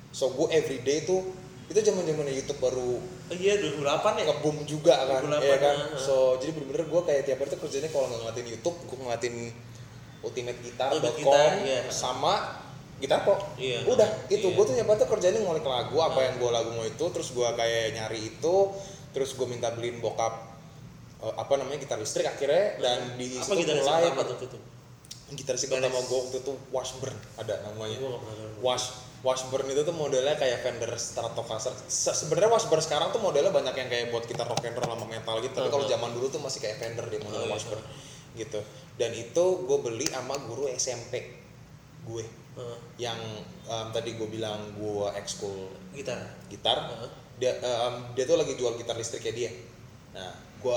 so 0.08 0.30
gue 0.30 0.46
everyday 0.50 1.02
tuh 1.02 1.26
itu 1.66 1.76
zaman 1.76 2.00
zaman 2.02 2.24
YouTube 2.26 2.58
baru 2.58 2.96
Oh, 3.28 3.36
iya 3.36 3.60
2008 3.60 3.84
ya? 4.16 4.24
ngeboom 4.24 4.64
juga 4.64 4.96
kan 5.04 5.20
2008, 5.20 5.44
ya 5.44 5.56
kan 5.60 5.76
ah. 5.76 5.98
so 5.98 6.14
jadi 6.36 6.54
bener-bener 6.54 6.86
gue 6.86 7.00
kayak 7.04 7.22
tiap 7.24 7.38
hari 7.38 7.50
tuh 7.50 7.60
kerjanya 7.60 7.88
kalau 7.88 8.06
nggak 8.06 8.20
ngeliatin 8.22 8.46
YouTube 8.48 8.76
gue 8.80 8.96
ngeliatin 8.96 9.34
ultimategitar.com 10.20 10.94
Ultimate 10.94 11.16
Guitar, 11.16 11.50
iya. 11.60 11.80
sama 11.88 12.34
gitar 12.98 13.22
kok 13.22 13.38
Iya. 13.54 13.86
udah 13.86 14.08
itu 14.26 14.42
Iya. 14.44 14.54
gue 14.54 14.64
tuh 14.64 14.74
hari 14.74 14.94
tuh 14.96 15.08
kerjanya 15.08 15.38
ngulik 15.38 15.62
lagu 15.62 15.96
apa 15.96 16.18
Ah. 16.18 16.24
yang 16.26 16.34
gue 16.36 16.50
lagu 16.50 16.70
mau 16.72 16.82
itu 16.82 17.04
terus 17.08 17.30
gue 17.30 17.46
kayak 17.48 17.94
nyari 17.94 18.20
itu 18.28 18.56
terus 19.08 19.32
gue 19.32 19.46
minta 19.46 19.70
beliin 19.70 19.98
bokap 19.98 20.34
eh, 21.18 21.34
apa 21.34 21.52
namanya 21.54 21.78
gitar 21.80 21.96
listrik 21.96 22.26
akhirnya 22.26 22.78
dan 22.78 23.14
di 23.14 23.34
apa 23.34 23.46
situ 23.48 23.70
mulai 23.72 24.06
apa 24.06 24.22
tuh 24.24 24.36
itu? 24.40 24.58
gitaris 25.30 25.60
Garis. 25.60 25.70
pertama 25.78 25.98
gue 26.00 26.18
waktu 26.18 26.36
itu 26.40 26.52
Washburn 26.68 27.12
ada 27.36 27.54
namanya. 27.62 28.00
Wash 28.58 28.86
Washburn 29.18 29.66
itu 29.66 29.82
tuh 29.82 29.92
modelnya 29.92 30.34
kayak 30.34 30.62
Fender 30.62 30.88
Stratocaster. 30.94 31.74
Se- 31.84 32.14
Sebenarnya 32.16 32.48
Washburn 32.48 32.78
sekarang 32.78 33.10
tuh 33.10 33.18
modelnya 33.18 33.50
banyak 33.50 33.74
yang 33.76 33.88
kayak 33.88 34.06
buat 34.08 34.24
gitar 34.24 34.46
rock 34.46 34.62
and 34.62 34.72
roll 34.72 34.88
sama 34.88 35.04
metal 35.04 35.36
gitu. 35.38 35.52
Tapi 35.52 35.68
kalau 35.68 35.84
zaman 35.84 36.10
dulu 36.12 36.26
tuh 36.28 36.38
masih 36.38 36.58
kayak 36.60 36.78
Fender 36.78 37.02
dia 37.04 37.18
model 37.20 37.34
Oh, 37.36 37.44
iya. 37.44 37.52
Washburn 37.52 37.82
gitu. 38.34 38.60
Dan 38.98 39.14
itu 39.14 39.44
gue 39.62 39.78
beli 39.78 40.10
sama 40.10 40.34
guru 40.42 40.66
SMP 40.68 41.38
gue 42.02 42.24
Heeh. 42.58 42.78
yang 42.98 43.18
em, 43.70 43.86
tadi 43.94 44.18
gue 44.18 44.26
bilang 44.26 44.74
gue 44.74 45.06
ekskul 45.14 45.70
gitar. 45.94 46.18
gitar. 46.50 46.76
Heeh. 46.90 47.10
Dia 47.38 47.52
em, 47.62 47.94
dia 48.18 48.26
tuh 48.26 48.34
lagi 48.34 48.58
jual 48.58 48.74
gitar 48.74 48.98
listriknya 48.98 49.30
dia. 49.30 49.50
Nah, 50.18 50.34
gue 50.58 50.74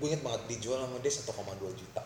gue 0.00 0.06
inget 0.08 0.22
banget 0.24 0.42
dijual 0.48 0.80
sama 0.80 0.96
dia 1.02 1.10
1,2 1.12 1.28
juta 1.76 2.02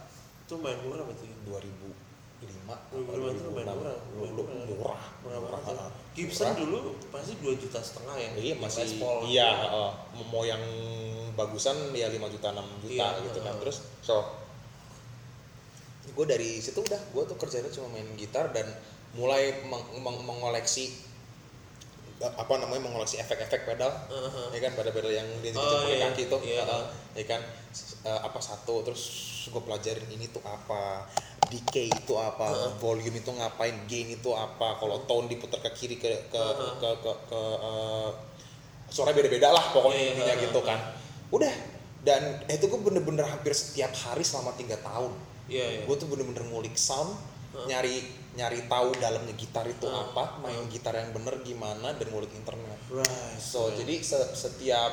Itu 0.48 0.58
main 0.58 0.74
murah 0.82 1.06
berarti. 1.06 1.30
2005 1.46 2.42
2005 2.42 3.30
itu 3.30 3.42
lumayan 3.46 3.66
murah. 3.78 3.96
Murah 4.18 5.02
Murah 5.22 5.38
murah, 5.38 5.60
ah. 5.78 5.90
Gibson 6.16 6.50
Murah. 6.50 6.58
dulu 6.58 6.78
pasti 7.14 7.38
2 7.38 7.54
juta 7.54 7.78
setengah 7.78 8.18
ya. 8.18 8.30
Iya 8.34 8.54
masih 8.58 8.98
iya 9.30 9.48
heeh. 9.62 9.90
mau 10.26 10.42
yang 10.42 10.58
bagusan 11.38 11.94
ya 11.94 12.10
5 12.10 12.18
juta 12.34 12.50
6 12.50 12.82
juta 12.82 13.06
Iya, 13.14 13.24
gitu 13.30 13.38
kan 13.46 13.54
terus 13.62 13.86
so 14.02 14.41
gue 16.04 16.26
dari 16.26 16.58
situ 16.58 16.78
udah 16.78 16.98
gue 16.98 17.22
tuh 17.24 17.36
kerjanya 17.36 17.70
cuma 17.70 17.88
main 17.90 18.06
gitar 18.14 18.50
dan 18.50 18.66
mulai 19.12 19.54
meng- 19.62 19.92
meng- 19.96 20.24
mengoleksi 20.24 20.90
eh, 22.18 22.32
apa 22.32 22.54
namanya 22.56 22.82
mengoleksi 22.82 23.18
efek-efek 23.18 23.64
pedal 23.64 23.90
Heeh. 24.08 24.46
ya 24.52 24.60
kan 24.60 24.72
pedal-pedal 24.74 25.10
yang 25.10 25.28
dia 25.40 25.52
Oh, 25.52 25.62
pakai 25.80 25.94
iya. 25.94 26.04
kaki 26.08 26.22
tuh 26.26 26.40
Iya. 26.42 26.62
heeh. 26.62 26.84
ya 27.14 27.24
kan 27.28 27.40
eh, 28.02 28.20
apa 28.20 28.38
satu 28.38 28.82
terus 28.82 29.02
gue 29.46 29.58
pelajarin 29.58 30.06
ini 30.08 30.26
tuh 30.28 30.42
apa 30.42 31.06
decay 31.46 31.86
itu 31.86 32.14
apa 32.14 32.46
Heeh. 32.48 32.70
volume 32.78 33.16
itu 33.16 33.30
ngapain 33.30 33.74
gain 33.86 34.08
itu 34.10 34.30
apa 34.32 34.76
kalau 34.76 35.02
tone 35.04 35.26
diputar 35.26 35.60
ke 35.60 35.70
kiri 35.72 35.96
ke 35.96 36.10
ke 36.28 36.38
Heeh. 36.38 36.72
ke 36.78 36.88
ke, 36.98 37.12
ke, 37.26 37.40
eh, 37.58 38.10
suara 38.88 39.10
beda-beda 39.10 39.48
lah 39.48 39.72
pokoknya 39.72 39.96
Iya, 39.98 40.10
intinya 40.12 40.34
heeh, 40.34 40.44
gitu 40.46 40.60
kan 40.60 40.78
udah 41.30 41.54
dan 42.02 42.22
itu 42.44 42.66
gue 42.66 42.80
bener-bener 42.82 43.22
hampir 43.24 43.50
setiap 43.52 43.94
hari 43.94 44.20
selama 44.20 44.52
tiga 44.52 44.74
tahun 44.76 45.14
Iya, 45.52 45.66
iya. 45.68 45.80
gue 45.84 45.94
tuh 45.94 46.08
bener-bener 46.08 46.44
ngulik 46.44 46.72
sound 46.74 47.12
Heeh. 47.52 47.66
nyari 47.68 47.96
nyari 48.32 48.64
tahu 48.64 48.96
dalamnya 48.96 49.34
gitar 49.34 49.66
itu 49.66 49.84
Heeh. 49.84 50.00
apa 50.08 50.40
main 50.40 50.64
gitar 50.66 50.94
yang 50.94 51.12
bener 51.12 51.36
gimana 51.42 51.92
dan 51.92 52.06
ngulik 52.08 52.32
internet 52.32 52.80
Right. 52.88 53.36
so 53.36 53.68
right. 53.68 53.76
jadi 53.76 53.94
se- 54.00 54.32
setiap 54.34 54.92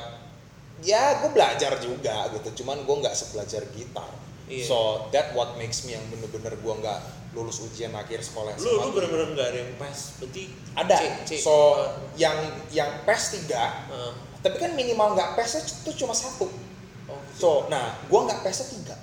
ya 0.81 1.19
gue 1.19 1.29
belajar 1.29 1.75
juga 1.77 2.27
gitu 2.33 2.63
cuman 2.63 2.83
gue 2.83 2.95
nggak 2.97 3.11
sebelajar 3.13 3.63
gitar 3.69 4.11
Iya. 4.45 4.65
so 4.65 4.77
that 5.09 5.31
what 5.31 5.53
makes 5.55 5.85
me 5.85 5.93
yang 5.93 6.03
bener-bener 6.09 6.51
gue 6.51 6.73
nggak 6.75 6.99
lulus 7.31 7.61
ujian 7.61 7.93
akhir 7.93 8.19
sekolah 8.19 8.57
lu 8.57 8.81
lu 8.81 8.89
bener-bener 8.91 9.29
nggak 9.31 9.47
ada 9.47 9.57
yang 9.61 9.71
pas. 9.77 10.17
Berarti 10.17 10.43
ada 10.73 10.95
C, 10.97 11.03
C. 11.29 11.31
so 11.37 11.77
yang 12.15 12.33
yang 12.69 13.05
PES 13.05 13.23
tiga 13.37 13.85
Heeh. 13.85 14.11
tapi 14.41 14.57
kan 14.57 14.73
minimal 14.73 15.13
nggak 15.13 15.37
PES 15.37 15.51
itu 15.85 15.93
cuma 15.95 16.11
satu 16.11 16.49
Oh, 17.05 17.17
gitu. 17.23 17.37
so 17.37 17.49
nah 17.67 17.93
gue 18.01 18.19
nggak 18.19 18.41
PES 18.41 18.59
tiga 18.73 18.97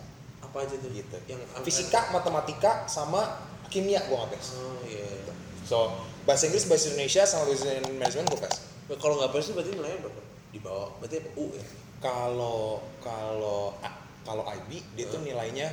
apa 0.57 0.65
aja 0.65 0.75
tuh? 0.81 0.89
gitu 0.89 1.17
Yang 1.29 1.41
fisika 1.63 2.09
matematika 2.11 2.89
sama 2.89 3.45
kimia 3.69 4.01
gue 4.01 4.17
nggak 4.17 4.41
Oh 4.57 4.81
iya. 4.89 5.05
iya. 5.05 5.33
so 5.63 5.93
bahasa 6.25 6.49
Inggris 6.49 6.65
bahasa 6.65 6.89
Indonesia 6.89 7.23
sama 7.23 7.45
business 7.45 7.85
management 7.85 8.27
gue 8.33 8.41
PES 8.41 8.57
Nah, 8.87 8.97
kalau 8.97 9.19
nggak 9.19 9.31
pas 9.31 9.43
berarti 9.43 9.71
nilainya 9.75 9.99
berapa? 9.99 10.21
Di 10.49 10.59
bawah. 10.63 10.89
Berarti 10.97 11.17
apa? 11.19 11.29
U 11.37 11.45
ya? 11.53 11.65
kalau 11.97 12.81
kalau 13.03 13.75
kalau 14.23 14.45
IB 14.47 14.81
dia 14.95 15.09
tuh 15.09 15.21
nilainya 15.21 15.69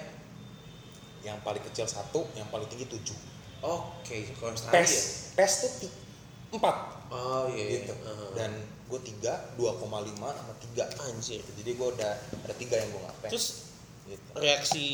yang 1.21 1.39
paling 1.39 1.63
kecil 1.63 1.87
satu 1.87 2.27
yang 2.33 2.47
paling 2.49 2.67
tinggi 2.67 2.87
tujuh 2.87 3.15
Oke, 3.63 4.27
kalau 4.35 4.51
Australia. 4.51 4.83
PES 4.83 4.93
PES 5.39 5.53
tuh 5.61 5.71
empat 6.53 6.75
Oh 7.07 7.47
iya. 7.47 7.63
iya. 7.63 7.75
gitu 7.79 7.93
dan 8.33 8.51
gue 8.83 8.99
tiga 9.03 9.53
2,5 9.55 9.83
sama 10.19 10.53
tiga 10.59 10.83
Anjir. 11.05 11.39
jadi 11.55 11.71
gue 11.71 11.87
udah 11.93 12.11
ada 12.43 12.53
tiga 12.57 12.75
yang 12.75 12.89
gue 12.89 13.01
nggak 13.03 13.17
PES 13.23 13.31
Terus 13.31 13.47
gitu. 14.13 14.29
reaksi 14.37 14.85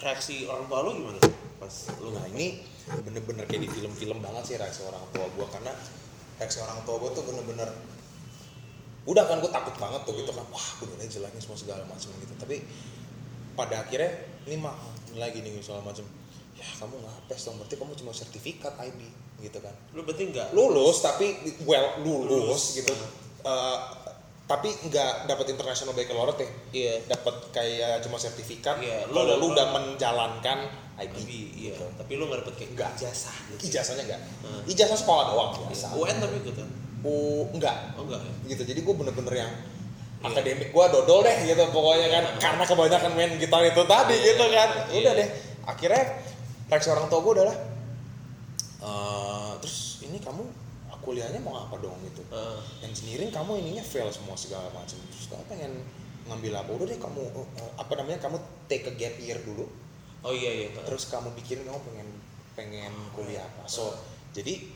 reaksi 0.00 0.44
orang 0.48 0.68
tua 0.68 0.80
lu 0.84 0.90
gimana 0.96 1.20
pas 1.60 1.74
lu 2.00 2.08
nah 2.12 2.24
ini 2.32 2.64
bener-bener 3.04 3.44
kayak 3.44 3.62
di 3.64 3.70
film-film 3.70 4.18
banget 4.20 4.42
sih 4.44 4.56
reaksi 4.56 4.84
orang 4.84 5.04
tua 5.12 5.26
gue 5.28 5.46
karena 5.52 5.72
reaksi 6.40 6.58
orang 6.64 6.80
tua 6.84 6.96
gue 7.00 7.10
tuh 7.16 7.24
bener-bener 7.24 7.68
udah 9.08 9.24
kan 9.24 9.40
gue 9.40 9.50
takut 9.52 9.74
banget 9.80 10.00
tuh 10.04 10.14
gitu 10.16 10.32
kan 10.32 10.44
wah 10.52 10.68
bener 10.80 10.96
aja 11.00 11.20
jeleknya 11.20 11.40
semua 11.40 11.58
segala 11.58 11.82
macam 11.88 12.08
gitu 12.20 12.34
tapi 12.36 12.64
pada 13.56 13.84
akhirnya 13.84 14.12
ini 14.48 14.56
mah 14.60 14.76
nilai 15.12 15.30
gini 15.32 15.56
segala 15.60 15.84
macam 15.84 16.04
ya 16.56 16.68
kamu 16.76 16.94
nggak 17.00 17.14
apes 17.24 17.48
dong 17.48 17.56
berarti 17.56 17.74
kamu 17.80 17.92
cuma 17.96 18.12
sertifikat 18.12 18.74
IB 18.76 19.00
gitu 19.40 19.58
kan 19.64 19.72
lu 19.96 20.04
berarti 20.04 20.28
nggak 20.28 20.52
lulus 20.52 21.00
tapi 21.00 21.36
well 21.64 21.96
lulus, 22.04 22.28
Lulus. 22.28 22.64
gitu 22.76 22.92
Eh, 23.40 23.78
tapi 24.50 24.66
nggak 24.82 25.30
dapat 25.30 25.46
international 25.48 25.94
baccalaureate 25.94 26.42
ya 26.42 26.50
Iya. 26.72 26.94
dapat 27.06 27.54
kayak 27.54 28.02
cuma 28.02 28.18
sertifikat 28.18 28.76
Iya, 28.76 29.06
lu 29.06 29.14
kalau 29.14 29.26
dapet- 29.28 29.38
lu 29.38 29.46
udah 29.48 29.66
menjalankan 29.70 30.58
IB, 30.98 31.14
IB, 31.16 31.30
iya. 31.56 31.72
gitu. 31.72 31.86
Tapi 31.94 32.12
lu 32.12 32.26
nggak 32.26 32.42
dapet 32.42 32.54
kayak 32.58 32.70
Nggak. 32.74 32.90
ijazah 32.98 33.36
gitu. 33.48 33.60
ijazahnya 33.64 34.02
enggak 34.04 34.20
Hmm. 34.42 34.60
ijazah 34.66 34.98
sekolah 34.98 35.24
doang 35.28 35.50
biasa 35.64 35.86
UN 35.94 36.16
tapi 36.18 36.34
ikutan. 36.40 36.66
U 37.00 37.14
enggak 37.48 37.76
Oh 37.94 38.02
enggak 38.02 38.20
ya? 38.20 38.32
gitu 38.50 38.62
jadi 38.66 38.80
gue 38.82 38.94
bener-bener 38.96 39.34
yang 39.38 39.52
Iya. 40.20 40.26
akademik 40.26 40.68
gue 40.68 40.84
dodol 40.90 41.22
deh 41.22 41.36
gitu 41.46 41.64
pokoknya 41.70 42.08
kan 42.10 42.24
karena 42.36 42.64
kebanyakan 42.66 43.10
main 43.14 43.32
gitar 43.38 43.62
itu 43.62 43.82
tadi 43.86 44.16
gitu 44.20 44.44
kan 44.50 44.68
udah 44.90 44.98
Iya. 45.06 45.10
deh 45.16 45.28
akhirnya 45.64 46.02
reaksi 46.66 46.88
orang 46.90 47.06
tua 47.06 47.20
gue 47.22 47.32
adalah 47.38 47.56
"Eh, 48.80 49.50
terus 49.60 49.76
ini 50.02 50.18
kamu 50.18 50.42
kuliahnya 51.10 51.42
mau 51.42 51.58
apa 51.66 51.74
dong 51.82 51.98
gitu. 52.06 52.22
Heeh. 52.30 52.86
engineering 52.86 53.34
kamu 53.34 53.58
ininya 53.58 53.82
fail 53.82 54.06
semua 54.14 54.38
segala 54.38 54.70
macam. 54.70 54.94
Terus 55.10 55.26
kamu 55.26 55.44
pengen 55.50 55.72
ngambil 56.30 56.52
apa? 56.62 56.70
Udah 56.70 56.86
deh 56.86 56.98
kamu 57.02 57.20
eh, 57.34 57.70
apa 57.74 57.92
namanya 57.98 58.22
kamu 58.22 58.38
take 58.70 58.86
a 58.86 58.94
gap 58.94 59.18
year 59.18 59.42
dulu. 59.42 59.66
Oh 60.22 60.30
iya 60.30 60.52
iya 60.54 60.68
terus 60.86 61.10
kamu 61.10 61.34
pikirin 61.34 61.66
kamu 61.66 61.80
pengen 61.82 62.08
pengen 62.54 62.92
kuliah 63.18 63.42
apa. 63.42 63.66
So 63.66 63.90
jadi 64.30 64.70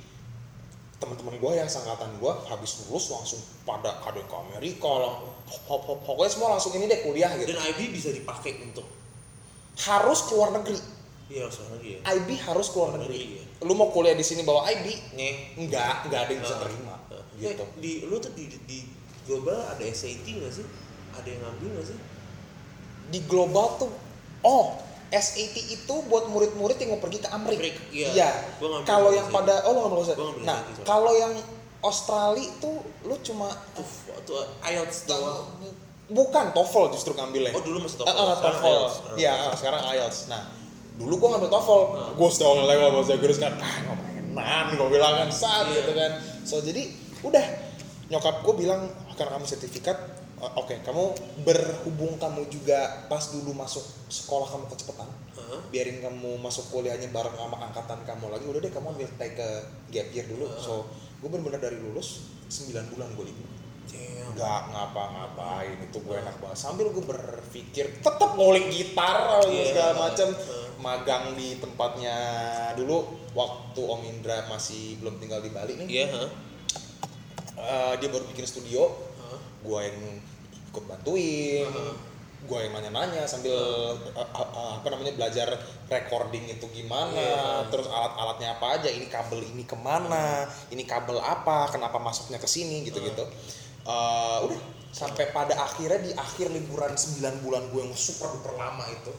teman-teman 0.98 1.36
gue 1.36 1.52
yang 1.54 1.68
sangkatan 1.68 2.16
gue 2.16 2.32
habis 2.48 2.86
lulus 2.86 3.12
langsung 3.12 3.38
pada 3.68 3.98
ada 4.02 4.22
ke 4.24 4.34
Amerika 4.34 4.88
lah 4.88 5.14
Pok- 5.68 5.84
pok- 5.84 6.00
pokoknya 6.08 6.30
semua 6.32 6.48
langsung 6.56 6.72
ini 6.74 6.88
deh 6.88 7.04
kuliah 7.04 7.28
gitu. 7.36 7.52
Dan 7.52 7.60
IB 7.60 7.92
bisa 7.92 8.08
dipakai 8.10 8.58
untuk? 8.64 8.88
Harus 9.76 10.26
keluar 10.30 10.50
negeri 10.56 10.80
iya 11.26 11.48
harus 11.48 11.56
lagi 11.64 11.88
ya 11.88 11.98
IB 12.04 12.28
harus 12.36 12.66
keluar 12.68 12.90
Negeri, 12.94 13.08
negeri 13.16 13.38
ya. 13.38 13.44
lu 13.64 13.72
mau 13.72 13.88
kuliah 13.88 14.12
di 14.12 14.24
sini 14.24 14.42
bawa 14.42 14.68
IB 14.68 14.86
Nge. 15.16 15.30
enggak 15.56 16.04
enggak 16.04 16.20
ada 16.24 16.30
yang 16.30 16.42
bisa 16.42 16.56
terima 16.60 16.94
Heeh. 17.08 17.24
gitu 17.40 17.64
Eh, 17.64 17.68
di 17.80 17.92
lu 18.04 18.16
tuh 18.20 18.32
di, 18.32 18.44
di 18.64 18.78
global 19.24 19.58
ada 19.64 19.82
SAT 19.82 20.26
nggak 20.26 20.52
sih 20.52 20.66
ada 21.12 21.24
yang 21.24 21.40
ngambil 21.40 21.68
nggak 21.74 21.86
sih 21.88 21.98
di 23.08 23.18
global 23.24 23.66
tuh 23.78 23.90
oh 24.42 24.76
SAT 25.08 25.56
itu 25.70 25.94
buat 26.08 26.26
murid-murid 26.26 26.74
yang 26.76 26.96
mau 26.96 27.00
pergi 27.00 27.22
ke 27.22 27.30
Amerika. 27.30 27.62
Amerika, 27.70 27.82
iya. 27.94 28.34
Ngambil 28.58 28.82
Kalau 28.82 29.08
SAT. 29.08 29.18
yang 29.22 29.28
pada 29.30 29.54
oh 29.62 29.70
lo 29.70 29.78
ngambil 29.86 30.00
SAT. 30.02 30.18
Nah, 30.42 30.58
soalnya. 30.58 30.82
kalau 30.82 31.12
yang 31.14 31.32
Australia 31.80 32.48
tuh 32.58 32.82
lu 33.04 33.14
cuma 33.22 33.46
tuh 33.72 33.86
waktu 34.10 34.32
IELTS 34.64 35.06
doang 35.06 35.54
bukan 36.04 36.50
TOEFL 36.50 36.84
justru 36.92 37.12
ngambilnya. 37.14 37.52
oh 37.54 37.62
dulu 37.62 37.78
masih 37.80 38.02
TOEFL 38.02 38.10
eh, 38.10 38.34
Sekarang 38.34 38.58
TOEFL. 38.58 39.14
Iya, 39.14 39.32
sekarang 39.54 39.80
IELTS. 39.86 40.18
Nah, 40.26 40.42
dulu 40.94 41.14
gua 41.18 41.28
ngambil 41.36 41.50
TOEFL. 41.50 41.82
Ah. 41.92 42.10
Gua 42.14 42.28
setahun 42.30 42.58
level 42.64 42.88
bahasa 42.94 43.12
Inggris 43.18 43.38
kan, 43.38 43.52
ah 43.58 43.76
ngomongin 43.84 44.78
gua 44.78 44.88
bilang 44.90 45.12
kan 45.18 45.28
saat 45.30 45.66
Iya. 45.70 45.82
gitu 45.82 45.92
kan. 45.94 46.12
So 46.42 46.54
jadi 46.60 46.82
udah 47.22 47.44
nyokap 48.08 48.42
gua 48.42 48.54
bilang 48.54 48.80
karena 49.14 49.38
kamu 49.38 49.46
sertifikat 49.46 49.96
oke 50.44 50.76
kamu 50.84 51.04
berhubung 51.40 52.20
kamu 52.20 52.44
juga 52.52 53.06
pas 53.08 53.32
dulu 53.32 53.56
masuk 53.56 53.80
sekolah 54.12 54.44
kamu 54.44 54.68
kecepatan 54.68 55.08
Heeh. 55.40 55.60
biarin 55.72 56.04
kamu 56.04 56.36
masuk 56.36 56.68
kuliahnya 56.68 57.08
bareng 57.08 57.32
sama 57.32 57.56
angkatan 57.64 58.04
kamu 58.04 58.28
lagi 58.28 58.44
udah 58.44 58.60
deh 58.60 58.68
kamu 58.68 58.92
ambil 58.92 59.08
take 59.16 59.40
ke 59.40 59.48
gap 59.88 60.08
year 60.12 60.26
dulu 60.28 60.44
Heeh. 60.44 60.60
so 60.60 60.84
gue 61.24 61.28
bener-bener 61.32 61.56
dari 61.56 61.80
lulus 61.80 62.28
9 62.52 62.76
bulan 62.92 63.08
gue 63.16 63.24
libur. 63.24 63.48
Nggak 64.34 64.60
ngapa-ngapain 64.74 65.78
itu 65.78 65.98
gue 66.00 66.16
enak 66.18 66.36
banget 66.42 66.58
sambil 66.58 66.90
gue 66.90 67.04
berpikir 67.04 67.86
tetap 68.02 68.34
ngulik 68.34 68.66
gitar 68.68 69.40
Iya. 69.46 69.64
segala 69.70 69.92
macam 69.94 70.28
Heeh. 70.34 70.66
magang 70.82 71.24
di 71.32 71.54
tempatnya 71.56 72.16
dulu 72.74 73.06
waktu 73.30 73.78
Om 73.78 74.02
Indra 74.04 74.42
masih 74.46 74.98
belum 74.98 75.16
tinggal 75.16 75.38
di 75.38 75.54
Bali 75.54 75.78
nih 75.78 75.86
iya 75.86 76.06
hah? 76.10 76.28
Eh, 77.54 77.92
dia 78.02 78.08
baru 78.10 78.26
bikin 78.26 78.44
studio 78.44 78.90
Hah? 79.22 79.38
gue 79.62 79.78
yang 79.80 79.98
ikut 80.74 80.84
bantuin 80.84 81.70
Heeh. 81.70 81.94
gue 82.44 82.58
yang 82.60 82.74
nanya-nanya 82.74 83.24
sambil 83.24 83.56
uh, 83.56 83.94
uh, 84.20 84.48
uh, 84.52 84.70
apa 84.76 84.88
namanya 84.90 85.14
belajar 85.14 85.48
recording 85.86 86.44
itu 86.44 86.66
gimana 86.74 87.14
Iya. 87.14 87.70
terus 87.70 87.86
alat-alatnya 87.86 88.58
apa 88.58 88.66
aja 88.76 88.90
ini 88.90 89.06
kabel 89.06 89.40
ini 89.40 89.62
ke 89.62 89.78
mana 89.78 90.44
ini 90.68 90.82
kabel 90.82 91.16
apa 91.16 91.70
kenapa 91.70 91.96
masuknya 91.96 92.36
ke 92.36 92.44
sini 92.44 92.82
gitu-gitu 92.82 93.24
Uh, 93.84 94.48
udah 94.48 94.60
sampai 94.90 95.28
pada 95.28 95.52
akhirnya 95.54 96.00
di 96.00 96.12
akhir 96.14 96.48
liburan 96.48 96.94
9 96.94 97.20
bulan 97.42 97.62
gue 97.68 97.82
yang 97.82 97.92
super 97.92 98.30
duper 98.30 98.54
lama 98.54 98.80
itu 98.88 99.12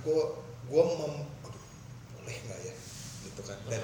gue 0.00 0.20
gue 0.64 0.82
mem 0.86 1.14
aduh, 1.42 1.64
boleh 2.16 2.36
nggak 2.40 2.58
ya? 2.62 2.74
Gitu 3.20 3.40
kan. 3.42 3.58
Dan 3.68 3.82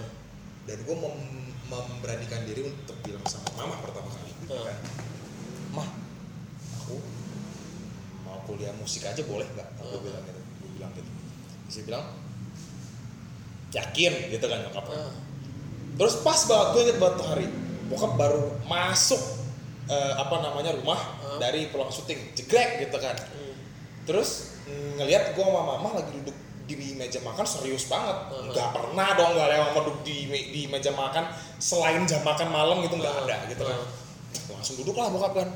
dan 0.65 0.79
gue 0.81 0.97
mem- 0.97 1.53
memberanikan 1.67 2.41
diri 2.43 2.67
untuk 2.67 2.97
bilang 3.03 3.21
sama 3.27 3.51
mama 3.55 3.77
pertama 3.79 4.09
kali. 4.09 4.33
Gitu 4.41 4.55
Hmm. 4.55 4.65
kan. 4.65 4.79
Mah 5.75 5.89
aku 6.79 6.97
mau 8.23 8.41
kuliah 8.45 8.73
musik 8.75 9.05
aja 9.05 9.21
boleh 9.23 9.45
nggak? 9.45 9.69
Aku 9.77 9.93
Hmm. 9.93 10.05
bilang 10.07 10.23
gitu 10.25 10.41
gue 10.41 10.71
bilang 10.73 10.91
gitu. 10.95 11.11
Dia 11.69 11.83
bilang 11.85 12.05
yakin? 13.73 14.13
Gitu 14.31 14.45
kan 14.45 14.59
nyokapnya. 14.65 14.99
Ah. 15.03 15.15
terus 15.97 16.21
pas 16.21 16.37
banget 16.45 16.67
gue 16.71 16.83
inget 16.83 16.99
banget 17.01 17.15
tuh 17.17 17.27
hari 17.27 17.47
bokap 17.89 18.13
baru 18.15 18.41
masuk 18.65 19.17
eh, 19.87 20.13
apa 20.15 20.35
namanya 20.41 20.71
rumah 20.73 20.99
Hmm. 21.17 21.39
dari 21.39 21.69
pulang 21.69 21.89
syuting 21.89 22.33
jegrek 22.33 22.83
gitu 22.83 22.97
kan 22.97 23.15
Hmm. 23.15 23.55
terus 24.03 24.59
mm, 24.65 24.99
ngelihat 24.99 25.33
gua 25.33 25.47
sama 25.47 25.63
mama 25.73 25.89
lagi 25.99 26.11
duduk 26.17 26.37
di 26.67 26.75
meja 26.93 27.23
makan 27.23 27.47
serius 27.47 27.87
banget 27.87 28.17
Uh-huh. 28.27 28.51
nggak 28.51 28.69
pernah 28.73 29.09
dong 29.15 29.33
nggak 29.33 29.49
lewat 29.49 29.71
duduk 29.77 29.99
di 30.03 30.17
di 30.51 30.63
meja 30.67 30.91
makan 30.91 31.31
selain 31.57 32.03
jam 32.05 32.21
makan 32.21 32.49
malam 32.49 32.83
gitu 32.83 32.95
nggak 32.95 33.13
Uh-huh. 33.13 33.25
ada 33.25 33.37
gitu 33.47 33.63
kan 33.63 33.79
Uh-huh. 33.79 34.55
langsung 34.55 34.75
duduk 34.77 34.95
lah 34.95 35.07
bokap 35.09 35.33
kan 35.37 35.49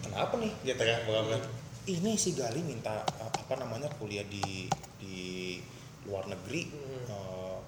kenapa 0.00 0.34
nih 0.36 0.52
gitu 0.64 0.82
kan 0.82 0.98
bokap 1.04 1.26
kan 1.30 1.42
ini 1.86 2.12
si 2.14 2.34
Gali 2.34 2.60
minta 2.60 3.00
uh, 3.16 3.30
apa 3.30 3.54
namanya 3.56 3.86
kuliah 3.94 4.24
di 4.24 4.66
di 4.98 5.18
luar 6.04 6.26
negeri 6.26 6.66
Hmm. 6.66 7.04
uh, 7.06 7.58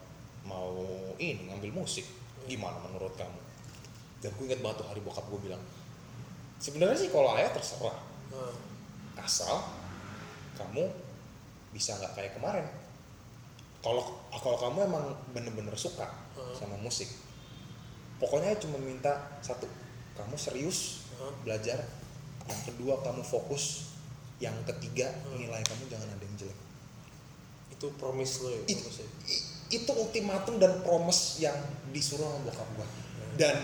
mau 0.42 0.74
ini 1.16 1.46
ngambil 1.46 1.70
musik 1.76 2.02
gimana 2.44 2.80
menurut 2.80 3.14
kamu 3.14 3.38
dan 4.18 4.30
gue 4.30 4.44
inget 4.44 4.60
banget 4.60 4.82
tuh 4.82 4.88
hari 4.88 5.00
bokap 5.00 5.22
gue 5.24 5.40
bilang 5.40 5.62
sebenarnya 6.60 6.96
sih 6.98 7.10
kalau 7.10 7.32
ayah 7.34 7.50
terserah 7.50 7.96
Ah. 8.30 8.54
asal 9.18 9.58
kamu 10.54 10.86
bisa 11.72 11.96
nggak 11.96 12.14
kayak 12.14 12.32
kemarin 12.36 12.66
kalau 13.80 14.04
kalau 14.30 14.56
kamu 14.56 14.86
emang 14.86 15.04
bener-bener 15.32 15.74
suka 15.74 16.06
Hmm. 16.36 16.54
sama 16.54 16.76
musik 16.76 17.08
pokoknya 18.16 18.54
cuma 18.56 18.76
minta 18.76 19.10
satu 19.40 19.66
kamu 20.14 20.36
serius 20.36 21.08
Hmm. 21.16 21.32
belajar 21.42 21.80
yang 22.44 22.60
kedua 22.64 23.00
kamu 23.00 23.20
fokus 23.20 23.90
yang 24.38 24.54
ketiga 24.64 25.10
Hmm. 25.26 25.36
nilai 25.36 25.60
kamu 25.60 25.88
jangan 25.88 26.08
ada 26.08 26.22
yang 26.22 26.36
jelek 26.38 26.58
itu 27.70 27.86
promise 27.96 28.40
lo 28.40 28.48
ya 28.52 28.62
It- 28.68 28.84
ya? 28.84 29.06
itu 29.70 29.90
ultimatum 29.90 30.58
dan 30.58 30.82
promise 30.82 31.40
yang 31.40 31.56
disuruh 31.90 32.26
sama 32.26 32.46
bokap 32.46 32.68
gua 32.74 32.86
dan 33.34 33.56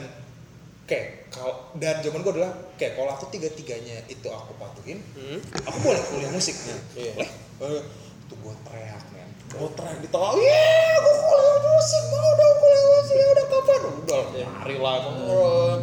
kayak 0.86 1.06
kalau 1.28 1.54
dan 1.74 1.98
zaman 1.98 2.22
gua 2.22 2.32
adalah 2.32 2.50
kayak 2.74 2.94
kalau 2.94 3.10
aku 3.10 3.26
tiga 3.28 3.50
tiganya 3.50 3.98
itu 4.06 4.24
aku 4.24 4.54
patuhin 4.54 5.02
Hmm? 5.12 5.38
aku 5.60 5.78
boleh 5.82 5.98
kuliah 6.04 6.30
musik 6.30 6.54
nih 6.56 6.78
Iya. 6.96 7.12
boleh 7.16 7.30
Eh, 7.56 7.82
tuh 8.26 8.36
gue 8.36 8.54
teriak 8.62 9.04
men 9.10 9.28
gue 9.48 9.68
teriak 9.72 9.98
di 9.98 10.08
tengah 10.08 10.30
iya 10.32 10.70
gue 10.96 11.14
kuliah 11.20 11.58
musik 11.64 12.02
mau 12.06 12.30
dong 12.32 12.54
kuliah 12.56 12.84
musik 12.88 13.14
ya 13.14 13.26
udah 13.28 13.46
kapan 13.48 13.80
udah 13.96 14.22
Iya. 14.30 14.46
lari 14.52 14.76
lah 14.76 14.96
Eh, 15.02 15.74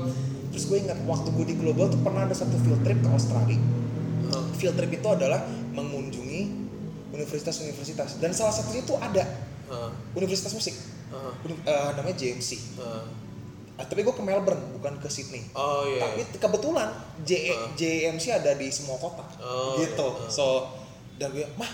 terus 0.49 0.64
gue 0.66 0.78
ingat 0.80 0.99
waktu 1.04 1.28
gue 1.30 1.45
di 1.45 1.56
global 1.56 1.86
tuh 1.88 1.99
pernah 1.99 2.24
ada 2.24 2.34
satu 2.34 2.56
field 2.58 2.80
trip 2.82 2.97
ke 2.97 3.10
Australia 3.10 3.60
Ah. 4.30 4.45
field 4.54 4.74
trip 4.74 4.91
itu 4.91 5.08
adalah 5.08 5.43
mengunjungi 5.70 6.41
universitas-universitas 7.14 8.18
dan 8.18 8.32
salah 8.32 8.51
satunya 8.51 8.82
itu 8.82 8.95
ada 8.95 9.24
Ah. 9.66 9.91
universitas 10.14 10.51
musik 10.51 10.76
eh, 11.12 11.89
namanya 11.93 12.16
JMC 12.16 12.49
Ah. 12.78 13.04
Ah, 13.74 13.86
tapi 13.89 14.05
gue 14.05 14.13
ke 14.13 14.21
Melbourne 14.21 14.61
bukan 14.78 15.01
ke 15.01 15.09
Sydney. 15.09 15.49
Oh 15.57 15.82
iya. 15.89 16.05
Tapi 16.05 16.21
kebetulan 16.38 16.93
J 17.26 17.49
Uh. 17.49 17.69
JMC 17.74 18.26
ada 18.30 18.53
di 18.53 18.69
semua 18.69 19.01
kota. 19.01 19.26
Oh, 19.41 19.82
gitu. 19.82 19.97
Iya. 19.97 20.26
Uh. 20.26 20.30
so 20.30 20.45
dan 21.17 21.34
gue 21.34 21.45
mah 21.57 21.69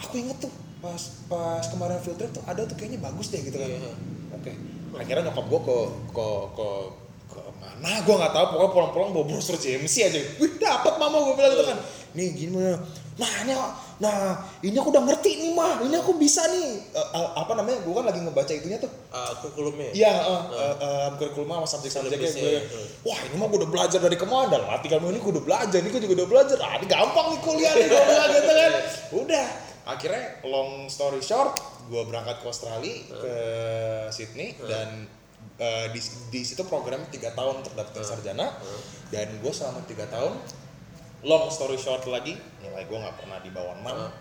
aku 0.00 0.20
inget 0.20 0.36
tuh 0.40 0.52
pas 0.84 1.00
pas 1.32 1.64
kemarin 1.72 1.96
field 2.04 2.20
trip 2.20 2.32
tuh 2.32 2.44
ada 2.44 2.60
tuh 2.68 2.76
kayaknya 2.76 3.00
bagus 3.00 3.32
deh 3.32 3.40
gitu 3.40 3.56
kan. 3.56 3.68
Iya. 3.72 3.92
oke. 4.36 4.52
Akhirnya 5.00 5.32
nyokap 5.32 5.46
gue 5.48 5.60
ke 5.64 5.78
ke 6.12 6.26
ke 6.52 6.68
ke 7.32 7.40
mana? 7.56 7.90
Gue 8.04 8.14
nggak 8.20 8.32
tahu 8.36 8.44
pokoknya 8.52 8.70
pulang-pulang 8.76 9.10
bawa 9.16 9.24
brosur 9.24 9.56
JMC 9.56 9.94
aja. 10.12 10.20
Wih 10.36 10.52
dapat 10.60 11.00
mama 11.00 11.24
gue 11.24 11.34
bilang 11.40 11.52
gitu 11.56 11.64
kan. 11.64 11.78
Nih 12.12 12.28
gini 12.36 12.52
mah 12.52 12.78
nah 13.14 13.30
ini 13.46 13.54
nah 14.02 14.42
ini 14.58 14.74
aku 14.74 14.90
udah 14.90 15.04
ngerti 15.06 15.30
nih 15.38 15.52
mah. 15.54 15.78
Ini 15.86 15.94
aku 16.02 16.18
bisa 16.18 16.42
nih. 16.50 16.82
Eh, 16.90 17.08
eh, 17.14 17.28
apa 17.38 17.52
namanya? 17.54 17.78
Gue 17.86 17.94
kan 17.94 18.04
lagi 18.10 18.20
ngebaca 18.22 18.52
itunya 18.52 18.78
tuh. 18.82 18.90
Ah, 19.14 19.30
kurikulumnya 19.38 19.94
Iya, 19.94 20.14
uh, 20.26 20.42
uh, 20.50 20.74
uh, 20.82 21.08
kurikulum 21.14 21.46
sama 21.46 21.66
subjek-subjeknya 21.68 22.30
gue. 22.34 22.52
ya. 22.58 22.62
Wah 23.06 23.18
ini 23.22 23.34
mah 23.38 23.46
gue 23.46 23.58
udah 23.62 23.70
belajar 23.70 23.98
dari 24.02 24.18
ke 24.18 24.26
mana? 24.26 24.58
Lah 24.58 24.78
tinggal 24.82 24.98
ini 25.06 25.22
gue 25.22 25.32
udah 25.38 25.44
belajar, 25.44 25.78
ini 25.78 25.88
gue 25.94 26.02
juga 26.02 26.14
udah 26.24 26.28
belajar. 26.28 26.56
Ah 26.58 26.74
ini 26.78 26.86
gampang 26.90 27.26
nih 27.30 27.40
kuliah 27.44 27.72
nih 27.78 27.86
gue 27.86 28.02
bilang 28.02 28.30
gitu 28.34 28.52
kan. 28.52 28.72
Udah, 29.14 29.46
akhirnya 29.84 30.24
long 30.48 30.70
story 30.90 31.22
short, 31.22 31.54
gue 31.86 32.02
berangkat 32.08 32.42
ke 32.42 32.46
Australia 32.50 32.96
ke 33.14 33.34
Sydney 34.10 34.58
dan 34.66 35.06
uh, 35.60 35.86
di 35.94 36.00
di 36.34 36.40
situ 36.42 36.66
program 36.66 37.04
tiga 37.14 37.30
tahun 37.36 37.62
untuk 37.62 37.78
dapetin 37.78 38.02
sarjana. 38.02 38.50
Dan 39.14 39.38
gue 39.38 39.52
selama 39.54 39.86
tiga 39.86 40.10
tahun 40.10 40.34
long 41.24 41.48
story 41.48 41.74
short 41.74 42.04
lagi 42.06 42.36
nilai 42.60 42.84
gue 42.84 42.94
nggak 42.94 43.16
pernah 43.16 43.38
di 43.40 43.48
bawah 43.48 43.74
6 43.74 43.84
Uh. 43.84 44.12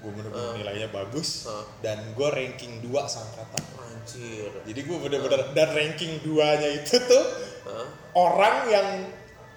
gue 0.00 0.10
bener-bener 0.12 0.52
nilainya 0.54 0.88
bagus 0.88 1.48
Uh. 1.48 1.64
dan 1.80 2.12
gue 2.12 2.28
ranking 2.28 2.78
2 2.80 2.92
seangkatan 3.04 3.64
anjir 3.82 4.52
jadi 4.62 4.80
gue 4.80 4.96
bener-bener 5.00 5.40
dan 5.50 5.68
ranking 5.72 6.20
duanya 6.20 6.68
itu 6.70 7.00
tuh 7.00 7.24
Hah? 7.64 7.86
orang 8.14 8.56
yang 8.68 8.88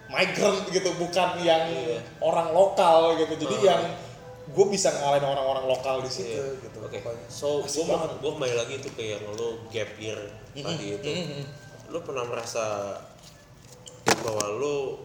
migrant 0.08 0.64
gitu 0.68 0.88
bukan 0.96 1.44
yang 1.44 1.68
Iya. 1.68 2.00
orang 2.20 2.50
lokal 2.50 3.20
gitu 3.20 3.36
jadi 3.38 3.56
Ah. 3.60 3.64
yang 3.68 3.82
gue 4.48 4.66
bisa 4.72 4.88
ngalahin 4.90 5.28
orang-orang 5.28 5.68
lokal 5.68 6.00
di 6.00 6.08
situ 6.08 6.32
Iya. 6.32 6.64
gitu 6.64 6.80
Oke. 6.80 7.04
pokoknya. 7.04 7.28
So, 7.28 7.60
gue 7.60 7.84
mau 7.84 8.08
gue 8.08 8.32
kembali 8.32 8.56
lagi 8.56 8.80
tuh 8.80 8.96
ke 8.96 9.04
yang 9.12 9.28
lo 9.36 9.60
gap 9.68 9.92
year 10.00 10.16
tadi 10.56 10.96
itu. 10.96 11.04
Mhm. 11.04 11.44
lu 11.88 12.00
pernah 12.00 12.24
merasa 12.24 12.96
bahwa 14.24 14.46
lu 14.56 15.04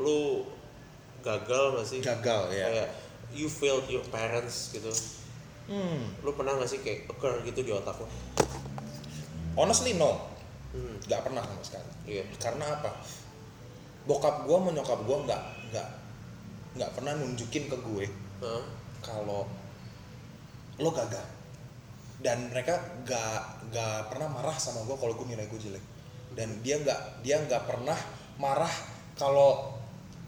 lu 0.00 0.48
gagal 1.20 1.64
gak 1.76 1.86
sih? 1.86 2.00
Gagal 2.02 2.42
ya. 2.52 2.66
Kayak 2.68 2.90
you 3.30 3.46
failed 3.46 3.86
your 3.86 4.04
parents 4.08 4.74
gitu. 4.74 4.90
Hmm. 5.70 6.02
lu 6.26 6.34
pernah 6.34 6.58
gak 6.58 6.66
sih 6.66 6.82
kayak 6.82 7.06
occur 7.06 7.38
gitu 7.46 7.62
di 7.62 7.70
otak 7.70 7.94
lo 8.02 8.10
honestly 9.58 9.96
no. 9.98 10.30
Hmm. 10.70 10.94
nggak 11.02 11.26
pernah 11.26 11.42
sama 11.42 11.62
sekali. 11.66 11.90
Iya. 12.06 12.24
Karena 12.38 12.78
apa? 12.78 12.94
Bokap 14.06 14.46
gue 14.46 14.54
sama 14.54 14.70
nyokap 14.70 15.00
gue 15.02 15.16
nggak 15.26 15.42
nggak 15.70 15.88
nggak 16.78 16.90
pernah 16.94 17.12
nunjukin 17.18 17.66
ke 17.66 17.76
gue 17.82 18.06
Hah? 18.40 18.62
kalau 19.02 19.50
lo 20.78 20.90
gagal. 20.94 21.26
Dan 22.22 22.54
mereka 22.54 22.78
nggak 23.02 23.40
nggak 23.72 23.98
pernah 24.14 24.28
marah 24.30 24.56
sama 24.56 24.86
gue 24.86 24.94
kalau 24.94 25.12
gue 25.18 25.26
nilai 25.34 25.50
gue 25.50 25.58
jelek. 25.58 25.84
Dan 26.38 26.62
dia 26.62 26.78
nggak 26.78 27.26
dia 27.26 27.42
nggak 27.42 27.66
pernah 27.66 27.98
marah 28.38 28.72
kalau 29.18 29.74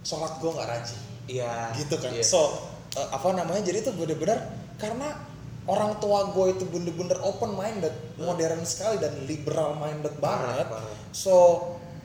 sholat 0.02 0.38
gue 0.38 0.50
nggak 0.50 0.68
rajin 0.68 1.00
iya 1.26 1.70
gitu 1.78 1.94
kan 1.96 2.10
iya. 2.10 2.22
so 2.22 2.58
eh, 2.94 3.08
apa 3.08 3.32
namanya 3.32 3.62
jadi 3.62 3.82
itu 3.82 3.90
bener-bener 3.94 4.38
karena 4.76 5.14
orang 5.62 5.94
tua 6.02 6.34
gue 6.34 6.58
itu 6.58 6.66
bener-bener 6.66 7.22
open 7.22 7.54
minded 7.54 7.94
modern 8.18 8.66
sekali 8.66 8.98
dan 8.98 9.14
liberal 9.24 9.78
minded 9.78 10.10
banget 10.18 10.66
Parah, 10.66 10.82
parah. 10.82 10.96
so 11.14 11.34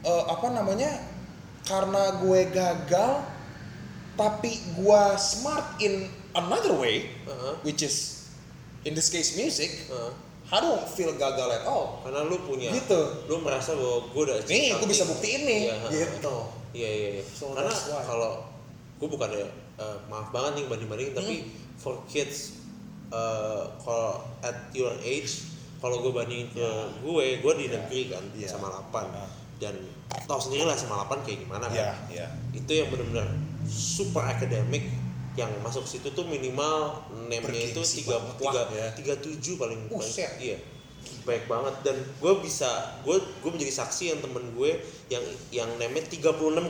eh, 0.06 0.24
apa 0.30 0.48
namanya 0.54 0.94
karena 1.66 2.22
gue 2.22 2.42
gagal 2.54 3.12
tapi 4.18 4.52
gue 4.78 5.04
smart 5.18 5.78
in 5.78 6.10
another 6.34 6.74
way 6.74 7.10
Heeh. 7.26 7.54
which 7.62 7.82
is 7.82 8.30
in 8.86 8.94
this 8.94 9.10
case 9.10 9.34
music 9.36 9.90
Heeh. 9.90 10.14
I 10.48 10.64
don't 10.64 10.88
feel 10.88 11.12
gagal 11.20 11.50
at 11.52 11.68
all 11.68 12.00
karena 12.06 12.24
lu 12.24 12.40
punya 12.46 12.72
Gitu. 12.72 13.02
lu 13.28 13.44
merasa 13.44 13.76
bahwa 13.76 14.08
gue 14.08 14.22
udah 14.22 14.38
nih 14.48 14.78
gue 14.80 14.88
bisa 14.88 15.04
buktiin 15.04 15.42
nih 15.44 15.62
heeh. 15.76 16.08
gitu 16.22 16.36
Iya 16.78 16.90
iya 16.92 17.10
iya. 17.12 17.24
So 17.26 17.52
Karena 17.52 17.74
kalau 18.06 18.46
gue 18.96 19.08
bukan 19.08 19.30
ya 19.32 19.48
eh, 19.78 19.98
maaf 20.08 20.30
banget 20.30 20.52
nih 20.58 20.66
banding 20.68 20.88
banding 20.88 21.10
tapi 21.12 21.34
Hmm. 21.40 21.50
for 21.76 21.96
kids 22.06 22.62
eh, 23.10 23.64
kalau 23.78 24.14
at 24.42 24.70
your 24.72 24.94
age 25.00 25.46
kalau 25.78 25.98
gue 26.00 26.10
bandingin 26.12 26.50
ke 26.52 26.68
gue 27.00 27.26
gue 27.40 27.54
di 27.56 27.66
Ya. 27.68 27.72
negeri 27.76 28.02
kan 28.10 28.24
Ya. 28.34 28.46
sama 28.48 28.70
8 28.70 29.06
Ah. 29.08 29.30
dan 29.58 29.74
tau 30.24 30.38
sendiri 30.38 30.64
lah 30.64 30.74
sama 30.74 31.02
8 31.04 31.22
kayak 31.22 31.40
gimana 31.44 31.66
ya 31.68 31.90
kan 31.90 31.98
ya 32.12 32.28
itu 32.52 32.72
yang 32.72 32.90
benar-benar 32.90 33.26
super 33.66 34.22
akademik 34.24 34.86
yang 35.34 35.50
masuk 35.62 35.82
situ 35.84 36.10
tuh 36.10 36.26
minimal 36.26 36.98
name-nya 37.24 37.62
itu 37.68 37.82
tiga 38.02 38.18
tiga 38.34 38.62
tiga 38.96 39.14
tujuh 39.16 39.54
paling 39.56 39.86
paling- 39.88 40.18
iya 40.40 40.58
baik 41.24 41.46
banget. 41.48 41.76
Dan 41.84 41.98
gue 42.00 42.34
bisa 42.44 43.00
gue 43.04 43.18
gue 43.20 43.52
menjadi 43.52 43.74
saksi 43.84 44.16
yang 44.16 44.20
temen 44.24 44.44
gue 44.56 44.72
yang 45.12 45.24
yang 45.52 45.70
name-nya 45.80 46.06
36,5 46.08 46.68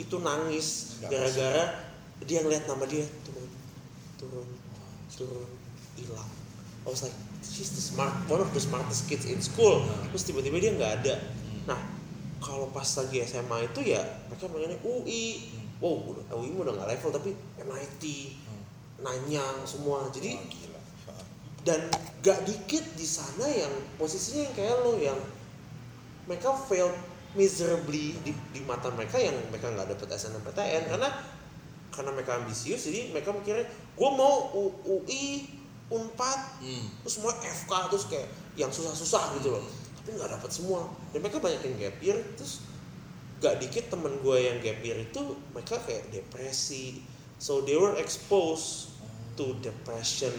itu 0.00 0.16
nangis 0.20 0.96
gara-gara 1.08 1.64
dia 2.24 2.40
ngeliat 2.44 2.64
nama 2.68 2.84
dia 2.84 3.04
turun 3.24 3.48
turun 4.20 4.48
turun 5.12 5.48
hilang. 5.96 6.30
I 6.84 6.88
was 6.88 7.04
like 7.04 7.16
she's 7.44 7.72
the 7.76 7.84
smart 7.84 8.12
one 8.28 8.40
of 8.40 8.52
the 8.52 8.62
smartest 8.62 9.08
kids 9.08 9.24
in 9.28 9.40
school. 9.40 9.84
Terus 10.12 10.24
tiba-tiba 10.28 10.60
dia 10.60 10.72
nggak 10.76 10.92
ada. 11.04 11.14
Nah 11.68 11.80
kalau 12.40 12.72
pas 12.72 12.86
lagi 12.86 13.20
SMA 13.24 13.68
itu 13.68 13.92
ya 13.92 14.00
mereka 14.28 14.48
pengennya 14.48 14.80
UI 14.80 15.52
wow 15.80 15.96
udah 16.12 16.24
UI 16.36 16.56
udah 16.56 16.72
nggak 16.76 16.88
level 16.96 17.10
tapi 17.12 17.30
MIT 17.60 18.04
Nanyang 19.00 19.64
semua. 19.64 20.04
Jadi 20.12 20.36
gila. 20.36 20.69
Dan 21.64 21.80
gak 22.24 22.40
dikit 22.48 22.84
di 22.96 23.04
sana 23.04 23.44
yang 23.48 23.72
posisinya 24.00 24.48
yang 24.48 24.54
kayak 24.56 24.76
lo 24.80 24.92
yang 24.96 25.18
mereka 26.24 26.52
failed 26.56 26.94
miserably 27.36 28.16
di, 28.26 28.32
di 28.50 28.60
mata 28.66 28.90
mereka 28.90 29.14
yang 29.20 29.34
mereka 29.54 29.70
nggak 29.70 29.94
dapet 29.94 30.08
SNMPTN 30.18 30.90
karena 30.90 31.08
karena 31.94 32.10
mereka 32.10 32.38
ambisius 32.42 32.86
jadi 32.90 33.14
mereka 33.14 33.30
mikirnya 33.30 33.66
gue 33.70 34.10
mau 34.10 34.50
U- 34.56 34.78
UI 34.86 35.46
Unpad 35.90 36.62
Hmm. 36.62 36.86
terus 37.02 37.18
semua 37.18 37.34
FK 37.34 37.72
terus 37.90 38.06
kayak 38.06 38.30
yang 38.54 38.70
susah-susah 38.70 39.34
gitu 39.42 39.50
loh. 39.50 39.64
Tapi 39.98 40.14
nggak 40.14 40.38
dapat 40.38 40.50
semua. 40.54 40.86
Dan 41.10 41.18
mereka 41.18 41.42
banyak 41.42 41.58
yang 41.66 41.74
gap 41.82 41.96
year 41.98 42.18
terus 42.38 42.62
gak 43.42 43.58
dikit 43.58 43.90
temen 43.90 44.20
gue 44.22 44.36
yang 44.38 44.62
gap 44.62 44.78
year 44.86 45.02
itu 45.02 45.18
mereka 45.50 45.82
kayak 45.82 46.06
depresi. 46.14 47.02
So 47.42 47.66
they 47.66 47.74
were 47.74 47.98
exposed 47.98 48.94
to 49.34 49.58
depression 49.58 50.30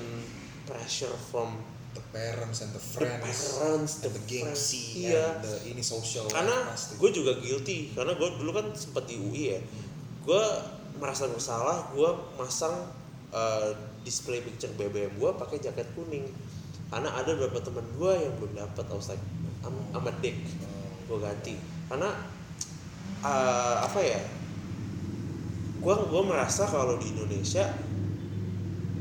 pressure 0.65 1.13
from 1.29 1.59
the 1.91 2.03
parents 2.15 2.63
and 2.63 2.71
the 2.71 2.79
the 2.79 2.85
friends 2.95 3.59
parents 3.59 3.91
and 3.99 4.15
the 4.15 4.21
friends. 4.23 4.31
gengsi 4.31 5.07
iya 5.07 5.35
and 5.35 5.43
the 5.43 5.55
ini 5.67 5.83
social 5.83 6.23
karena 6.31 6.71
gue 6.71 7.09
juga 7.11 7.35
guilty 7.43 7.91
karena 7.91 8.15
gue 8.15 8.29
dulu 8.39 8.51
kan 8.55 8.65
sempat 8.71 9.07
di 9.07 9.19
UI 9.19 9.43
ya. 9.55 9.59
Gue 10.21 10.43
merasa 11.01 11.27
bersalah 11.27 11.91
gue 11.91 12.09
masang 12.37 12.71
uh, 13.33 13.73
display 14.07 14.39
picture 14.39 14.71
BBM 14.77 15.19
gue 15.19 15.31
pakai 15.35 15.59
jaket 15.59 15.87
kuning. 15.97 16.29
Karena 16.91 17.07
ada 17.15 17.31
beberapa 17.35 17.63
teman 17.63 17.87
gue 17.95 18.13
yang 18.19 18.33
belum 18.39 18.53
dapat 18.59 18.85
I 18.91 18.95
was 18.95 19.07
like 19.11 19.23
I'm, 19.63 19.75
I'm 19.95 20.07
a 20.07 20.13
dick. 20.19 20.35
Gue 21.07 21.17
ganti. 21.19 21.55
Karena 21.91 22.11
uh, 23.23 23.75
apa 23.83 23.99
ya? 23.99 24.21
Gue 25.81 25.95
gue 26.07 26.23
merasa 26.23 26.67
kalau 26.69 26.95
di 27.01 27.11
Indonesia 27.11 27.67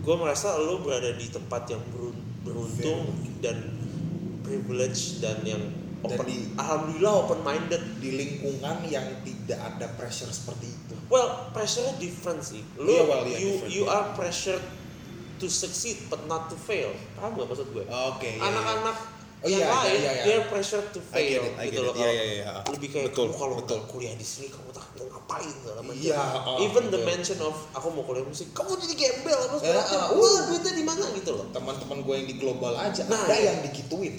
gue 0.01 0.15
merasa 0.17 0.57
lo 0.57 0.81
berada 0.81 1.13
di 1.13 1.27
tempat 1.27 1.69
yang 1.69 1.83
berun- 1.89 2.17
beruntung 2.41 3.05
dan 3.39 3.57
privilege 4.41 5.21
dan 5.21 5.39
yang 5.45 5.63
Dan 6.01 6.17
open, 6.17 6.27
di- 6.27 6.49
alhamdulillah 6.57 7.13
open 7.19 7.41
minded 7.41 7.83
di 8.01 8.17
lingkungan 8.17 8.81
yang 8.87 9.05
tidak 9.21 9.61
ada 9.61 9.87
pressure 9.95 10.29
seperti 10.31 10.67
itu 10.67 10.95
well 11.07 11.53
pressure 11.53 11.85
different 11.97 12.41
sih 12.41 12.65
lo 12.75 12.89
Iya, 12.89 13.03
well, 13.05 13.23
iya, 13.23 13.37
you 13.37 13.51
you 13.69 13.83
iya. 13.85 13.93
are 13.93 14.07
pressured 14.15 14.65
to 15.37 15.47
succeed 15.47 16.01
but 16.09 16.25
not 16.25 16.49
to 16.49 16.57
fail 16.59 16.89
paham 17.15 17.33
gak 17.35 17.45
maksud 17.47 17.69
gue 17.71 17.85
oke 17.85 18.25
iya, 18.25 18.33
iya. 18.33 18.41
anak-anak 18.43 18.97
Oh, 19.41 19.49
yang 19.49 19.57
iya, 19.59 19.73
lain 19.73 19.89
iya, 19.95 20.11
iya. 20.11 20.23
they're 20.23 20.47
pressured 20.47 20.89
to 20.89 21.01
fail 21.03 21.41
it, 21.41 21.57
gitu 21.65 21.81
loh. 21.81 21.97
Iya, 21.97 22.11
iya, 22.11 22.25
iya. 22.39 22.53
lebih 22.69 22.89
kayak 22.91 23.09
Betul, 23.09 23.27
"Oh, 23.27 23.37
kalau 23.39 23.57
betul. 23.57 23.81
kuliah 23.89 24.13
di 24.13 24.21
sini 24.23 24.49
kamu 24.49 24.69
mau 25.01 25.07
ngapain 25.11 25.49
segala 25.57 25.81
macam 25.81 25.97
Iya, 25.97 26.21
oh, 26.45 26.57
even 26.61 26.85
the 26.89 27.01
mention 27.03 27.39
of 27.41 27.57
aku 27.73 27.89
mau 27.91 28.05
kuliah 28.05 28.23
musik 28.23 28.53
kamu 28.53 28.77
jadi 28.77 28.95
gembel 28.95 29.39
apa 29.41 29.55
segala 29.57 29.81
macam 29.81 29.97
ah, 29.97 30.09
wah 30.13 30.29
uh. 30.29 30.41
duitnya 30.47 30.73
di 30.75 30.85
mana 30.85 31.05
gitu 31.17 31.31
loh 31.33 31.47
teman-teman 31.51 31.99
gue 32.01 32.15
yang 32.15 32.29
di 32.29 32.37
global 32.37 32.73
aja 32.77 33.03
Nah, 33.09 33.17
ada 33.25 33.33
iya. 33.33 33.51
yang 33.51 33.59
digituin 33.65 34.15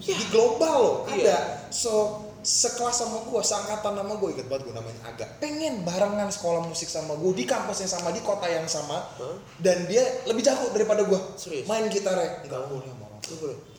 Iya. 0.00 0.16
di 0.16 0.26
global 0.28 0.74
loh 0.74 0.96
Iya. 1.06 1.12
ada 1.20 1.36
so 1.68 1.92
sekelas 2.40 2.92
sama 2.98 3.24
gue 3.24 3.40
seangkatan 3.40 3.92
sama 3.96 4.12
gue 4.14 4.28
inget 4.32 4.46
banget 4.46 4.68
gue 4.68 4.74
namanya 4.76 5.00
agak 5.06 5.40
pengen 5.40 5.80
barengan 5.80 6.28
sekolah 6.28 6.60
musik 6.60 6.86
sama 6.86 7.16
gue 7.16 7.32
di 7.32 7.44
kampus 7.44 7.80
yang 7.80 7.92
sama 7.94 8.12
di 8.12 8.20
kota 8.20 8.44
yang 8.44 8.68
sama 8.68 9.00
Hah? 9.16 9.36
dan 9.58 9.88
dia 9.88 10.04
lebih 10.24 10.44
jago 10.44 10.68
daripada 10.70 11.04
gue 11.04 11.20
Serius? 11.36 11.64
main 11.64 11.88
gitarnya 11.88 12.44
nggak 12.44 12.62
boleh 12.68 12.84
sama 12.84 13.04
orang 13.08 13.20
Nggak 13.24 13.38
boleh? 13.40 13.56
Boleh. 13.56 13.72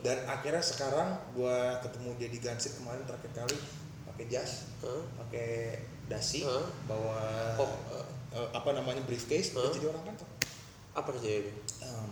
dan 0.00 0.16
akhirnya 0.24 0.60
sekarang 0.60 1.08
gue 1.32 1.56
ketemu 1.80 2.08
dia 2.16 2.28
di 2.28 2.38
Gansir 2.38 2.72
kemarin 2.72 3.04
terakhir 3.04 3.32
kali 3.36 3.56
pakai 4.14 4.26
jas 4.28 4.52
Hah? 4.80 5.02
pakai 5.18 5.78
dasi 6.04 6.42
Hah? 6.42 6.62
bawa 6.84 7.18
Kok, 7.56 7.70
eh, 7.90 8.06
eh, 8.32 8.48
apa 8.52 8.70
namanya 8.70 9.02
briefcase 9.02 9.50
dia 9.50 9.66
jadi 9.68 9.86
orang 9.88 10.06
kantor 10.06 10.28
apa 10.92 11.08
kerjanya 11.10 11.40
dia? 11.44 11.54
Em, 11.82 12.10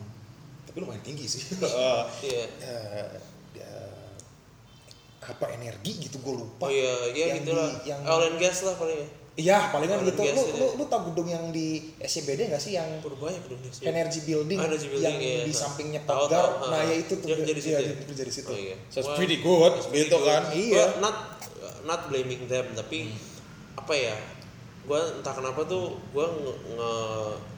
tapi 0.65 0.77
lumayan 0.79 0.99
tinggi 1.01 1.25
sih 1.25 1.43
Iya. 1.55 1.95
Eh, 2.27 2.47
eh, 3.55 3.91
apa 5.23 5.47
energi 5.53 6.03
gitu 6.03 6.19
gue 6.19 6.35
lupa 6.37 6.67
Oh 6.67 6.69
iya, 6.69 6.95
iya 7.09 7.25
Yang 7.31 7.39
gitu 7.39 7.53
lah. 7.55 7.71
yang 7.87 8.01
Oil 8.03 8.23
and 8.27 8.39
gas 8.39 8.59
lah 8.61 8.75
paling 8.75 8.99
ya. 8.99 9.09
iya 9.33 9.59
palingan 9.71 10.03
and 10.03 10.09
gitu 10.11 10.19
gas 10.21 10.35
lu, 10.35 10.43
ini. 10.45 10.59
lu 10.59 10.67
lu 10.77 10.85
tau 10.85 11.01
gedung 11.07 11.25
yang 11.25 11.45
di 11.49 11.95
SCBD 11.97 12.51
gak 12.51 12.59
sih 12.59 12.75
yang 12.75 12.85
Purbaya 12.99 13.39
Indonesia. 13.39 13.87
energy 13.87 14.21
building, 14.27 14.59
Ah, 14.59 14.67
Energy 14.67 14.89
building, 14.89 15.07
yang 15.07 15.17
iya. 15.17 15.47
di 15.47 15.55
sampingnya 15.55 16.01
Tahu, 16.03 16.27
pagar 16.27 16.49
nah 16.67 16.75
ah. 16.77 16.83
ya 16.83 16.95
itu 16.97 17.15
tuh 17.15 17.25
Dia 17.25 17.37
kerja 17.39 17.55
di 17.55 17.63
iya, 17.63 17.79
situ. 17.79 17.87
dia 17.95 18.05
kerja 18.05 18.25
di 18.25 18.35
situ 18.35 18.51
Oh, 18.51 18.59
iya. 18.59 18.77
so 18.91 18.99
it's 18.99 19.13
pretty 19.15 19.39
good 19.39 19.73
It's 19.73 19.87
pretty 19.87 20.05
gitu 20.05 20.17
good. 20.17 20.27
kan 20.27 20.43
iya 20.53 20.85
Gua 20.91 21.01
not 21.01 21.17
not 21.83 22.07
blaming 22.07 22.47
them 22.47 22.67
tapi 22.73 23.09
Hmm. 23.09 23.19
apa 23.79 23.95
ya? 23.95 24.17
Gue 24.83 24.99
entah 24.99 25.31
kenapa 25.31 25.63
tuh 25.63 25.95
gue 26.11 26.27
nge, 26.27 26.53
nge 26.75 26.93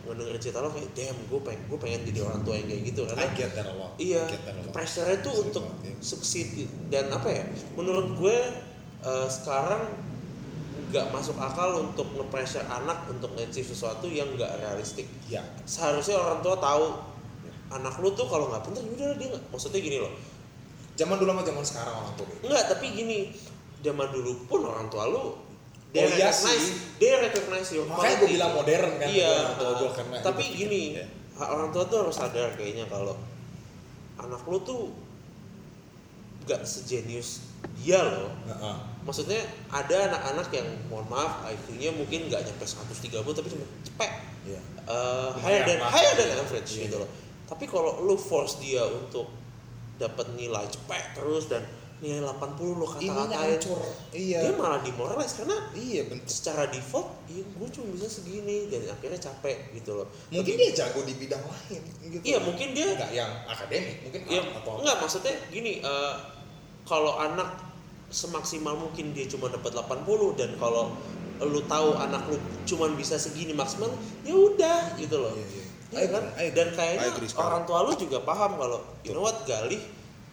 ngedenger 0.05 0.37
cerita 0.39 0.61
lo 0.61 0.69
kayak 0.69 0.93
damn 0.93 1.17
gue 1.25 1.41
pengen 1.41 1.63
gue 1.67 1.79
pengen 1.81 2.01
jadi 2.05 2.21
orang 2.21 2.41
tua 2.43 2.55
yang 2.55 2.69
kayak 2.69 2.83
gitu 2.85 3.01
karena 3.09 3.25
I 3.25 3.33
get 3.33 3.51
that 3.53 3.65
a 3.65 3.75
lot 3.75 3.93
Iya, 3.97 4.21
I 4.21 4.29
get 4.29 4.43
that 4.45 4.55
a 4.55 4.61
lot. 4.61 4.73
pressure-nya 4.73 5.17
tuh 5.21 5.35
untuk 5.41 5.65
ya. 5.81 5.93
succeed 5.99 6.69
dan 6.89 7.09
apa 7.09 7.29
ya? 7.29 7.45
Menurut 7.73 8.13
gue 8.15 8.37
eh, 9.01 9.29
sekarang 9.29 9.89
nggak 10.87 11.11
masuk 11.11 11.35
akal 11.37 11.81
untuk 11.83 12.07
nge-pressure 12.13 12.63
anak 12.65 13.09
untuk 13.09 13.33
nge-achieve 13.35 13.67
sesuatu 13.67 14.07
yang 14.07 14.29
nggak 14.31 14.61
realistik. 14.61 15.09
ya 15.27 15.41
Seharusnya 15.65 16.15
orang 16.15 16.39
tua 16.39 16.55
tahu 16.55 16.93
anak 17.71 17.99
lu 17.99 18.13
tuh 18.13 18.29
kalau 18.29 18.47
nggak 18.47 18.63
pintar 18.63 18.85
udah 18.85 19.17
dia 19.17 19.29
nggak. 19.33 19.45
Maksudnya 19.49 19.81
gini 19.81 19.99
loh. 19.99 20.13
zaman 20.95 21.19
dulu 21.19 21.27
sama 21.27 21.43
zaman 21.43 21.65
sekarang 21.65 21.95
orang 21.97 22.15
tua. 22.15 22.29
Enggak, 22.39 22.71
tapi 22.71 22.87
gini, 22.93 23.19
zaman 23.85 24.09
dulu 24.09 24.33
pun 24.47 24.65
orang 24.65 24.89
tua 24.89 25.07
lu 25.07 25.27
Oh, 25.95 26.03
iya 26.11 26.27
recognize, 26.27 26.43
sih. 26.59 26.75
dia 26.99 27.15
recognize 27.21 27.69
your 27.71 27.87
makanya 27.87 28.03
gue 28.03 28.19
quality. 28.19 28.35
bilang 28.35 28.53
modern 28.53 28.93
kan 28.97 29.07
Iya, 29.07 29.31
orang 29.31 29.55
tua 29.55 29.71
gue 29.77 29.91
karena 29.95 30.17
tapi 30.19 30.43
gitu. 30.43 30.57
gini, 30.59 30.83
Iya. 30.91 31.05
ha- 31.37 31.51
orang 31.53 31.69
tua 31.71 31.85
tuh 31.85 31.99
harus 32.01 32.17
sadar 32.17 32.49
kayaknya 32.53 32.85
kalau 32.85 33.15
anak 34.17 34.43
lu 34.43 34.59
tuh 34.61 34.91
gak 36.45 36.61
sejenius 36.63 37.47
dia 37.75 37.97
loh 37.97 38.29
Heeh. 38.45 38.77
maksudnya 39.03 39.41
ada 39.71 39.97
anak-anak 40.07 40.49
yang 40.51 40.69
mohon 40.85 41.07
maaf 41.07 41.47
IQ-nya 41.47 41.89
mungkin 41.91 42.27
nggak 42.27 42.43
nyampe 42.43 42.65
130 42.65 43.09
tapi 43.31 43.49
cuma 43.49 43.65
cepet 43.83 44.11
Iya. 44.45 44.61
Eh, 44.85 45.29
Lumayan 45.33 45.41
higher 45.41 45.63
than 45.65 45.79
higher 45.81 46.15
than 46.15 46.29
average 46.37 46.71
Iya, 46.71 46.81
gitu 46.85 46.97
iya. 46.97 47.03
loh 47.03 47.11
tapi 47.45 47.65
kalau 47.65 48.03
lu 48.03 48.13
force 48.15 48.59
dia 48.59 48.83
untuk 48.83 49.31
dapat 49.95 50.27
nilai 50.33 50.67
cepet 50.67 51.05
terus 51.15 51.47
dan 51.47 51.63
nilai 52.05 52.21
80 52.21 52.37
lo 52.77 52.85
kata-katain. 52.87 53.57
Iya. 54.13 54.39
dia 54.45 54.53
malah 54.53 54.79
demoralize 54.79 55.33
karena 55.35 55.57
Iya 55.73 56.05
bener. 56.05 56.29
secara 56.29 56.69
default 56.69 57.09
ya 57.27 57.41
gue 57.41 57.69
cuma 57.71 57.89
bisa 57.91 58.05
segini 58.07 58.69
dan 58.69 58.85
akhirnya 58.87 59.17
capek 59.19 59.73
gitu 59.73 59.97
loh 59.97 60.07
Mungkin 60.29 60.45
Tapi- 60.53 60.61
dia 60.61 60.71
jago 60.77 61.01
di 61.01 61.15
bidang 61.17 61.41
lain 61.41 61.83
gitu. 62.05 62.21
iya 62.23 62.39
mungkin 62.39 62.69
dia 62.71 62.93
Enggak 62.93 63.11
yang 63.11 63.33
akademik, 63.47 63.97
mungkin 64.03 64.21
ya 64.27 64.39
art 64.39 64.53
atau 64.55 64.73
enggak 64.79 64.97
maksudnya 64.99 65.35
gini 65.49 65.73
eh, 65.81 66.15
kalau 66.85 67.17
anak 67.17 67.49
semaksimal 68.09 68.77
mungkin 68.77 69.11
dia 69.11 69.25
cuma 69.25 69.49
dapat 69.49 69.73
80 69.73 70.05
dan 70.37 70.51
kalau 70.55 70.93
lu 71.41 71.61
tahu 71.65 71.97
anak 71.97 72.23
lu 72.27 72.37
cuma 72.63 72.87
bisa 72.91 73.17
segini 73.17 73.51
maksimal 73.51 73.91
ya 74.23 74.31
udah 74.31 74.95
gitu 74.95 75.19
loh 75.19 75.33
Iya, 75.33 75.47
iya. 75.49 75.63
Iya 75.91 75.99
I 76.01 76.07
kan? 76.09 76.25
I 76.37 76.47
dan 76.51 76.69
I 76.69 76.75
kayaknya 76.75 77.09
agree 77.09 77.31
orang 77.37 77.63
tua 77.65 77.79
lu 77.83 77.93
juga 77.95 78.19
paham 78.21 78.55
kalau 78.55 78.79
you 79.03 79.11
know 79.11 79.23
what 79.23 79.43
Galih 79.45 79.79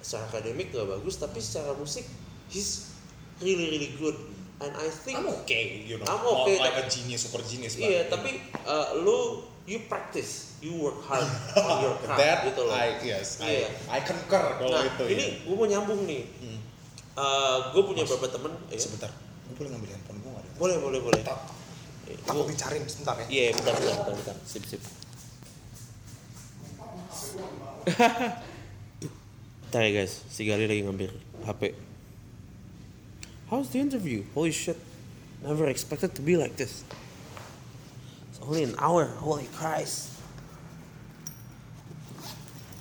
secara 0.02 0.26
akademik 0.28 0.70
gak 0.70 0.84
bagus 0.84 1.16
tapi 1.16 1.38
secara 1.38 1.72
musik 1.74 2.04
he's 2.48 2.90
really 3.38 3.70
really 3.70 3.92
good 3.96 4.18
and 4.60 4.70
I 4.72 4.88
think 4.88 5.18
I'm 5.18 5.30
okay, 5.42 5.82
you 5.82 5.98
know. 5.98 6.06
I'm 6.06 6.20
Not 6.20 6.46
okay, 6.46 6.58
like 6.60 6.76
a 6.76 6.86
genius, 6.86 7.26
super 7.26 7.42
genius. 7.42 7.74
iya 7.76 8.06
you 8.06 8.10
tapi 8.10 8.38
eh, 8.44 8.88
lu 8.98 9.42
you 9.64 9.86
practice 9.86 10.58
you 10.58 10.74
work 10.76 11.02
hard 11.04 11.26
on 11.60 11.78
your 11.82 11.98
craft 11.98 12.18
that 12.18 12.38
gitu 12.46 12.62
loh 12.62 12.74
I 12.74 12.98
yes, 13.00 13.38
Iya. 13.40 13.70
I, 13.90 13.98
I 13.98 14.04
concur 14.04 14.42
kalau 14.58 14.70
nah 14.72 14.84
itu. 14.84 15.06
ini 15.08 15.22
ya. 15.24 15.30
gue 15.44 15.56
mau 15.56 15.66
nyambung 15.66 16.06
nih 16.06 16.24
Hmm. 16.42 16.60
gue 17.72 17.84
punya 17.84 18.02
beberapa 18.04 18.30
temen 18.32 18.54
ya. 18.68 18.78
Sebentar, 18.78 19.10
gue 19.46 19.54
boleh 19.54 19.70
ngambil 19.70 19.90
handphone 19.92 20.18
gue 20.18 20.30
nggak 20.30 20.44
ada? 20.44 20.52
boleh 20.58 20.78
boleh 20.78 21.00
boleh 21.04 21.22
Tak, 21.22 21.40
Eh, 22.06 22.18
takut 22.20 22.44
gua- 22.44 22.50
dicariin 22.50 22.86
sebentar 22.86 23.14
ya. 23.18 23.26
iya 23.28 23.44
bentar 23.52 23.74
bentar 23.74 23.96
bentar, 24.00 24.14
bentar. 24.16 24.36
sip 24.44 24.64
sip 24.64 24.82
Bentar 29.72 29.88
ya 29.88 30.04
guys, 30.04 30.28
si 30.28 30.44
Gali 30.44 30.68
lagi 30.68 30.84
ngambil 30.84 31.16
HP. 31.48 31.72
How's 33.48 33.72
the 33.72 33.80
interview? 33.80 34.28
Holy 34.36 34.52
shit, 34.52 34.76
never 35.40 35.72
expected 35.72 36.12
to 36.12 36.20
be 36.20 36.36
like 36.36 36.60
this. 36.60 36.84
It's 38.28 38.44
only 38.44 38.68
an 38.68 38.76
hour, 38.84 39.08
holy 39.24 39.48
Christ. 39.56 40.12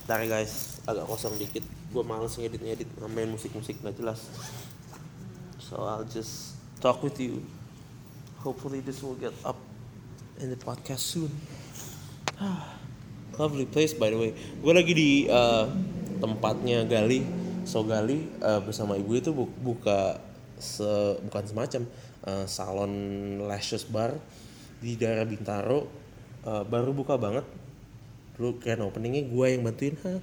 Bentar 0.03 0.27
ya 0.27 0.35
guys, 0.35 0.83
agak 0.83 1.07
kosong 1.07 1.39
dikit. 1.39 1.63
Gue 1.95 2.03
males 2.03 2.35
ngedit-ngedit, 2.35 2.91
nambahin 2.99 3.31
musik-musik 3.39 3.79
nggak 3.79 3.95
jelas. 3.95 4.27
So 5.63 5.87
I'll 5.87 6.03
just 6.03 6.59
talk 6.83 6.99
with 6.99 7.15
you. 7.23 7.39
Hopefully 8.43 8.83
this 8.83 8.99
will 8.99 9.15
get 9.15 9.31
up 9.47 9.55
in 10.43 10.51
the 10.51 10.59
podcast 10.59 11.07
soon. 11.07 11.31
Lovely 13.39 13.63
place 13.63 13.95
by 13.95 14.11
the 14.11 14.19
way. 14.19 14.35
Gue 14.59 14.75
lagi 14.75 14.91
di 14.91 15.31
uh, 15.31 15.71
tempatnya 16.21 16.85
Gali, 16.85 17.25
so 17.65 17.81
Gali 17.81 18.29
uh, 18.39 18.61
bersama 18.61 18.93
ibu 18.95 19.17
itu 19.17 19.33
bu- 19.33 19.51
buka 19.59 20.21
se 20.61 21.17
bukan 21.25 21.43
semacam 21.49 21.81
uh, 22.29 22.45
salon 22.45 22.93
lashes 23.49 23.83
bar 23.89 24.13
di 24.77 24.93
daerah 24.95 25.25
Bintaro. 25.25 25.89
Uh, 26.45 26.61
baru 26.65 26.93
buka 26.93 27.17
banget. 27.17 27.43
Dulu 28.37 28.61
keren 28.61 28.85
openingnya 28.85 29.25
gue 29.25 29.47
yang 29.49 29.65
bantuin. 29.65 29.97
Ha. 30.05 30.13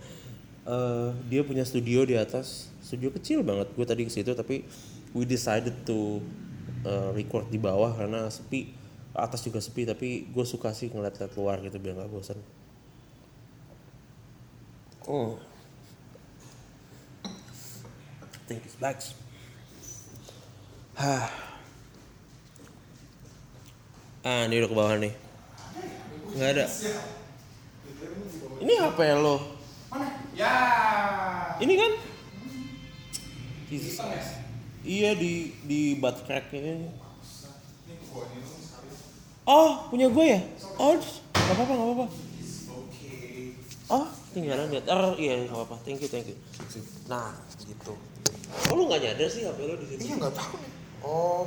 Uh, 0.68 1.11
dia 1.26 1.42
punya 1.42 1.66
studio 1.66 2.07
di 2.07 2.14
atas, 2.14 2.70
studio 2.80 3.11
kecil 3.11 3.42
banget. 3.42 3.68
Gue 3.74 3.84
tadi 3.84 4.07
ke 4.07 4.12
situ 4.14 4.30
tapi 4.38 4.62
we 5.12 5.26
decided 5.26 5.74
to 5.82 6.22
uh, 6.84 7.11
record 7.14 7.49
di 7.51 7.59
bawah 7.59 7.94
karena 7.96 8.28
sepi 8.30 8.78
atas 9.18 9.42
juga 9.42 9.59
sepi 9.59 9.82
tapi 9.88 10.09
gue 10.30 10.44
suka 10.46 10.70
sih 10.70 10.92
ngeliat-liat 10.92 11.32
luar 11.34 11.59
gitu 11.64 11.80
biar 11.82 11.99
nggak 11.99 12.11
bosan 12.12 12.38
oh 15.11 15.40
It's 18.49 18.80
back. 18.80 18.96
Hah. 20.96 21.28
ah 24.24 24.49
ini 24.49 24.64
udah 24.64 24.70
ke 24.72 24.76
bawah 24.76 24.96
nih. 24.96 25.12
Nggak 26.32 26.51
ada. 26.57 26.64
Ini 28.64 28.72
HP 28.72 28.99
lo. 29.20 29.36
Ya. 30.32 30.57
ini 31.61 31.76
kan? 31.76 31.92
Jesus. 33.68 34.01
iya 34.80 35.12
di 35.12 35.53
di 35.68 36.01
butt 36.01 36.24
crack 36.24 36.49
ini. 36.57 36.88
Oh 39.44 39.92
punya 39.92 40.09
gue 40.09 40.24
ya? 40.24 40.40
Oh 40.80 40.96
nggak 40.96 41.53
apa-apa 41.53 41.72
nggak 41.76 41.88
apa-apa 41.92 42.28
oh 44.39 44.45
tinggalan 44.47 44.70
lihat 44.70 44.86
oh 44.86 45.18
iya 45.18 45.43
nggak 45.43 45.59
apa-apa 45.59 45.76
thank 45.82 45.99
you 45.99 46.07
thank 46.07 46.30
you 46.30 46.39
nah 47.11 47.34
gitu 47.59 47.99
oh 48.70 48.74
lu 48.78 48.86
nggak 48.86 49.03
nyadar 49.03 49.26
sih 49.26 49.43
HP 49.43 49.59
lo 49.66 49.74
di 49.74 49.86
sini 49.91 50.01
Iya 50.07 50.14
nggak 50.22 50.34
tahu 50.39 50.55
nih. 50.62 50.72
Oh, 50.99 51.47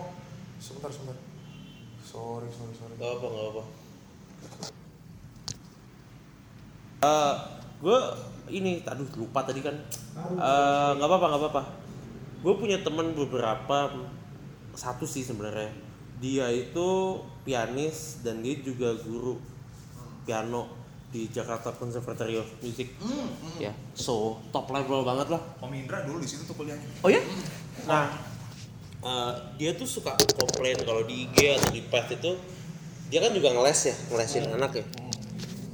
sebentar 0.64 0.88
sebentar. 0.92 1.18
Sorry 2.04 2.48
sorry 2.56 2.74
sorry. 2.76 2.94
Gak 2.96 3.20
apa, 3.20 3.26
gak 3.28 3.48
apa. 3.52 3.64
Eh, 7.04 7.34
gue 7.84 8.00
ini, 8.56 8.80
aduh 8.88 9.08
lupa 9.20 9.44
tadi 9.44 9.60
kan. 9.60 9.76
Eh, 9.76 10.92
Gak 10.96 11.08
apa-apa, 11.08 11.26
gak 11.36 11.42
apa-apa. 11.44 11.64
Gue 12.39 12.54
punya 12.56 12.80
temen 12.80 13.12
beberapa, 13.12 13.92
satu 14.72 15.04
sih 15.04 15.28
sebenarnya. 15.28 15.76
Dia 16.24 16.48
itu 16.48 17.20
pianis 17.44 18.24
dan 18.24 18.39
dia 18.39 18.56
juga 18.64 18.96
guru 19.04 19.36
piano 20.24 20.81
di 21.12 21.28
Jakarta 21.28 21.76
Conservatory 21.76 22.39
of 22.39 22.47
Music. 22.64 22.95
Ya, 23.59 23.76
so 23.91 24.39
top 24.55 24.72
level 24.72 25.03
banget 25.03 25.28
lah. 25.28 25.41
Om 25.59 25.76
Indra 25.76 26.07
dulu 26.07 26.24
di 26.24 26.28
situ 26.32 26.47
tuh 26.47 26.55
kuliahnya. 26.55 26.88
Oh 27.03 27.12
ya? 27.12 27.20
Nah, 27.84 28.16
eh, 29.03 29.34
dia 29.59 29.76
tuh 29.76 29.86
suka 29.86 30.16
komplain 30.39 30.80
kalau 30.88 31.03
di 31.03 31.28
IG 31.28 31.59
atau 31.59 31.70
di 31.76 31.84
Path 31.91 32.16
itu 32.16 32.32
dia 33.12 33.20
kan 33.20 33.36
juga 33.36 33.51
ngeles 33.51 33.91
ya, 33.91 33.95
ngelesin 34.07 34.47
anak 34.55 34.72
ya. 34.80 34.86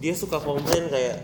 Dia 0.01 0.13
suka 0.17 0.41
komplain 0.41 0.89
kayak 0.89 1.21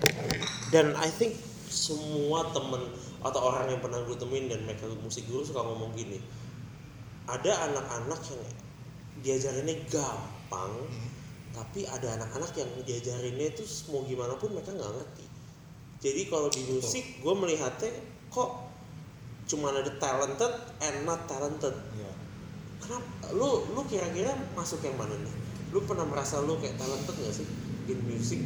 dan 0.70 0.94
I 0.94 1.10
think 1.10 1.34
semua 1.74 2.54
temen 2.54 2.86
atau 3.26 3.40
orang 3.50 3.66
yang 3.72 3.82
pernah 3.82 3.98
gue 4.06 4.14
temuin 4.14 4.46
dan 4.46 4.62
mereka 4.62 4.86
musik 5.02 5.26
guru 5.26 5.42
suka 5.42 5.66
ngomong 5.66 5.90
gini. 5.98 6.22
Ada 7.26 7.72
anak-anak 7.72 8.20
yang 8.30 8.44
diajarinnya 9.24 9.88
gampang, 9.90 10.74
tapi 11.54 11.86
ada 11.86 12.18
anak-anak 12.18 12.52
yang 12.58 12.70
diajarinnya 12.82 13.54
itu 13.54 13.64
mau 13.94 14.02
gimana 14.04 14.34
pun 14.42 14.58
mereka 14.58 14.74
nggak 14.74 14.90
ngerti. 14.90 15.26
Jadi 16.04 16.22
kalau 16.28 16.50
di 16.50 16.62
musik 16.68 17.06
gue 17.22 17.34
melihatnya 17.38 17.94
kok 18.34 18.74
cuman 19.48 19.80
ada 19.80 19.92
talented 20.02 20.54
and 20.82 21.06
not 21.06 21.30
talented. 21.30 21.72
Iya. 21.94 22.12
Kenapa? 22.82 23.32
Lu 23.38 23.70
lu 23.72 23.82
kira-kira 23.86 24.34
masuk 24.58 24.82
yang 24.82 24.98
mana 24.98 25.14
nih? 25.16 25.34
Lu 25.72 25.86
pernah 25.86 26.04
merasa 26.04 26.42
lu 26.42 26.58
kayak 26.60 26.76
talented 26.76 27.16
gak 27.16 27.34
sih 27.38 27.48
in 27.88 28.00
music? 28.10 28.42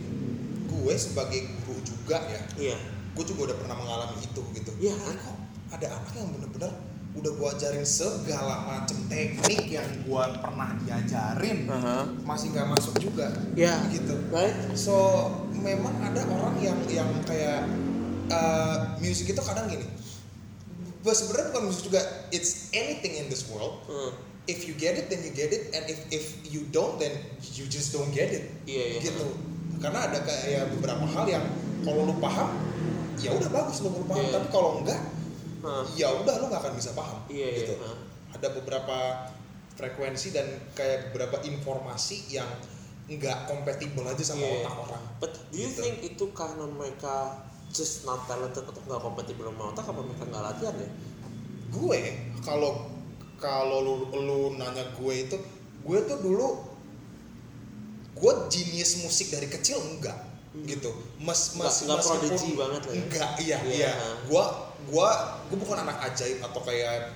Gue 0.67 0.93
sebagai 0.99 1.47
guru 1.65 1.79
juga 1.81 2.19
ya, 2.27 2.41
Iya. 2.59 2.77
gue 3.15 3.23
juga 3.25 3.49
udah 3.49 3.57
pernah 3.57 3.75
mengalami 3.79 4.19
itu 4.21 4.41
gitu. 4.53 4.71
Iya. 4.77 4.93
Ini 4.93 5.15
kok 5.17 5.37
ada 5.73 5.87
anak 5.95 6.13
yang 6.13 6.29
bener-bener 6.35 6.71
udah 7.17 7.31
gue 7.33 7.47
ajarin 7.51 7.81
segala 7.81 8.55
macem 8.63 8.97
teknik 9.05 9.65
yang 9.67 9.87
gue 9.99 10.23
pernah 10.37 10.69
diajarin 10.77 11.65
Aha. 11.65 12.05
masih 12.21 12.53
nggak 12.53 12.67
masuk 12.69 12.93
juga 12.97 13.33
Iya. 13.53 13.89
gitu 13.89 14.13
Right? 14.29 14.53
so 14.73 14.93
memang 15.51 15.97
ada 15.99 16.21
orang 16.27 16.55
yang 16.57 16.77
yang 16.87 17.09
kayak 17.25 17.65
uh, 18.29 18.93
musik 18.97 19.27
itu 19.27 19.41
kadang 19.41 19.65
gini 19.65 19.85
Bah, 21.01 21.15
sebenarnya 21.15 21.55
bukan 21.55 21.63
musik 21.71 21.87
juga 21.87 22.01
it's 22.29 22.69
anything 22.71 23.15
in 23.15 23.25
this 23.27 23.47
world 23.47 23.81
Hmm. 23.85 24.11
if 24.45 24.63
you 24.63 24.75
get 24.75 24.93
it 24.93 25.09
then 25.09 25.23
you 25.23 25.31
get 25.31 25.49
it 25.49 25.73
and 25.73 25.83
if 25.87 25.97
if 26.09 26.25
you 26.45 26.69
don't 26.69 27.01
then 27.01 27.11
you 27.55 27.65
just 27.65 27.89
don't 27.89 28.11
get 28.11 28.29
it 28.29 28.45
Iya, 28.63 28.83
iya. 28.93 28.99
gitu 29.01 29.25
karena 29.77 30.05
ada 30.05 30.21
kayak 30.21 30.69
beberapa 30.73 31.01
hal 31.03 31.25
yang 31.25 31.45
kalau 31.81 32.05
lu 32.05 32.15
paham 32.17 32.49
ya 33.17 33.33
udah 33.33 33.49
bagus 33.49 33.81
lu 33.81 33.89
baru 33.89 34.05
paham 34.05 34.21
Iya. 34.21 34.33
tapi 34.37 34.47
kalau 34.49 34.69
enggak 34.81 35.01
Hah. 35.59 35.83
ya 35.93 36.07
udah 36.13 36.33
lu 36.37 36.45
nggak 36.47 36.61
akan 36.61 36.73
bisa 36.73 36.91
paham 36.91 37.17
Iya, 37.25 37.47
iya, 37.47 37.57
gitu 37.59 37.73
hah. 37.77 37.95
ada 38.31 38.47
beberapa 38.51 38.97
frekuensi 39.73 40.29
dan 40.29 40.45
kayak 40.71 41.09
beberapa 41.09 41.41
informasi 41.41 42.29
yang 42.29 42.49
nggak 43.07 43.45
kompatibel 43.45 44.03
aja 44.03 44.21
sama 44.21 44.41
Iya. 44.41 44.61
otak 44.61 44.75
orang 44.81 45.03
But 45.17 45.33
do 45.47 45.55
you 45.55 45.67
Gitu. 45.67 45.79
think 45.79 45.95
itu 46.03 46.25
karena 46.31 46.65
mereka 46.65 47.41
just 47.67 48.03
not 48.03 48.25
talented 48.25 48.63
atau 48.63 48.81
nggak 48.81 49.01
kompatibel 49.01 49.47
sama 49.47 49.63
otak 49.69 49.85
apa 49.85 50.01
mereka 50.01 50.23
nggak 50.25 50.43
latihan 50.45 50.75
ya? 50.77 50.89
gue 51.69 51.99
kalau 52.39 52.71
kalau 53.35 53.77
lu, 53.79 53.93
lu 54.13 54.39
nanya 54.53 54.81
gue 54.93 55.13
itu 55.19 55.37
gue 55.79 55.97
tuh 56.03 56.17
dulu 56.17 56.47
gue 58.13 58.33
genius 58.47 58.97
musik 58.99 59.29
dari 59.29 59.45
kecil 59.45 59.77
enggak 59.79 60.17
gitu 60.59 60.89
mas 61.17 61.53
mas 61.53 61.81
nggak 61.81 62.01
meskipun- 62.01 62.57
banget 62.57 62.81
lah 62.81 62.89
ya? 62.89 62.97
enggak 62.97 63.29
iya 63.37 63.57
Iya. 63.61 63.91
iya 63.91 63.91
gue 64.25 64.43
gua 64.87 65.09
gua 65.47 65.57
bukan 65.57 65.77
anak 65.83 65.97
ajaib 66.11 66.39
atau 66.41 66.61
kayak 66.63 67.11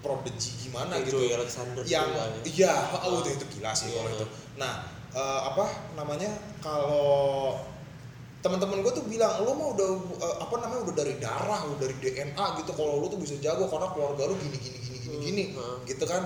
prodigy 0.00 0.50
gimana 0.64 0.96
Kayak 0.96 1.12
gitu 1.12 1.18
Alexander 1.36 1.82
yang 1.84 2.08
juga 2.08 2.22
ya. 2.24 2.40
iya 2.48 2.74
oh 3.04 3.20
itu, 3.20 3.36
itu 3.36 3.44
gila 3.58 3.70
sih 3.76 3.92
kalau 3.92 4.08
Iya. 4.08 4.16
itu 4.16 4.26
nah 4.56 4.72
eh, 5.12 5.40
apa 5.44 5.64
namanya 5.92 6.30
kalau 6.64 7.60
teman-teman 8.40 8.80
gue 8.80 8.92
tuh 8.96 9.04
bilang 9.04 9.44
lo 9.44 9.52
mah 9.52 9.68
udah 9.76 9.88
eh, 10.24 10.36
apa 10.40 10.54
namanya 10.64 10.80
udah 10.88 10.94
dari 10.96 11.14
darah 11.20 11.60
udah 11.68 11.76
dari 11.76 11.94
DNA 12.00 12.44
gitu 12.64 12.72
kalau 12.72 13.04
lo 13.04 13.12
tuh 13.12 13.20
bisa 13.20 13.36
jago 13.36 13.68
karena 13.68 13.92
keluarga 13.92 14.22
lo 14.24 14.34
gini 14.40 14.56
gini 14.56 14.78
gini 14.80 14.96
gini 14.96 15.08
Hmm, 15.10 15.20
gini 15.20 15.44
hmm. 15.52 15.76
gitu 15.84 16.04
kan 16.06 16.22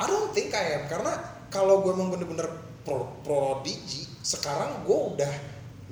I 0.00 0.04
don't 0.08 0.32
think 0.34 0.50
I 0.50 0.82
am 0.82 0.90
karena 0.90 1.12
kalau 1.52 1.84
gue 1.86 1.92
emang 1.94 2.10
bener-bener 2.10 2.48
pro, 2.82 3.06
prodigy 3.22 4.08
sekarang 4.24 4.82
gue 4.82 4.98
udah 5.14 5.32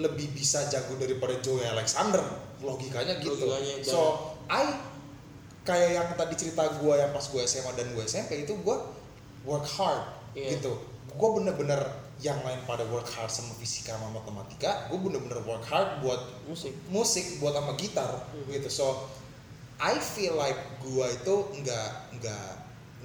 lebih 0.01 0.33
bisa 0.35 0.67
jago 0.67 0.99
daripada 0.99 1.39
Joey 1.39 1.63
Alexander 1.63 2.25
logikanya 2.61 3.15
gitu. 3.19 3.35
Logikanya, 3.41 3.75
so 3.83 4.01
I 4.47 4.65
kayak 5.61 5.91
yang 5.93 6.07
tadi 6.17 6.35
cerita 6.35 6.65
gue 6.77 6.95
yang 6.97 7.11
pas 7.11 7.23
gue 7.23 7.43
SMA 7.45 7.73
dan 7.77 7.93
gue 7.93 8.05
SMP 8.05 8.45
itu 8.45 8.53
gue 8.57 8.77
work 9.45 9.67
hard 9.67 10.05
Iya. 10.33 10.57
gitu. 10.57 10.73
Gue 11.11 11.29
bener-bener 11.37 11.81
yang 12.21 12.37
lain 12.45 12.61
pada 12.65 12.85
work 12.89 13.09
hard 13.09 13.33
sama 13.33 13.57
fisika 13.57 13.97
sama 13.97 14.13
matematika 14.13 14.89
gue 14.93 15.01
bener-bener 15.01 15.41
work 15.43 15.65
hard 15.65 16.05
buat 16.05 16.21
musik. 16.45 16.73
musik 16.89 17.41
buat 17.41 17.57
sama 17.57 17.73
gitar 17.77 18.29
Hmm. 18.31 18.45
gitu. 18.49 18.69
So 18.69 18.87
I 19.81 19.97
feel 19.97 20.37
like 20.37 20.61
gue 20.85 21.07
itu 21.09 21.35
nggak 21.65 21.89
nggak 22.21 22.49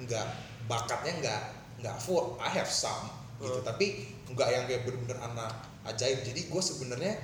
nggak 0.04 0.26
bakatnya 0.68 1.12
nggak 1.24 1.42
nggak 1.80 1.96
full. 1.98 2.36
I 2.36 2.48
have 2.52 2.68
some 2.68 3.08
gitu. 3.40 3.56
Hmm. 3.60 3.64
tapi 3.64 4.04
nggak 4.28 4.48
yang 4.48 4.64
kayak 4.68 4.82
bener-bener 4.84 5.18
anak 5.22 5.52
ajaib. 5.86 6.20
Jadi 6.20 6.52
gue 6.52 6.62
sebenarnya 6.62 7.14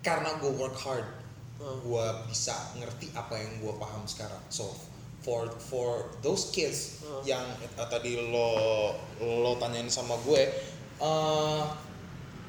karena 0.00 0.32
gue 0.40 0.50
work 0.56 0.74
hard 0.74 1.04
Hmm. 1.60 1.76
gue 1.84 2.06
bisa 2.24 2.56
ngerti 2.80 3.12
apa 3.12 3.36
yang 3.36 3.60
gue 3.60 3.72
paham 3.76 4.08
sekarang. 4.08 4.40
So 4.48 4.72
for 5.20 5.44
for 5.60 6.08
those 6.24 6.48
kids 6.48 7.04
Hmm. 7.04 7.20
yang 7.22 7.44
eh, 7.60 7.84
tadi 7.84 8.16
lo 8.16 8.56
lo 9.20 9.52
tanyain 9.60 9.84
sama 9.86 10.16
gue 10.24 10.40
eh, 10.96 11.62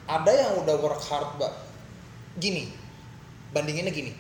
ada 0.08 0.32
yang 0.32 0.64
udah 0.64 0.76
work 0.80 1.04
hard 1.04 1.36
mbak. 1.36 1.52
Gini 2.40 2.72
bandinginnya 3.52 3.92
gini. 3.92 4.16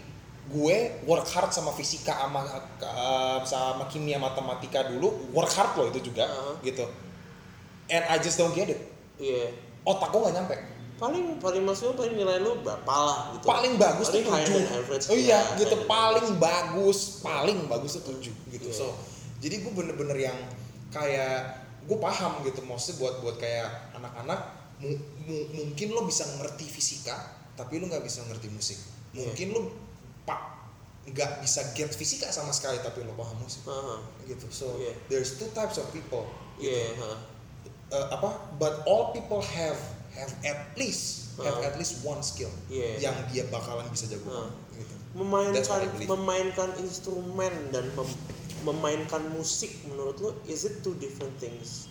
Gue 0.51 0.99
work 1.07 1.23
hard 1.31 1.55
sama 1.55 1.71
fisika 1.71 2.11
sama 2.11 2.43
eh, 2.83 3.39
sama 3.47 3.87
kimia 3.87 4.19
matematika 4.19 4.91
dulu 4.91 5.31
work 5.31 5.55
hard 5.55 5.71
loh 5.79 5.87
itu 5.87 6.11
juga 6.11 6.27
Uh-huh. 6.27 6.59
gitu. 6.67 6.83
And 7.87 8.03
I 8.07 8.19
just 8.19 8.35
don't 8.35 8.51
get 8.51 8.67
it. 8.67 8.79
Iya. 9.15 9.55
Otak 9.87 10.11
gue 10.11 10.19
nggak 10.19 10.35
nyampe 10.35 10.55
paling 11.01 11.41
paling 11.41 11.63
maksudnya 11.65 11.97
paling 11.97 12.13
nilai 12.13 12.37
lu 12.37 12.61
berapa 12.61 12.93
lah 12.93 13.19
gitu 13.33 13.43
paling 13.43 13.73
bagus 13.75 14.07
tuh 14.07 14.21
Paling 14.21 14.29
higher 14.29 14.85
tujuh 14.85 15.09
oh 15.09 15.17
iya 15.17 15.41
ya, 15.41 15.57
gitu 15.57 15.75
than 15.75 15.89
paling 15.89 16.27
bagus 16.37 16.99
paling 17.19 17.57
bagus 17.65 17.97
tuh 17.97 18.03
tujuh 18.07 18.35
gitu 18.47 18.69
Iya. 18.69 18.77
so 18.77 18.93
jadi 19.41 19.65
gue 19.65 19.73
bener-bener 19.73 20.17
yang 20.21 20.37
kayak 20.87 21.57
gue 21.81 21.97
paham 21.97 22.45
gitu 22.45 22.61
maksudnya 22.61 23.01
buat 23.01 23.15
buat 23.19 23.35
kayak 23.35 23.65
anak-anak 23.91 24.39
mu- 24.77 25.01
mu- 25.19 25.49
mungkin 25.51 25.87
lo 25.89 26.05
bisa 26.05 26.21
ngerti 26.37 26.63
fisika 26.63 27.17
tapi 27.53 27.81
lo 27.81 27.89
nggak 27.89 28.05
bisa 28.05 28.21
ngerti 28.23 28.47
musik 28.47 28.77
Iya. 29.11 29.25
mungkin 29.25 29.47
lo 29.51 29.61
pak 30.21 30.39
nggak 31.03 31.41
bisa 31.41 31.73
get 31.73 31.89
fisika 31.89 32.29
sama 32.29 32.53
sekali 32.53 32.77
tapi 32.77 33.01
lo 33.01 33.17
paham 33.17 33.41
musik 33.41 33.65
Heeh. 33.65 33.97
gitu 34.29 34.45
so 34.53 34.77
Iya. 34.77 34.93
there's 35.09 35.33
two 35.35 35.49
types 35.51 35.75
of 35.75 35.89
people 35.89 36.29
gitu 36.55 36.69
iya 36.69 36.93
heeh. 36.93 37.17
uh, 37.89 38.07
apa 38.13 38.29
but 38.55 38.85
all 38.85 39.09
people 39.09 39.41
have 39.41 39.81
have 40.13 40.31
at 40.43 40.75
least 40.75 41.31
have 41.39 41.57
Uh. 41.57 41.67
at 41.67 41.75
least 41.75 42.03
one 42.03 42.19
skill 42.21 42.51
Iya. 42.67 42.99
yang 43.01 43.15
dia 43.29 43.47
bakalan 43.47 43.87
bisa 43.87 44.07
jago 44.07 44.27
Uh. 44.27 44.49
gitu. 44.75 44.95
Memainkan 45.11 45.63
memainkan 46.07 46.69
instrumen 46.79 47.51
dan 47.69 47.83
mem- 47.93 48.19
memainkan 48.61 49.23
musik 49.33 49.73
menurut 49.85 50.17
lo 50.17 50.31
is 50.45 50.63
it 50.63 50.79
two 50.81 50.93
different 50.97 51.33
things? 51.35 51.89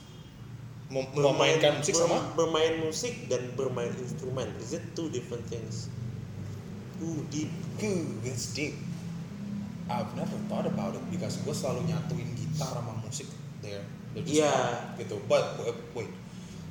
Mem- 0.89 1.11
memainkan 1.13 1.79
musik 1.79 1.95
ber- 1.95 2.03
sama? 2.07 2.19
bermain 2.35 2.75
musik 2.81 3.15
dan 3.27 3.43
bermain 3.55 3.91
instrumen 3.97 4.49
is 4.59 4.73
it 4.73 4.83
two 4.93 5.09
different 5.09 5.45
things? 5.47 5.89
Ooh, 7.01 7.25
deep. 7.33 7.49
Ooh, 7.81 8.21
that's 8.21 8.53
deep. 8.53 8.77
I've 9.89 10.13
never 10.15 10.37
thought 10.47 10.65
about 10.65 10.95
it 10.95 11.03
because 11.11 11.41
gue 11.41 11.51
selalu 11.51 11.89
nyatuin 11.89 12.29
gitar 12.37 12.71
sama 12.71 12.93
musik 13.01 13.27
there. 13.59 13.83
Iya. 14.15 14.47
one, 14.47 15.01
gitu. 15.01 15.17
But 15.25 15.59
wait 15.95 16.11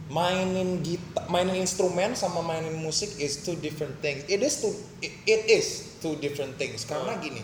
mainin 0.09 0.81
gitar 0.81 1.29
mainin 1.29 1.61
instrumen 1.61 2.17
sama 2.17 2.41
mainin 2.41 2.73
musik 2.75 3.13
is 3.21 3.45
two 3.45 3.53
different 3.61 3.93
things 4.01 4.25
it 4.25 4.41
is 4.41 4.57
two 4.57 4.73
it, 4.99 5.13
it 5.29 5.45
is 5.45 5.93
two 6.01 6.17
different 6.17 6.57
things 6.57 6.81
karena 6.83 7.13
Hmm. 7.13 7.21
gini 7.21 7.41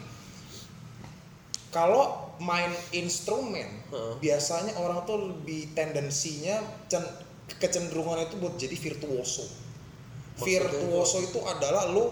kalau 1.70 2.32
main 2.42 2.72
instrumen 2.92 3.68
Hmm. 3.92 4.18
biasanya 4.20 4.76
orang 4.80 5.04
tuh 5.06 5.18
lebih 5.32 5.72
tendensinya 5.72 6.60
cen- 6.90 7.16
kecenderungan 7.62 8.26
itu 8.26 8.36
buat 8.42 8.56
jadi 8.58 8.76
virtuoso 8.76 9.46
Maksudnya 10.36 10.68
virtuoso 10.68 11.18
itu 11.24 11.40
adalah 11.48 11.88
lu 11.88 12.12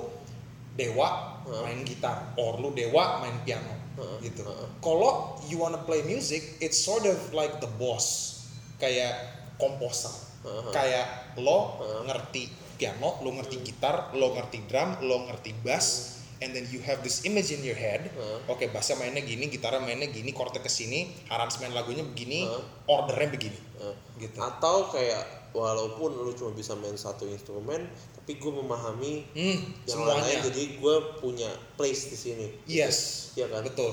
dewa 0.76 1.42
Hmm. 1.44 1.66
main 1.66 1.82
gitar 1.84 2.38
or 2.38 2.62
lu 2.62 2.72
dewa 2.72 3.20
main 3.20 3.36
piano 3.44 3.74
Hmm. 3.98 4.22
gitu 4.22 4.46
Hmm. 4.46 4.70
kalau 4.80 5.38
you 5.50 5.58
wanna 5.58 5.82
play 5.82 6.06
music 6.06 6.62
it's 6.62 6.78
sort 6.78 7.04
of 7.04 7.18
like 7.34 7.58
the 7.60 7.70
boss 7.76 8.38
kayak 8.78 9.18
komposer 9.58 10.12
Hmm. 10.44 10.70
kayak 10.70 11.08
lo 11.40 11.80
Hmm. 11.80 12.04
ngerti 12.06 12.48
piano 12.76 13.20
lo 13.20 13.32
ngerti 13.34 13.64
gitar 13.64 14.12
lo 14.12 14.32
ngerti 14.32 14.60
drum 14.66 15.00
lo 15.02 15.24
ngerti 15.26 15.56
bass 15.60 16.20
and 16.40 16.52
then 16.52 16.68
you 16.68 16.80
have 16.80 17.00
this 17.00 17.24
image 17.24 17.50
in 17.50 17.62
your 17.62 17.76
head 17.76 18.04
Hmm. 18.10 18.44
oke 18.46 18.68
bassnya 18.70 18.96
mainnya 18.98 19.22
gini 19.22 19.48
gitarnya 19.48 19.80
mainnya 19.80 20.08
gini 20.08 20.30
chordnya 20.30 20.60
ke 20.60 20.68
sini 20.68 21.08
aransemen 21.28 21.72
lagunya 21.72 22.04
begini 22.04 22.44
Hmm. 22.44 22.64
ordernya 22.86 23.30
begini 23.30 23.60
Eh, 23.80 23.96
gitu 24.18 24.40
atau 24.40 24.88
kayak 24.90 25.52
walaupun 25.52 26.16
lu 26.18 26.32
cuma 26.32 26.52
bisa 26.52 26.72
main 26.74 26.96
satu 26.96 27.24
instrumen 27.26 27.84
tapi 28.16 28.36
gue 28.36 28.48
memahami 28.50 29.28
hmm, 29.30 29.58
yang 29.84 30.00
semuanya 30.00 30.24
lain 30.24 30.40
jadi 30.42 30.64
gue 30.80 30.96
punya 31.20 31.50
place 31.76 32.08
di 32.08 32.16
sini 32.16 32.48
yes 32.64 33.30
Iya 33.34 33.50
kan? 33.50 33.62
betul 33.62 33.92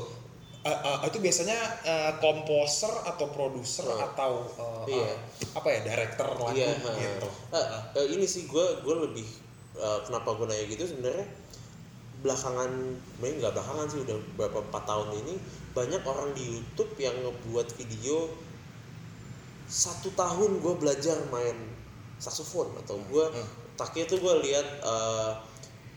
Eh, 0.61 0.69
eh, 0.69 0.99
itu 1.09 1.17
biasanya 1.19 1.57
eh, 1.83 2.13
komposer 2.21 2.93
atau 3.09 3.33
produser 3.33 3.89
Hmm. 3.89 4.05
atau 4.13 4.33
eh, 4.87 4.93
Iya. 4.93 5.09
eh, 5.09 5.17
apa 5.57 5.69
ya 5.73 5.81
director 5.81 6.29
lagu 6.37 6.53
Iya, 6.53 6.69
gitu 6.77 7.29
eh, 7.57 7.67
eh, 7.97 8.07
ini 8.13 8.29
sih 8.29 8.45
gue 8.45 8.85
gue 8.85 8.97
lebih 9.01 9.25
eh, 9.75 9.99
kenapa 10.05 10.37
gue 10.37 10.45
nanya 10.45 10.65
gitu 10.69 10.85
sebenarnya 10.87 11.25
belakangan, 12.21 12.69
main 13.17 13.41
nggak 13.41 13.57
belakangan 13.57 13.87
sih 13.89 14.05
udah 14.05 14.17
beberapa 14.37 14.61
empat 14.61 14.85
tahun 14.85 15.09
ini 15.25 15.35
banyak 15.73 16.03
orang 16.05 16.37
di 16.37 16.61
YouTube 16.61 16.93
yang 17.01 17.17
ngebuat 17.17 17.73
video 17.81 18.29
satu 19.65 20.13
tahun 20.13 20.61
gue 20.61 20.75
belajar 20.77 21.17
main 21.31 21.57
saxophone 22.19 22.69
atau 22.77 23.01
gue 23.09 23.25
Hmm. 23.25 23.49
terakhir 23.79 24.13
tuh 24.13 24.19
gue 24.21 24.35
lihat 24.45 24.67
eh, 24.85 25.33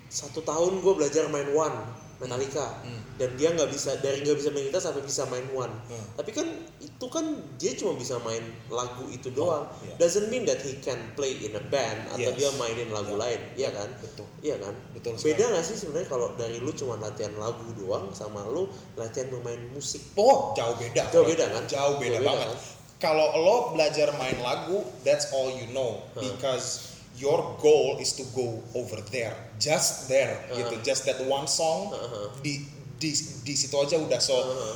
satu 0.07 0.39
tahun 0.39 0.80
gue 0.80 0.93
belajar 0.95 1.28
main 1.28 1.51
one 1.51 1.76
Metallica 2.24 2.67
Hmm. 2.80 3.01
dan 3.13 3.30
dia 3.34 3.49
nggak 3.49 3.67
bisa 3.67 3.93
dari 3.97 4.19
nggak 4.19 4.36
bisa 4.36 4.49
main 4.49 4.65
gitar 4.65 4.82
sampai 4.82 5.01
bisa 5.01 5.24
main 5.26 5.43
one 5.49 5.69
Hmm. 5.86 6.05
tapi 6.15 6.32
kan 6.32 6.47
itu 6.80 7.05
kan 7.05 7.26
dia 7.55 7.71
cuma 7.74 7.93
bisa 7.93 8.15
main 8.19 8.39
lagu 8.67 9.05
itu 9.07 9.28
doang 9.30 9.67
iya. 9.82 9.93
doesn't 9.97 10.28
mean 10.28 10.43
that 10.43 10.57
he 10.57 10.80
can 10.80 10.95
play 11.13 11.36
in 11.38 11.51
a 11.51 11.63
band 11.63 12.07
atau 12.09 12.24
Yes. 12.26 12.36
dia 12.36 12.49
mainin 12.53 12.89
lagu 12.89 13.13
Iya. 13.13 13.19
lain 13.19 13.39
iya 13.55 13.69
kan 13.69 13.89
betul 13.97 14.28
iya 14.39 14.55
kan 14.55 14.74
Betul 14.91 15.13
beda 15.15 15.43
nggak 15.49 15.63
sih 15.63 15.76
sebenarnya 15.76 16.07
kalau 16.07 16.28
dari 16.34 16.57
lu 16.57 16.71
cuma 16.71 16.95
latihan 16.95 17.36
lagu 17.36 17.67
doang 17.74 18.09
sama 18.11 18.45
lu 18.45 18.65
latihan 18.93 19.28
bermain 19.30 19.59
musik 19.69 19.99
Oh, 20.13 20.53
jauh 20.53 20.74
beda. 20.74 21.09
Jauh 21.09 21.26
beda 21.26 21.45
kan? 21.49 21.63
Jauh 21.65 21.97
beda 21.97 22.17
Jauh 22.17 22.19
beda 22.19 22.19
banget. 22.24 22.47
kan? 22.49 22.59
Kalau 22.99 23.28
lo 23.36 23.57
belajar 23.71 24.15
main 24.15 24.39
lagu, 24.39 24.80
that's 25.03 25.28
all 25.32 25.51
you 25.51 25.67
know 25.69 25.99
Huh. 26.13 26.24
because 26.24 26.93
your 27.14 27.57
goal 27.61 27.97
is 27.97 28.18
to 28.18 28.26
go 28.34 28.57
over 28.74 28.97
there, 29.09 29.34
just 29.57 30.09
there 30.09 30.34
Huh. 30.49 30.57
gitu, 30.57 30.82
just 30.82 31.05
that 31.05 31.22
one 31.26 31.45
song 31.45 31.93
Huh. 31.93 32.30
di 32.41 32.66
di 32.97 33.11
di 33.43 33.53
situ 33.53 33.76
aja 33.76 33.97
udah 33.97 34.18
so 34.18 34.34
Heeh. 34.34 34.76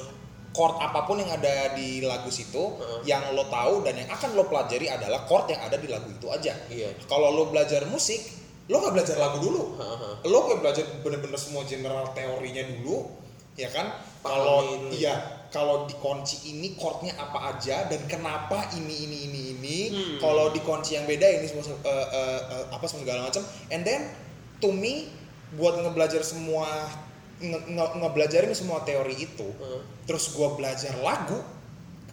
chord 0.52 0.78
apa 0.78 1.06
pun 1.06 1.22
yang 1.22 1.30
ada 1.30 1.74
di 1.74 2.02
lagu 2.02 2.30
situ 2.30 2.60
Huh. 2.78 3.02
yang 3.04 3.34
lo 3.34 3.46
tahu 3.48 3.82
dan 3.82 3.98
yang 3.98 4.10
akan 4.10 4.34
lo 4.34 4.46
pelajari 4.46 4.86
adalah 4.86 5.26
chord 5.26 5.50
yang 5.50 5.62
ada 5.62 5.78
di 5.78 5.88
lagu 5.88 6.10
itu 6.10 6.28
aja. 6.28 6.54
iya 6.68 6.90
Kalau 7.06 7.30
lo 7.32 7.50
belajar 7.50 7.86
musik, 7.88 8.20
lo 8.68 8.82
nggak 8.82 8.94
belajar 8.94 9.16
lagu 9.18 9.38
dulu 9.40 9.78
Heeh. 9.80 10.14
lo 10.28 10.38
kayak 10.46 10.60
belajar 10.62 10.84
bener-bener 11.02 11.40
semua 11.40 11.64
general 11.64 12.10
teorinya 12.12 12.62
dulu 12.68 13.08
ya 13.58 13.72
kan 13.74 13.90
kalau 14.22 14.92
iya 14.92 15.37
kalau 15.50 15.84
di 15.84 15.96
kunci 15.96 16.50
ini 16.50 16.74
chordnya 16.74 17.16
apa 17.16 17.52
aja 17.52 17.86
dan 17.86 18.04
kenapa 18.06 18.68
ini 18.74 18.96
ini 19.02 19.18
ini 19.26 19.42
ini 19.54 19.78
Hmm. 19.88 20.18
kalau 20.20 20.50
di 20.50 20.60
kunci 20.60 20.94
yang 20.94 21.04
beda 21.04 21.24
ini 21.26 21.46
semua 21.46 21.64
eh, 21.64 21.78
eh, 21.86 22.08
eh, 22.52 22.66
apa 22.70 22.84
semua 22.84 23.04
segala 23.04 23.22
macam 23.26 23.42
and 23.70 23.82
then 23.82 24.12
to 24.58 24.70
me 24.70 25.08
buat 25.54 25.78
ngebelajar 25.78 26.20
semua 26.22 26.68
nge, 27.38 27.60
nge- 27.66 27.94
ngebelajarin 27.98 28.52
semua 28.52 28.82
teori 28.82 29.16
itu 29.16 29.48
Heeh. 29.48 29.82
terus 30.04 30.32
gua 30.32 30.54
belajar 30.54 30.92
lagu 30.98 31.40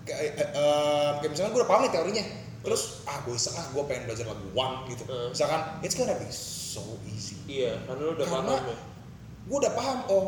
kayak 0.05 0.37
kayak 0.37 1.27
misalnya 1.27 1.51
gue 1.51 1.61
udah 1.61 1.71
paham 1.71 1.81
nih 1.81 1.93
teorinya 1.93 2.25
terus 2.61 3.03
ah 3.05 3.21
gue 3.21 3.33
iseng 3.33 3.53
ah 3.55 3.67
gue 3.67 3.83
pengen 3.85 4.05
belajar 4.05 4.25
lagu 4.27 4.47
one 4.53 4.85
gitu 4.87 5.05
Hmm. 5.05 5.29
misalkan 5.31 5.61
it's 5.81 5.93
gonna 5.93 6.15
be 6.15 6.29
so 6.29 6.81
easy 7.07 7.37
iya 7.47 7.81
karena 7.83 8.03
lu 8.03 8.13
udah 8.15 8.23
Karena- 8.23 8.53
paham 8.53 8.65
ya 8.67 8.77
gue 9.45 9.57
udah 9.59 9.73
paham 9.75 9.99
oh 10.09 10.27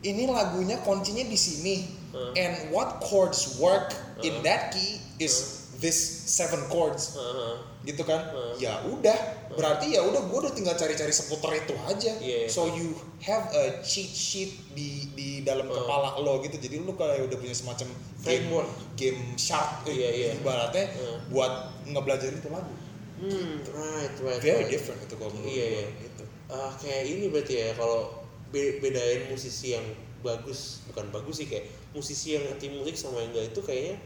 ini 0.00 0.24
lagunya 0.26 0.76
kuncinya 0.78 1.20
di 1.22 1.36
sini 1.36 1.74
Uh. 2.10 2.32
and 2.34 2.52
what 2.68 2.98
chords 3.00 3.56
work 3.56 3.90
in 4.20 4.34
Uh. 4.34 4.42
that 4.42 4.70
key 4.70 4.98
is 5.16 5.58
this 5.78 5.96
seven 6.28 6.60
chords 6.68 7.14
Heeh. 7.14 7.54
gitu 7.84 8.02
kan 8.02 8.20
Uh. 8.30 8.52
ya 8.56 8.84
udah 8.84 9.16
berarti 9.50 9.94
ya 9.94 10.00
udah 10.00 10.22
gue 10.22 10.38
udah 10.38 10.52
tinggal 10.52 10.74
cari-cari 10.74 11.08
seputar 11.08 11.50
itu 11.54 11.72
aja 11.82 12.12
Iya. 12.16 12.46
so 12.46 12.68
you 12.68 12.92
have 13.18 13.48
a 13.50 13.80
cheat 13.80 14.06
sheet 14.06 14.52
di 14.70 15.08
di 15.12 15.28
dalam 15.40 15.66
Uh. 15.66 15.74
kepala 15.74 16.18
lo 16.18 16.38
gitu 16.40 16.56
jadi 16.56 16.78
lu 16.78 16.92
kayak 16.92 17.24
udah 17.24 17.36
punya 17.36 17.52
semacam 17.52 17.88
game 17.88 18.20
Framework. 18.20 18.70
game 18.94 19.20
shark 19.34 19.86
eh, 19.86 19.96
Iya, 19.96 20.08
iya. 20.10 20.28
ibaratnya 20.36 20.84
Uh. 20.94 21.18
buat 21.28 21.52
ngebelajar 21.84 22.30
itu 22.30 22.48
lagu 22.48 22.74
Hmm, 23.20 23.60
right, 23.76 24.14
right. 24.18 24.40
very 24.40 24.64
right. 24.64 24.72
different 24.72 24.96
itu 25.00 25.12
kalau 25.12 25.28
menurut 25.30 25.52
Iya, 25.52 25.66
gue 25.66 25.76
iya. 25.76 25.88
gitu. 26.08 26.24
Ah, 26.48 26.72
kayak 26.74 27.04
ini 27.04 27.28
berarti 27.28 27.52
ya 27.54 27.68
kalau 27.76 28.16
be- 28.48 28.80
bedain 28.80 29.28
musisi 29.28 29.76
yang 29.76 29.84
bagus 30.20 30.80
bukan 30.88 31.08
bagus 31.10 31.36
sih 31.36 31.44
kayak 31.44 31.68
musisi 31.90 32.34
yang 32.34 32.44
ngerti 32.46 32.66
musik 32.72 32.94
sama 32.94 33.20
yang 33.20 33.30
enggak 33.30 33.50
itu 33.50 33.60
kayaknya 33.60 33.96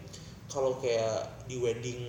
kalau 0.45 0.77
kayak 0.79 1.25
di 1.45 1.57
wedding 1.57 2.01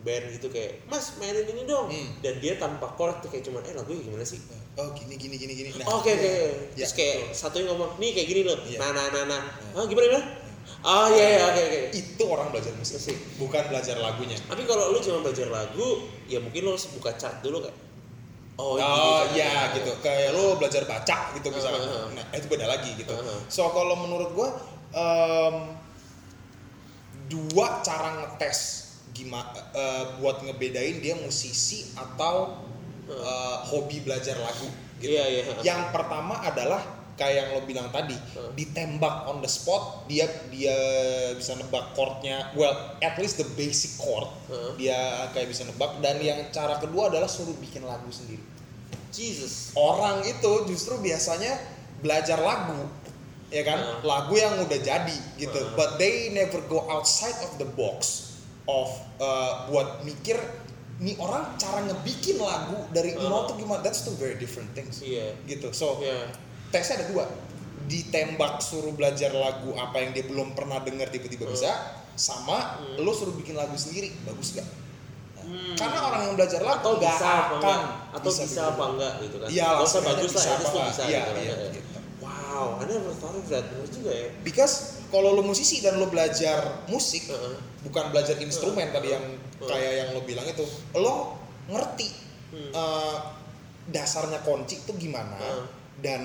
band 0.00 0.30
gitu 0.30 0.48
kayak 0.48 0.78
mas 0.86 1.16
mainin 1.18 1.44
ini 1.44 1.64
dong 1.64 1.90
Hmm. 1.90 2.08
dan 2.22 2.38
dia 2.38 2.54
tanpa 2.56 2.86
chord 2.94 3.18
tuh 3.18 3.28
kayak 3.28 3.44
cuman 3.44 3.60
eh 3.66 3.74
lagunya 3.74 4.02
gimana 4.04 4.22
sih 4.22 4.38
oh 4.78 4.94
gini 4.94 5.18
gini 5.18 5.34
gini 5.34 5.52
gini 5.52 5.68
oke 5.82 6.06
oke 6.06 6.14
iya. 6.14 6.54
terus 6.76 6.92
Ya, 6.92 6.96
kayak 6.96 7.16
betul. 7.26 7.34
satunya 7.34 7.64
ngomong 7.68 7.90
nih 7.98 8.10
kayak 8.14 8.28
gini 8.28 8.40
loh 8.46 8.56
Iya. 8.62 8.78
nah 8.78 8.90
nah 8.94 9.06
nah 9.10 9.24
nah 9.26 9.40
ah 9.74 9.84
gimana 9.84 10.06
gimana 10.06 10.24
ah 10.78 11.06
iya 11.10 11.26
iya 11.34 11.42
oke 11.50 11.60
oke 11.66 11.78
itu 11.92 12.22
orang 12.24 12.48
belajar 12.54 12.72
musik 12.78 12.96
Musik. 13.02 13.18
bukan 13.36 13.62
belajar 13.66 13.96
lagunya 13.98 14.36
tapi 14.46 14.62
kalau 14.64 14.94
lu 14.94 14.98
cuma 15.02 15.18
belajar 15.20 15.48
lagu 15.50 15.88
ya 16.30 16.38
mungkin 16.38 16.60
lu 16.62 16.70
harus 16.72 16.86
buka 16.94 17.10
chart 17.18 17.42
dulu 17.42 17.58
kayak 17.60 17.74
oh, 18.58 18.74
Oh, 18.74 18.74
gini, 18.74 19.38
iya 19.38 19.70
gitu, 19.70 19.90
kayak 19.98 20.34
lo 20.34 20.58
belajar 20.58 20.82
baca 20.82 21.30
gitu 21.30 21.46
misalnya. 21.46 21.78
Uh-huh. 21.78 22.10
Nah 22.10 22.26
itu 22.34 22.50
beda 22.50 22.66
lagi 22.66 22.90
gitu. 22.98 23.14
Uh-huh. 23.14 23.38
So 23.46 23.70
kalau 23.70 23.94
menurut 23.94 24.34
gua 24.34 24.50
em, 24.92 25.54
dua 27.28 27.84
cara 27.84 28.24
ngetes 28.24 28.88
gimana 29.12 29.50
buat 30.22 30.40
ngebedain 30.46 31.02
dia 31.02 31.18
musisi 31.18 31.90
atau 31.98 32.62
eh, 33.08 33.56
hobi 33.68 34.00
belajar 34.04 34.38
lagu 34.38 34.68
gitu. 35.02 35.10
Iya, 35.12 35.24
iya. 35.26 35.42
Yang 35.64 35.90
pertama 35.90 36.38
adalah 36.44 36.80
kayak 37.18 37.34
yang 37.34 37.48
lo 37.58 37.60
bilang 37.66 37.90
tadi, 37.90 38.14
Uh. 38.14 38.54
ditembak 38.54 39.26
on 39.26 39.42
the 39.42 39.50
spot, 39.50 40.06
dia 40.06 40.30
dia 40.54 40.76
bisa 41.34 41.58
nebak 41.58 41.90
chordnya, 41.98 42.46
well 42.54 42.94
at 43.02 43.18
least 43.18 43.42
the 43.42 43.48
basic 43.58 43.98
chord, 43.98 44.30
Uh. 44.46 44.78
dia 44.78 45.26
kayak 45.34 45.50
bisa 45.50 45.66
nebak. 45.66 45.98
Dan 45.98 46.22
yang 46.22 46.38
cara 46.54 46.78
kedua 46.78 47.10
adalah 47.10 47.26
suruh 47.26 47.58
bikin 47.58 47.82
lagu 47.82 48.06
sendiri 48.14 48.42
Jesus 49.10 49.72
orang 49.74 50.22
itu 50.22 50.68
justru 50.70 51.00
biasanya 51.02 51.58
belajar 52.04 52.38
lagu 52.38 52.86
ya 53.48 53.62
kan 53.62 53.78
Uh. 53.78 54.00
lagu 54.02 54.34
yang 54.34 54.54
udah 54.58 54.76
jadi 54.76 55.16
gitu 55.36 55.56
Uh. 55.56 55.72
but 55.72 55.96
they 55.96 56.28
never 56.30 56.60
go 56.64 56.84
outside 56.86 57.36
of 57.42 57.56
the 57.56 57.68
box 57.70 58.28
of 58.64 58.88
uh, 59.16 59.64
buat 59.66 60.02
mikir 60.02 60.36
nih 60.98 61.14
orang 61.16 61.54
cara 61.54 61.80
ngebikin 61.82 62.36
lagu 62.36 62.76
dari 62.90 63.12
Uh. 63.12 63.24
nol 63.24 63.46
tuh 63.46 63.56
gimana 63.56 63.80
that's 63.80 64.02
two 64.02 64.12
very 64.14 64.34
different 64.34 64.68
things 64.72 65.00
iya 65.00 65.32
gitu 65.44 65.70
so 65.70 65.96
iya 65.98 66.28
tesnya 66.68 67.00
ada 67.00 67.08
dua 67.08 67.24
ditembak 67.84 68.60
suruh 68.60 68.92
belajar 68.92 69.30
lagu 69.30 69.72
apa 69.72 69.96
yang 69.98 70.12
dia 70.12 70.22
belum 70.22 70.52
pernah 70.52 70.76
dengar 70.78 71.08
tiba-tiba 71.08 71.46
Hmm. 71.46 71.54
bisa 71.54 71.72
sama 72.14 72.76
Hmm. 72.76 73.00
lo 73.00 73.12
suruh 73.12 73.32
bikin 73.32 73.54
lagu 73.54 73.72
sendiri 73.74 74.12
bagus 74.22 74.52
gak 74.52 74.68
Hmm. 75.38 75.72
karena 75.72 75.98
orang 76.02 76.20
yang 76.22 76.34
belajar 76.36 76.60
lagu 76.60 76.84
atau 76.84 76.92
bisa 77.00 77.24
apa 77.24 77.56
akan 77.56 77.56
enggak 77.56 77.80
atau 78.12 78.28
bisa, 78.28 78.42
bikin 78.44 78.58
apa 78.60 78.68
lagu. 78.76 78.92
enggak 78.92 79.12
gitu 79.18 79.36
kan 79.38 79.48
Iya, 79.48 79.66
bagus 79.72 79.88
lah 79.88 80.02
bisa 80.04 80.12
ya 80.12 80.52
apa 80.52 80.68
enggak. 80.68 80.84
bisa 80.84 81.00
Iya, 81.00 81.16
gitu 81.16 81.30
kan 81.30 81.40
iya, 81.40 81.48
ya. 81.48 81.68
gitu. 81.72 81.87
wow 81.87 81.87
I 81.87 81.87
never 82.80 83.12
thought 83.14 83.34
of 83.34 83.46
that 83.46 83.64
bener 83.66 83.88
juga 83.88 84.10
ya 84.10 84.28
Because 84.40 84.74
kalau 85.08 85.32
lo 85.32 85.42
musisi 85.42 85.80
dan 85.80 85.96
lo 85.96 86.06
belajar 86.06 86.84
musik, 86.86 87.24
Heeh. 87.26 87.56
bukan 87.82 88.12
belajar 88.12 88.36
instrumen 88.38 88.88
Heeh. 88.88 88.94
tadi 88.94 89.08
yang 89.10 89.24
Heeh. 89.24 89.68
kayak 89.68 89.92
yang 89.96 90.08
lo 90.12 90.20
bilang 90.22 90.44
itu, 90.44 90.64
lo 90.94 91.36
ngerti 91.66 92.08
Hmm. 92.48 92.72
eh, 92.72 93.16
dasarnya 93.86 94.40
kunci 94.40 94.80
itu 94.80 94.92
gimana 94.96 95.36
Heeh. 95.36 95.64
dan 96.00 96.22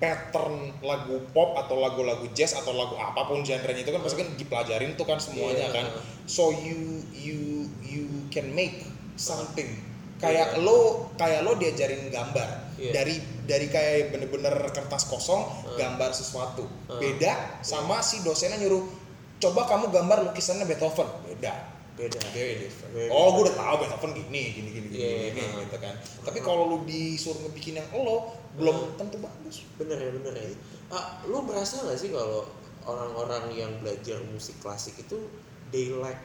pattern 0.00 0.72
lagu 0.80 1.20
pop 1.30 1.54
atau 1.54 1.78
lagu-lagu 1.78 2.24
jazz 2.32 2.56
atau 2.56 2.72
lagu 2.72 2.96
apa 2.96 3.22
pun 3.22 3.44
genrenya 3.44 3.84
itu 3.84 3.92
kan 3.92 4.00
pasti 4.00 4.16
kan 4.18 4.32
dipelajarin 4.32 4.96
tuh 4.96 5.04
kan 5.04 5.20
semuanya 5.20 5.68
Iya. 5.68 5.76
kan. 5.76 5.86
So 6.24 6.50
you 6.50 7.04
you 7.12 7.40
you 7.84 8.04
can 8.28 8.50
make 8.50 8.82
something 9.14 9.68
kayak 10.16 10.56
lo 10.58 11.06
kayak 11.14 11.44
lo 11.44 11.54
diajarin 11.54 12.08
gambar 12.08 12.69
Iya. 12.80 12.92
dari 12.96 13.14
dari 13.44 13.68
kayak 13.68 14.08
bener-bener 14.08 14.56
kertas 14.72 15.04
kosong 15.04 15.44
Heeh. 15.44 15.76
gambar 15.76 16.10
sesuatu. 16.10 16.64
Heeh. 16.88 16.96
beda 16.98 17.60
sama 17.60 18.00
si 18.00 18.24
dosennya 18.24 18.56
nyuruh 18.56 18.88
coba 19.36 19.68
kamu 19.68 19.92
gambar 19.92 20.32
lukisannya 20.32 20.64
Beethoven. 20.64 21.04
Beda. 21.28 21.52
Beda. 21.92 22.16
Different 22.32 22.96
Very 22.96 23.12
oh 23.12 23.36
gue 23.36 23.42
udah 23.44 23.56
tahu 23.56 23.74
Beethoven 23.84 24.10
gini 24.16 24.42
gini 24.56 24.68
gini 24.72 24.86
gini, 24.88 24.96
Iya, 24.96 25.36
gini 25.36 25.68
gitu 25.68 25.76
kan. 25.76 25.92
Tapi 26.24 26.38
kalau 26.40 26.64
lu 26.66 26.88
disuruh 26.88 27.44
ngebikin 27.44 27.76
yang 27.76 27.88
lo 27.92 28.32
belum 28.56 28.96
tentu 28.96 29.20
bagus. 29.20 29.68
Bener 29.76 30.00
ya 30.00 30.08
bener 30.16 30.32
ya. 30.32 30.48
Ah, 30.88 31.20
lu 31.28 31.44
merasa 31.44 31.84
nggak 31.84 32.00
sih 32.00 32.08
kalau 32.08 32.48
orang-orang 32.88 33.52
yang 33.52 33.72
belajar 33.78 34.16
musik 34.32 34.56
klasik 34.58 34.96
itu 34.96 35.28
they 35.68 35.92
lack 35.92 36.16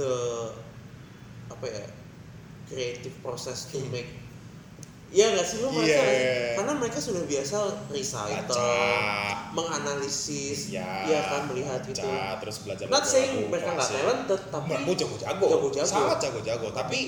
the 0.00 0.08
apa 1.52 1.68
ya 1.68 1.84
creative 2.64 3.12
process 3.20 3.68
to 3.68 3.76
Hmm. 3.76 3.92
make 3.92 4.08
Iya 5.12 5.26
nggak 5.30 5.44
sih 5.44 5.56
lu 5.60 5.68
merasa 5.68 5.92
nggak 5.92 6.16
sih? 6.16 6.28
Karena 6.56 6.72
mereka 6.74 6.98
sudah 6.98 7.22
biasa 7.22 7.56
recital, 7.86 8.26
baca 8.48 8.68
menganalisis, 9.52 10.72
ya, 10.72 11.04
ya 11.04 11.20
kan 11.22 11.42
melihat 11.46 11.80
baca, 11.80 11.92
gitu. 11.92 12.08
terus 12.40 12.56
belajar 12.64 12.86
Not 12.88 13.04
saying 13.04 13.32
mereka 13.46 13.70
nggak 13.72 13.90
talented, 13.90 14.40
tapi 14.48 14.68
Mereka 14.72 14.92
jago-jago, 14.98 15.46
Jago-jago. 15.48 15.86
sangat 15.86 16.18
jago-jago. 16.18 16.68
Tapi 16.72 17.00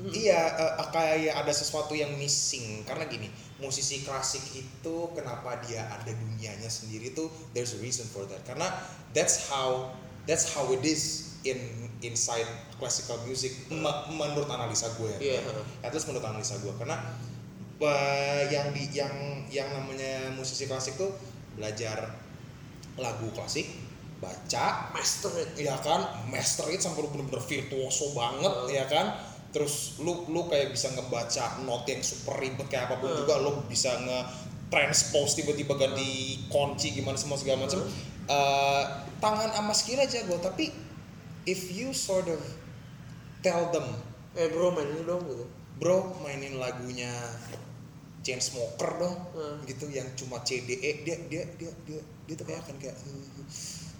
Hmm. 0.00 0.08
iya 0.16 0.48
eh, 0.56 0.88
kayak 0.88 1.36
ada 1.36 1.52
sesuatu 1.52 1.92
yang 1.92 2.16
missing 2.16 2.80
karena 2.88 3.04
gini, 3.04 3.28
musisi 3.60 4.00
klasik 4.00 4.40
itu 4.50 4.96
kenapa 5.12 5.60
dia 5.60 5.84
ada 5.84 6.08
dunianya 6.08 6.64
sendiri 6.66 7.12
tuh 7.12 7.28
there's 7.52 7.76
a 7.76 7.80
reason 7.80 8.08
for 8.08 8.24
that. 8.24 8.40
Karena 8.42 8.72
that's 9.12 9.52
how 9.52 9.92
that's 10.24 10.56
how 10.56 10.64
it 10.72 10.80
is 10.80 11.36
in 11.44 11.60
inside 12.00 12.48
classical 12.80 13.20
music 13.22 13.52
me- 13.68 14.00
menurut 14.10 14.48
analisa 14.48 14.88
gue. 14.96 15.12
Iya. 15.20 15.44
At 15.84 15.92
least 15.92 16.08
menurut 16.08 16.24
analisa 16.24 16.56
gue 16.56 16.72
karena 16.80 16.96
eh, 17.80 18.42
yang 18.48 18.70
di 18.70 18.84
yang 18.92 19.12
yang 19.48 19.68
namanya 19.70 20.30
musisi 20.30 20.64
klasik 20.64 20.94
tuh 20.94 21.10
belajar 21.56 22.12
lagu 22.94 23.32
klasik, 23.32 23.64
baca, 24.18 24.92
master 24.92 25.32
it. 25.38 25.50
ya 25.58 25.74
kan 25.76 26.00
master 26.28 26.68
it 26.68 26.78
sampai 26.78 27.00
lu 27.00 27.08
bener-bener 27.08 27.40
virtuoso 27.40 28.12
banget 28.12 28.52
Hmm. 28.52 28.68
ya 28.68 28.84
kan 28.84 29.06
terus 29.50 29.96
lu 29.98 30.28
lu 30.28 30.46
kayak 30.46 30.70
bisa 30.70 30.92
ngebaca 30.92 31.64
not 31.64 31.82
yang 31.84 31.98
super 32.00 32.36
ribet 32.36 32.68
kayak 32.68 32.86
apa 32.86 33.00
pun 33.00 33.10
Hmm. 33.10 33.18
juga 33.18 33.40
lu 33.40 33.64
bisa 33.66 33.96
nge 33.96 34.20
transpose 34.70 35.34
tiba-tiba 35.34 35.74
ganti 35.74 36.38
kunci 36.46 36.92
gimana 36.92 37.16
semua 37.16 37.34
segala 37.34 37.64
macam 37.64 37.80
Hmm. 37.80 37.92
Eh, 38.28 38.84
tangan 39.18 39.50
sama 39.50 39.74
skill 39.74 39.98
aja 39.98 40.22
gue 40.22 40.38
tapi 40.38 40.70
if 41.42 41.66
you 41.68 41.90
sort 41.90 42.28
of 42.28 42.38
tell 43.40 43.72
them 43.72 43.88
Eh 44.30 44.46
bro 44.46 44.70
main 44.70 44.86
ini 44.86 45.02
dong 45.02 45.26
gitu. 45.26 45.42
bro 45.74 46.14
mainin 46.22 46.54
lagunya 46.54 47.10
Chainsmoker 48.30 48.90
dong 48.96 49.16
Hmm. 49.34 49.58
gitu 49.66 49.90
yang 49.90 50.06
cuma 50.14 50.38
CDE 50.40 51.02
dia 51.02 51.18
dia 51.26 51.42
dia 51.58 51.70
dia 51.82 51.98
dia 51.98 52.34
tuh 52.34 52.46
kayak 52.46 52.62
akan 52.62 52.78
kayak 52.78 52.94
"Hmm, 52.96 53.42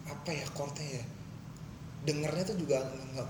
apa 0.07 0.31
ya 0.31 0.47
chordnya 0.49 0.87
ya 0.93 1.05
dengernya 2.01 2.45
tuh 2.47 2.57
juga 2.57 2.79
nggak 2.81 3.27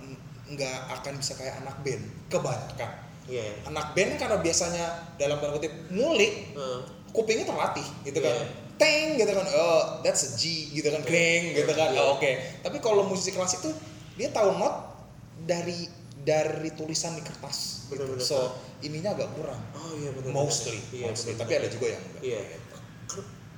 nggak 0.51 0.79
akan 0.93 1.13
bisa 1.17 1.33
kayak 1.35 1.59
anak 1.59 1.77
band 1.81 2.05
kebanyakan 2.29 2.91
Iya. 3.25 3.47
anak 3.65 3.95
band 3.95 4.13
karena 4.17 4.37
biasanya 4.39 4.85
dalam 5.17 5.39
tanda 5.39 5.55
kutip 5.55 5.73
ngulik 5.89 6.53
Heeh. 6.53 6.81
kupingnya 7.11 7.47
terlatih 7.47 7.87
gitu 8.03 8.19
kan 8.19 8.35
Iya. 8.35 8.45
teng 8.77 9.07
gitu 9.17 9.31
kan 9.31 9.47
oh 9.47 9.83
that's 10.01 10.25
a 10.27 10.31
G 10.35 10.43
gitu 10.71 10.89
kan 10.89 11.01
greng 11.01 11.55
gitu 11.55 11.71
kan 11.71 11.89
Iya. 11.91 12.01
oh, 12.03 12.17
oke 12.17 12.31
tapi 12.61 12.77
kalau 12.79 13.07
musisi 13.07 13.31
klasik 13.31 13.63
tuh 13.63 13.73
dia 14.15 14.29
tahu 14.29 14.53
not 14.53 14.93
dari 15.41 15.89
dari 16.21 16.69
tulisan 16.71 17.15
di 17.15 17.23
kertas 17.23 17.89
gitu. 17.89 17.97
Bener-bener. 17.97 18.21
so 18.21 18.53
ininya 18.81 19.13
agak 19.13 19.31
kurang 19.35 19.61
Oh 19.73 19.93
iya 19.95 20.11
benar. 20.13 20.31
mostly, 20.31 20.79
Iya, 20.91 21.09
mostly. 21.09 21.35
benar, 21.35 21.41
tapi 21.43 21.53
ada 21.57 21.69
juga 21.69 21.87
yang 21.89 22.03
enggak 22.03 22.23
Iya. 22.23 22.41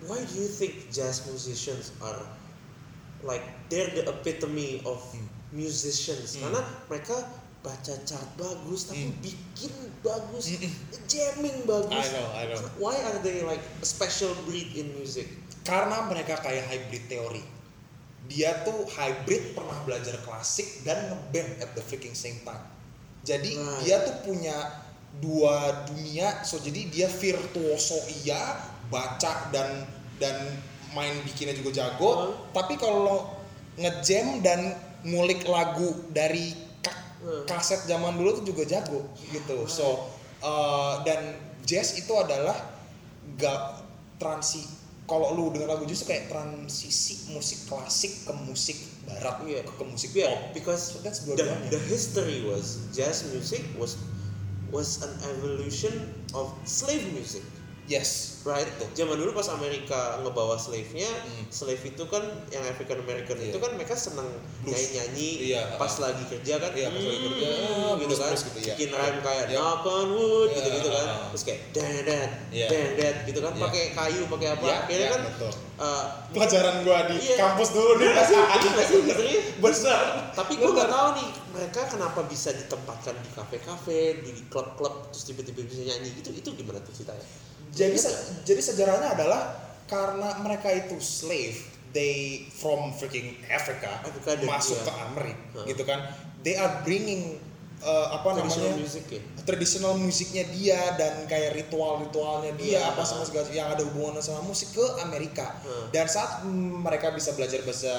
Why 0.02 0.18
do 0.18 0.34
you 0.34 0.50
think 0.50 0.90
jazz 0.90 1.22
musicians 1.24 1.94
are 2.02 2.18
like 3.22 3.42
they're 3.68 3.90
the 3.92 4.02
epitome 4.04 4.82
of 4.82 4.98
Hmm. 5.14 5.26
musicians? 5.54 6.34
Hmm. 6.34 6.50
Karena 6.50 6.60
mereka 6.86 7.16
baca 7.62 7.94
chart 8.02 8.26
bagus 8.34 8.90
tapi 8.90 9.06
Hmm. 9.06 9.14
bikin 9.22 9.70
bagus, 10.02 10.50
Mm-mm. 10.50 10.72
jamming 11.06 11.62
bagus. 11.62 12.02
I 12.02 12.10
know, 12.10 12.26
I 12.34 12.42
know. 12.50 12.58
Why 12.82 12.98
are 12.98 13.22
they 13.22 13.46
like 13.46 13.62
a 13.78 13.86
special 13.86 14.34
breed 14.42 14.74
in 14.74 14.90
music? 14.94 15.30
karena 15.62 16.10
mereka 16.10 16.42
kayak 16.42 16.66
hybrid 16.66 17.06
teori 17.06 17.38
dia 18.26 18.66
tuh 18.66 18.82
hybrid 18.82 19.54
pernah 19.54 19.78
belajar 19.86 20.18
klasik 20.26 20.82
dan 20.82 21.06
ngeband 21.06 21.62
at 21.62 21.70
the 21.74 21.82
freaking 21.86 22.18
same 22.18 22.42
time 22.42 22.66
jadi 23.22 23.46
Right. 23.54 23.86
dia 23.86 23.96
tuh 24.02 24.26
punya 24.26 24.58
dua 25.14 25.56
dunia 25.84 26.40
so 26.40 26.56
jadi 26.56 26.88
dia 26.88 27.08
virtuoso 27.08 27.94
iya 28.18 28.56
baca 28.88 29.52
dan 29.52 29.84
dan 30.16 30.36
main 30.92 31.12
bikinnya 31.22 31.52
juga 31.52 31.84
jago 31.84 32.10
Huh? 32.12 32.32
tapi 32.52 32.76
kalau 32.76 33.28
ngejam 33.74 34.40
dan 34.40 34.72
ngulik 35.02 35.44
lagu 35.44 35.92
dari 36.08 36.52
ka- 36.80 37.00
Huh. 37.20 37.44
kaset 37.46 37.84
zaman 37.84 38.14
dulu 38.14 38.40
tuh 38.40 38.46
juga 38.46 38.66
jago 38.66 39.04
gitu 39.28 39.64
so 39.64 40.10
uh, 40.40 41.00
dan 41.02 41.32
jazz 41.62 41.94
itu 41.94 42.10
adalah 42.12 42.56
gak 43.36 43.78
transi 44.16 44.66
kalau 45.02 45.30
lu 45.30 45.50
dengar 45.50 45.76
lagu 45.76 45.84
jazz 45.84 46.02
tuh 46.02 46.10
kayak 46.10 46.26
transisi 46.26 47.30
musik 47.30 47.66
klasik 47.66 48.12
ke 48.22 48.32
musik 48.42 48.74
barat 49.02 49.38
Iya. 49.42 49.60
ke, 49.62 49.72
ke 49.72 49.84
musik 49.84 50.10
Yeah, 50.12 50.30
pop 50.30 50.40
because 50.52 50.94
So 50.94 50.98
that's 51.00 51.22
the, 51.22 51.34
the 51.70 51.80
history 51.86 52.42
was 52.42 52.82
jazz 52.90 53.26
music 53.30 53.62
was 53.74 53.98
was 54.72 55.02
an 55.02 55.30
evolution 55.30 56.14
of 56.34 56.52
slave 56.64 57.12
music, 57.12 57.42
yes 57.92 58.32
right? 58.42 58.66
Zaman 58.94 59.14
dulu 59.18 59.30
pas 59.34 59.46
Amerika 59.54 60.18
ngebawa 60.22 60.58
slave-nya, 60.58 61.06
Hmm. 61.08 61.46
slave 61.48 61.82
itu 61.82 62.02
kan 62.10 62.22
yang 62.50 62.64
African 62.66 62.98
American 63.02 63.38
Iya. 63.38 63.54
itu 63.54 63.58
kan 63.62 63.70
mereka 63.78 63.94
seneng 63.94 64.26
nyanyi-nyanyi 64.66 65.30
Iya, 65.52 65.78
pas 65.78 65.94
ah. 65.98 66.10
lagi 66.10 66.24
kerja 66.26 66.58
kan, 66.58 66.72
Iya, 66.74 66.88
pas 66.90 67.02
lagi 67.02 67.20
kerja, 67.22 67.46
"Hmm," 67.46 67.62
ah, 67.62 67.92
gitu 67.98 68.14
kan, 68.18 68.30
gitu, 68.34 68.58
iya. 68.58 68.74
bikin 68.74 68.90
rhyme 68.90 69.20
kayak 69.22 69.44
Iya. 69.46 69.56
knock 69.58 69.82
on 69.86 70.08
wood 70.10 70.48
Iya, 70.50 70.56
gitu-gitu 70.58 70.88
kan, 70.90 71.06
ah. 71.06 71.28
terus 71.30 71.44
kayak 71.46 71.60
dan 71.70 71.92
dan 72.02 72.28
Iya. 72.50 72.66
dan 72.68 72.86
dan 72.98 73.14
gitu 73.26 73.40
kan, 73.40 73.52
Iya. 73.54 73.62
pakai 73.62 73.84
kayu, 73.94 74.22
pakai 74.26 74.48
apa, 74.50 74.64
Iya, 74.66 74.76
akhirnya 74.82 75.06
iya, 75.06 75.14
kan 75.14 75.20
betul. 75.22 75.52
uh, 75.78 76.04
pelajaran 76.34 76.74
gua 76.82 76.98
di 77.06 77.16
Iya. 77.22 77.36
kampus 77.38 77.68
dulu 77.70 77.92
nih 77.98 78.10
Iya 78.12 78.42
iya 78.42 78.84
serius? 79.14 79.44
bener 79.62 80.02
Tapi 80.34 80.52
gue 80.58 80.70
nggak 80.74 80.90
tahu 80.90 81.08
nih 81.14 81.28
mereka 81.54 81.80
kenapa 81.86 82.20
bisa 82.26 82.50
ditempatkan 82.50 83.14
di 83.14 83.30
kafe-kafe, 83.30 84.24
di 84.24 84.32
klub-klub, 84.50 85.12
terus 85.14 85.28
tiba-tiba 85.28 85.62
bisa 85.62 85.84
nyanyi 85.84 86.10
gitu. 86.18 86.32
Itu 86.34 86.48
gimana 86.56 86.80
tuh 86.82 86.90
ceritanya? 86.90 87.51
Jadi 87.72 87.96
se- 87.96 88.14
jadi 88.42 88.60
sejarahnya 88.62 89.08
adalah 89.12 89.42
karena 89.84 90.38
mereka 90.38 90.68
itu 90.68 90.96
slave 90.98 91.58
they 91.90 92.44
from 92.50 92.88
freaking 92.90 93.36
Africa, 93.46 94.00
Afrika 94.00 94.40
masuk 94.42 94.78
iya. 94.78 94.86
ke 94.86 94.92
Amerika 95.02 95.44
Hah. 95.54 95.64
gitu 95.66 95.82
kan 95.82 96.00
they 96.40 96.54
are 96.54 96.80
bringing 96.80 97.36
uh, 97.80 98.14
apa 98.14 98.32
Traditional 98.34 98.70
namanya 98.70 98.80
music 98.80 99.04
ya. 99.06 99.20
tradisional 99.42 99.94
musiknya 99.94 100.44
dia 100.48 100.80
dan 100.94 101.26
kayak 101.26 101.52
ritual-ritualnya 101.54 102.56
dia 102.56 102.80
Iya. 102.80 102.90
apa 102.90 103.02
sama 103.02 103.22
segala 103.22 103.50
yang 103.50 103.68
ada 103.68 103.84
hubungannya 103.84 104.20
sama 104.20 104.40
musik 104.42 104.72
ke 104.72 104.84
Amerika 105.00 105.52
Hmm. 105.60 105.90
dan 105.90 106.06
saat 106.06 106.44
mereka 106.48 107.10
bisa 107.10 107.32
belajar 107.32 107.60
bahasa 107.60 107.92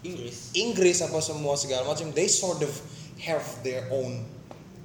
Inggris. 0.00 0.50
Inggris 0.52 0.98
apa 0.98 1.20
semua 1.20 1.54
segala 1.54 1.84
macam 1.84 2.08
they 2.10 2.26
sort 2.26 2.58
of 2.58 2.72
have 3.18 3.44
their 3.60 3.84
own 3.90 4.24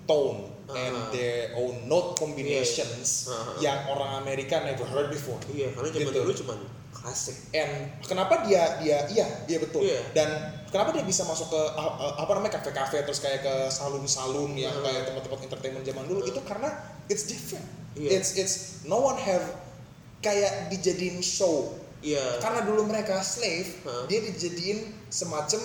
tone 0.04 0.52
and 0.68 0.96
Ah. 0.96 1.10
their 1.10 1.54
own 1.54 1.86
note 1.86 2.16
combinations 2.16 3.26
Iya. 3.26 3.34
Ah. 3.34 3.54
yang 3.62 3.80
orang 3.88 4.12
Amerika 4.20 4.62
never 4.62 4.82
heard 4.84 5.10
before 5.10 5.38
Iya, 5.48 5.70
karena 5.72 5.90
zaman 5.90 6.10
Gitu. 6.10 6.20
dulu 6.20 6.34
cuman 6.36 6.60
klasik. 6.92 7.38
and 7.52 7.72
kenapa 8.02 8.42
dia 8.44 8.80
dia 8.80 9.06
iya 9.08 9.28
iya 9.46 9.58
betul 9.60 9.86
Iya. 9.86 10.02
dan 10.12 10.30
kenapa 10.68 10.90
dia 10.90 11.04
bisa 11.04 11.22
masuk 11.22 11.48
ke 11.48 11.62
apa 12.18 12.32
namanya 12.32 12.58
kafe-kafe 12.58 13.04
terus 13.04 13.20
kayak 13.20 13.42
ke 13.42 13.56
salon-salon 13.70 14.56
yang 14.56 14.74
Hmm. 14.74 14.82
kayak 14.82 15.06
tempat-tempat 15.06 15.40
entertainment 15.46 15.84
zaman 15.84 16.06
dulu 16.06 16.24
itu 16.24 16.40
karena 16.42 16.70
it's 17.06 17.26
different 17.26 17.66
Iya. 17.94 18.10
it's 18.16 18.34
it's 18.34 18.56
no 18.84 18.98
one 18.98 19.16
have 19.16 19.46
kayak 20.20 20.74
dijadiin 20.74 21.22
show 21.22 21.78
Iya. 22.02 22.42
karena 22.42 22.66
dulu 22.66 22.86
mereka 22.86 23.22
slave 23.22 23.86
Hah? 23.86 24.10
dia 24.10 24.26
dijadiin 24.26 24.80
semacam 25.08 25.62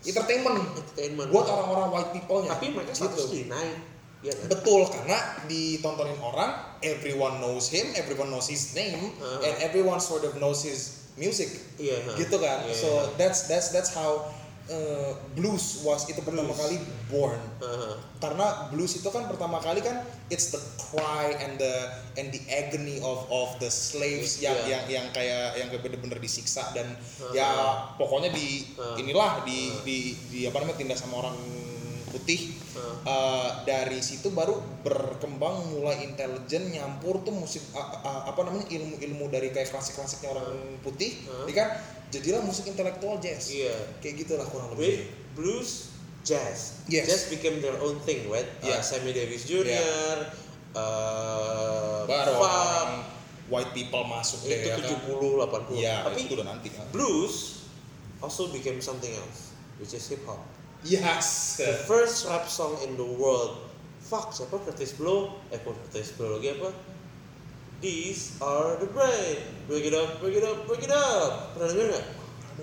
entertainment 0.00 0.56
Entertainment. 0.72 1.28
buat 1.28 1.44
orang-orang 1.44 1.88
white 1.90 2.12
people-nya 2.14 2.50
Tapi 2.56 2.66
mereka 2.72 2.90
gitu. 2.90 3.04
status 3.04 3.28
jadi 3.28 3.44
naik. 3.46 3.76
Iya 4.20 4.36
kan? 4.36 4.46
betul 4.52 4.80
karena 4.84 5.16
ditontonin 5.46 6.20
orang 6.20 6.52
everyone 6.80 7.40
knows 7.40 7.68
him 7.68 7.88
everyone 7.96 8.28
knows 8.28 8.46
his 8.46 8.72
name 8.72 9.16
Hah. 9.16 9.40
and 9.40 9.54
everyone 9.60 9.96
sort 9.96 10.22
of 10.22 10.36
knows 10.36 10.60
his 10.60 11.08
music 11.16 11.48
Iya. 11.76 12.04
ha. 12.04 12.12
gitu 12.16 12.36
kan 12.36 12.64
Iya, 12.64 12.74
so 12.74 12.88
iya. 12.88 13.16
that's 13.16 13.48
that's 13.48 13.72
that's 13.72 13.88
how 13.90 14.28
uh, 14.68 15.10
blues 15.32 15.80
was 15.80 16.04
itu 16.04 16.20
pertama 16.20 16.52
Blues. 16.52 16.60
kali 16.60 16.76
born 17.08 17.40
ha. 17.58 17.96
karena 18.18 18.46
blues 18.68 18.92
itu 18.94 19.08
kan 19.08 19.24
pertama 19.24 19.56
kali 19.56 19.80
kan 19.80 20.04
it's 20.28 20.52
the 20.52 20.60
cry 20.76 21.32
and 21.40 21.56
the 21.56 21.74
and 22.14 22.28
the 22.28 22.44
agony 22.46 23.00
of 23.00 23.24
of 23.26 23.56
the 23.56 23.72
slaves 23.72 24.36
yang 24.38 24.52
Iya. 24.60 24.68
yang 24.68 24.84
yang 24.86 25.06
kayak 25.10 25.56
yang 25.56 25.68
bener-bener 25.72 26.18
disiksa 26.18 26.68
dan 26.72 26.92
Uh-huh. 26.92 27.32
ya 27.32 27.48
pokoknya 27.96 28.28
di 28.30 28.68
Uh. 28.76 28.96
inilah 28.96 29.40
di 29.42 29.68
Uh. 29.70 29.80
di 29.80 29.96
di 30.28 30.40
apa 30.44 30.60
namanya 30.60 30.76
tindas 30.76 31.00
sama 31.00 31.20
orang 31.20 31.36
putih 32.10 32.58
Uh. 32.70 32.78
Uh, 33.02 33.50
dari 33.64 33.98
situ 33.98 34.30
baru 34.30 34.54
berkembang 34.80 35.70
mulai 35.70 36.02
intelijen 36.02 36.70
nyampur 36.70 37.18
tuh 37.20 37.32
musik 37.32 37.58
a- 37.72 37.82
a- 37.98 38.24
apa 38.24 38.40
namanya 38.40 38.70
ilmu-ilmu 38.70 39.26
dari 39.26 39.50
kayak 39.50 39.68
klasik-klasiknya 39.68 40.30
orang 40.30 40.54
putih 40.80 41.18
Uh. 41.24 41.44
ya 41.44 41.54
kan 41.56 41.68
jadilah 42.08 42.38
musik 42.40 42.66
intelektual 42.66 43.18
jazz 43.18 43.50
Iya. 43.50 43.74
kayak 43.98 44.14
gitulah 44.20 44.44
kurang 44.44 44.70
lebih 44.72 45.06
blues, 45.32 45.90
jazz. 46.20 46.82
Yes. 46.86 47.06
Jazz 47.06 47.22
became 47.28 47.58
their 47.58 47.74
own 47.76 47.98
thing, 48.00 48.26
right? 48.26 48.46
Uh, 48.60 48.68
Yeah. 48.68 48.80
Sammy 48.80 49.10
Davis 49.10 49.42
Jr. 49.44 50.30
Uh, 50.70 52.06
baru 52.06 52.34
Fab, 52.36 52.88
white 53.46 53.72
people 53.72 54.04
masuk 54.04 54.42
deh 54.44 54.54
itu 54.56 54.68
ya 54.68 54.76
kan 54.76 54.86
70 54.86 55.42
80 55.42 55.74
Iya, 55.76 55.94
tapi 56.04 56.18
itu 56.20 56.32
udah 56.32 56.46
nanti 56.48 56.68
kan. 56.68 56.86
blues 56.88 57.66
also 58.18 58.46
became 58.48 58.78
something 58.78 59.10
else 59.12 59.50
which 59.76 59.90
is 59.90 60.04
hip 60.04 60.22
hop 60.22 60.38
Yes. 60.82 61.56
the 61.56 61.84
first 61.84 62.24
rap 62.24 62.48
song 62.48 62.80
in 62.80 62.96
the 62.96 63.04
world. 63.04 63.68
Fuck 64.00 64.32
siapa? 64.32 64.58
Curtis 64.60 64.96
Blow? 64.96 65.38
Eh 65.48 65.60
kok 65.60 65.76
Curtis 65.86 66.16
Blow 66.16 66.40
lagi 66.40 66.56
apa? 66.56 66.72
These 67.80 68.36
are 68.40 68.76
the 68.76 68.88
brain 68.88 69.40
break 69.64 69.88
it 69.88 69.96
up 69.96 70.20
break 70.20 70.36
it 70.36 70.44
up 70.44 70.64
break 70.64 70.84
it 70.84 70.92
up. 70.92 71.52
Pernah 71.52 71.68
denger 71.70 71.86
nggak? 71.90 72.06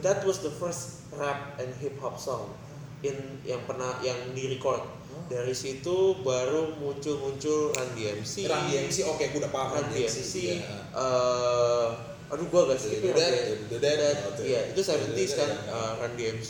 That 0.02 0.20
was 0.26 0.42
the 0.42 0.54
first 0.54 1.08
rap 1.14 1.58
and 1.58 1.74
hip 1.78 1.98
hop 1.98 2.18
song 2.18 2.54
in 3.02 3.14
yang 3.42 3.62
pernah 3.64 3.98
yang 4.02 4.18
di 4.34 4.50
record 4.50 4.82
dari 5.30 5.54
situ 5.54 6.18
baru 6.22 6.78
muncul 6.78 7.18
muncul 7.20 7.70
Run 7.70 7.90
DMC 7.94 8.46
Run 8.46 8.64
DMC 8.70 9.06
oke 9.06 9.22
gue 9.28 9.38
udah 9.38 9.50
paham 9.50 9.70
Run 9.74 9.88
DMC 9.90 10.34
Iya. 10.58 10.74
eh 10.94 11.88
aduh 12.28 12.46
gua 12.52 12.68
gak 12.68 12.78
skip 12.78 13.00
ya. 13.00 13.14
Dudet, 13.16 13.30
nanti. 13.32 13.54
dudet, 13.72 13.96
Dudet, 13.98 14.16
dudet. 14.20 14.46
iya 14.46 14.62
itu 14.68 14.82
70s 14.82 15.32
kan 15.34 15.50
Dudet, 15.50 15.70
eh, 15.70 15.92
Run 15.96 16.14
DMC 16.14 16.50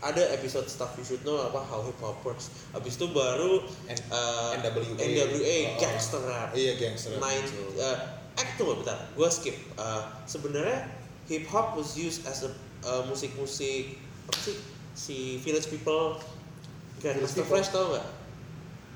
ada 0.00 0.22
episode 0.30 0.66
stuff 0.66 0.94
you 0.94 1.02
should 1.02 1.18
know 1.22 1.40
apa 1.40 1.58
how 1.60 1.82
hip 1.82 1.98
hop 1.98 2.14
works 2.22 2.48
abis 2.70 2.94
itu 2.94 3.10
baru 3.10 3.58
N- 3.84 3.98
eh, 4.08 4.62
NWA. 4.62 4.94
NWA 4.96 5.58
Oh. 5.66 5.76
gangster 5.76 6.22
rap 6.22 6.50
Iya 6.52 6.76
gangster. 6.76 7.16
nine 7.16 7.42
betul. 7.42 7.74
uh, 7.76 7.98
eh 8.34 8.48
tunggu 8.54 8.78
bentar 8.78 8.98
gue 9.10 9.28
skip 9.28 9.56
Eh, 9.74 10.02
sebenarnya 10.24 10.86
hip 11.26 11.44
hop 11.46 11.74
was 11.74 11.94
used 11.94 12.22
as 12.24 12.42
a 12.42 12.50
uh, 12.82 13.02
musik-musik 13.04 13.98
apa 14.26 14.38
sih 14.38 14.56
si 14.92 15.16
village 15.38 15.66
people 15.66 16.18
People. 16.98 17.30
Flash 17.46 17.70
tau 17.70 17.90
nggak 17.90 18.06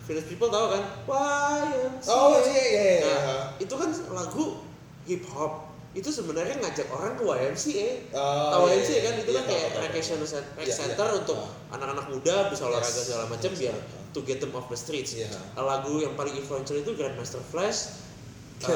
village 0.05 0.27
people 0.27 0.47
tau 0.49 0.70
kan 0.70 0.83
YMCA 1.07 2.11
Oh 2.11 2.35
iya 2.37 2.62
iya 2.62 2.62
iya. 2.69 2.83
iya. 2.99 3.03
Nah, 3.07 3.43
itu 3.57 3.70
kan 3.73 3.91
lagu 4.11 4.59
hip 5.03 5.23
hop 5.27 5.72
itu 5.93 6.09
sebenarnya 6.09 6.56
ngajak 6.56 6.89
orang 6.89 7.20
ke 7.20 7.24
YMCA. 7.24 7.89
Oh, 8.16 8.48
Tahu 8.48 8.64
YMCA 8.73 8.98
kan 9.05 9.14
itu 9.20 9.31
iya, 9.32 9.36
kan 9.36 9.44
iya, 9.44 9.51
kayak 9.52 9.69
recreation 9.85 10.19
iya, 10.24 10.40
rec 10.56 10.73
center 10.73 11.05
iya, 11.05 11.16
untuk 11.20 11.39
anak-anak 11.69 12.06
iya. 12.09 12.12
muda 12.16 12.35
bisa 12.48 12.62
olahraga 12.64 12.97
yes, 12.97 13.05
segala 13.05 13.24
macam 13.28 13.51
biar 13.52 13.77
iya. 13.77 14.09
to 14.16 14.20
get 14.24 14.40
them 14.40 14.56
off 14.56 14.73
the 14.73 14.78
streets. 14.78 15.12
Iya. 15.12 15.28
Lagu 15.52 16.01
yang 16.01 16.16
paling 16.16 16.32
influential 16.32 16.81
itu 16.81 16.97
Grandmaster 16.97 17.40
Flash. 17.52 17.93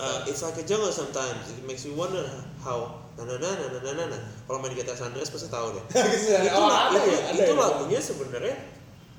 Uh, 0.00 0.24
it's 0.24 0.40
like 0.40 0.56
a 0.56 0.64
jungle 0.64 0.88
sometimes. 0.88 1.50
It 1.50 1.60
makes 1.66 1.84
me 1.84 1.92
wonder 1.92 2.24
how 2.64 3.04
Nah, 3.20 3.26
nah, 3.26 3.36
nah, 3.36 3.68
nah, 3.68 3.92
nah, 3.92 4.06
nah. 4.08 4.20
Kalau 4.48 4.62
main 4.64 4.72
gitar 4.72 4.96
Sanders 4.96 5.28
pasti 5.28 5.52
tahu 5.52 5.76
deh. 5.76 5.84
itu 6.46 6.56
oh, 6.56 6.72
itu, 6.94 7.10
ya, 7.10 7.18
itu 7.36 7.52
lagunya 7.52 8.00
sebenarnya 8.00 8.56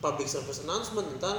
public 0.02 0.26
service 0.26 0.65
announcement 0.65 1.06
tentang 1.06 1.38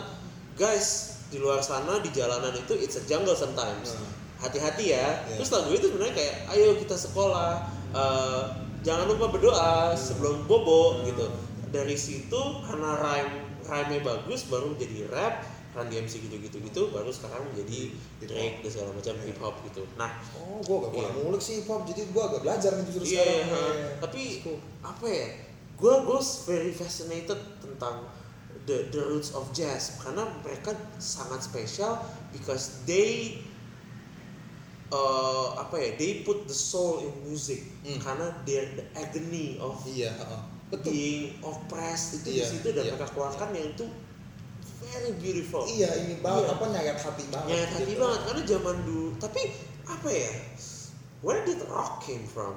guys 0.54 1.18
di 1.34 1.42
luar 1.42 1.58
sana 1.58 1.98
di 1.98 2.14
jalanan 2.14 2.54
itu 2.54 2.78
it's 2.78 2.94
a 2.94 3.02
jungle 3.10 3.34
sometimes. 3.34 3.98
Hmm 3.98 4.21
hati-hati 4.42 4.84
ya 4.90 5.06
Iya. 5.22 5.38
terus 5.38 5.50
lagu 5.50 5.70
itu 5.70 5.86
sebenarnya 5.86 6.14
kayak 6.14 6.34
ayo 6.50 6.74
kita 6.76 6.96
sekolah 6.98 7.62
eh, 7.90 8.42
jangan 8.82 9.06
lupa 9.06 9.30
berdoa 9.30 9.94
sebelum 9.94 10.44
bobo 10.44 11.00
gitu 11.04 11.30
dari 11.70 11.94
situ 11.94 12.40
karena 12.62 12.98
rhyme 12.98 13.32
rhyme 13.62 14.02
bagus 14.02 14.44
baru 14.44 14.74
jadi 14.74 15.06
rap 15.08 15.36
Run 15.72 15.88
DMC 15.88 16.20
gitu-gitu 16.20 16.60
gitu 16.60 16.92
baru 16.92 17.08
sekarang 17.08 17.48
menjadi. 17.48 17.96
Drake 18.20 18.60
dan 18.60 18.68
segala 18.68 18.92
macam 18.92 19.16
hip 19.24 19.40
hop 19.40 19.56
gitu 19.64 19.88
nah 19.96 20.20
Oh, 20.36 20.60
gue 20.60 20.76
gak 20.78 20.92
pernah 20.92 21.08
Iya. 21.08 21.16
ngulik 21.16 21.40
sih 21.40 21.54
hip 21.56 21.66
hop, 21.66 21.88
jadi 21.88 22.04
gue 22.06 22.22
agak 22.22 22.40
belajar 22.44 22.70
nih 22.76 22.84
justru 22.86 23.04
Iya, 23.08 23.24
sekarang. 23.24 23.48
ha. 23.48 23.56
Iya. 23.72 23.88
tapi 23.96 24.22
Cool. 24.44 24.58
apa 24.84 25.06
ya? 25.08 25.28
Gue 25.74 25.94
gue 26.04 26.20
very 26.44 26.72
fascinated 26.72 27.40
tentang 27.58 28.04
the 28.62 28.84
the 28.90 29.00
roots 29.00 29.32
of 29.32 29.48
jazz 29.50 29.96
karena 29.98 30.28
mereka 30.38 30.70
sangat 30.98 31.40
spesial 31.40 32.04
because 32.30 32.84
they 32.84 33.40
uh, 34.92 35.56
apa 35.56 35.74
ya? 35.74 35.90
They 35.96 36.20
put 36.22 36.44
the 36.44 36.54
soul 36.54 37.00
in 37.00 37.12
music 37.24 37.64
Hmm. 37.82 37.98
karena 37.98 38.28
they're 38.44 38.68
the 38.76 38.84
agony 38.94 39.56
of 39.58 39.80
Iya, 39.82 40.12
heeh. 40.12 40.40
betul. 40.70 40.92
being 40.92 41.24
oppressed 41.40 42.20
itu 42.20 42.28
di 42.30 42.38
Iya, 42.38 42.46
situ 42.46 42.68
dan 42.70 42.84
iya. 42.86 42.92
mereka 42.92 43.08
keluarkan 43.10 43.48
yang 43.52 43.72
itu 43.72 43.84
very 44.78 45.12
beautiful. 45.16 45.64
Iya, 45.64 45.88
ini 45.98 46.20
banget 46.20 46.46
Iya. 46.46 46.54
apa 46.54 46.64
nyayat 46.68 46.98
hati 47.00 47.24
banget. 47.26 47.48
Nyayat 47.48 47.70
hati 47.72 47.84
gitu. 47.90 48.00
banget 48.00 48.20
karena 48.22 48.42
zaman 48.46 48.76
dulu 48.84 49.06
tapi 49.16 49.42
apa 49.82 50.08
ya 50.08 50.32
where 51.24 51.42
did 51.42 51.58
rock 51.66 52.02
came 52.02 52.22
from? 52.24 52.54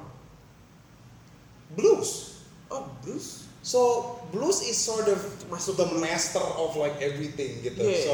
blues 1.73 2.37
Oh, 2.69 2.85
blues. 3.01 3.45
so 3.61 3.79
blues 4.33 4.61
is 4.61 4.73
sort 4.73 5.05
of 5.05 5.17
Masuk 5.49 5.77
the 5.77 5.85
master 6.01 6.41
of 6.41 6.73
like 6.73 6.97
everything 6.97 7.61
gitu 7.61 7.77
Yeah. 7.77 8.01
so 8.05 8.13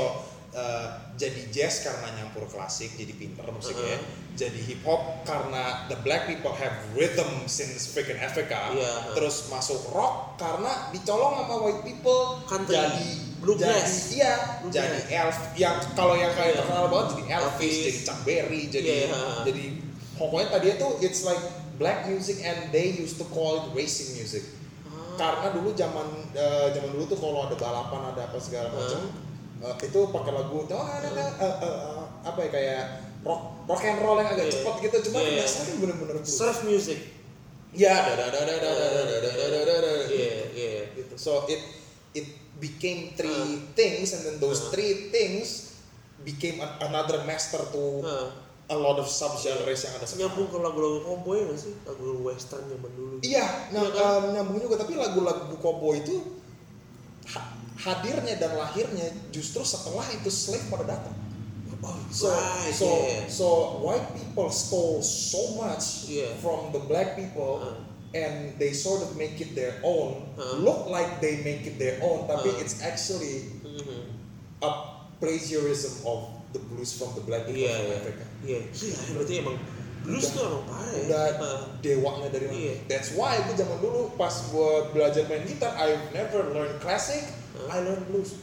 uh, 0.52 0.88
jadi 1.16 1.42
jazz 1.50 1.84
karena 1.84 2.08
nyampur 2.16 2.48
klasik 2.48 2.92
jadi 2.96 3.14
pinter 3.14 3.46
musiknya 3.48 3.98
Uh-huh. 3.98 4.38
jadi 4.40 4.60
hip 4.64 4.82
hop 4.82 5.22
karena 5.24 5.86
the 5.86 5.98
black 6.02 6.24
people 6.26 6.52
have 6.52 6.72
rhythm 6.96 7.28
since 7.46 7.88
freaking 7.88 8.18
Africa 8.18 8.72
Yeah. 8.72 9.12
terus 9.14 9.48
masuk 9.48 9.92
rock 9.92 10.36
karena 10.36 10.90
dicolong 10.90 11.44
sama 11.44 11.56
white 11.60 11.84
people 11.84 12.40
Country. 12.46 12.74
jadi 12.74 13.06
Bluegrass. 13.42 14.08
jadi 14.08 14.16
iya 14.16 14.34
Bluegrass. 14.62 14.76
jadi 14.76 15.00
elf 15.20 15.38
yang 15.56 15.76
kalau 15.94 16.16
yang 16.16 16.32
kayak 16.32 16.56
Yeah. 16.56 16.60
terkenal 16.64 16.86
banget 16.88 17.08
jadi 17.12 17.24
Elvis, 17.34 17.52
Elvis. 17.60 17.76
jadi 17.84 18.00
Chuck 18.04 18.20
Berry 18.24 18.62
jadi 18.68 18.90
Yeah. 19.08 19.42
jadi 19.44 19.64
pokoknya 20.16 20.48
tadi 20.50 20.68
itu 20.72 20.88
it's 21.02 21.22
like 21.24 21.42
black 21.76 22.06
music 22.06 22.40
and 22.42 22.70
they 22.70 22.94
used 22.94 23.18
to 23.18 23.26
call 23.30 23.58
it 23.58 23.68
racing 23.74 24.14
music 24.14 24.46
Ah. 24.86 25.18
karena 25.18 25.48
dulu 25.52 25.74
zaman 25.74 26.08
eh, 26.32 26.68
zaman 26.72 26.90
dulu 26.92 27.04
tuh 27.06 27.18
kalau 27.18 27.46
ada 27.46 27.56
balapan 27.56 28.02
ada 28.10 28.22
apa 28.26 28.38
segala 28.38 28.70
macam 28.70 29.12
eh, 29.62 29.76
itu 29.80 30.00
pakai 30.10 30.32
lagu 30.32 30.58
oh, 30.60 30.66
ada 30.68 31.08
ada 31.08 31.26
eh, 31.38 31.46
eh, 31.46 31.56
eh, 31.62 32.02
apa 32.22 32.40
ya 32.42 32.50
kayak 32.50 32.84
rock 33.22 33.42
rock 33.66 33.82
and 33.84 34.00
roll 34.02 34.18
yang 34.18 34.28
agak 34.28 34.46
Yeah. 34.46 34.56
cepat 34.58 34.76
gitu 34.82 34.98
cuma 35.08 35.18
Yeah. 35.22 35.40
dasarnya 35.40 35.66
kan 35.70 35.78
bener-bener 35.80 36.16
Surf 36.22 36.60
music. 36.64 37.00
ya 37.72 37.96
da 38.04 38.20
da 38.20 38.28
da 38.28 38.42
da 38.44 38.58
da 38.60 38.72
da 38.76 39.18
da 39.24 39.62
da 39.64 39.76
da 39.80 39.92
Iya, 40.12 40.34
iya. 40.52 40.82
gitu 40.92 41.16
so 41.16 41.48
it 41.48 41.62
it 42.12 42.28
became 42.58 43.16
three 43.16 43.32
Uh. 43.32 43.72
things 43.72 44.12
and 44.12 44.22
then 44.22 44.36
those 44.38 44.68
Uh. 44.68 44.76
three 44.76 45.08
things 45.08 45.72
became 46.22 46.60
a- 46.60 46.78
another 46.84 47.24
master 47.24 47.64
to 47.66 48.04
Nah, 48.04 48.28
a 48.68 48.78
lot 48.78 48.96
of 48.96 49.06
subgenres 49.06 49.82
yang 49.82 49.94
ada 49.96 50.04
sekarang 50.04 50.32
nyambung 50.32 50.48
ke 50.48 50.58
lagu-lagu 50.60 51.00
cowboy 51.02 51.44
nggak 51.44 51.60
sih? 51.60 51.74
Lagu 51.84 52.22
western 52.22 52.64
zaman 52.66 52.92
dulu. 52.92 53.16
Iya, 53.20 53.44
nah, 53.70 53.84
Iya 53.84 53.90
kan? 53.90 54.20
em, 54.20 54.24
nyambung 54.32 54.60
juga 54.60 54.76
tapi 54.78 54.96
lagu-lagu 54.96 55.56
cowboy 55.58 56.00
itu 56.00 56.16
ha- 57.28 57.51
hadirnya 57.82 58.38
dan 58.38 58.54
lahirnya 58.54 59.10
justru 59.30 59.66
setelah 59.66 60.06
itu 60.14 60.30
slave 60.30 60.66
pada 60.70 60.86
datang. 60.88 61.18
Oh, 61.82 61.98
So, 62.14 62.30
right, 62.30 62.70
so, 62.70 62.86
yeah. 62.86 63.26
so 63.26 63.48
white 63.82 64.06
people 64.14 64.54
stole 64.54 65.02
so 65.02 65.58
much 65.58 66.06
Yeah. 66.06 66.30
from 66.38 66.70
the 66.70 66.78
black 66.78 67.18
people, 67.18 67.58
Uh. 67.58 67.82
and 68.14 68.54
they 68.62 68.70
sort 68.70 69.02
of 69.02 69.18
make 69.18 69.42
it 69.42 69.58
their 69.58 69.82
own. 69.82 70.30
Uh. 70.38 70.62
Look 70.62 70.86
like 70.88 71.18
they 71.18 71.42
make 71.42 71.66
it 71.66 71.82
their 71.82 71.98
own, 72.06 72.30
tapi 72.30 72.54
Uh. 72.54 72.62
it's 72.62 72.86
actually 72.86 73.50
Mhm. 73.66 74.14
a 74.62 74.70
plagiarism 75.18 76.06
of 76.06 76.30
the 76.54 76.62
blues 76.62 76.94
from 76.94 77.18
the 77.18 77.24
black 77.26 77.50
people 77.50 77.66
Iya, 77.66 77.74
from. 77.74 77.98
Africa. 77.98 78.26
Iya, 78.46 78.60
gila 78.70 78.94
ya, 78.94 79.10
berarti 79.18 79.34
emang 79.42 79.58
blues 80.02 80.22
Udah- 80.22 80.34
tuh 80.36 80.44
emang 80.46 80.64
parah 80.70 80.86
ya. 80.86 81.02
udah 81.02 81.24
Ah. 81.42 81.62
dewanya 81.82 82.28
dari 82.30 82.46
mana. 82.46 82.58
Iya. 82.62 82.74
That's 82.86 83.10
why 83.18 83.42
gue 83.42 83.56
zaman 83.56 83.78
dulu 83.80 84.14
pas 84.14 84.34
gue 84.46 84.72
belajar 84.94 85.26
main 85.26 85.42
gitar, 85.50 85.74
I've 85.74 86.14
never 86.14 86.46
learned 86.54 86.78
classic, 86.78 87.26
I 87.72 87.80
learned 87.82 88.06
blues. 88.08 88.36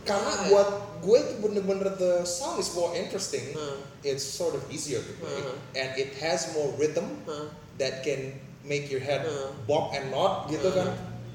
Karena 0.00 0.32
Ah. 0.32 0.48
buat 0.48 0.68
gue 1.00 1.16
itu 1.16 1.32
bener-bener 1.40 1.92
the 1.96 2.24
sound 2.24 2.56
is 2.56 2.72
more 2.72 2.92
interesting, 2.92 3.52
Huh. 3.52 3.80
it's 4.00 4.24
sort 4.24 4.52
of 4.52 4.64
easier 4.68 5.00
to 5.00 5.12
play, 5.16 5.40
Uh-huh. 5.40 5.56
and 5.76 5.92
it 5.96 6.16
has 6.16 6.52
more 6.52 6.72
rhythm 6.76 7.20
Hah? 7.24 7.52
that 7.76 8.00
can 8.00 8.36
make 8.60 8.88
your 8.88 9.00
head 9.00 9.24
Uh. 9.24 9.52
bob 9.64 9.92
and 9.92 10.08
nod 10.08 10.48
gitu 10.48 10.68
Uh. 10.68 10.76
kan. 10.76 10.88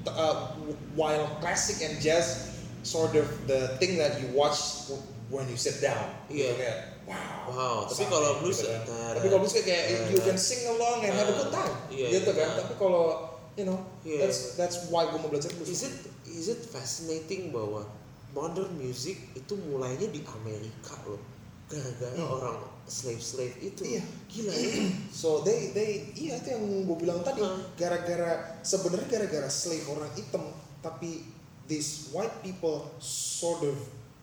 Uh, 0.06 0.54
while 0.94 1.26
classic 1.42 1.82
and 1.82 1.98
jazz 1.98 2.54
sort 2.86 3.10
of 3.14 3.26
the 3.50 3.74
thing 3.78 3.98
that 3.98 4.22
you 4.22 4.30
watch 4.30 4.86
when 5.26 5.42
you 5.50 5.58
sit 5.58 5.82
down. 5.82 6.06
Gitu 6.30 6.46
Iya. 6.46 6.54
kayak, 6.54 6.78
wow. 7.02 7.42
Wow, 7.46 7.76
tapi 7.86 8.06
kalau 8.06 8.38
blues 8.38 8.62
gitu 8.62 8.70
kan. 8.70 8.82
nah, 8.86 9.10
tapi 9.14 9.26
kalau 9.26 9.42
blues 9.42 9.54
kayak, 9.56 9.66
nah, 9.66 10.10
you 10.10 10.18
nah. 10.18 10.26
can 10.26 10.38
sing 10.38 10.62
along 10.66 11.02
and 11.02 11.10
have 11.12 11.26
a 11.26 11.34
good 11.36 11.50
time 11.50 11.74
Iya, 11.90 12.06
gitu 12.18 12.30
iya. 12.30 12.38
kan 12.38 12.48
tapi 12.56 12.72
kalau 12.78 13.34
you 13.54 13.66
know 13.66 13.78
that's 14.22 14.54
that's 14.54 14.86
why 14.90 15.06
gue 15.06 15.18
mau 15.18 15.26
belajar 15.26 15.50
blues 15.54 15.66
Is 15.66 15.82
it 15.86 15.94
is 16.36 16.46
it 16.46 16.60
fascinating 16.60 17.48
bahwa 17.50 17.88
modern 18.30 18.76
music 18.76 19.16
itu 19.32 19.56
mulainya 19.64 20.12
di 20.12 20.20
Amerika 20.22 20.92
loh, 21.08 21.18
gara-gara 21.66 22.12
Hmm. 22.14 22.34
orang 22.36 22.58
slave-slave 22.84 23.56
itu. 23.58 23.82
Iya. 23.82 24.04
Gila 24.28 24.52
ya. 24.52 24.70
so 25.24 25.40
they 25.40 25.72
they 25.72 26.12
iya 26.14 26.36
itu 26.36 26.52
yang 26.52 26.62
gue 26.84 26.96
bilang 27.00 27.24
tadi 27.24 27.40
Hmm. 27.40 27.64
gara-gara 27.74 28.60
sebenarnya 28.60 29.08
gara-gara 29.08 29.48
slave 29.48 29.88
orang 29.88 30.12
hitam 30.12 30.44
tapi 30.78 31.24
these 31.66 32.12
white 32.12 32.44
people 32.44 32.86
sort 33.00 33.64
of 33.64 33.74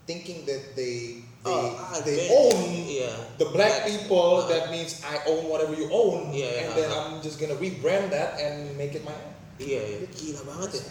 thinking 0.06 0.46
that 0.46 0.78
they 0.78 1.20
they 1.44 1.64
Oh, 1.68 2.00
they 2.06 2.28
own 2.32 2.60
Iya. 2.88 3.12
the 3.36 3.50
black 3.52 3.84
people 3.84 4.44
Ah. 4.44 4.48
that 4.48 4.70
means 4.70 5.02
I 5.02 5.20
own 5.28 5.50
whatever 5.50 5.74
you 5.74 5.90
own 5.92 6.32
Iya, 6.32 6.48
and 6.64 6.68
iya, 6.72 6.76
then 6.78 6.90
ah. 6.92 7.00
I'm 7.12 7.20
just 7.20 7.36
gonna 7.36 7.58
rebrand 7.58 8.12
that 8.14 8.40
and 8.40 8.72
make 8.78 8.94
it 8.94 9.04
my 9.04 9.12
own 9.12 9.32
Iya, 9.60 9.82
iya. 9.84 9.98
Gila 10.08 10.42
banget 10.46 10.80
ya. 10.80 10.84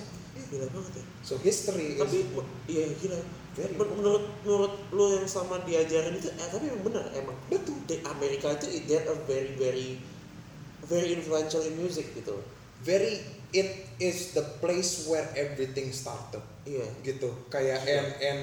Gila 0.52 0.66
banget 0.68 0.92
ya. 1.00 1.04
So 1.22 1.38
history 1.38 1.94
Tapi 1.94 2.26
iya 2.66 2.86
gila. 2.98 3.18
Very 3.52 3.76
Men- 3.76 3.92
menurut 3.94 4.24
menurut 4.42 4.74
lo 4.90 5.12
yang 5.12 5.28
sama 5.28 5.60
diajarin 5.62 6.16
itu 6.16 6.28
eh 6.28 6.48
tapi 6.48 6.66
emang 6.66 6.82
benar 6.88 7.04
emang 7.12 7.36
betul 7.46 7.76
di 7.84 8.00
Amerika 8.02 8.48
itu 8.52 8.66
they're 8.84 9.04
a 9.06 9.16
very 9.24 9.52
very 9.54 10.00
very 10.82 11.12
influential 11.12 11.62
in 11.62 11.76
music 11.76 12.10
gitu. 12.12 12.34
very 12.82 13.22
it 13.54 13.68
is 14.00 14.32
the 14.32 14.42
place 14.58 15.06
where 15.06 15.28
everything 15.36 15.92
started 15.92 16.42
Iya. 16.64 16.88
gitu 17.04 17.30
kayak 17.46 17.84
and 17.84 18.08
and 18.18 18.40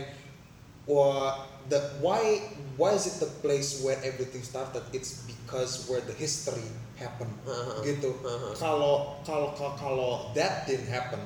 wha- 0.86 1.44
the 1.68 1.82
why 2.00 2.40
why 2.78 2.94
is 2.94 3.06
it 3.06 3.18
the 3.20 3.32
place 3.42 3.82
where 3.84 3.98
everything 4.02 4.40
started 4.42 4.82
it's 4.94 5.26
because 5.28 5.90
where 5.90 6.00
the 6.02 6.16
history 6.16 6.64
happened 6.96 7.34
Uh-huh. 7.44 7.82
gitu 7.82 8.14
Uh-huh. 8.22 8.54
kalau 8.56 9.20
kalau 9.26 9.52
kalau 9.54 9.74
kalau 9.76 10.12
that 10.32 10.64
didn't 10.64 10.88
happen 10.88 11.20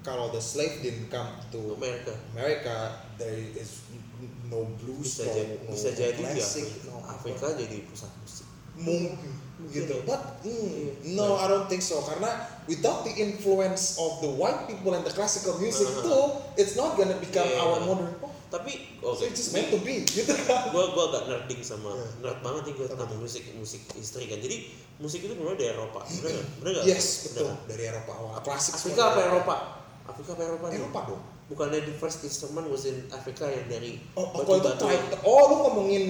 kalau 0.00 0.28
the 0.28 0.40
slave 0.40 0.80
didn't 0.80 1.08
come 1.08 1.28
to 1.48 1.74
Amerika. 1.74 2.12
America 2.32 2.76
there 3.14 3.36
is 3.52 3.84
no 4.46 4.64
blues 4.76 5.06
Bisa 5.06 5.24
no, 5.24 5.32
jadi 5.32 5.54
no 5.56 5.70
bisa 5.70 5.88
jadi 5.92 6.20
ya 6.20 6.34
classic, 6.34 6.66
no 6.84 6.96
Afrika 7.02 7.46
jadi 7.54 7.76
pusat 7.84 8.10
musik. 8.18 8.46
mungkin 8.76 9.12
Mungkin 9.60 9.76
gitu 9.76 9.92
ya. 9.92 10.08
but 10.08 10.22
mm, 10.40 10.72
Iya. 11.04 11.14
no 11.14 11.36
I 11.36 11.46
don't 11.46 11.68
think 11.68 11.80
so 11.80 12.00
karena 12.00 12.32
without 12.64 13.04
the 13.04 13.12
influence 13.12 13.96
of 13.96 14.18
the 14.18 14.30
white 14.30 14.64
people 14.64 14.90
and 14.90 15.04
the 15.04 15.12
classical 15.12 15.56
music 15.56 15.84
Uh-huh. 15.86 16.00
too 16.02 16.22
it's 16.56 16.74
not 16.74 16.96
gonna 16.96 17.16
become 17.16 17.44
Iya. 17.44 17.60
our 17.60 17.80
modern 17.80 18.08
pop 18.16 18.32
Tapi 18.50 18.98
so 18.98 19.14
oke. 19.14 19.22
it's 19.22 19.38
just 19.38 19.52
meant 19.52 19.68
to 19.68 19.78
be 19.78 20.02
gitu 20.02 20.32
kan 20.42 20.72
Gua 20.72 20.90
gua 20.90 21.06
agak 21.08 21.22
nerding 21.28 21.60
sama 21.60 21.92
Iya. 21.92 22.08
nerd 22.20 22.38
banget 22.40 22.62
nih 22.66 22.74
gua 22.74 22.86
Apa 22.88 22.94
tentang 22.98 23.20
musik 23.20 23.44
musik 23.54 23.82
istri 23.94 24.26
kan. 24.26 24.40
Jadi 24.40 24.56
musik 24.96 25.22
itu 25.22 25.32
mulai 25.32 25.54
dari 25.54 25.70
Eropa. 25.70 26.02
Benar 26.02 26.30
nggak? 26.32 26.46
Benar 26.58 26.70
nggak? 26.74 26.84
yes 26.84 27.06
betul 27.30 27.46
dari 27.64 27.84
Eropa 27.86 28.12
awal 28.12 28.40
klasik 28.40 28.74
Afrika 28.74 29.02
apa 29.06 29.18
dari 29.18 29.28
Eropa? 29.30 29.56
Afrika 30.10 30.30
apa 30.32 30.42
Eropa? 30.44 30.66
Eropa 30.70 31.00
dong 31.06 31.22
Bukannya 31.46 31.82
the 31.82 31.94
first 31.94 32.22
instrument 32.22 32.66
was 32.66 32.84
in 32.84 33.06
Afrika 33.08 33.42
yang 33.44 33.66
dari 33.66 33.98
oh 34.12 34.26
apa 34.28 34.38
itu 34.38 34.50
batu-batu 34.60 34.84
type 34.84 35.18
oh 35.22 35.42
lu 35.46 35.56
ngomongin 35.64 36.04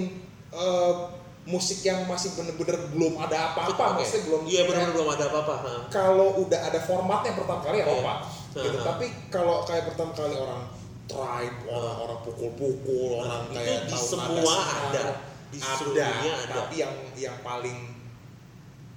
eh, 0.51 0.95
musik 1.43 1.81
yang 1.81 2.05
masih 2.05 2.35
bener-bener 2.35 2.77
belum 2.91 3.17
ada 3.17 3.51
apa-apa 3.51 3.73
Oke. 3.91 4.05
maksudnya 4.05 4.23
belum 4.27 4.43
Iya 4.45 4.61
kayak- 4.63 4.93
belum 4.93 5.09
ada 5.11 5.25
apa-apa. 5.27 5.55
kalau 5.89 6.29
udah 6.39 6.61
ada 6.63 6.79
formatnya 6.79 7.33
pertama 7.33 7.61
kali 7.61 7.81
Iya. 7.81 7.87
Eropa 7.87 8.15
gitu 8.51 8.61
Uh-huh. 8.69 8.83
tapi 8.85 9.07
kalau 9.31 9.63
kayak 9.63 9.85
pertama 9.87 10.11
kali 10.11 10.35
orang 10.35 10.63
tribe 11.07 11.57
orang-orang 11.67 12.19
pukul-pukul 12.21 13.09
orang 13.21 13.43
Itu 13.47 13.55
kayak 13.57 13.81
di 13.81 13.91
tahu 13.91 14.05
semua 14.05 14.55
ada. 14.59 15.03
Di 15.49 15.59
ada, 15.59 16.07
ada. 16.37 16.55
tapi 16.57 16.75
yang 16.79 16.95
yang 17.15 17.37
paling 17.41 17.79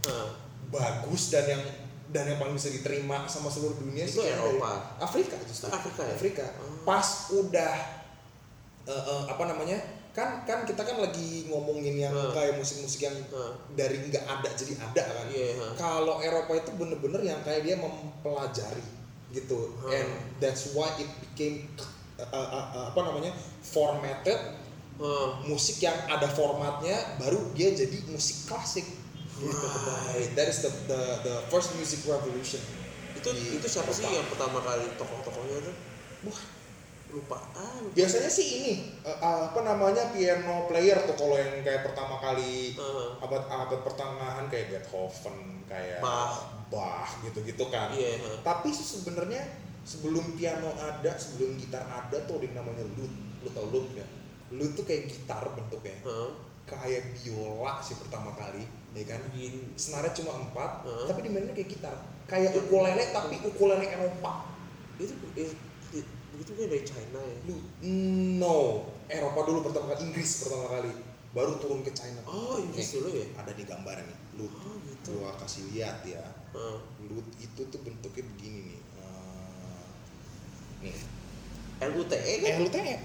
Ha. 0.04 0.16
bagus 0.68 1.32
dan 1.32 1.48
yang 1.48 1.64
dan 2.14 2.24
yang 2.26 2.38
paling 2.38 2.54
bisa 2.54 2.70
diterima 2.70 3.26
sama 3.26 3.50
seluruh 3.50 3.76
dunia 3.76 4.06
Itu 4.06 4.22
Eropa. 4.22 4.96
Afrika 4.98 5.34
justru 5.44 5.68
Afrika 5.68 6.02
ya? 6.02 6.14
Afrika 6.14 6.46
Oh. 6.56 6.86
pas 6.86 7.08
udah 7.32 7.74
eh, 8.84 8.94
eh, 9.04 9.24
apa 9.28 9.44
namanya 9.46 9.80
kan 10.12 10.46
kan 10.46 10.62
kita 10.62 10.78
kan 10.80 11.02
lagi 11.02 11.50
ngomongin 11.50 11.98
yang 11.98 12.14
Hmm. 12.14 12.30
kayak 12.32 12.54
musik-musik 12.54 13.02
yang 13.02 13.18
Ha. 13.28 13.50
dari 13.74 13.98
nggak 14.04 14.22
ada 14.22 14.50
jadi 14.52 14.74
ada 14.78 15.04
kan 15.04 15.26
Iya, 15.28 15.48
ha. 15.56 15.66
kalau 15.74 16.22
Eropa 16.22 16.54
itu 16.54 16.70
bener-bener 16.72 17.22
yang 17.24 17.42
kayak 17.42 17.64
dia 17.64 17.76
mempelajari 17.76 18.86
gitu 19.32 19.74
Hmm. 19.76 19.90
and 19.90 20.10
that's 20.38 20.70
why 20.72 20.94
it 20.96 21.10
became 21.20 21.66
uh, 22.16 22.30
uh, 22.30 22.48
uh, 22.48 22.66
uh, 22.72 22.84
apa 22.88 23.00
namanya 23.02 23.34
formatted 23.60 24.38
Ha. 24.94 25.42
musik 25.44 25.82
yang 25.82 25.98
ada 26.06 26.30
formatnya 26.30 26.94
baru 27.18 27.50
dia 27.52 27.74
jadi 27.74 27.98
musik 28.08 28.46
klasik 28.46 28.86
Right. 29.34 30.30
that 30.36 30.48
is 30.48 30.62
the, 30.62 30.72
the 30.86 31.02
the 31.22 31.36
first 31.50 31.74
music 31.74 32.06
revolution 32.06 32.62
Itu 33.14 33.30
Di 33.30 33.58
itu 33.58 33.68
siapa 33.68 33.90
sih 33.90 34.06
yang 34.06 34.28
pertama 34.28 34.60
kali 34.60 34.84
tokoh-tokohnya 34.94 35.58
tuh? 35.64 35.76
Wah, 36.28 36.42
Lupa. 37.10 37.38
Ah, 37.54 37.78
lupa. 37.78 37.94
biasanya 37.94 38.26
sih 38.26 38.48
ini 38.58 38.74
uh, 39.06 39.54
apa 39.54 39.62
namanya 39.62 40.10
piano 40.10 40.66
player 40.66 40.98
tuh 41.06 41.14
kalau 41.14 41.38
yang 41.38 41.62
kayak 41.62 41.86
pertama 41.86 42.18
kali 42.18 42.74
Ha. 42.74 43.22
abad 43.22 43.44
abad 43.46 43.80
pertengahan 43.86 44.46
kayak 44.50 44.74
Beethoven 44.74 45.62
kayak 45.70 46.02
Bach. 46.02 46.42
Bach 46.74 47.10
gitu-gitu 47.22 47.70
kan 47.70 47.94
Iya, 47.94 48.18
ha. 48.18 48.42
tapi 48.42 48.74
sih 48.74 48.82
sebenarnya 48.82 49.46
sebelum 49.86 50.34
piano 50.34 50.74
ada 50.74 51.12
sebelum 51.14 51.54
gitar 51.56 51.86
ada 51.86 52.18
tuh 52.26 52.42
ada 52.42 52.46
yang 52.50 52.58
namanya 52.58 52.82
lute 52.98 53.18
lu 53.46 53.50
tau 53.52 53.68
lute 53.70 53.94
nggak 53.94 54.10
lu 54.52 54.66
tuh 54.74 54.82
kayak 54.82 55.06
gitar 55.06 55.44
bentuknya 55.54 55.94
Heeh. 56.02 56.32
kayak 56.66 57.14
biola 57.14 57.78
sih 57.78 57.94
pertama 57.94 58.34
kali 58.34 58.66
ya 58.94 59.04
kan? 59.10 59.22
Gini. 59.34 59.74
senarnya 59.74 60.14
cuma 60.14 60.32
empat 60.38 60.72
Heeh. 60.86 61.06
tapi 61.10 61.20
dimainnya 61.26 61.54
kayak 61.58 61.70
gitar. 61.70 61.98
Kayak 62.30 62.56
ukulele 62.56 63.04
tapi 63.12 63.36
ukulele 63.44 63.86
Eropa 63.86 64.48
itu 65.02 65.14
it- 65.36 65.58
it- 65.92 66.14
begitu 66.34 66.54
kan 66.54 66.70
dari 66.70 66.84
China 66.86 67.20
ya? 67.20 67.38
Lu 67.50 67.58
no. 68.40 68.58
Eropa 69.10 69.40
dulu 69.46 69.60
pertama 69.68 69.94
kali 69.94 70.10
Inggris 70.10 70.46
pertama 70.46 70.66
kali. 70.70 70.94
Baru 71.34 71.58
turun 71.58 71.82
ke 71.82 71.92
China. 71.92 72.22
Oh 72.30 72.62
Inggris 72.62 72.94
dulu 72.94 73.10
ya? 73.10 73.26
Ada 73.42 73.52
di 73.58 73.66
gambar 73.66 73.98
nih 74.06 74.18
lu. 74.38 74.46
Oh 74.48 74.78
gitu. 74.86 75.18
Gua 75.18 75.34
kasih 75.42 75.66
lihat 75.74 76.06
ya. 76.06 76.22
Heeh. 76.54 76.78
lu 77.10 77.20
itu 77.42 77.62
tuh 77.68 77.80
bentuknya 77.82 78.24
begini 78.38 78.60
nih. 78.70 78.82
Eh, 79.02 79.84
nih. 80.86 80.96
LUTE 81.84 82.16
kan? 82.16 82.48
Eh 82.48 82.56
lu 82.64 82.70
tanya 82.72 82.96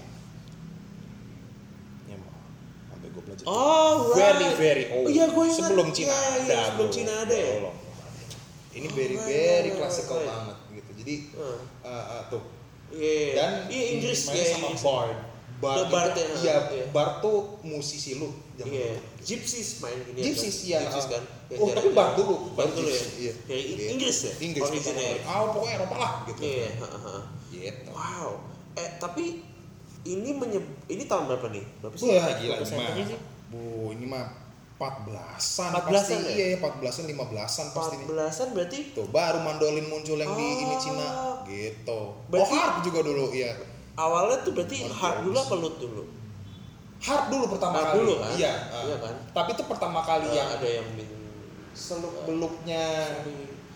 ya 2.07 2.15
mau 2.15 2.31
sampai 2.99 3.09
gue 3.09 3.23
belajar 3.23 3.45
oh 3.47 4.11
very 4.11 4.35
right. 4.43 4.59
very 4.59 4.85
old 4.91 5.07
oh, 5.07 5.09
iya 5.09 5.25
gue 5.25 5.43
ingat 5.47 5.63
sebelum 5.63 5.87
Cina 5.89 6.11
iya, 6.11 6.27
ada 6.35 6.57
sebelum 6.67 6.87
bro. 6.91 6.95
Cina 6.99 7.13
ada 7.23 7.31
ya 7.33 7.53
Belum. 7.63 7.75
ini 8.69 8.87
very 8.91 9.15
Oh, 9.15 9.23
very 9.23 9.71
right, 9.71 9.77
classical 9.79 10.19
right. 10.19 10.27
banget 10.27 10.57
gitu 10.75 10.91
jadi 10.99 11.13
Heeh. 11.31 11.59
eh, 11.81 12.05
eh, 12.11 12.23
tuh 12.27 12.43
Iya, 12.89 13.21
dan 13.37 13.51
iya 13.69 13.83
Inggris 13.93 14.19
main 14.25 14.33
ya 14.33 14.45
sama 14.49 14.67
Inggris. 14.67 14.81
Bard 14.81 15.17
Bard, 15.59 15.87
Bard 15.93 16.11
itu, 16.11 16.21
ya, 16.25 16.27
iya 16.41 16.55
iya. 16.73 16.85
Bard 16.89 17.13
tuh 17.21 17.37
musisi 17.61 18.17
lu 18.17 18.33
Iya, 18.57 18.65
dulu. 18.65 19.21
Gypsies 19.21 19.69
main 19.79 19.93
gini 20.03 20.19
Gypsies 20.25 20.57
iya 20.65 20.83
Gypsies 20.83 21.05
kan. 21.05 21.21
Oh 21.55 21.69
tapi 21.69 21.93
Bard 21.93 22.17
dulu 22.17 22.49
Bard 22.57 22.73
dulu 22.73 22.89
ya. 22.89 23.03
Iya. 23.21 23.33
Inggris 23.93 24.17
ya? 24.25 24.33
Inggris 24.41 24.65
kali. 24.65 25.21
ah 25.21 25.53
pokoknya 25.53 25.73
Eropa 25.77 25.95
lah 26.01 26.11
gitu 26.25 26.39
Iya, 26.41 26.67
gitu 27.53 27.93
Wow. 27.93 28.41
Eh 28.73 28.89
tapi 28.97 29.25
ini 30.09 30.29
menyeb 30.31 30.65
ini 30.87 31.03
tahun 31.05 31.23
berapa 31.27 31.47
nih? 31.47 31.65
Berapa 31.79 31.95
sih? 31.95 32.09
Wah 32.09 32.27
gila 32.33 32.55
ini 32.57 32.65
mah. 32.73 33.05
sih? 33.05 33.19
Bu, 33.47 33.61
ini 33.91 34.05
mah 34.05 34.25
14-an 34.75 35.69
14-an 35.75 35.91
pasti. 35.91 36.13
ya? 36.15 36.45
Iya, 36.47 36.57
14-an 36.57 37.05
15-an 37.05 37.67
pasti 37.69 37.93
nih. 37.95 38.05
14-an 38.07 38.47
berarti 38.49 38.77
Tuh, 38.91 39.05
baru 39.07 39.39
mandolin 39.39 39.85
muncul 39.85 40.17
yang 40.17 40.31
di 40.33 40.45
ini 40.57 40.65
Oh. 40.67 40.79
Cina 40.79 41.07
gitu. 41.45 41.99
Berarti- 42.27 42.47
oh, 42.47 42.57
harp 42.57 42.75
juga 42.81 42.99
dulu, 43.01 43.25
iya. 43.31 43.51
awalnya 43.95 44.39
tuh 44.39 44.53
berarti 44.53 44.77
Baru 44.81 44.95
hard 44.95 45.17
dulu 45.21 45.37
apa 45.37 45.55
lut 45.57 45.75
dulu? 45.77 46.03
Harp 46.99 47.25
dulu 47.27 47.45
pertama 47.49 47.75
Harp 47.75 47.87
kali. 47.89 47.97
dulu 47.97 48.13
kan? 48.17 48.31
Iya, 48.33 48.53
Iya 48.79 48.93
ah. 48.93 48.99
kan? 49.01 49.15
Tapi 49.33 49.49
itu 49.53 49.63
pertama 49.65 49.99
kali 50.01 50.25
Eh, 50.25 50.33
yang 50.33 50.47
ada 50.49 50.67
yang 50.69 50.87
min 50.93 51.07
seluk 51.71 52.15
beluknya 52.23 52.83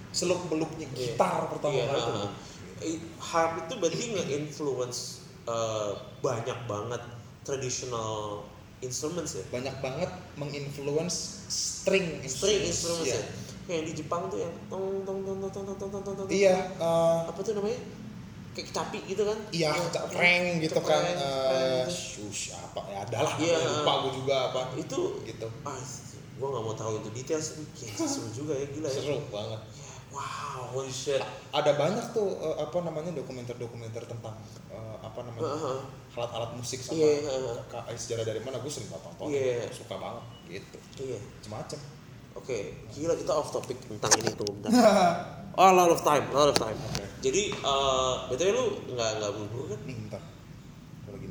seluk 0.10 0.42
beluknya 0.46 0.88
Iya. 0.90 1.16
gitar 1.16 1.48
pertama 1.48 1.74
Iya, 1.74 1.86
kali 1.86 2.00
tuh. 2.00 2.14
heeh. 2.14 2.30
Eh, 2.86 2.98
Harp 3.18 3.52
itu 3.60 3.74
berarti 3.76 4.04
nge-influence 4.14 5.23
eh, 5.46 5.92
banyak 6.20 6.60
banget 6.66 7.02
traditional 7.44 8.44
instruments 8.80 9.36
ya. 9.36 9.44
Banyak 9.50 9.76
banget 9.80 10.10
menginfluence 10.36 11.18
string 11.48 12.20
String 12.24 12.64
instruments. 12.64 12.68
instruments 12.70 13.08
Iya. 13.08 13.16
ya. 13.16 13.24
Kayak 13.64 13.74
yang 13.74 13.86
di 13.86 13.94
Jepang 13.96 14.22
tuh 14.28 14.40
yang 14.40 14.54
tong 14.68 14.86
tong 15.02 15.20
tong 15.22 15.38
tong 15.40 15.52
tong 15.52 15.66
tong 15.66 15.78
tong 15.80 15.90
tong 15.90 16.04
tong. 16.04 16.16
tong. 16.20 16.28
Iya, 16.28 16.56
eh, 16.74 17.20
Apa 17.26 17.40
tuh 17.40 17.54
namanya? 17.54 17.80
Kayak 18.54 18.66
kecapi 18.70 19.00
gitu 19.08 19.24
kan? 19.24 19.38
Iya, 19.50 19.70
Yang- 19.72 19.90
cepreng 19.90 20.44
gitu 20.62 20.78
kan. 20.78 21.02
cepreng, 21.02 21.18
eh 21.18 21.84
gitu. 21.84 22.30
shush 22.30 22.54
apa 22.54 22.80
ya 22.86 22.98
adalah 23.02 23.32
Iya. 23.36 23.56
namanya, 23.56 23.72
lupa 23.74 23.94
gue 23.98 24.12
juga 24.14 24.36
apa 24.48 24.60
Itu 24.76 25.02
gitu. 25.24 25.48
ah, 25.64 25.80
gua 26.34 26.48
nggak 26.50 26.64
mau 26.64 26.76
tahu 26.76 26.92
itu 27.00 27.10
detail 27.14 27.40
sih. 27.40 27.66
Ya, 27.82 27.94
seru 28.06 28.30
juga 28.30 28.54
ya 28.54 28.66
gila 28.68 28.86
ya. 28.86 28.94
Seru 28.94 29.18
banget. 29.28 29.62
Wow, 30.14 30.70
holy 30.72 30.94
shit. 30.94 31.18
Ada 31.50 31.74
banyak 31.74 32.14
tuh 32.14 32.30
apa 32.54 32.78
namanya 32.80 33.10
dokumenter-dokumenter 33.16 34.06
tentang 34.06 34.38
eh, 34.70 34.93
apa 35.14 35.22
namanya 35.24 35.46
Heeh. 35.46 35.80
alat-alat 36.14 36.52
musik 36.58 36.82
sama 36.82 36.98
heeh. 36.98 37.22
ka- 37.70 37.86
eh, 37.86 37.94
sejarah 37.94 38.26
dari 38.26 38.42
mana 38.42 38.58
gue 38.58 38.68
sering 38.68 38.90
tonton. 38.90 39.30
Iya. 39.30 39.70
Suka 39.70 39.94
banget 39.96 40.26
gitu. 40.50 40.78
Iya. 41.00 41.22
Macam-macam. 41.22 41.80
Oke, 42.34 42.58
gila 42.90 43.14
kita 43.14 43.30
off 43.30 43.54
topic 43.54 43.78
tentang 43.80 44.10
ini 44.18 44.34
tuh 44.34 44.50
bentar. 44.50 44.74
Oh, 45.54 45.70
a 45.70 45.70
lot 45.70 45.86
of 45.86 46.02
time, 46.02 46.26
a 46.26 46.34
lot 46.34 46.50
of 46.50 46.58
time. 46.58 46.74
Oke. 46.74 47.06
Jadi, 47.22 47.54
eh 47.54 48.14
btw 48.26 48.50
lu 48.50 48.66
nggak 48.90 49.22
nggak 49.22 49.32
buru-buru 49.38 49.70
kan? 49.70 49.80
Nih 49.86 49.94
bentar. 49.94 50.18
Kalau. 51.06 51.22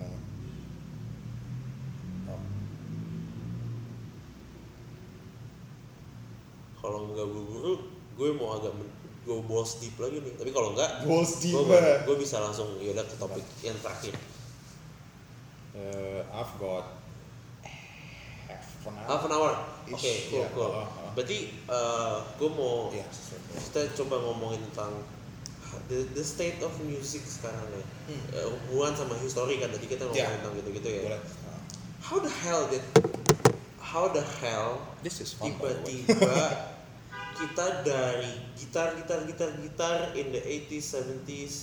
Kalau 6.79 6.99
nggak 7.09 7.27
buru-buru, 7.27 7.73
gue 8.15 8.29
mau 8.35 8.55
agak 8.55 8.75
men- 8.75 9.02
gue 9.23 9.39
balls 9.47 9.79
deep 9.79 9.95
lagi 9.97 10.19
nih. 10.19 10.35
Tapi 10.35 10.51
kalau 10.51 10.75
nggak, 10.75 11.07
Balls 11.07 11.33
deep, 11.39 11.55
gue, 11.55 11.81
gue 12.05 12.17
bisa 12.19 12.43
langsung 12.43 12.75
yaudah 12.83 13.07
ke 13.07 13.15
topik 13.17 13.47
yang 13.63 13.79
terakhir. 13.79 14.15
Eh, 15.73 16.21
I've 16.29 16.55
got 16.59 16.85
half 18.51 18.67
an 18.85 18.95
hour. 18.99 19.07
Half 19.09 19.23
an 19.25 19.33
hour. 19.33 19.53
Oke, 19.89 20.05
Ish, 20.11 20.29
cool, 20.31 20.45
iya, 20.45 20.49
cool. 20.53 20.71
oh, 20.71 20.85
oh. 20.85 21.11
Berarti 21.15 21.39
eh 21.49 22.17
gue 22.37 22.51
mau 22.51 22.91
sesuatu. 22.91 23.49
kita 23.57 23.81
coba 24.03 24.17
ngomongin 24.21 24.61
tentang 24.71 24.93
the, 25.89 26.05
the 26.13 26.25
state 26.25 26.61
of 26.61 26.73
music 26.85 27.23
sekarang 27.25 27.63
ya. 27.73 27.83
Hmm. 28.11 28.23
Eh, 28.37 28.47
hubungan 28.69 28.93
sama 28.99 29.15
histori 29.23 29.63
kan. 29.63 29.71
Tadi 29.73 29.87
kita 29.89 30.05
ngomongin 30.05 30.29
Iya. 30.29 30.37
tentang 30.43 30.55
gitu-gitu 30.61 30.89
ya. 30.91 31.03
Boleh. 31.09 31.23
How 32.03 32.19
the 32.19 32.33
hell 32.43 32.67
did 32.69 32.83
How 33.79 34.09
the 34.09 34.25
hell 34.41 34.81
This 35.05 35.21
is 35.21 35.37
tiba-tiba 35.37 36.33
kita 37.35 37.67
dari 37.83 38.29
gitar 38.55 38.95
gitar 38.95 39.21
gitar 39.25 39.51
gitar 39.57 39.99
in 40.13 40.31
the 40.31 40.41
80s 40.41 40.87
70s 40.97 41.55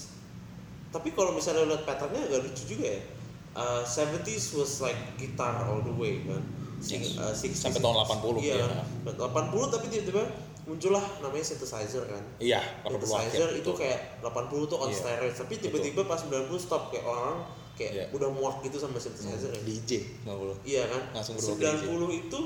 tapi 0.90 1.12
kalau 1.12 1.32
misalnya 1.32 1.68
lihat 1.68 1.84
patternnya 1.84 2.26
agak 2.26 2.44
lucu 2.44 2.66
juga 2.70 2.90
ya 2.90 3.04
Uh, 3.50 3.82
70s 3.82 4.54
was 4.54 4.78
like 4.78 4.96
guitar 5.18 5.66
all 5.66 5.82
the 5.82 5.92
way 5.92 6.22
kan 6.22 6.38
Yes. 6.80 6.86
Sing- 6.86 7.18
uh, 7.18 7.34
60s 7.34 7.58
Sampai 7.60 7.82
tahun 7.82 7.98
80, 8.06 8.40
iya 8.40 8.56
iya. 8.62 8.86
80 9.04 9.26
tapi 9.68 9.86
tiba-tiba 9.90 10.22
muncullah 10.64 11.02
namanya 11.20 11.44
synthesizer 11.44 12.06
kan 12.06 12.22
Iya, 12.38 12.62
80 12.86 13.02
synthesizer 13.02 13.50
itu 13.58 13.72
kayak 13.74 14.22
80 14.22 14.70
tuh 14.70 14.78
on 14.78 14.88
Iya. 14.88 14.96
steroids 14.96 15.34
tapi 15.36 15.58
tiba-tiba 15.58 16.06
pas 16.06 16.22
90 16.22 16.46
stop 16.56 16.94
kayak 16.94 17.04
orang 17.04 17.42
kayak 17.74 17.92
Iya. 17.92 18.06
udah 18.14 18.30
muak 18.30 18.62
gitu 18.62 18.78
sama 18.78 18.96
synthesizer 18.96 19.50
ya 19.50 19.62
DJ 19.66 19.92
90. 20.24 20.56
Iya 20.64 20.84
kan? 20.86 21.02
Langsung 21.12 21.34
berubah 21.36 21.58
ke 21.74 21.90
90 21.90 22.22
itu 22.22 22.40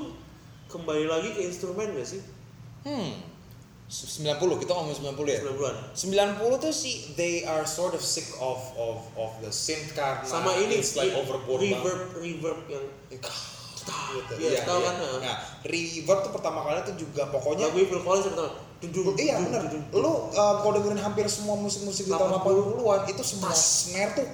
kembali 0.66 1.04
lagi 1.04 1.28
ke 1.30 1.40
instrumen 1.44 1.94
gak 1.94 2.08
sih? 2.08 2.22
Hmm. 2.84 3.10
90 3.84 4.62
kita 4.64 4.72
ngomong 4.72 4.96
90 4.96 5.28
ya. 5.28 5.40
90-an. 5.44 5.76
90 5.92 6.64
tuh 6.64 6.72
sih 6.72 7.12
they 7.14 7.44
are 7.44 7.62
sort 7.68 7.92
of 7.92 8.00
sick 8.00 8.26
of 8.40 8.58
of 8.74 9.04
of 9.14 9.30
the 9.44 9.52
synth 9.52 9.92
karena 9.92 10.24
Sama 10.24 10.56
ini 10.56 10.80
it's 10.80 10.96
like 10.96 11.12
overboard 11.12 11.60
reverb 11.60 12.16
reverb 12.16 12.58
yang 12.66 12.84
banget. 13.12 13.52
gitu. 13.84 14.32
Iya, 14.40 14.48
Iya, 14.48 14.60
tahu 14.64 14.80
iya. 14.80 14.88
kan? 14.88 14.94
Nah, 15.20 15.36
reverb 15.68 16.20
tuh 16.24 16.32
pertama 16.32 16.64
kali 16.64 16.80
tuh 16.88 16.96
juga 16.96 17.28
pokoknya 17.28 17.68
Lagu 17.68 17.84
Phil 17.84 18.00
Collins 18.00 18.26
pertama. 18.32 18.50
Iya 19.16 19.34
benar. 19.40 19.62
Lu 19.92 20.12
uh, 20.32 20.54
kalau 20.60 20.72
dengerin 20.76 21.00
hampir 21.00 21.24
semua 21.28 21.56
musik-musik 21.56 22.04
di 22.04 22.12
tahun 22.12 22.36
80, 22.40 22.80
80-an 22.84 23.00
itu 23.08 23.22
semua 23.24 23.52
snare 23.52 24.12
tuh 24.16 24.28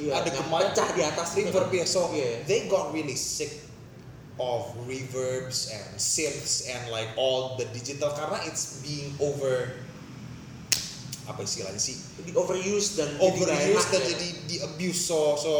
Iya, 0.00 0.24
ada 0.24 0.28
pecah 0.32 0.88
di 0.96 1.02
atas 1.04 1.36
reverb 1.36 1.68
ya. 1.68 1.84
So 1.84 2.08
Iya. 2.10 2.48
they 2.48 2.64
got 2.66 2.90
really 2.90 3.16
sick 3.16 3.52
of 4.42 4.60
reverbs 4.84 5.70
and 5.70 5.86
synths 5.94 6.66
and 6.66 6.90
like 6.90 7.08
all 7.14 7.54
the 7.54 7.66
digital 7.70 8.10
karena 8.12 8.42
it's 8.44 8.82
being 8.82 9.14
over 9.22 9.70
apa 11.22 11.46
istilahnya 11.46 11.78
sih 11.78 11.94
Di 12.26 12.34
overuse 12.34 12.98
dan 12.98 13.14
enak 13.14 13.46
dan 13.46 14.02
ya. 14.02 14.10
jadi 14.10 14.28
di 14.44 14.56
abuse 14.58 15.06
so 15.06 15.38
so 15.38 15.52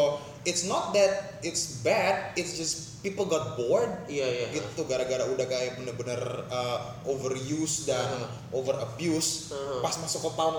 it's 0.42 0.66
not 0.66 0.90
that 0.90 1.38
it's 1.40 1.78
bad 1.86 2.34
it's 2.34 2.58
just 2.58 2.98
people 2.98 3.22
got 3.22 3.54
bored 3.54 3.90
Iya, 4.10 4.26
iya. 4.26 4.46
gitu 4.50 4.82
gara-gara 4.84 5.22
udah 5.22 5.46
kayak 5.46 5.78
bener-bener 5.78 6.18
uh, 6.50 6.98
overuse 7.06 7.86
dan 7.86 8.02
Uh-huh. 8.02 8.58
over 8.58 8.74
abuse 8.82 9.54
Uh-huh. 9.54 9.78
pas 9.78 9.94
masuk 9.94 10.26
ke 10.26 10.30
tahun 10.34 10.54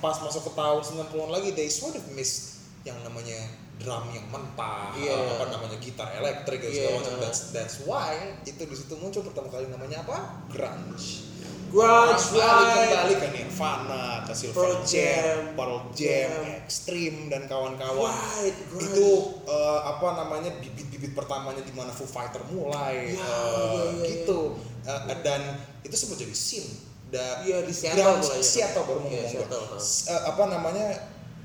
pas 0.00 0.16
masuk 0.16 0.42
ke 0.48 0.52
tahun 0.56 0.80
90-an 0.80 1.28
lagi 1.28 1.50
they 1.52 1.68
sort 1.68 1.92
of 1.92 2.04
miss 2.16 2.56
yang 2.88 2.96
namanya 3.04 3.36
drum 3.78 4.04
yang 4.10 4.26
mentah 4.26 4.90
uh, 4.90 5.24
apa 5.32 5.44
namanya 5.48 5.78
gitar 5.78 6.10
elektrik 6.12 6.58
dan 6.60 6.70
segala 6.70 6.90
Iya. 6.90 6.98
macam 6.98 7.14
that's 7.20 7.40
that's 7.50 7.76
why 7.82 8.12
itu 8.42 8.58
di 8.60 8.74
situ 8.74 8.94
muncul 8.94 9.22
pertama 9.22 9.48
kali 9.48 9.66
namanya 9.66 10.02
apa 10.02 10.16
grunge 10.48 11.26
Grunge, 11.68 12.16
right. 12.32 12.88
kembali 12.88 13.14
ke 13.14 13.28
Nirvana, 13.28 14.24
ke 14.24 14.32
Silver 14.32 14.56
Pearl 14.56 14.80
Jam, 14.80 15.04
Jam. 15.20 15.38
Pearl 15.52 15.78
Jam, 15.92 16.28
Jam. 16.32 16.64
Extreme 16.64 17.28
dan 17.28 17.44
kawan-kawan. 17.44 18.08
Right. 18.08 18.56
Itu 18.80 19.08
uh, 19.44 19.84
apa 19.84 20.16
namanya 20.16 20.48
bibit-bibit 20.56 21.12
pertamanya 21.12 21.60
di 21.60 21.68
mana 21.70 21.92
Foo 21.92 22.08
Fighter 22.08 22.40
mulai 22.48 23.12
Ya, 23.12 23.20
uh, 23.20 23.20
iya, 23.20 23.84
iya, 23.84 24.04
gitu. 24.24 24.56
Uh, 24.80 25.12
dan 25.20 25.44
itu 25.84 25.92
sempat 25.92 26.16
jadi 26.16 26.32
scene. 26.32 26.72
Da, 27.08 27.44
Iya, 27.44 27.60
di 27.60 27.72
Seattle 27.74 28.16
grunge- 28.16 28.24
mulai. 28.32 28.40
Seattle 28.40 28.84
baru 28.84 28.98
Iya, 28.98 29.04
ngomong. 29.04 29.28
Seattle, 29.28 29.64
huh. 29.68 29.80
Uh, 30.08 30.22
apa 30.24 30.42
namanya 30.48 30.86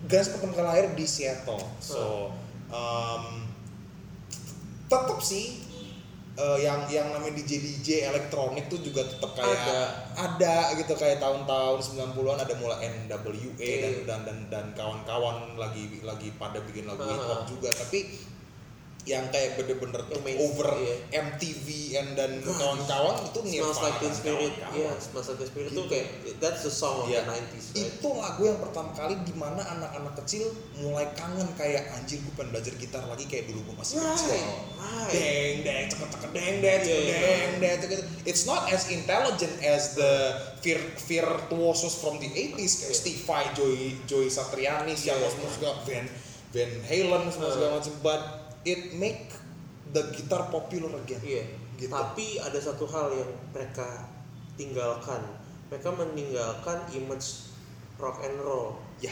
grunge 0.08 0.30
pertama 0.36 0.54
kali 0.56 0.68
lahir 0.68 0.86
di 0.96 1.06
Seattle. 1.08 1.64
So 1.80 2.32
um, 2.74 3.48
tetap 4.90 5.20
sih 5.24 5.64
uh, 6.38 6.58
yang 6.60 6.86
yang 6.90 7.10
namanya 7.14 7.42
DJ 7.42 7.62
DJ 7.62 7.88
elektronik 8.10 8.70
tuh 8.70 8.82
juga 8.82 9.06
tetap 9.06 9.34
kayak 9.38 9.58
Ada. 9.58 9.82
ada 10.18 10.56
gitu 10.78 10.94
kayak 10.98 11.18
tahun-tahun 11.22 11.78
90-an 11.98 12.38
ada 12.42 12.54
mulai 12.58 12.78
NWA 12.90 13.34
Oke. 13.54 13.72
dan 13.82 13.94
dan 14.06 14.20
dan 14.26 14.38
dan 14.50 14.66
kawan-kawan 14.78 15.58
lagi 15.58 16.02
lagi 16.02 16.34
pada 16.38 16.62
bikin 16.66 16.90
lagu 16.90 17.06
hip 17.06 17.26
hop 17.26 17.46
juga 17.50 17.70
tapi 17.74 18.10
yang 19.04 19.28
kayak 19.30 19.60
bener-bener 19.60 20.00
main- 20.18 20.40
over 20.40 20.80
iya. 20.80 20.96
MTV 21.28 21.68
and 21.94 22.16
dan 22.16 22.40
kawan-kawan 22.40 23.20
itu 23.22 23.40
Smells 23.42 23.52
Nirvana 23.52 23.84
like 23.84 23.98
Teen 24.00 24.14
Spirit, 24.14 24.54
iya, 24.72 24.92
Smells 24.96 25.28
like 25.28 25.38
Teen 25.38 25.50
Spirit 25.50 25.68
itu 25.68 25.76
Gitu. 25.76 25.92
kayak 25.92 26.08
that's 26.40 26.64
the 26.64 26.72
song 26.72 27.04
of 27.04 27.12
Iya. 27.12 27.20
the 27.22 27.36
90s, 27.36 27.66
right? 27.70 27.84
Itu 27.84 28.10
lagu 28.14 28.42
yang 28.42 28.60
pertama 28.60 28.90
kali 28.92 29.20
di 29.22 29.34
mana 29.34 29.60
anak-anak 29.60 30.14
kecil 30.18 30.48
mulai 30.78 31.12
kangen 31.12 31.52
kayak 31.54 31.92
anjir 31.94 32.18
gue 32.18 32.32
pengen 32.32 32.52
belajar 32.52 32.74
gitar 32.74 33.04
lagi 33.04 33.26
kayak 33.26 33.46
dulu 33.46 33.60
gue 33.66 33.76
masih 33.76 33.96
Right, 33.98 34.16
kecil. 34.16 34.32
right. 34.80 35.12
Deng 35.12 35.56
deng 35.62 35.86
ceket 35.86 36.10
ceket 36.10 36.30
deng 36.32 36.56
deng 36.56 36.64
Iya, 36.64 36.80
ceket, 36.80 37.04
iya. 37.04 37.18
deng 37.20 37.52
deng 37.60 37.78
ceket. 37.78 38.00
It's 38.24 38.44
not 38.44 38.62
as 38.68 38.88
intelligent 38.88 39.52
as 39.62 39.94
the 39.94 40.14
vir 40.60 40.80
virtuosos 41.04 41.94
from 41.96 42.18
the 42.18 42.30
80s 42.30 42.56
kayak 42.80 42.90
Iya. 42.90 42.98
Steve 42.98 43.22
Vai, 43.22 43.46
Joy 43.52 43.76
Joy 44.06 44.26
Satriani, 44.28 44.94
siapa 44.94 45.20
Iya. 45.20 45.30
semua 45.30 45.50
juga 45.52 45.72
Van 45.84 46.08
Van 46.54 46.72
Halen 46.84 47.24
semua 47.28 47.50
segala 47.50 47.72
macam. 47.76 47.94
But 48.00 48.22
it 48.64 48.96
make 48.96 49.30
the 49.92 50.04
guitar 50.12 50.48
popular 50.50 50.90
again. 51.00 51.22
Iya. 51.22 51.44
Gitu. 51.76 51.90
Tapi 51.90 52.40
ada 52.40 52.58
satu 52.58 52.88
hal 52.88 53.12
yang 53.14 53.32
mereka 53.52 54.08
tinggalkan. 54.56 55.22
Mereka 55.68 55.90
meninggalkan 55.90 56.86
image 56.92 57.50
rock 57.98 58.22
and 58.22 58.38
roll. 58.40 58.78
Ya, 59.00 59.12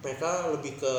Mereka 0.00 0.52
lebih 0.54 0.76
ke 0.78 0.94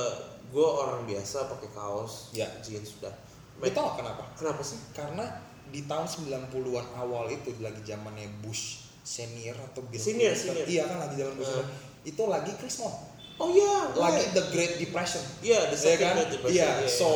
gue 0.48 0.68
orang 0.68 1.04
biasa 1.06 1.48
pakai 1.48 1.70
kaos, 1.72 2.32
Ya. 2.32 2.48
jeans 2.60 2.98
sudah. 2.98 3.14
Mereka, 3.58 3.78
tau 3.78 3.90
kenapa? 3.96 4.24
kenapa 4.36 4.62
sih? 4.62 4.80
Karena 4.92 5.26
di 5.68 5.84
tahun 5.84 6.08
90-an 6.08 6.88
awal 6.96 7.28
itu 7.28 7.52
lagi 7.60 7.84
zamannya 7.84 8.28
Bush 8.40 8.88
senior 9.02 9.56
atau 9.64 9.84
Bill 9.88 10.00
Senior, 10.00 10.32
Clinton. 10.32 10.56
senior. 10.56 10.68
Iya 10.68 10.84
kan 10.88 10.98
lagi 11.00 11.16
zaman 11.16 11.34
Bush. 11.36 11.54
Uh. 11.56 11.66
Itu 12.04 12.24
lagi 12.28 12.52
Chris 12.56 12.80
Mon. 12.80 12.92
Oh 13.38 13.50
iya, 13.54 13.92
Lagi 13.94 14.24
right. 14.24 14.34
the 14.34 14.44
Great 14.50 14.74
Depression. 14.82 15.22
Iya, 15.40 15.70
the 15.70 15.78
Iya 15.78 15.86
second 15.94 16.04
kan? 16.04 16.16
Great 16.18 16.32
Depression, 16.34 16.58
Iya, 16.58 16.70
iya, 16.82 16.90
so 16.90 17.10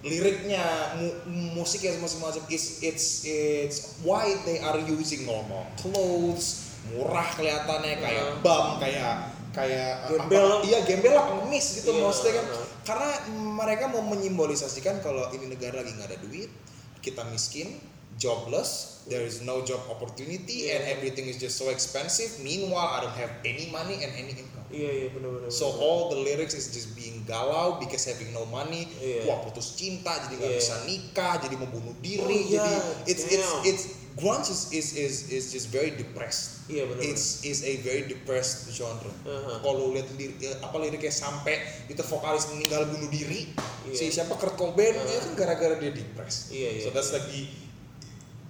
liriknya, 0.00 0.64
mu- 0.94 1.18
musiknya 1.54 1.96
semua 2.02 2.28
macam 2.28 2.44
is 2.48 2.80
it's 2.80 3.24
it's 3.24 3.78
why 4.00 4.28
they 4.42 4.58
are 4.58 4.76
using 4.82 5.24
normal 5.24 5.64
clothes, 5.74 6.68
murah 6.88 7.26
kelihatannya 7.32 7.96
kayak 7.96 8.24
Uh. 8.26 8.38
bum, 8.40 8.66
kayak 8.76 9.32
kayak 9.50 10.04
Gembel. 10.06 10.46
apa- 10.52 10.62
iya 10.64 10.78
gembel 10.82 11.12
lah 11.12 11.24
pengemis 11.26 11.80
gitu 11.80 11.88
Iya, 11.90 12.00
maksudnya 12.02 12.32
kan 12.34 12.46
uh. 12.50 12.66
karena 12.84 13.10
mereka 13.56 13.84
mau 13.88 14.04
menyimbolisasikan 14.04 15.00
kalau 15.00 15.32
ini 15.32 15.48
negara 15.48 15.80
lagi 15.80 15.90
nggak 15.90 16.10
ada 16.10 16.18
duit 16.20 16.52
kita 17.00 17.24
miskin 17.26 17.80
jobless 18.16 19.00
there 19.06 19.22
is 19.22 19.40
no 19.40 19.62
job 19.62 19.80
opportunity 19.88 20.68
and 20.68 20.82
Iya. 20.82 20.92
everything 20.92 21.24
is 21.24 21.36
just 21.36 21.56
so 21.56 21.68
expensive 21.68 22.36
meanwhile 22.40 22.96
I 22.96 22.98
don't 23.00 23.16
have 23.16 23.32
any 23.42 23.68
money 23.68 23.96
and 23.96 24.12
any 24.12 24.36
income 24.36 24.65
Iya, 24.76 24.90
iya 24.92 25.08
benar-benar. 25.08 25.48
So 25.48 25.72
all 25.72 26.12
the 26.12 26.20
lyrics 26.20 26.52
is 26.52 26.68
just 26.68 26.92
being 26.92 27.24
galau 27.24 27.80
because 27.80 28.04
having 28.04 28.30
no 28.30 28.44
money. 28.44 28.84
Iya. 29.00 29.24
Wah 29.24 29.40
putus 29.40 29.72
cinta 29.72 30.12
jadi 30.28 30.36
nggak 30.36 30.52
Iya. 30.52 30.60
bisa 30.60 30.76
nikah, 30.84 31.34
jadi 31.40 31.54
mau 31.56 31.68
bunuh 31.72 31.96
diri. 31.98 32.20
Oh, 32.20 32.28
iya, 32.28 32.60
jadi 32.60 32.72
it's 33.08 33.24
it's 33.24 33.40
damn. 33.40 33.62
it's 33.64 33.84
grunge 34.16 34.48
is 34.48 34.72
is 34.72 34.88
is 34.96 35.16
is 35.28 35.44
just 35.48 35.68
very 35.68 35.92
depressed. 35.92 36.68
Iya, 36.68 36.84
benar-benar. 36.84 37.08
It's 37.16 37.40
is 37.42 37.64
a 37.64 37.80
very 37.80 38.04
depressed 38.04 38.68
genre. 38.70 39.12
Uh-huh. 39.24 39.60
Kalau 39.60 39.92
lihat 39.92 40.08
lirik 40.14 40.36
ya, 40.36 40.52
apa 40.60 40.76
liriknya 40.76 41.12
sampai 41.12 41.56
itu 41.88 42.00
vokalis 42.02 42.52
meninggal 42.52 42.84
bunuh 42.88 43.08
diri. 43.08 43.48
Iya. 43.88 43.96
Si 43.96 44.04
siapa 44.12 44.36
Kurt 44.36 44.54
Cobain 44.54 44.92
Uh-huh. 44.92 45.08
kan 45.08 45.32
gara-gara 45.34 45.74
dia 45.76 45.90
depressed. 45.90 46.52
Iya, 46.52 46.68
iya, 46.76 46.82
So 46.84 46.92
that's 46.92 47.12
iya. 47.12 47.22
lagi 47.22 47.40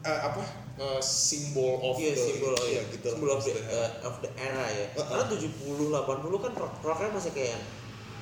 uh, 0.03 0.21
apa 0.33 0.66
uh, 0.77 1.01
symbol 1.01 1.81
of 1.83 1.95
Iya, 1.97 2.13
the 2.13 2.21
simbol 2.23 2.53
oh, 2.53 2.61
iya, 2.63 2.73
iya, 2.77 2.83
gitu 2.91 3.09
simbol 3.09 3.31
of 3.31 3.41
the, 3.41 3.53
uh, 3.53 3.91
of 4.03 4.15
the 4.21 4.31
era 4.37 4.65
ya. 4.67 4.87
Uh-uh. 4.95 5.07
Karena 5.07 5.25
70 5.27 5.49
80 5.89 6.45
kan 6.45 6.53
rock 6.55 6.75
rocknya 6.81 7.11
masih 7.11 7.33
kayak 7.33 7.59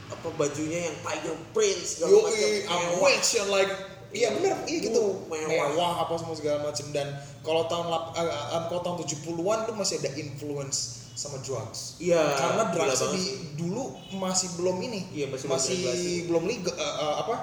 apa 0.06 0.28
bajunya 0.32 0.80
yang 0.84 0.96
Tiger 1.00 1.36
Prince 1.50 1.86
segala 1.96 2.10
Yo, 2.10 2.18
macam 2.22 3.02
rich 3.02 3.30
and 3.36 3.50
like 3.50 3.72
Iya 4.10 4.30
bener, 4.30 4.54
iya 4.64 4.78
gitu 4.80 5.02
Uh, 5.02 5.26
mewah. 5.26 5.74
mewah. 5.74 5.92
apa 5.98 6.14
semua 6.14 6.38
segala 6.38 6.62
macam 6.62 6.86
dan 6.88 7.08
kalau 7.42 7.66
tahun 7.66 7.90
lap- 7.90 8.14
eh, 8.14 8.22
eh, 8.22 8.62
kalau 8.68 8.80
tahun 8.80 8.96
70-an 9.02 9.58
tuh 9.66 9.74
masih 9.74 9.98
ada 9.98 10.14
influence 10.14 10.78
sama 11.12 11.42
drugs. 11.42 11.98
Iya, 11.98 12.22
Karena 12.32 12.70
drugs 12.70 12.94
di 13.10 13.18
sih. 13.18 13.26
dulu 13.54 13.90
masih 14.14 14.54
belum 14.54 14.78
ini. 14.80 15.10
Iya, 15.10 15.26
masih 15.26 15.46
belum 15.46 15.58
regulasi. 15.58 16.10
belum 16.30 16.42
legal 16.46 16.74
eh, 16.76 16.94
eh, 16.94 17.14
apa? 17.18 17.34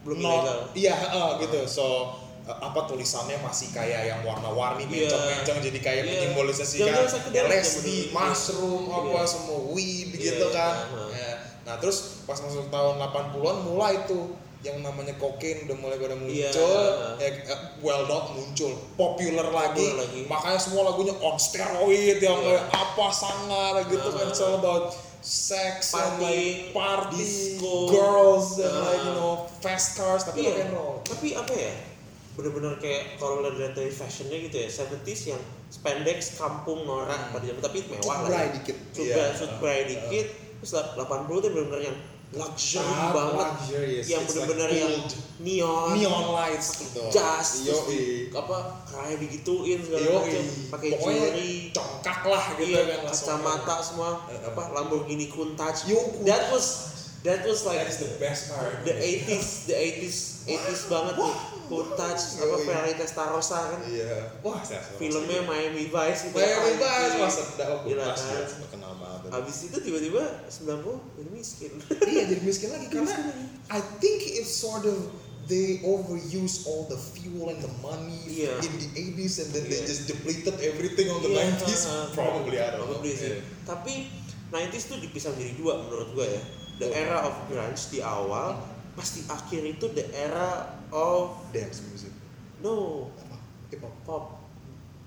Belum 0.00 0.18
No- 0.18 0.30
ilegal. 0.30 0.58
Iya, 0.72 0.94
eh, 0.94 1.30
gitu. 1.42 1.58
So 1.66 1.82
eh, 1.82 2.06
apa 2.46 2.80
tulisannya 2.84 3.38
masih 3.38 3.70
kayak 3.70 4.06
yang 4.06 4.20
warna-warni 4.22 4.84
Iya. 4.84 5.06
mencong-mencong 5.06 5.58
jadi 5.60 5.78
kayak 5.78 6.02
Iya. 6.02 6.10
menyimbolisasikan 6.10 6.94
LSD, 7.30 7.88
mushroom, 8.10 8.88
apa 8.88 9.08
Iya. 9.16 9.24
semua 9.24 9.58
weed 9.70 10.10
Iya, 10.12 10.22
gitu 10.32 10.46
iya, 10.48 10.56
kan. 10.56 10.74
uh-huh. 10.84 11.08
Ya. 11.10 11.32
Nah, 11.62 11.74
terus 11.78 12.24
pas 12.24 12.34
masuk 12.36 12.66
tahun 12.68 12.98
80-an 12.98 13.56
mulai 13.62 13.94
tuh 14.04 14.34
yang 14.60 14.80
namanya 14.80 15.16
kokain 15.16 15.64
udah 15.64 15.72
mulai 15.74 15.96
pada 15.96 16.12
muncul, 16.12 16.34
Iya. 16.36 17.16
ya, 17.16 17.28
eh, 17.48 17.58
well 17.80 18.04
not 18.04 18.34
muncul, 18.34 18.68
populer 18.92 19.46
lagi, 19.46 19.88
Popular 19.88 20.04
lagi. 20.04 20.20
makanya 20.26 20.58
semua 20.58 20.82
lagunya 20.86 21.14
on 21.16 21.36
steroid 21.36 22.18
yang 22.18 22.36
Iya. 22.36 22.60
kayak 22.60 22.64
apa 22.68 23.06
sangar 23.10 23.74
gitu 23.86 24.08
kan, 24.10 24.26
it's 24.26 24.36
all 24.38 24.58
about 24.58 24.92
sex 25.20 25.92
and 25.92 26.16
Party, 26.16 26.24
like 26.24 26.72
party, 26.72 27.16
disco. 27.20 27.88
girls 27.88 28.56
and 28.56 28.68
Uh. 28.70 28.84
like 28.86 29.00
you 29.00 29.14
know 29.14 29.32
fast 29.60 29.94
cars 29.94 30.24
tapi 30.24 30.42
rock 30.42 30.48
Iya. 30.50 30.62
and 30.62 30.72
roll. 30.72 30.96
Tapi 31.02 31.28
apa 31.32 31.52
ya? 31.52 31.72
Bener-bener 32.40 32.72
kayak 32.76 33.20
kalau 33.20 33.44
lihat 33.44 33.72
dari 33.72 33.92
fashionnya 33.92 34.40
gitu 34.40 34.56
ya, 34.56 34.68
70s 34.68 35.20
yang 35.28 35.42
spandex 35.68 36.34
kampung 36.34 36.82
norak 36.82 37.30
pada 37.30 37.44
zaman 37.44 37.60
tapi 37.60 37.84
mewah 37.84 38.24
lah. 38.24 38.32
Ya. 38.40 38.48
dikit. 38.50 38.76
Cutbray, 38.90 39.12
Iya. 39.12 39.24
cutbray 39.36 39.78
dikit. 39.86 40.26
Terus 40.58 40.72
80 40.96 41.04
tuh 41.38 41.50
bener-bener 41.50 41.82
yang 41.86 41.98
luxury 42.30 42.86
Ah, 42.86 43.10
banget. 43.10 43.48
luxurious. 43.50 44.06
Yang 44.06 44.22
It's 44.22 44.30
bener-bener 44.30 44.68
like 44.68 44.78
yang 44.78 44.94
neon. 45.40 45.88
Neon 45.92 46.24
lights 46.30 46.68
gitu. 46.78 47.02
jas 47.10 47.48
Yo, 47.60 47.74
apa 48.32 48.58
kayak 48.86 49.18
digituin 49.18 49.82
segala 49.82 50.22
macam 50.22 50.44
pakai 50.70 50.88
jewelry 50.94 51.52
congkak 51.70 52.20
lah 52.24 52.44
gitu 52.54 52.70
iya 52.70 52.82
kan 52.86 53.00
kacamata 53.04 53.76
semua 53.82 54.10
Eh, 54.26 54.32
eh. 54.32 54.46
apa 54.46 54.62
Lamborghini 54.70 55.26
Countach 55.26 55.84
Yo, 55.84 55.98
that 56.22 56.48
was 56.48 56.66
that 57.20 57.42
was 57.42 57.66
like 57.66 57.82
That 57.82 57.90
is 57.90 57.98
the 57.98 58.12
best 58.16 58.42
part. 58.48 58.78
the 58.82 58.94
80s 58.94 59.66
the 59.66 59.74
80s 59.74 60.18
80s 60.46 60.82
banget 60.86 61.18
tuh 61.18 61.34
Countach 61.70 62.18
apa 62.36 62.44
Yoi. 62.50 62.64
Ferrari 62.64 62.92
Testarossa 62.94 63.58
kan 63.70 63.80
Iya. 63.86 64.42
Wah, 64.42 64.58
filmnya 64.96 65.40
Miami 65.42 65.86
Vice 65.86 66.20
gitu 66.26 66.34
Miami 66.34 66.72
Vice 66.76 67.14
masa 67.16 67.42
sedap 67.46 67.78
Gila, 67.82 68.02
pas 68.04 68.18
kan? 68.18 68.34
ya, 68.34 68.40
terkenal 68.58 68.92
banget. 68.96 69.30
abis 69.30 69.56
itu 69.64 69.76
tiba-tiba 69.78 70.22
90 70.44 71.16
jadi 71.16 71.30
miskin 71.30 71.70
iya 72.04 72.22
jadi 72.26 72.42
miskin 72.42 72.68
lagi 72.68 72.86
karena 72.88 73.14
I 73.68 73.80
think 73.98 74.18
it's 74.28 74.50
sort 74.50 74.82
of 74.82 74.98
they 75.46 75.78
overuse 75.82 76.62
all 76.64 76.86
the 76.86 76.94
fuel 76.96 77.48
and 77.48 77.58
the 77.58 77.72
money 77.78 78.22
Iya. 78.28 78.58
in 78.60 78.72
the 78.76 78.90
80s 78.92 79.34
and 79.40 79.50
then 79.50 79.64
they 79.64 79.78
Iya. 79.78 79.86
just 79.86 80.06
depleted 80.06 80.54
everything 80.60 81.06
on 81.08 81.18
the 81.20 81.30
Iya, 81.30 81.54
90s. 81.54 81.82
uh, 81.84 82.06
Probably 82.16 82.54
I 82.54 82.70
don't 82.70 82.82
know. 82.82 82.98
Probably 82.98 83.14
sih. 83.14 83.30
Iya. 83.30 83.38
Tapi 83.64 83.94
90s 84.48 84.84
tuh 84.86 84.98
dipisah 84.98 85.30
menjadi 85.30 85.54
dua 85.56 85.78
menurut 85.80 86.10
gua 86.12 86.26
ya. 86.26 86.42
The 86.78 86.86
Oh. 86.86 86.94
era 86.96 87.18
of 87.22 87.34
grunge 87.46 87.82
di 87.88 88.00
awal, 88.00 88.56
pas 88.92 89.06
di 89.06 89.22
akhir 89.22 89.62
itu 89.68 89.86
the 89.90 90.06
era 90.10 90.79
of 90.92 91.38
Dance 91.50 91.82
music. 91.88 92.12
no 92.60 93.08
Apa? 93.16 93.36
Hip 93.70 93.80
hop. 93.82 93.94
pop. 94.04 94.24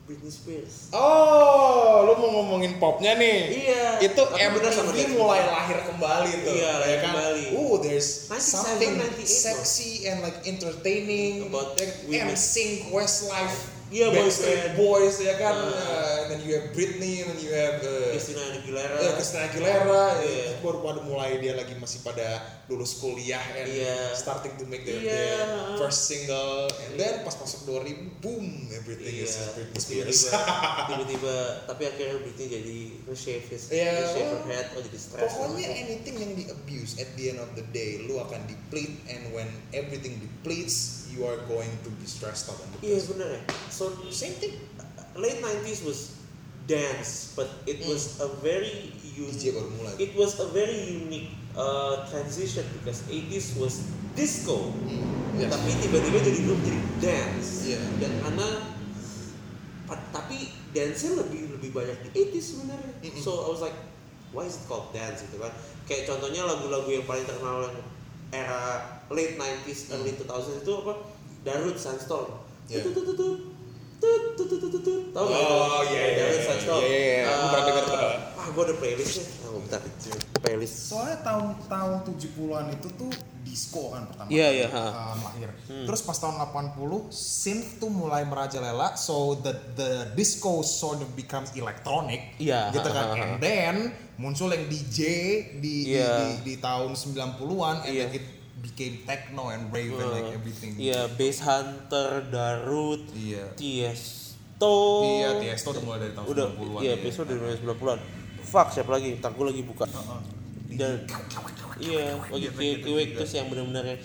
Britney 0.03 0.27
Spears. 0.27 0.91
Oh, 0.91 2.03
lu 2.03 2.19
mau 2.19 2.43
ngomongin 2.43 2.75
popnya 2.75 3.15
nih? 3.15 3.71
Iya. 3.71 4.03
Itu 4.03 4.19
MTV 4.35 5.15
mulai 5.15 5.47
lahir 5.47 5.79
kembali 5.79 6.43
tuh. 6.43 6.51
Iya, 6.59 6.67
ya 6.67 6.71
lahir 6.83 6.97
kan? 6.99 7.05
kembali. 7.15 7.43
Uh, 7.55 7.75
there's 7.79 8.27
97, 8.27 8.43
something 8.43 8.91
98 8.99 9.23
sexy 9.23 9.91
and 10.11 10.19
like 10.19 10.43
entertaining 10.43 11.47
About 11.47 11.79
like 11.79 11.95
women. 12.03 12.35
NSYNC, 12.35 12.91
Westlife, 12.91 13.71
Iya, 13.93 14.09
boy 14.09 14.25
Backstreet 14.25 14.57
band. 14.57 14.73
Boys 14.73 15.15
ya 15.21 15.37
kan. 15.37 15.53
Uh, 15.53 16.21
and 16.25 16.27
then 16.33 16.41
you 16.41 16.57
have 16.57 16.73
Britney, 16.73 17.21
and 17.21 17.29
then 17.29 17.39
you 17.39 17.53
have 17.53 17.77
uh, 17.77 18.09
Christina 18.09 18.41
Aguilera. 18.57 18.97
Ya, 18.97 19.11
Christina 19.13 19.45
Aguilera, 19.45 20.03
Iya. 20.17 20.49
itu 20.49 20.65
baru 20.65 20.81
pada 20.81 20.99
mulai 21.05 21.37
dia 21.37 21.53
lagi 21.53 21.77
masih 21.77 22.01
pada 22.01 22.41
lulus 22.65 22.97
kuliah 22.97 23.43
and 23.53 23.69
Iya. 23.69 24.17
starting 24.17 24.57
to 24.57 24.65
make 24.65 24.81
their, 24.81 24.97
Iya. 24.97 25.13
their 25.13 25.45
first 25.77 26.09
single 26.09 26.65
and 26.71 26.97
then 26.97 27.21
pas 27.21 27.37
masuk 27.37 27.69
2000 27.69 28.17
boom 28.17 28.65
everything 28.73 29.13
Iya, 29.13 29.29
is 29.29 29.35
just 29.35 29.53
Britney 29.53 29.77
Spears. 29.77 30.19
tiba-tiba, 30.89 31.35
tapi 31.69 31.83
akhirnya 31.85 32.17
Britney 32.17 32.47
jadi 32.49 32.77
nge-shave 33.05 33.45
his, 33.45 33.63
Iya. 33.69 33.93
nge-shave 33.93 34.31
her 34.31 34.43
head, 34.49 34.65
oh 34.73 34.81
jadi 34.81 34.97
stress. 34.97 35.29
Pokoknya 35.37 35.69
anything 35.69 36.15
yang 36.17 36.31
di 36.33 36.49
abuse 36.49 36.97
at 36.97 37.13
the 37.13 37.29
end 37.29 37.37
of 37.37 37.51
the 37.53 37.65
day 37.69 38.01
lu 38.01 38.17
akan 38.17 38.41
deplete 38.49 38.95
and 39.05 39.21
when 39.35 39.45
everything 39.69 40.17
depletes 40.17 41.02
you 41.13 41.21
are 41.23 41.37
going 41.45 41.69
to 41.81 41.89
be 41.93 42.05
stressed 42.05 42.49
out 42.49 42.57
Iya 42.81 42.97
depressed. 42.97 43.07
bener 43.13 43.27
ya. 43.29 43.41
So 43.69 43.93
Same 44.09 44.33
thing. 44.37 44.57
late 45.13 45.39
90s 45.39 45.85
was 45.85 46.17
dance, 46.65 47.37
but 47.37 47.45
it 47.69 47.85
Hmm. 47.85 47.93
was 47.93 48.17
a 48.17 48.29
very 48.41 48.89
unique. 49.05 49.53
It 50.01 50.17
was 50.17 50.41
a 50.41 50.49
very 50.49 50.73
unique 51.05 51.29
uh, 51.53 52.09
transition 52.09 52.65
because 52.81 53.05
80s 53.05 53.53
was 53.55 53.85
disco, 54.17 54.73
Hmm. 54.73 55.37
Yes. 55.37 55.53
tapi 55.53 55.69
tiba-tiba 55.77 56.17
jadi 56.17 56.39
dulu 56.41 56.57
jadi 56.61 56.79
dance. 56.97 57.69
Iya. 57.69 57.81
Dan 58.01 58.11
karena 58.21 58.47
tapi 60.09 60.49
dance-nya 60.73 61.13
lebih 61.21 61.53
lebih 61.53 61.69
banyak 61.69 61.97
di 62.01 62.09
80s 62.33 62.45
sebenarnya. 62.57 62.93
Mm-mm. 63.03 63.21
So 63.21 63.45
I 63.45 63.49
was 63.49 63.61
like, 63.61 63.77
why 64.33 64.45
is 64.45 64.57
it 64.57 64.65
called 64.65 64.89
dance 64.89 65.21
gitu 65.21 65.37
kan? 65.37 65.53
Kayak 65.85 66.09
contohnya 66.09 66.41
lagu-lagu 66.41 66.89
yang 66.89 67.05
paling 67.05 67.25
terkenal 67.25 67.69
yang 67.69 67.77
era 68.33 68.81
late 69.13 69.37
90s 69.37 69.93
early 69.93 70.17
2000s 70.17 70.65
itu 70.65 70.73
apa 70.81 70.93
Darude 71.45 71.77
Sandstorm 71.77 72.43
Iya. 72.71 72.79
Tut, 72.79 72.95
tut, 72.95 73.03
tut, 73.11 73.17
tut. 73.19 73.39
Tut, 74.03 74.35
tut, 74.35 74.47
tut, 74.51 74.59
tut, 74.67 74.81
tut. 74.83 75.01
Tahu 75.15 75.23
nggak? 75.23 75.43
Oh, 75.47 75.81
iya, 75.87 76.01
iya, 76.03 76.25
iya. 76.27 76.27
Iya, 76.35 76.75
iya, 76.83 76.99
iya. 77.23 77.23
Aku 77.31 77.45
pernah 77.47 77.63
denger 77.63 77.83
tuh. 77.87 77.95
Ah, 77.95 78.15
ah 78.35 78.47
gue 78.51 78.63
ada 78.67 78.75
playlistnya 78.75 79.23
ah 79.23 79.47
gue 79.47 79.61
bentar 79.63 79.79
playlist 80.43 80.75
Soalnya 80.91 81.17
tahun 81.23 81.47
tahun 81.71 81.97
70-an 82.03 82.65
itu 82.75 82.87
tuh 82.91 83.11
disco 83.39 83.95
kan 83.95 84.03
pertama 84.11 84.27
Iya, 84.27 84.47
kali, 84.49 84.57
iya, 84.59 84.67
ha. 84.67 84.83
um, 85.13 85.19
lahir. 85.23 85.49
Terus 85.63 86.01
pas 86.01 86.17
tahun 86.17 86.35
80 86.43 87.07
synth 87.13 87.69
tuh 87.77 87.87
mulai 87.87 88.23
merajalela 88.23 88.97
so 88.97 89.39
the 89.39 89.55
the 89.79 89.91
disco 90.11 90.59
sort 90.59 90.99
of 90.99 91.07
becomes 91.13 91.55
electronic 91.55 92.35
Iya, 92.35 92.75
gitu 92.75 92.89
ha, 92.89 92.95
kan. 92.95 93.05
ha, 93.05 93.13
ha. 93.13 93.23
And 93.23 93.31
then 93.39 93.75
muncul 94.19 94.51
yang 94.51 94.67
DJ 94.67 94.99
di 95.57 95.87
di, 95.87 95.95
Iya. 95.95 96.35
di, 96.43 96.51
di 96.51 96.55
tahun 96.59 96.91
90-an 96.91 97.87
and 97.87 97.93
Iya. 97.93 98.05
then 98.05 98.19
it 98.19 98.25
became 98.63 99.03
techno 99.03 99.51
and 99.51 99.67
rave 99.69 99.91
and 99.91 100.09
like 100.15 100.31
everything. 100.31 100.79
Iya, 100.79 101.11
Bass 101.19 101.43
Hunter, 101.43 102.23
Darude, 102.31 103.03
Iya. 103.11 103.51
Tiesto. 103.59 105.03
Iya, 105.03 105.29
Tiesto 105.43 105.75
udah 105.75 105.83
mulai 105.83 105.99
dari 106.07 106.13
tahun 106.15 106.25
udah, 106.31 106.47
90-an. 106.55 106.81
Iya, 106.81 106.93
Tiesto 107.03 107.21
dari 107.27 107.39
mulai 107.43 107.55
90-an. 107.59 107.99
Fuck, 108.47 108.67
siapa 108.71 108.89
lagi? 108.95 109.19
Ntar 109.19 109.35
gue 109.35 109.45
lagi 109.51 109.61
buka. 109.67 109.83
Dan 110.73 111.05
iya, 111.83 112.17
lagi 112.17 112.49
kiwek 112.81 113.19
terus 113.19 113.31
yang 113.35 113.51
benar-benar 113.51 113.83
yang 113.83 113.99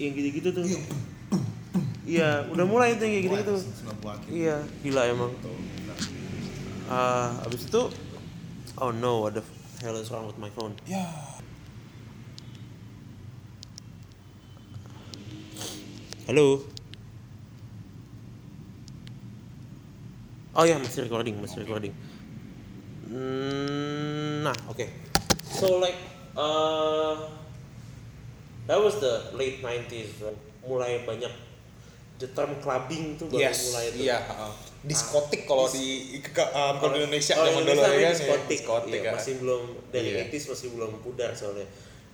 yang 0.00 0.12
gitu-gitu 0.16 0.48
tuh. 0.50 0.64
Iya, 2.08 2.48
udah 2.48 2.64
mulai 2.64 2.96
tuh 2.96 3.04
yang 3.04 3.20
kayak 3.20 3.24
gitu-gitu. 3.28 3.54
90 3.84 4.16
akhir. 4.16 4.28
Iya, 4.32 4.56
gila 4.80 5.02
emang. 5.12 5.32
Ah, 6.88 7.36
abis 7.44 7.68
itu 7.68 7.92
Oh 8.80 8.92
no, 8.92 9.26
what 9.26 9.34
the 9.34 9.42
hell 9.82 9.96
is 9.96 10.10
wrong 10.10 10.26
with 10.30 10.38
my 10.38 10.50
phone? 10.54 10.70
Ya. 10.86 11.02
Halo. 16.28 16.60
Oh 20.52 20.64
ya 20.66 20.76
masih 20.76 21.06
recording, 21.06 21.38
masih 21.38 21.64
recording. 21.64 21.94
Hmm, 23.08 24.44
nah, 24.44 24.52
oke. 24.68 24.84
So 25.40 25.80
like, 25.80 25.96
uh, 26.36 27.16
that 28.68 28.76
was 28.76 29.00
the 29.00 29.32
late 29.32 29.64
90s. 29.64 30.20
right? 30.20 30.36
Mulai 30.66 31.08
banyak 31.08 31.32
the 32.18 32.28
term 32.34 32.58
clubbing 32.60 33.16
tuh 33.16 33.30
baru 33.30 33.48
Yes, 33.48 33.72
mulai 33.72 33.86
tuh. 33.88 34.02
iya. 34.02 34.18
heeh. 34.20 34.52
Diskotik 34.84 35.48
kalau 35.48 35.64
di 35.70 36.18
ke, 36.20 36.44
um, 36.44 36.74
kalau 36.78 36.92
di 36.94 37.02
Indonesia 37.02 37.34
Kalau 37.34 37.50
zaman 37.50 37.62
dulu 37.64 37.72
ya 37.72 37.76
namanya 37.78 37.88
kan. 37.88 37.98
ya, 37.98 38.10
diskotik, 38.12 38.48
diskotik 38.52 38.92
iya, 38.94 39.08
ya. 39.08 39.12
masih 39.16 39.34
belum 39.40 39.62
dari 39.88 40.08
Iya. 40.12 40.24
80s 40.28 40.44
masih 40.52 40.68
belum 40.76 40.92
pudar 41.00 41.30
soalnya. 41.32 41.66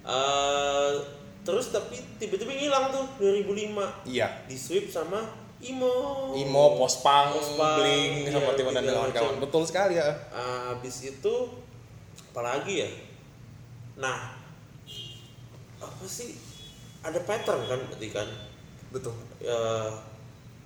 Eh, 0.05 0.93
terus 1.45 1.69
tapi 1.69 2.01
tiba-tiba 2.17 2.51
ngilang 2.51 2.89
tuh 2.89 3.05
2005 3.21 3.85
Iya. 4.05 4.29
di 4.45 4.57
sweep 4.57 4.89
sama 4.89 5.21
emo. 5.61 6.33
Imo, 6.35 6.77
pospang, 6.77 7.33
Pospang, 7.33 7.79
bling, 7.79 8.13
sama 8.27 8.51
iya, 8.51 8.57
Timon 8.57 8.73
dan 8.73 8.83
segala 8.83 8.97
kawan-kawan. 8.99 9.35
Betul 9.41 9.63
sekali 9.65 9.95
ya. 9.95 10.09
Habis 10.31 10.97
itu 11.07 11.35
apalagi 12.31 12.75
ya? 12.81 12.89
Nah, 13.97 14.35
apa 15.79 16.05
sih? 16.05 16.37
Ada 17.01 17.21
pattern 17.23 17.65
kan 17.65 17.81
berarti 17.85 18.09
kan? 18.11 18.29
Betul. 18.91 19.13
Ya, 19.39 19.89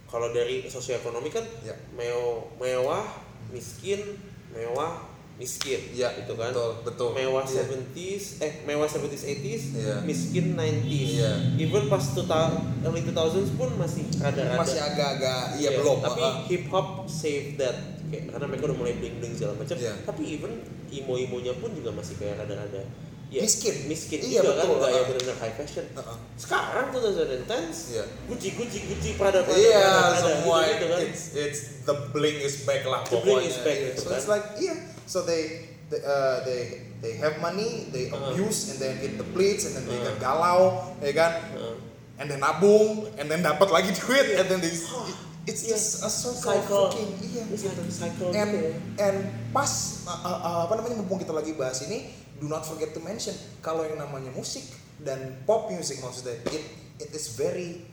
kalau 0.07 0.31
dari 0.31 0.63
sosioekonomi 0.65 1.29
kan 1.29 1.43
Ya. 1.61 1.75
meo- 1.93 2.47
mewah, 2.57 3.07
miskin, 3.51 4.03
mewah, 4.49 5.03
miskin. 5.39 5.81
Iya, 5.91 6.09
gitu 6.17 6.35
kan. 6.35 6.51
betul, 6.51 6.71
betul. 6.83 7.09
Mewah 7.15 7.45
Iya. 7.45 7.63
70s, 7.65 8.25
eh 8.39 8.53
mewah 8.65 8.85
70s 8.85 9.23
80s, 9.23 9.63
Iya. 9.73 9.97
miskin 10.03 10.53
90s. 10.53 11.11
Iya. 11.17 11.33
Even 11.57 11.87
pas 11.87 12.03
2000 12.05 12.59
early 12.83 13.03
2000s 13.03 13.55
pun 13.55 13.71
masih 13.75 14.03
rada-rada 14.17 14.59
Masih 14.59 14.83
agak-agak 14.83 15.43
iya 15.57 15.71
belum. 15.73 15.99
Tapi 16.01 16.21
heeh. 16.21 16.35
hip 16.49 16.65
hop 16.69 16.87
save 17.07 17.55
that 17.55 17.79
kayak 18.05 18.29
karena 18.29 18.47
mereka 18.47 18.63
udah 18.67 18.77
mulai 18.77 18.95
bling 18.95 19.17
bling 19.17 19.33
segala 19.33 19.55
macam. 19.55 19.77
Iya. 19.77 19.95
Tapi 20.03 20.23
even 20.29 20.53
imo 20.91 21.15
imonya 21.15 21.55
pun 21.55 21.71
juga 21.71 21.91
masih 21.93 22.17
kayak 22.17 22.35
rada-rada 22.39 22.83
ya, 23.29 23.45
Miskin. 23.45 23.85
miskin 23.87 24.19
Iya, 24.19 24.41
juga 24.41 24.57
betul, 24.57 24.59
kan 24.59 24.67
nggak 24.75 24.89
ya 24.89 24.97
uh-uh. 24.97 25.07
benar-benar 25.07 25.37
high 25.39 25.55
fashion. 25.55 25.85
Heeh. 25.93 26.17
Sekarang 26.35 26.87
2010 26.91 27.93
Iya. 27.93 28.05
Gucci 28.27 28.49
Gucci 28.57 28.79
Gucci 28.87 29.11
Prada 29.15 29.45
Prada 29.45 29.55
Iya, 29.55 29.77
Prada, 29.79 30.01
Prada, 30.03 30.19
semua 30.25 30.57
gitu, 30.67 30.85
kan. 30.89 30.99
it's 30.99 31.23
it's 31.37 31.61
the 31.85 31.95
bling 32.11 32.41
is 32.41 32.65
back 32.65 32.83
lah 32.83 33.05
The 33.05 33.21
bling 33.21 33.39
pokoknya. 33.39 33.47
is 33.47 33.59
back 33.61 33.77
Iya, 33.77 33.87
gitu 33.87 34.01
so 34.01 34.09
kan. 34.09 34.17
it's 34.17 34.27
like 34.27 34.47
iya, 34.59 34.75
so 35.09 35.25
they 35.25 35.65
they, 35.89 36.05
uh, 36.05 36.45
they 36.45 36.61
they 37.01 37.17
have 37.17 37.41
money, 37.41 37.89
they 37.89 38.13
Uh-huh. 38.13 38.37
abuse 38.37 38.69
and 38.69 38.79
then 38.79 39.01
it 39.01 39.17
depletes 39.17 39.65
and 39.65 39.73
then 39.75 39.85
they 39.89 39.97
Uh-huh. 39.97 40.13
get 40.13 40.21
galau, 40.21 40.61
ya 41.01 41.13
kan? 41.17 41.33
Heeh. 41.49 41.75
And 42.19 42.27
then 42.27 42.43
nabung 42.43 43.09
and 43.17 43.27
then 43.27 43.41
dapat 43.41 43.71
lagi 43.71 43.95
duit 43.99 44.37
and 44.37 44.47
then 44.47 44.61
they 44.61 44.75
it's 45.49 45.65
Iya. 45.65 45.73
just 45.73 46.05
a 46.05 46.11
circle, 46.11 46.45
Cycle. 46.61 46.87
freaking 46.93 47.11
iya. 47.25 47.43
A 47.49 47.57
cycle 47.89 48.29
and 48.35 48.51
gitu 48.53 48.59
ya. 48.69 48.75
and 49.01 49.17
pas 49.49 49.71
uh, 50.05 50.13
uh, 50.13 50.39
uh, 50.45 50.59
apa 50.69 50.77
namanya 50.77 51.01
mumpung 51.01 51.17
kita 51.17 51.33
lagi 51.33 51.57
bahas 51.57 51.81
ini 51.87 52.11
do 52.37 52.47
not 52.47 52.63
forget 52.63 52.93
to 52.93 53.01
mention 53.01 53.33
kalau 53.63 53.81
yang 53.83 53.97
namanya 53.97 54.29
musik 54.31 54.67
dan 55.01 55.39
pop 55.47 55.71
music 55.71 56.03
maksudnya 56.03 56.37
it 56.51 56.63
it 56.99 57.11
is 57.15 57.33
very 57.33 57.87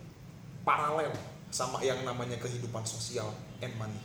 paralel 0.65 1.13
sama 1.47 1.79
yang 1.79 2.01
namanya 2.01 2.35
kehidupan 2.35 2.83
sosial 2.83 3.29
and 3.61 3.71
money 3.77 4.01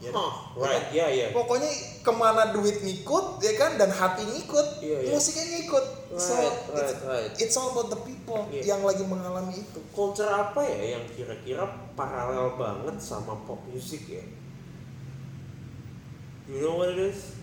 Ya, 0.00 0.08
Huh, 0.16 0.32
ya 0.56 0.64
right, 0.64 0.86
ya 0.96 1.06
ya. 1.12 1.26
pokoknya 1.28 1.68
ke 2.00 2.08
mana 2.08 2.56
duit 2.56 2.80
ngikut 2.80 3.36
ya 3.44 3.52
kan 3.52 3.76
dan 3.76 3.92
hati 3.92 4.24
ngikut 4.24 4.80
Iya, 4.80 4.96
iya. 5.04 5.12
musiknya 5.12 5.44
ngikut 5.60 5.84
so 6.16 6.32
Right, 6.32 6.48
it's, 6.48 6.72
right, 6.72 6.96
right. 7.04 7.30
it's 7.36 7.54
all 7.54 7.76
about 7.76 7.92
the 7.92 8.00
people 8.08 8.40
Iya. 8.48 8.64
yang 8.64 8.80
lagi 8.80 9.04
mengalami 9.04 9.60
itu 9.60 9.76
Culture 9.92 10.24
apa 10.26 10.64
ya 10.64 10.96
yang 10.96 11.04
kira-kira 11.04 11.68
paralel 11.92 12.56
banget 12.56 12.96
sama 12.96 13.36
pop 13.44 13.60
music 13.68 14.08
ya? 14.08 14.24
You 16.48 16.64
know 16.64 16.80
what 16.80 16.90
it 16.90 17.12
is? 17.12 17.36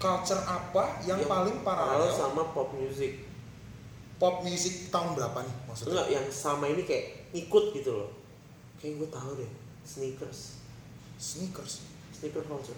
culture 0.00 0.40
apa 0.40 0.96
yang, 1.04 1.20
paling 1.28 1.60
paralel 1.60 2.08
sama 2.08 2.48
pop 2.56 2.72
music. 2.72 3.20
pop 4.16 4.40
music 4.40 4.88
tahun 4.88 5.12
berapa 5.12 5.44
nih 5.44 5.54
maksudnya 5.64 5.92
Enggak, 5.92 6.08
yang 6.08 6.26
sama 6.28 6.64
ini 6.68 6.88
kayak 6.88 7.04
ikut 7.32 7.64
gitu 7.72 8.00
loh. 8.00 8.10
Kayak 8.76 8.96
gue 8.96 9.08
tahu 9.12 9.30
deh, 9.36 9.50
sneakers, 9.84 10.59
sneakers 11.20 11.84
sneaker 12.20 12.44
culture. 12.44 12.76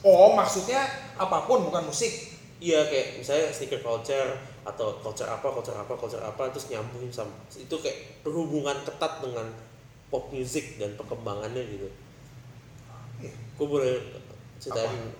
Oh, 0.00 0.32
maksudnya 0.32 0.84
apa 1.20 1.44
pun 1.44 1.68
bukan 1.68 1.88
musik. 1.88 2.36
Iya 2.56 2.88
kayak 2.88 3.20
misalnya 3.20 3.52
sneaker 3.52 3.84
culture 3.84 4.32
atau 4.64 4.96
culture 5.04 5.28
apa, 5.28 5.44
culture 5.52 5.76
apa, 5.76 5.92
culture 5.92 6.24
apa 6.24 6.48
terus 6.48 6.72
nyambung 6.72 7.04
sama 7.12 7.32
itu 7.52 7.76
kayak 7.76 8.24
berhubungan 8.24 8.80
ketat 8.80 9.20
dengan 9.20 9.44
pop 10.08 10.32
music 10.32 10.80
dan 10.80 10.96
perkembangannya 10.96 11.60
gitu. 11.68 11.88
Iya. 13.20 13.34
Gue 13.60 13.66
boleh 13.68 13.92
ceritain 14.56 15.12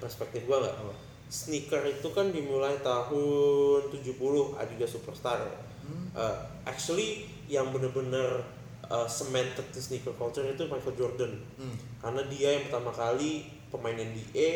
perspektif 0.00 0.44
gue 0.44 0.56
nggak? 0.60 0.76
Apa? 0.76 0.94
Sneaker 1.32 1.82
itu 1.88 2.08
kan 2.12 2.28
dimulai 2.28 2.76
tahun 2.84 3.88
70 3.88 4.60
Adidas 4.60 4.92
Superstar. 4.92 5.40
Hmm. 5.84 6.12
Uh, 6.12 6.36
actually 6.68 7.28
yang 7.48 7.72
bener-bener 7.72 8.44
uh, 8.86 9.04
cemented 9.04 9.66
the 9.68 9.78
sneaker 9.78 10.12
culture 10.12 10.42
itu 10.42 10.64
Michael 10.64 10.94
Jordan. 10.94 11.32
Hmm. 11.54 11.76
Karena 11.98 12.22
dia 12.26 12.48
yang 12.54 12.64
pertama 12.66 12.90
kali 12.90 13.44
pemain 13.68 13.94
NBA 13.94 14.48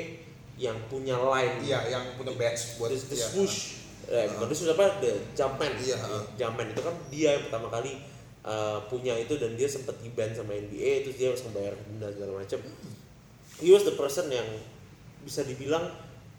yang 0.57 0.75
punya 0.87 1.15
line 1.15 1.63
Iya, 1.63 1.87
yang 1.89 2.05
punya 2.15 2.35
badge 2.35 2.77
buat 2.77 2.89
the, 2.89 2.99
the 2.99 3.15
iya. 3.15 3.27
swoosh 3.27 3.79
eh, 4.05 4.27
bukan 4.29 4.47
the 4.47 4.55
swoosh 4.55 4.73
apa 4.73 4.99
the 4.99 5.15
jumpman 5.33 5.71
Iya, 5.73 5.95
Ya, 5.95 5.97
heeh. 5.97 6.23
jumpman 6.35 6.67
itu 6.69 6.83
kan 6.83 6.95
dia 7.09 7.29
yang 7.33 7.47
pertama 7.47 7.71
kali 7.71 7.95
uh, 8.43 8.83
punya 8.85 9.15
itu 9.15 9.39
dan 9.39 9.55
dia 9.55 9.67
sempat 9.67 9.95
di 9.99 10.11
ban 10.11 10.31
sama 10.31 10.51
NBA 10.51 11.03
terus 11.03 11.15
dia 11.15 11.31
harus 11.31 11.47
membayar 11.47 11.79
denda 11.79 12.11
segala 12.11 12.43
macam 12.43 12.59
he 13.59 13.71
was 13.71 13.83
the 13.83 13.95
person 13.95 14.27
yang 14.29 14.47
bisa 15.23 15.43
dibilang 15.43 15.87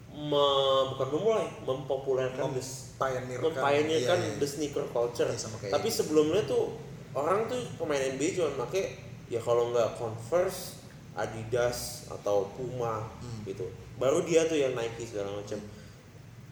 me- 0.09 0.85
bukan 0.89 1.07
memulai 1.09 1.47
mempopulerkan 1.63 2.51
the, 2.51 2.63
Mempioneerkan. 2.99 3.55
mempioneerkan 3.55 4.17
Iya, 4.19 4.29
iya. 4.29 4.35
the 4.35 4.47
sneaker 4.49 4.83
culture 4.89 5.27
Iya, 5.27 5.71
tapi 5.71 5.87
sebelumnya 5.87 6.43
tuh 6.43 6.75
orang 7.11 7.45
tuh 7.45 7.61
pemain 7.75 7.99
NBA 7.99 8.35
cuma 8.35 8.65
pakai 8.65 8.95
ya 9.27 9.39
kalau 9.39 9.69
nggak 9.69 9.97
Converse 9.97 10.81
Adidas 11.13 12.07
atau 12.07 12.47
Puma 12.53 13.03
Hmm. 13.19 13.43
gitu. 13.43 13.65
Baru 13.99 14.23
dia 14.23 14.47
tuh 14.47 14.55
yang 14.55 14.71
Nike 14.73 15.03
segala 15.03 15.35
macam. 15.35 15.59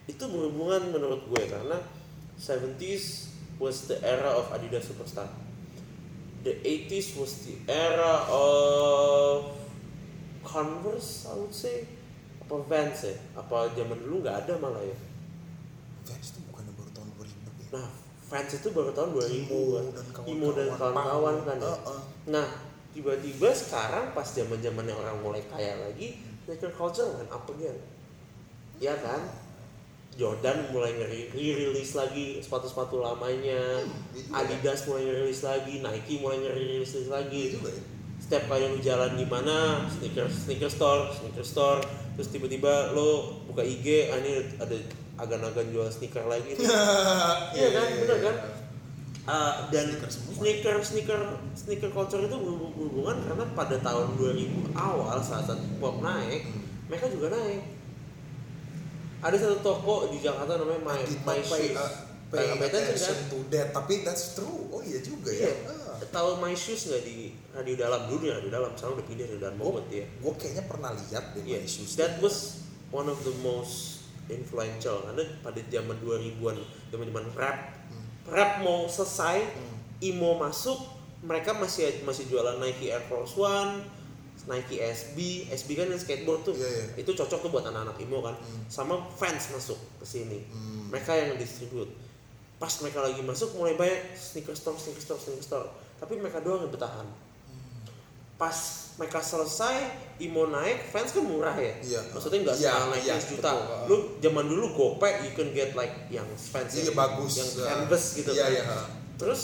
Itu 0.05 0.23
berhubungan 0.27 0.91
menurut 0.91 1.23
gue 1.25 1.43
karena 1.47 1.79
70s 2.35 3.31
was 3.57 3.87
the 3.87 3.97
era 3.99 4.29
of 4.29 4.51
Adidas 4.51 4.85
Superstar. 4.85 5.27
The 6.43 6.53
80s 6.63 7.15
was 7.15 7.43
the 7.43 7.55
era 7.65 8.23
of 8.27 9.51
Converse 10.43 11.27
I 11.27 11.33
would 11.35 11.51
say. 11.51 11.83
Apa 12.43 12.63
Vans 12.63 13.03
ya? 13.03 13.15
Apa 13.35 13.67
zaman 13.75 13.99
dulu 13.99 14.23
nggak 14.23 14.47
ada 14.47 14.53
malah 14.57 14.79
ya? 14.79 14.95
Vans 16.07 16.27
itu 16.31 16.39
bukannya 16.47 16.71
baru 16.71 16.89
tahun 16.95 17.09
2000 17.19 17.35
ya? 17.35 17.51
Nah, 17.75 17.89
fans 18.27 18.51
itu 18.51 18.67
baru 18.75 18.91
tahun 18.91 19.15
2000 19.15 19.47
Imo 19.47 19.61
kan. 19.79 19.85
dan 19.95 20.07
kawan-kawan. 20.11 20.31
Imo 20.35 20.47
dan 20.51 20.67
kawan-kawan 20.75 21.35
kan 21.47 21.57
ya. 21.57 21.71
Heeh. 21.71 21.99
Nah, 22.27 22.47
tiba-tiba 22.91 23.49
sekarang 23.55 24.05
pas 24.11 24.27
zaman-zamannya 24.27 24.95
orang 24.95 25.17
mulai 25.23 25.43
kaya 25.47 25.79
lagi, 25.79 26.19
sneaker 26.43 26.71
culture 26.75 27.07
kan 27.15 27.27
up 27.31 27.47
again. 27.55 27.77
Ya 28.83 28.93
kan? 28.99 29.47
Jordan 30.17 30.73
mulai 30.73 30.97
ngerilis 30.97 31.93
lagi 31.93 32.41
sepatu-sepatu 32.41 33.05
lamanya, 33.05 33.85
itu 34.17 34.33
ya. 34.33 34.41
Adidas 34.41 34.89
mulai 34.89 35.05
ngerilis 35.05 35.45
lagi, 35.45 35.73
Nike 35.85 36.13
mulai 36.17 36.41
ngerilis 36.41 37.05
lagi. 37.05 37.53
Itu 37.53 37.61
ya. 37.69 37.77
Setiap 38.17 38.49
kali 38.49 38.65
lu 38.65 38.81
jalan 38.81 39.13
di 39.13 39.29
mana, 39.29 39.85
sneaker 39.93 40.25
sneaker 40.25 40.73
store, 40.73 41.13
sneaker 41.13 41.45
store, 41.45 41.79
terus 42.17 42.33
tiba-tiba 42.33 42.97
lo 42.97 43.39
buka 43.45 43.61
IG, 43.61 44.09
ah 44.09 44.17
ini 44.17 44.57
ada 44.57 44.73
agan-agan 45.17 45.67
jual 45.67 45.87
sneaker 45.87 46.23
lagi 46.23 46.53
nih. 46.53 46.63
Iya 47.57 47.67
kan, 47.71 47.87
bener 47.97 48.17
kan? 48.21 48.35
Uh, 49.23 49.53
dan 49.67 49.91
Sneaker 49.91 50.07
sneaker 50.31 50.75
sneaker 50.79 51.21
sneaker 51.51 51.89
culture 51.89 52.21
itu 52.21 52.31
berhubung- 52.31 52.71
berhubungan 52.71 53.17
karena 53.21 53.43
pada 53.51 53.75
tahun 53.77 54.15
2000 54.15 54.47
awal 54.71 55.19
saat 55.19 55.43
saat 55.43 55.59
pop 55.75 55.99
naik 55.99 56.47
Hmm. 56.47 56.63
mereka 56.87 57.05
juga 57.07 57.27
naik 57.29 57.59
ada 59.17 59.35
satu 59.35 59.59
toko 59.59 60.07
di 60.07 60.21
Jakarta 60.21 60.55
namanya 60.55 60.79
My, 60.79 61.01
Did 61.01 61.21
My 61.21 61.41
pay, 61.41 61.43
Shoes 61.43 61.75
uh, 61.75 61.91
pay 62.29 62.47
attention, 62.53 62.95
kan? 63.17 63.27
to 63.27 63.37
that 63.49 63.67
tapi 63.73 63.93
that's 64.01 64.31
true 64.31 64.69
oh 64.69 64.79
iya 64.79 65.01
juga 65.01 65.27
ya 65.27 65.49
Iya. 65.49 65.53
Ah. 65.65 66.07
tahu 66.07 66.37
My 66.37 66.53
Shoes 66.53 66.85
nggak 66.85 67.03
di 67.03 67.17
radio 67.51 67.75
dalam 67.75 68.01
dulu 68.05 68.21
di 68.21 68.31
radio 68.31 68.51
dalam 68.53 68.71
sekarang 68.71 68.95
udah 68.95 69.07
pindah 69.07 69.25
radio 69.27 69.39
dalam 69.41 69.57
banget 69.57 69.85
ya 69.91 70.05
gue 70.13 70.33
kayaknya 70.35 70.63
pernah 70.63 70.91
lihat 70.93 71.23
deh 71.33 71.43
Iya, 71.43 71.57
My 71.57 71.67
Shoes 71.67 71.91
that 71.97 72.21
was 72.21 72.61
one 72.87 73.09
of 73.09 73.19
the 73.21 73.33
most 73.37 73.96
influential. 74.31 75.03
Karena 75.03 75.23
pada 75.43 75.59
zaman 75.67 75.95
2000-an 76.03 76.57
zaman-zaman 76.91 77.25
rap 77.35 77.57
rap 78.27 78.51
mau 78.59 78.87
selesai 78.91 79.43
emo 80.03 80.35
masuk 80.35 80.77
mereka 81.23 81.55
masih 81.55 82.03
masih 82.03 82.29
jualan 82.29 82.59
Nike 82.59 82.91
Air 82.91 83.01
Force 83.07 83.33
One 83.39 83.81
Nike 84.47 84.79
SB 84.79 85.49
SB 85.51 85.69
kan 85.75 85.91
yang 85.91 85.99
skateboard 85.99 86.47
tuh. 86.47 86.55
Iya, 86.55 86.69
iya. 86.71 86.85
itu 87.03 87.11
cocok 87.11 87.39
tuh 87.43 87.51
buat 87.51 87.67
anak-anak 87.67 87.99
emo 87.99 88.23
kan. 88.23 88.35
Sama 88.71 88.95
fans 89.19 89.51
masuk 89.51 89.75
ke 89.99 90.05
sini. 90.07 90.39
Hmm. 90.47 90.87
mereka 90.87 91.11
yang 91.17 91.35
distribute. 91.35 91.91
Pas 92.57 92.71
mereka 92.79 93.03
lagi 93.03 93.19
masuk 93.21 93.59
mulai 93.59 93.75
banyak 93.75 94.15
sneaker 94.15 94.55
store 94.55 94.79
sneaker 94.79 95.03
store 95.03 95.19
sneaker 95.19 95.43
store. 95.43 95.67
Tapi 95.99 96.15
mereka 96.15 96.39
doang 96.39 96.63
yang 96.63 96.71
bertahan 96.71 97.26
pas 98.37 98.53
mereka 98.95 99.17
selesai 99.19 99.75
imo 100.19 100.45
naik 100.47 100.87
fans 100.87 101.09
kan 101.09 101.21
murah 101.21 101.53
ya 101.53 101.73
Iya. 101.79 102.01
maksudnya 102.09 102.39
nggak 102.43 102.57
Iya, 102.57 102.73
naik 102.87 103.03
iya, 103.03 103.15
juta 103.19 103.49
betul. 103.51 103.85
lu 103.85 103.95
zaman 104.19 104.45
dulu 104.45 104.65
gope 104.71 105.09
you 105.21 105.33
can 105.33 105.49
get 105.51 105.73
like 105.73 105.93
yang 106.07 106.25
fans 106.31 106.69
iya 106.71 106.85
yang, 106.85 106.95
bagus 106.95 107.33
yang 107.35 107.49
Ah. 107.55 107.65
canvas 107.75 108.03
gitu 108.13 108.29
iya 108.31 108.43
kan 108.43 108.51
iya 108.51 108.63
ah. 108.67 108.85
terus 109.15 109.41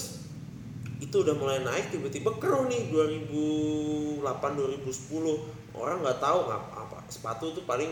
itu 0.99 1.15
udah 1.15 1.33
mulai 1.33 1.59
naik 1.59 1.89
tiba-tiba 1.89 2.33
keruh 2.35 2.65
nih 2.65 2.89
2008 2.89 4.23
2010 4.23 4.89
orang 5.75 5.97
nggak 5.99 6.19
tahu 6.19 6.39
ngap 6.47 6.63
apa 6.71 6.97
sepatu 7.07 7.51
tuh 7.51 7.63
paling 7.63 7.89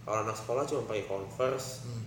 kalau 0.00 0.22
anak 0.22 0.34
sekolah 0.34 0.62
cuma 0.64 0.82
pakai 0.84 1.04
converse 1.04 1.82
Hmm. 1.82 2.02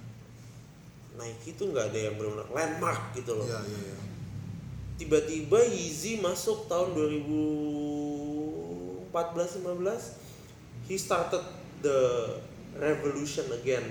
Nike 1.17 1.53
tuh 1.53 1.71
nggak 1.71 1.89
ada 1.89 1.99
yang 2.01 2.15
benar-benar 2.15 2.47
landmark 2.47 3.01
gitu 3.13 3.33
loh 3.33 3.43
iya 3.43 3.57
iya 3.61 3.79
iya 3.87 3.95
tiba-tiba 4.97 5.61
Yeezy 5.63 6.17
masuk 6.17 6.65
tahun 6.65 6.93
2014-15 9.33 10.89
he 10.89 10.95
started 10.95 11.43
the 11.83 11.99
revolution 12.77 13.45
again. 13.51 13.83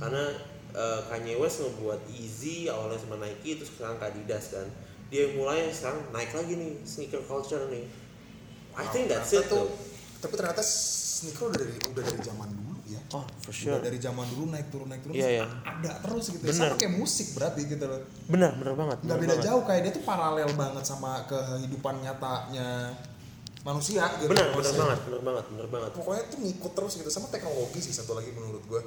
Karena 0.00 0.32
uh, 0.72 1.00
Kanye 1.08 1.36
West 1.36 1.60
ngebuat 1.60 2.00
Yeezy 2.08 2.72
awalnya 2.72 2.98
sama 2.98 3.20
Nike 3.20 3.60
terus 3.60 3.70
sekarang 3.74 4.00
ke 4.00 4.04
Adidas 4.08 4.56
kan. 4.56 4.66
Dia 5.10 5.34
mulai 5.34 5.68
sekarang 5.74 6.06
naik 6.14 6.32
lagi 6.32 6.54
nih 6.56 6.72
sneaker 6.86 7.22
culture 7.26 7.68
nih. 7.68 7.84
I 8.78 8.86
think 8.88 9.10
that's 9.10 9.34
it 9.34 9.50
tuh 9.50 9.66
tapi 10.20 10.36
ternyata 10.36 10.60
sneaker 10.60 11.48
udah 11.48 11.58
dari 11.64 11.74
udah 11.80 12.02
dari 12.04 12.20
zaman 12.20 12.48
dulu 12.52 12.76
ya. 12.84 13.00
Oh 13.16 13.24
for 13.40 13.52
Udah 13.56 13.80
dari 13.80 13.98
zaman 13.98 14.26
dulu 14.36 14.44
naik 14.52 14.68
turun 14.68 14.88
naik 14.92 15.00
turun 15.00 15.16
Iya, 15.16 15.28
iya. 15.40 15.44
ada 15.64 15.90
terus 16.04 16.24
gitu 16.28 16.44
ya. 16.44 16.52
Bener. 16.52 16.68
sama 16.68 16.76
kayak 16.76 16.94
musik 17.00 17.26
berarti 17.32 17.60
gitu 17.64 17.84
loh. 17.88 18.00
Benar 18.28 18.52
benar 18.60 18.74
banget 18.76 18.98
nggak 19.00 19.18
beda 19.24 19.36
jauh 19.40 19.62
kayak 19.64 19.80
dia 19.88 19.92
tuh 19.96 20.04
paralel 20.04 20.50
banget 20.52 20.84
sama 20.84 21.24
kehidupan 21.24 22.04
nyatanya 22.04 22.92
manusia 23.60 24.02
gitu. 24.18 24.32
Benar 24.32 24.52
benar 24.52 24.72
banget 24.72 24.98
benar 25.04 25.20
banget 25.20 25.44
benar 25.52 25.66
banget. 25.68 25.90
Pokoknya 25.92 26.22
tuh 26.28 26.38
ngikut 26.40 26.72
terus 26.72 26.92
gitu 26.96 27.10
sama 27.10 27.28
teknologi 27.28 27.78
sih 27.78 27.92
satu 27.92 28.16
lagi 28.16 28.32
menurut 28.32 28.64
gue 28.64 28.82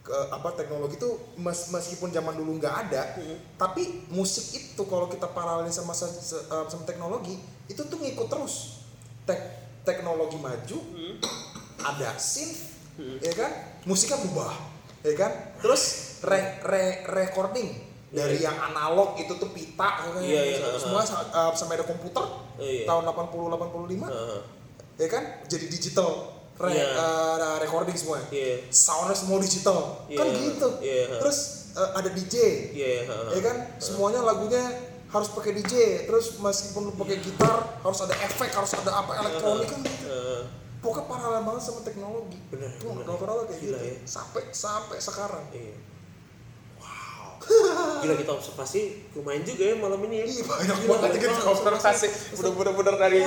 ke 0.00 0.16
apa 0.32 0.56
teknologi 0.56 0.96
tuh 0.96 1.12
mes- 1.36 1.68
meskipun 1.68 2.08
zaman 2.08 2.32
dulu 2.32 2.56
nggak 2.56 2.88
ada 2.88 3.20
tapi 3.56 4.08
musik 4.08 4.48
itu 4.50 4.82
kalau 4.88 5.04
kita 5.06 5.28
paralelin 5.28 5.68
sama 5.68 5.92
se- 5.92 6.08
uh, 6.48 6.64
sama 6.64 6.88
teknologi 6.88 7.36
itu 7.66 7.80
tuh 7.80 7.96
ngikut 7.96 8.28
terus. 8.28 8.80
Tek 9.24 9.40
teknologi 9.84 10.36
maju 10.36 10.78
ada 11.92 12.16
synth 12.16 12.76
ya 13.20 13.32
kan? 13.32 13.52
Musiknya 13.84 14.20
berubah 14.20 14.52
ya 15.00 15.14
kan? 15.16 15.32
Terus 15.60 15.82
re 16.20 16.60
re 16.60 16.84
recording 17.08 17.89
dari 18.10 18.38
yang 18.38 18.58
analog 18.60 19.14
itu 19.16 19.32
tuh 19.32 19.50
pita 19.50 20.02
ya 20.02 20.10
kan? 20.10 20.20
Iya, 20.20 20.40
iya, 20.50 20.58
semua 20.76 21.00
uh, 21.00 21.52
sampai 21.52 21.78
ada 21.78 21.86
komputer 21.86 22.26
Iya. 22.58 22.84
tahun 22.84 23.06
80 23.06 23.48
85 23.48 24.04
Heeh. 24.04 24.40
ya 24.96 25.08
kan 25.08 25.22
jadi 25.46 25.66
digital 25.66 26.10
re- 26.58 26.74
Iya. 26.74 26.86
uh, 26.92 27.56
recording 27.58 27.94
semua 27.94 28.18
Iya. 28.28 28.66
soundnya 28.68 29.14
semua 29.14 29.38
digital 29.38 29.78
kan 30.06 30.26
Iya, 30.26 30.36
gitu 30.36 30.68
iya. 30.80 31.16
terus 31.16 31.38
uh, 31.72 31.94
ada 31.94 32.10
DJ 32.10 32.34
iya 32.70 33.06
heeh. 33.06 33.28
ya 33.32 33.40
kan 33.40 33.56
semuanya 33.78 34.20
lagunya 34.20 34.60
harus 35.08 35.30
pakai 35.30 35.54
DJ 35.56 36.04
terus 36.04 36.36
meskipun 36.36 36.86
lu 36.86 36.92
pakai 36.94 37.18
gitar 37.18 37.80
harus 37.80 37.98
ada 38.00 38.14
efek 38.20 38.50
harus 38.50 38.74
ada 38.74 38.90
apa 38.92 39.10
elektronik 39.18 39.66
kan 39.66 39.80
gitu 39.82 40.06
pokoknya 40.80 41.04
paralel 41.06 41.42
banget 41.44 41.62
sama 41.62 41.80
teknologi 41.82 42.38
Bener, 42.48 42.70
tuh 42.76 42.94
bener. 42.94 43.04
kayak 43.04 43.58
Gila 43.58 43.76
gitu 43.76 43.76
ya. 43.84 43.96
sampai 44.04 44.42
sampai 44.50 44.96
sekarang 44.96 45.44
Iya. 45.50 45.74
Gila 48.00 48.14
kita 48.16 48.32
observasi 48.32 48.80
lumayan 49.12 49.42
juga 49.42 49.62
ya 49.66 49.76
malam 49.76 50.00
ini 50.08 50.22
ya. 50.22 50.26
Ih, 50.26 50.40
banyak 50.40 50.76
Gila, 50.80 50.96
banget 50.96 51.10
kita 51.20 51.42
observasi. 51.44 52.06
udah 52.40 52.50
bener-bener 52.56 52.94
dari 52.96 53.18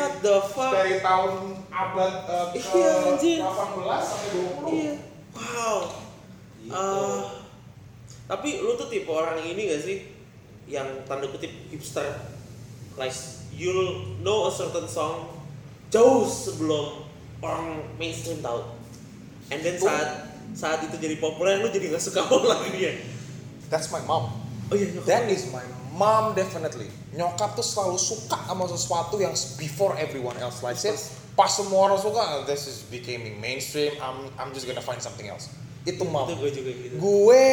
dari 0.73 0.93
tahun 1.03 1.31
abad 1.69 2.13
uh, 2.25 2.45
ke 2.49 2.57
Iya, 2.57 2.91
anjir. 3.13 3.39
18 3.43 3.53
sampai 4.01 4.29
20 4.63 4.73
Iya. 4.73 4.93
Wow. 5.33 5.77
Ah, 6.71 7.21
tapi 8.25 8.63
lu 8.63 8.73
tuh 8.73 8.87
tipe 8.87 9.09
orang 9.09 9.37
ini 9.43 9.67
gak 9.67 9.81
sih? 9.83 9.97
Yang 10.65 11.03
tanda 11.05 11.27
kutip 11.27 11.51
hipster. 11.69 12.07
Like 12.95 13.13
you'll 13.51 14.15
know 14.23 14.47
a 14.47 14.51
certain 14.53 14.87
song 14.87 15.27
jauh 15.91 16.25
sebelum 16.25 17.05
orang 17.43 17.83
mainstream 17.99 18.39
tahu. 18.39 18.63
And 19.51 19.59
then 19.61 19.75
saat 19.77 20.31
saat 20.53 20.85
itu 20.85 20.95
jadi 20.97 21.17
populer 21.17 21.59
lu 21.59 21.69
jadi 21.69 21.89
nggak 21.91 22.01
suka 22.01 22.25
lagi 22.53 22.77
ya 22.77 22.93
that's 23.73 23.89
my 23.89 23.97
mom 24.05 24.29
oh 24.69 24.75
iya 24.77 24.93
nyokap 24.93 25.09
That 25.09 25.25
is 25.27 25.49
my 25.49 25.65
mom 25.93 26.33
definitely. 26.33 26.89
Nyokap 27.13 27.53
tuh 27.53 27.61
selalu 27.61 27.97
suka 27.97 28.37
sama 28.45 28.65
sesuatu 28.65 29.17
yang 29.17 29.33
before 29.57 29.93
everyone 29.97 30.33
else 30.37 30.61
likes 30.61 30.85
it. 30.85 30.97
Pas 31.33 31.49
semua 31.49 31.85
orang 31.85 31.97
suka, 31.97 32.17
"Oh, 32.17 32.41
this 32.45 32.65
is 32.65 32.85
becoming 32.89 33.37
mainstream. 33.37 33.93
I'm 33.97 34.29
I'm 34.37 34.49
just 34.53 34.65
gonna 34.65 34.81
find 34.81 34.97
something 34.97 35.25
else. 35.25 35.49
Itu 35.85 36.05
mom. 36.05 36.25
itu 36.29 36.37
gue 36.37 36.51
juga 36.53 36.71
gitu 36.71 36.95
Gue 36.97 37.45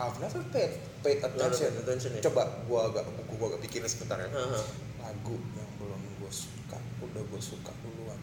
I've 0.00 0.16
never 0.16 0.40
paid 0.48 0.80
paid 1.04 1.20
attention. 1.20 1.68
paid 1.68 1.82
attention 1.84 2.10
ya? 2.16 2.20
Coba 2.24 2.48
gua 2.64 2.88
agak 2.88 3.04
buku 3.20 3.32
gua 3.36 3.46
agak 3.52 3.60
pikirin 3.68 3.84
sebentar 3.84 4.16
ya. 4.16 4.28
Haha. 4.32 4.60
Lagu 5.04 5.36
yang 5.52 5.70
belum 5.76 6.00
gue 6.16 6.32
suka, 6.32 6.78
udah 7.02 7.20
gue 7.20 7.40
suka 7.40 7.72
duluan. 7.84 8.16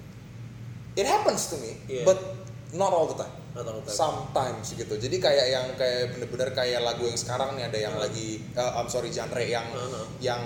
It 0.98 1.06
happens 1.06 1.54
to 1.54 1.62
me, 1.62 1.78
Iya. 1.86 2.10
but 2.10 2.18
not 2.74 2.90
all 2.90 3.06
the 3.06 3.18
time. 3.18 3.30
Sometimes 3.90 4.66
gitu 4.74 4.94
jadi 4.96 5.16
kayak 5.18 5.46
yang 5.50 5.66
kayak 5.76 6.14
bener-bener 6.14 6.50
kayak 6.52 6.80
lagu 6.82 7.04
yang 7.04 7.16
sekarang 7.16 7.56
nih 7.56 7.66
ada 7.66 7.80
yang 7.80 7.96
lagi 7.96 8.42
uh, 8.54 8.78
I'm 8.78 8.88
sorry 8.88 9.10
genre 9.10 9.40
yang 9.40 9.66
Uh-huh. 9.68 10.06
yang 10.20 10.42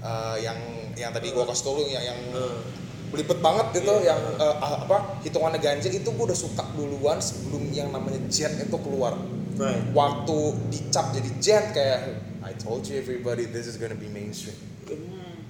uh, 0.00 0.36
yang 0.38 0.58
yang 0.94 1.10
tadi 1.12 1.32
gua 1.32 1.44
kasih 1.44 1.72
lu 1.72 1.82
yang 1.86 2.04
yang 2.04 2.20
Uh. 2.32 2.60
belibet 3.06 3.38
banget 3.38 3.66
gitu 3.78 3.94
Iya. 4.02 4.12
yang 4.12 4.20
uh, 4.36 4.56
uh, 4.58 4.76
apa 4.82 5.22
hitungannya 5.22 5.60
ganjil 5.60 5.94
itu 5.94 6.08
gua 6.10 6.26
udah 6.26 6.38
suka 6.38 6.64
duluan 6.74 7.18
sebelum 7.18 7.70
yang 7.70 7.94
namanya 7.94 8.18
jet 8.26 8.56
itu 8.58 8.76
keluar 8.82 9.14
right 9.56 9.82
waktu 9.94 10.36
dicap 10.68 11.14
jadi 11.14 11.30
jet 11.38 11.64
kayak 11.72 12.00
I 12.46 12.54
told 12.54 12.86
you 12.86 12.98
everybody 12.98 13.46
this 13.46 13.66
is 13.66 13.74
gonna 13.74 13.98
be 13.98 14.06
mainstream. 14.06 14.54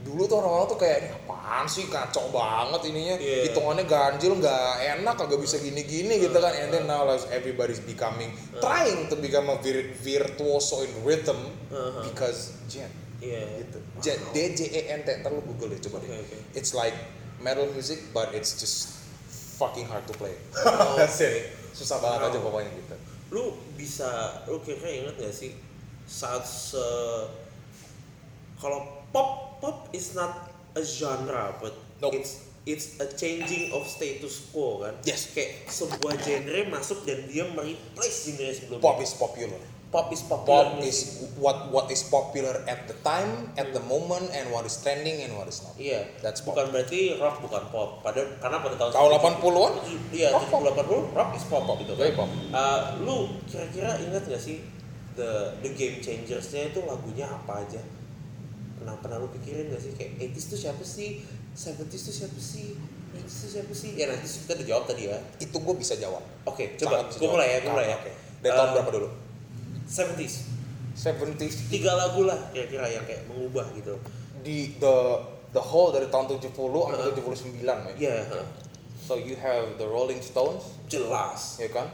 Dulu 0.06 0.22
tuh 0.24 0.38
orang-orang 0.38 0.66
tuh 0.68 0.78
kayak 0.78 0.96
"Ini 1.02 1.10
apaan 1.18 1.66
sih? 1.66 1.84
Kacau 1.86 2.30
banget 2.30 2.80
ininya. 2.86 3.16
Iya. 3.18 3.50
hitungannya 3.50 3.84
ganjil 3.84 4.32
nggak 4.34 4.70
enak 4.96 5.14
kagak 5.16 5.36
bisa 5.36 5.58
gini-gini 5.58 6.16
gitu 6.16 6.34
kan. 6.34 6.54
And 6.54 6.70
then 6.70 6.86
now 6.86 7.02
like 7.02 7.26
everybody's 7.28 7.82
becoming 7.82 8.30
trying 8.56 9.06
to 9.06 9.16
become 9.16 9.46
a 9.46 9.58
vir- 9.58 9.90
virtuoso 9.96 10.80
in 10.80 10.94
rhythm 11.02 11.36
Uh-huh. 11.66 12.06
because 12.06 12.54
jet 12.66 12.88
iya. 13.18 13.42
Gitu. 13.60 13.78
Jet 13.98 14.18
D 14.30 14.36
J 14.52 14.60
E 14.64 14.80
N 14.88 15.02
T 15.02 15.10
ntar 15.16 15.28
lu 15.28 15.42
google 15.42 15.68
deh 15.68 15.80
coba 15.80 15.98
deh. 15.98 16.08
Oke. 16.14 16.38
it's 16.52 16.70
like 16.70 16.94
metal 17.36 17.66
music 17.68 18.00
but 18.10 18.30
it's 18.30 18.54
just 18.54 18.94
fucking 19.58 19.84
hard 19.84 20.04
to 20.04 20.14
play. 20.14 20.32
Oh, 20.62 20.94
that's 20.98 21.18
it. 21.18 21.50
Susah 21.72 21.98
banget 21.98 22.30
aja 22.30 22.38
Wow. 22.38 22.48
pokoknya 22.48 22.70
gitu. 22.72 22.94
Lu 23.28 23.44
bisa 23.74 24.08
lu 24.46 24.62
kira-kira 24.62 24.88
inget 25.04 25.16
gak 25.18 25.34
sih 25.34 25.52
saat 26.06 26.46
se 26.46 26.78
kalau 28.56 28.80
pop 29.10 29.45
pop 29.58 29.88
is 29.90 30.12
not 30.12 30.50
a 30.74 30.82
genre 30.82 31.56
but 31.58 31.72
Nope. 31.98 32.20
it's 32.20 32.44
it's 32.66 32.98
a 32.98 33.06
changing 33.14 33.70
of 33.70 33.86
status 33.86 34.50
quo 34.50 34.82
kan. 34.82 34.92
Yes. 35.06 35.30
Kayak 35.32 35.70
sebuah 35.70 36.18
genre 36.18 36.60
masuk 36.68 37.06
dan 37.06 37.24
dia 37.30 37.46
mereplace 37.46 38.28
genre 38.28 38.50
sebelumnya. 38.50 38.82
Pop 38.82 38.98
is 38.98 39.12
popular. 39.14 39.60
Pop 39.86 40.10
is 40.10 40.20
popular. 40.26 40.66
Pop 40.74 40.82
is 40.82 40.98
what 41.38 41.70
what 41.70 41.86
is 41.88 42.02
popular 42.02 42.58
at 42.66 42.90
the 42.90 42.96
time, 43.06 43.54
at 43.54 43.70
the 43.70 43.78
moment, 43.86 44.26
and 44.34 44.50
what 44.50 44.66
is 44.66 44.74
trending 44.82 45.22
and 45.22 45.38
what 45.38 45.46
is 45.46 45.62
not. 45.62 45.78
Iya, 45.78 46.10
That's 46.20 46.42
pop. 46.42 46.58
bukan 46.58 46.74
berarti 46.74 47.14
rock 47.16 47.38
bukan 47.38 47.70
pop. 47.70 48.02
Pada 48.02 48.18
karena 48.42 48.58
pada 48.58 48.74
tahun 48.76 48.90
Tahun 48.92 49.10
80-an? 49.14 49.72
Iya, 50.10 50.28
Rock 50.34 50.46
pop. 50.50 50.60
70 50.66 51.14
80 51.14 51.16
rock 51.16 51.30
is 51.38 51.44
pop, 51.46 51.64
gitu 51.78 51.92
kan. 51.94 52.12
Pop. 52.18 52.28
Uh, 52.50 52.80
lu 53.06 53.16
kira-kira 53.46 53.94
ingat 54.02 54.26
gak 54.26 54.42
sih 54.42 54.58
the 55.14 55.54
the 55.62 55.70
game 55.72 56.02
changersnya 56.02 56.74
itu 56.74 56.82
lagunya 56.82 57.30
apa 57.30 57.62
aja? 57.62 57.78
Pernah 58.86 59.02
pernah 59.02 59.18
lu 59.18 59.26
pikirin 59.34 59.66
gak 59.74 59.82
sih 59.82 59.98
kayak 59.98 60.14
80s 60.30 60.46
tuh 60.46 60.58
siapa 60.62 60.84
sih? 60.86 61.26
70s 61.58 62.02
tuh 62.06 62.14
siapa 62.14 62.38
sih? 62.38 62.78
80s 63.18 63.34
tuh 63.42 63.50
siapa 63.50 63.72
sih? 63.74 63.90
Ya 63.98 64.06
nanti 64.06 64.30
kita 64.30 64.54
udah 64.54 64.66
jawab 64.70 64.84
tadi 64.86 65.02
ya. 65.10 65.18
Itu 65.42 65.58
gue 65.58 65.74
bisa 65.74 65.98
jawab. 65.98 66.22
Oke, 66.46 66.78
coba 66.78 67.02
Sangat 67.02 67.06
bisa 67.10 67.18
gue 67.18 67.30
mulai 67.34 67.48
ya, 67.50 67.58
gue 67.66 67.72
mulai 67.74 67.86
ya. 67.90 67.96
Oke. 67.98 68.10
Dari 68.38 68.52
tahun 68.54 68.68
Uh, 68.70 68.74
berapa 68.78 68.90
dulu? 68.94 69.08
70s. 69.90 70.34
70s 70.94 71.54
Tiga 71.66 71.92
lagu 71.98 72.30
lah 72.30 72.38
kira-kira 72.54 72.86
yang 72.86 73.02
kayak 73.02 73.26
mengubah 73.26 73.66
gitu. 73.74 73.98
di 74.40 74.78
the 74.78 74.94
the 75.50 75.58
whole 75.58 75.90
dari 75.90 76.06
tahun 76.06 76.30
70 76.30 76.54
sampai 76.54 77.10
Uh-huh. 77.10 77.10
79 77.10 77.66
ya. 77.66 77.94
Iya, 77.98 78.16
huh. 78.30 78.46
So 79.02 79.18
you 79.18 79.34
have 79.34 79.74
the 79.82 79.86
Rolling 79.90 80.22
Stones, 80.22 80.78
jelas. 80.86 81.58
ya 81.58 81.66
kan? 81.74 81.90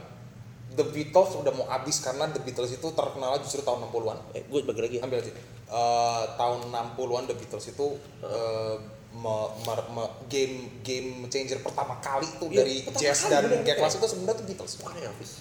The 0.73 0.85
Beatles 0.85 1.33
udah 1.37 1.53
mau 1.53 1.65
habis 1.69 2.01
karena 2.01 2.29
The 2.29 2.41
Beatles 2.41 2.73
itu 2.73 2.85
terkenal 2.93 3.37
justru 3.41 3.61
tahun 3.61 3.89
60-an. 3.89 4.17
Eh, 4.33 4.45
gue 4.45 4.59
bagi 4.61 4.81
lagi 4.81 4.95
ya. 4.97 5.05
Ambil 5.05 5.21
aja. 5.21 5.33
Eh, 5.63 6.23
tahun 6.35 6.69
60-an 6.69 7.23
The 7.25 7.33
Beatles 7.33 7.65
itu 7.67 7.87
eh, 8.21 8.75
me- 9.11 9.51
me- 9.63 9.87
me- 9.91 10.13
game 10.27 10.83
game 10.85 11.25
changer 11.27 11.61
pertama 11.61 11.97
kali 11.97 12.27
tuh 12.37 12.49
Iya, 12.49 12.61
dari 12.61 12.75
jazz 12.93 13.25
kali, 13.25 13.31
dan 13.31 13.43
bener. 13.49 13.75
kelas 13.77 13.93
itu 13.95 14.05
sebenarnya 14.05 14.37
tuh 14.37 14.47
Beatles. 14.49 14.73
Bukan 14.77 14.93
Elvis. 14.99 15.31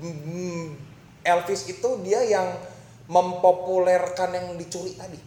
Hmm, 0.00 0.66
Elvis 1.20 1.62
itu 1.68 1.88
dia 2.00 2.20
yang 2.24 2.48
mempopulerkan 3.06 4.30
yang 4.32 4.46
dicuri 4.56 4.94
tadi. 4.94 5.18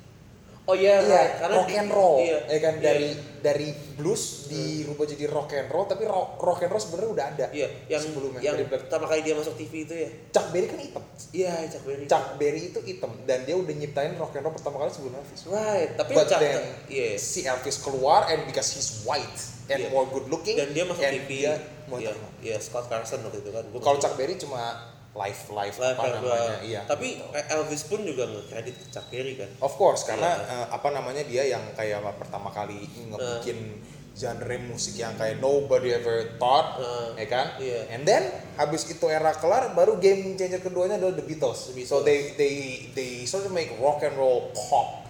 Oh 0.63 0.71
iya, 0.71 0.95
Iya, 0.97 1.23
karena 1.37 1.59
rock 1.59 1.71
and 1.73 1.91
roll, 1.91 2.17
Iya, 2.17 2.39
ya 2.47 2.59
kan 2.61 2.73
iya. 2.73 2.83
dari 2.85 3.09
dari 3.37 3.67
blues 3.93 4.47
dirubah 4.47 5.03
jadi 5.03 5.27
rock 5.27 5.51
and 5.51 5.67
roll, 5.67 5.83
tapi 5.83 6.07
rock, 6.07 6.39
rock 6.39 6.63
and 6.63 6.71
roll 6.71 6.79
sebenarnya 6.79 7.09
udah 7.11 7.25
ada. 7.29 7.45
Iya, 7.51 7.67
yang 7.89 7.99
sebelumnya 7.99 8.39
yang 8.39 8.55
Black- 8.57 8.87
pertama 8.87 9.05
kali 9.05 9.21
dia 9.21 9.35
masuk 9.35 9.53
TV 9.53 9.83
itu 9.83 9.91
ya. 9.93 10.07
Chuck 10.31 10.47
Berry 10.49 10.65
kan 10.65 10.79
hitam. 10.79 11.03
Iya, 11.29 11.67
Chuck 11.67 11.83
Berry. 11.83 12.03
Chuck 12.05 12.25
Berry 12.37 12.61
itu 12.65 12.79
hitam 12.79 13.11
dan 13.21 13.43
dia 13.43 13.53
udah 13.53 13.73
nyiptain 13.73 14.15
rock 14.15 14.31
and 14.31 14.43
roll 14.43 14.55
pertama 14.55 14.75
kali 14.79 14.89
sebelum 14.89 15.13
Elvis. 15.13 15.41
Right, 15.45 15.89
tapi 15.93 16.11
But 16.13 16.25
Chuck 16.25 16.39
then 16.39 16.63
iya. 16.87 17.07
si 17.17 17.43
Elvis 17.43 17.77
keluar 17.77 18.31
and 18.31 18.47
because 18.47 18.71
he's 18.71 19.03
white 19.03 19.35
and 19.67 19.79
Iya. 19.79 19.91
more 19.91 20.07
good 20.07 20.27
looking 20.27 20.55
Dan 20.55 20.71
dia 20.71 20.87
masuk 20.87 21.03
TV. 21.03 21.27
dia 21.27 21.59
Iya, 21.85 22.15
iya, 22.39 22.55
Scott 22.57 22.87
Carson 22.87 23.19
waktu 23.21 23.43
itu 23.43 23.51
kan. 23.51 23.67
Kalau 23.75 23.99
Chuck 23.99 24.15
Berry 24.15 24.39
cuma 24.39 24.92
live 25.13 25.41
live, 25.53 25.77
Live 25.77 25.97
apa 25.97 26.07
namanya? 26.09 26.57
Iya. 26.65 26.81
Tapi 26.89 27.21
eh, 27.21 27.45
Elvis 27.53 27.85
pun 27.85 28.01
juga 28.01 28.25
nge-credit 28.25 28.75
ke 28.81 28.85
Chuck 28.89 29.05
Berry 29.13 29.37
kan. 29.37 29.49
Of 29.61 29.77
course, 29.77 30.09
karena 30.09 30.33
eh, 30.41 30.65
apa 30.73 30.89
namanya 30.89 31.21
dia 31.21 31.45
yang 31.45 31.61
kayak 31.77 32.01
pertama 32.17 32.49
kali 32.49 32.89
ngebikin 33.13 33.77
genre 34.13 34.57
musik 34.61 34.93
yang 34.93 35.17
kayak 35.17 35.41
nobody 35.41 35.89
ever 35.89 36.37
thought, 36.37 36.77
Eh, 36.77 37.25
ya 37.25 37.27
kan? 37.29 37.45
iya. 37.57 37.81
And 37.93 38.05
then 38.05 38.25
habis 38.57 38.85
itu 38.85 39.05
era 39.09 39.33
kelar, 39.33 39.73
baru 39.73 39.97
game 39.97 40.37
changer 40.37 40.61
keduanya 40.61 41.01
adalah 41.01 41.17
The 41.17 41.25
Beatles. 41.25 41.69
The 41.69 41.77
Beatles. 41.77 41.89
So 41.89 42.05
they 42.05 42.33
they 42.37 42.53
they 42.93 43.09
sort 43.25 43.45
of 43.45 43.53
make 43.53 43.73
rock 43.77 44.01
and 44.01 44.13
roll 44.13 44.53
pop, 44.53 45.02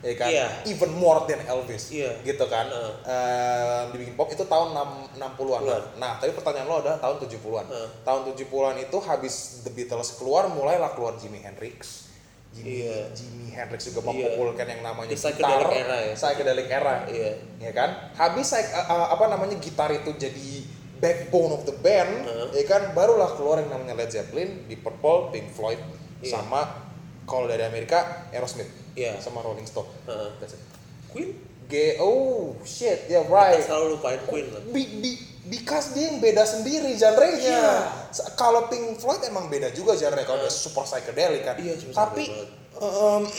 ya 0.00 0.14
kan? 0.16 0.28
Iya. 0.28 0.46
Even 0.66 0.90
more 0.92 1.24
than 1.24 1.40
Elvis, 1.44 1.92
Iya. 1.92 2.16
gitu 2.22 2.44
kan? 2.46 2.66
Eh. 2.66 2.92
Eh, 3.04 3.80
dibikin 3.92 4.16
pop 4.16 4.28
itu 4.28 4.42
tahun 4.42 4.72
6, 4.72 5.16
60-an. 5.16 5.60
Keluar. 5.60 5.82
Nah, 5.96 6.16
tapi 6.16 6.32
pertanyaan 6.32 6.66
lo 6.66 6.80
adalah 6.80 6.96
tahun 6.96 7.16
70-an. 7.20 7.66
Eh. 7.68 7.88
Tahun 8.00 8.20
70-an 8.26 8.76
itu 8.78 8.96
habis 8.98 9.34
The 9.62 9.70
Beatles 9.70 10.16
keluar, 10.16 10.48
mulailah 10.48 10.92
keluar 10.92 11.16
Jimi 11.16 11.38
Hendrix. 11.38 12.08
Jimi, 12.50 12.82
Iya. 12.82 13.14
Jimi 13.14 13.46
Hendrix 13.48 13.86
juga 13.86 14.02
Iya. 14.02 14.34
mempopulerkan 14.34 14.66
yang 14.66 14.82
namanya 14.82 15.14
psychedelic 15.14 15.70
gitar, 15.70 15.70
era 15.70 15.96
ya. 16.02 16.14
psychedelic 16.18 16.66
era, 16.66 16.94
Iya. 17.06 17.32
ya 17.62 17.70
kan? 17.70 17.90
Habis 18.12 18.48
uh, 18.52 18.64
uh, 18.90 19.08
apa 19.14 19.24
namanya 19.30 19.54
gitar 19.56 19.86
itu 19.94 20.10
jadi 20.18 20.66
backbone 20.98 21.54
of 21.54 21.62
the 21.62 21.76
band, 21.78 22.10
Heeh. 22.26 22.60
ya 22.60 22.64
kan? 22.66 22.82
Barulah 22.90 23.32
keluar 23.32 23.62
yang 23.62 23.70
namanya 23.70 23.94
Led 23.96 24.10
Zeppelin, 24.10 24.66
Deep 24.66 24.82
Purple, 24.82 25.30
Pink 25.30 25.46
Floyd, 25.48 25.78
Iya. 26.20 26.36
sama 26.36 26.89
kalau 27.30 27.46
dari 27.46 27.62
Amerika 27.62 28.26
Aerosmith, 28.28 28.68
Iya. 28.92 29.16
sama 29.16 29.40
Rolling 29.40 29.64
Stone. 29.64 29.88
That's 30.42 30.52
it. 30.52 30.60
Queen? 31.08 31.32
G 31.64 31.96
oh 31.96 32.52
shit, 32.60 33.06
yeah 33.06 33.22
Kita 33.22 33.30
right. 33.30 33.62
selalu 33.62 33.94
lupain 33.94 34.18
Queen 34.26 34.50
lah. 34.50 34.58
Be, 34.68 34.82
be- 34.98 35.22
because 35.46 35.94
dia 35.94 36.10
yang 36.10 36.18
beda 36.18 36.42
sendiri 36.42 36.90
genre-nya. 36.92 37.86
Se- 38.10 38.26
Kalau 38.34 38.66
Pink 38.66 38.98
Floyd 38.98 39.22
emang 39.22 39.46
beda 39.46 39.70
juga 39.70 39.94
genre 39.94 40.18
kalau 40.20 40.40
dia 40.40 40.50
super 40.50 40.82
psychedelic 40.82 41.40
kan. 41.40 41.54
Iya, 41.56 41.72
super 41.78 41.94
Tapi 41.94 42.24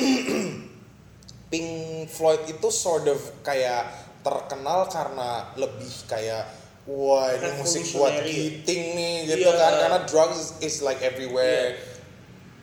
Pink 1.51 1.69
Floyd 2.07 2.41
itu 2.47 2.67
sort 2.71 3.05
of 3.05 3.19
kayak 3.41 3.91
terkenal 4.23 4.87
karena 4.87 5.51
lebih 5.57 5.89
kayak 6.07 6.47
wah 6.87 7.27
ini 7.29 7.49
musik 7.59 7.83
buat 7.91 8.23
giting 8.23 8.83
nih 8.95 9.15
gitu 9.27 9.45
Iya. 9.45 9.53
kan 9.53 9.71
karena 9.77 9.99
drugs 10.07 10.55
is 10.59 10.79
like 10.79 11.03
everywhere 11.03 11.75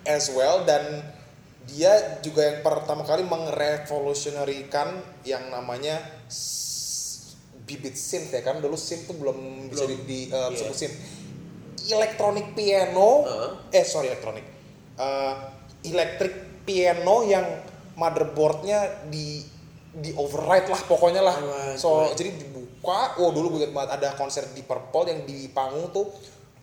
as 0.09 0.33
well 0.33 0.65
dan 0.65 1.05
dia 1.69 2.21
juga 2.25 2.49
yang 2.49 2.65
pertama 2.65 3.05
kali 3.05 3.23
mengrevolutionarykan 3.29 4.89
yang 5.29 5.53
namanya 5.53 6.01
bibit 7.69 8.01
synth 8.01 8.33
ya 8.33 8.41
kan 8.41 8.65
dulu 8.65 8.75
synth 8.75 9.13
tuh 9.13 9.17
belum, 9.21 9.69
bisa 9.69 9.85
di, 9.85 9.95
Belum. 9.95 10.09
di 10.09 10.21
uh, 10.33 10.49
disebut 10.49 10.77
synth 10.77 10.97
electronic 11.93 12.57
piano 12.57 13.29
Heeh. 13.29 13.51
eh 13.77 13.85
sorry 13.85 14.09
electronic 14.11 14.57
Uh, 14.99 15.55
electric 15.87 16.67
piano 16.67 17.23
yang 17.23 17.47
motherboardnya 17.95 19.07
di 19.07 19.47
di 19.95 20.11
override 20.19 20.67
lah 20.67 20.81
pokoknya 20.91 21.23
lah 21.23 21.39
Alright, 21.39 21.79
so 21.79 22.03
alright. 22.03 22.19
jadi 22.19 22.35
dibuka 22.35 23.15
oh 23.23 23.31
dulu 23.31 23.63
gue 23.63 23.71
banget 23.71 23.95
ada 23.95 24.19
konser 24.19 24.51
di 24.59 24.67
Purple 24.67 25.07
yang 25.07 25.21
di 25.23 25.47
panggung 25.55 25.95
tuh 25.95 26.11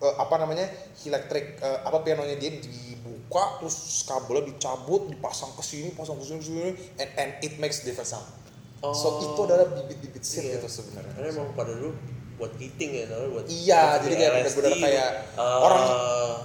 eh, 0.04 0.14
apa 0.20 0.36
namanya 0.36 0.68
electric 1.00 1.64
eh, 1.64 1.80
apa 1.80 2.04
pianonya 2.04 2.36
dia 2.36 2.60
dibuka 3.26 3.58
terus 3.58 3.76
kabelnya 4.06 4.54
dicabut 4.54 5.10
dipasang 5.10 5.50
ke 5.58 5.62
sini 5.62 5.90
pasang 5.98 6.14
ke 6.14 6.24
sini 6.24 6.38
sini 6.38 6.62
and, 6.96 7.10
and 7.18 7.30
it 7.42 7.58
makes 7.58 7.82
different 7.82 8.06
sound 8.06 8.26
so 8.94 9.08
Oh. 9.08 9.18
itu 9.18 9.40
adalah 9.42 9.66
bibit-bibit 9.66 10.22
synth 10.22 10.46
Iya. 10.46 10.62
itu 10.62 10.68
sebenarnya 10.70 11.10
Karena 11.18 11.28
emang 11.34 11.48
pada 11.58 11.74
dulu 11.74 11.90
buat 12.36 12.52
giting 12.60 12.92
ya, 12.92 13.04
soalnya 13.08 13.28
buat 13.32 13.46
Iya, 13.48 13.84
jadi 14.04 14.14
kayak 14.14 14.30
LSD, 14.30 14.36
bener-bener 14.36 14.72
kayak 14.78 15.10
uh, 15.40 15.58
orang 15.64 15.84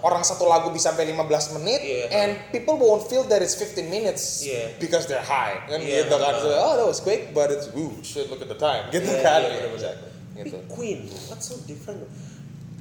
orang 0.02 0.22
satu 0.24 0.48
lagu 0.48 0.72
bisa 0.72 0.95
sampai 0.95 1.12
15 1.12 1.60
menit 1.60 1.82
Iya. 1.84 2.06
and 2.10 2.32
people 2.49 2.80
won't 2.80 3.06
feel 3.06 3.28
that 3.28 3.44
it's 3.44 3.53
15 3.53 3.91
minutes 3.91 4.41
Iya. 4.41 4.74
because 4.80 5.06
they're 5.06 5.22
high 5.22 5.60
kan 5.70 5.78
Iya, 5.78 6.08
gitu 6.08 6.16
kan. 6.18 6.34
So, 6.40 6.48
uh. 6.49 6.66
oh 6.66 6.74
that 6.80 6.88
was 6.88 6.98
quick 6.98 7.36
but 7.36 7.52
it's 7.52 7.68
ooh 7.76 7.94
shit 8.02 8.26
look 8.32 8.41
at 8.41 8.49
the 8.49 8.58
time 8.58 8.90
gitu 8.90 9.06
Iya, 9.06 9.22
kan. 9.22 9.40
iya, 9.44 9.49
Iya, 9.52 9.60
bener-bener. 9.70 9.95
gitu. 10.41 10.56
Tapi 10.58 10.72
Queen, 10.72 10.99
what's 11.30 11.45
so 11.45 11.60
different? 11.68 12.08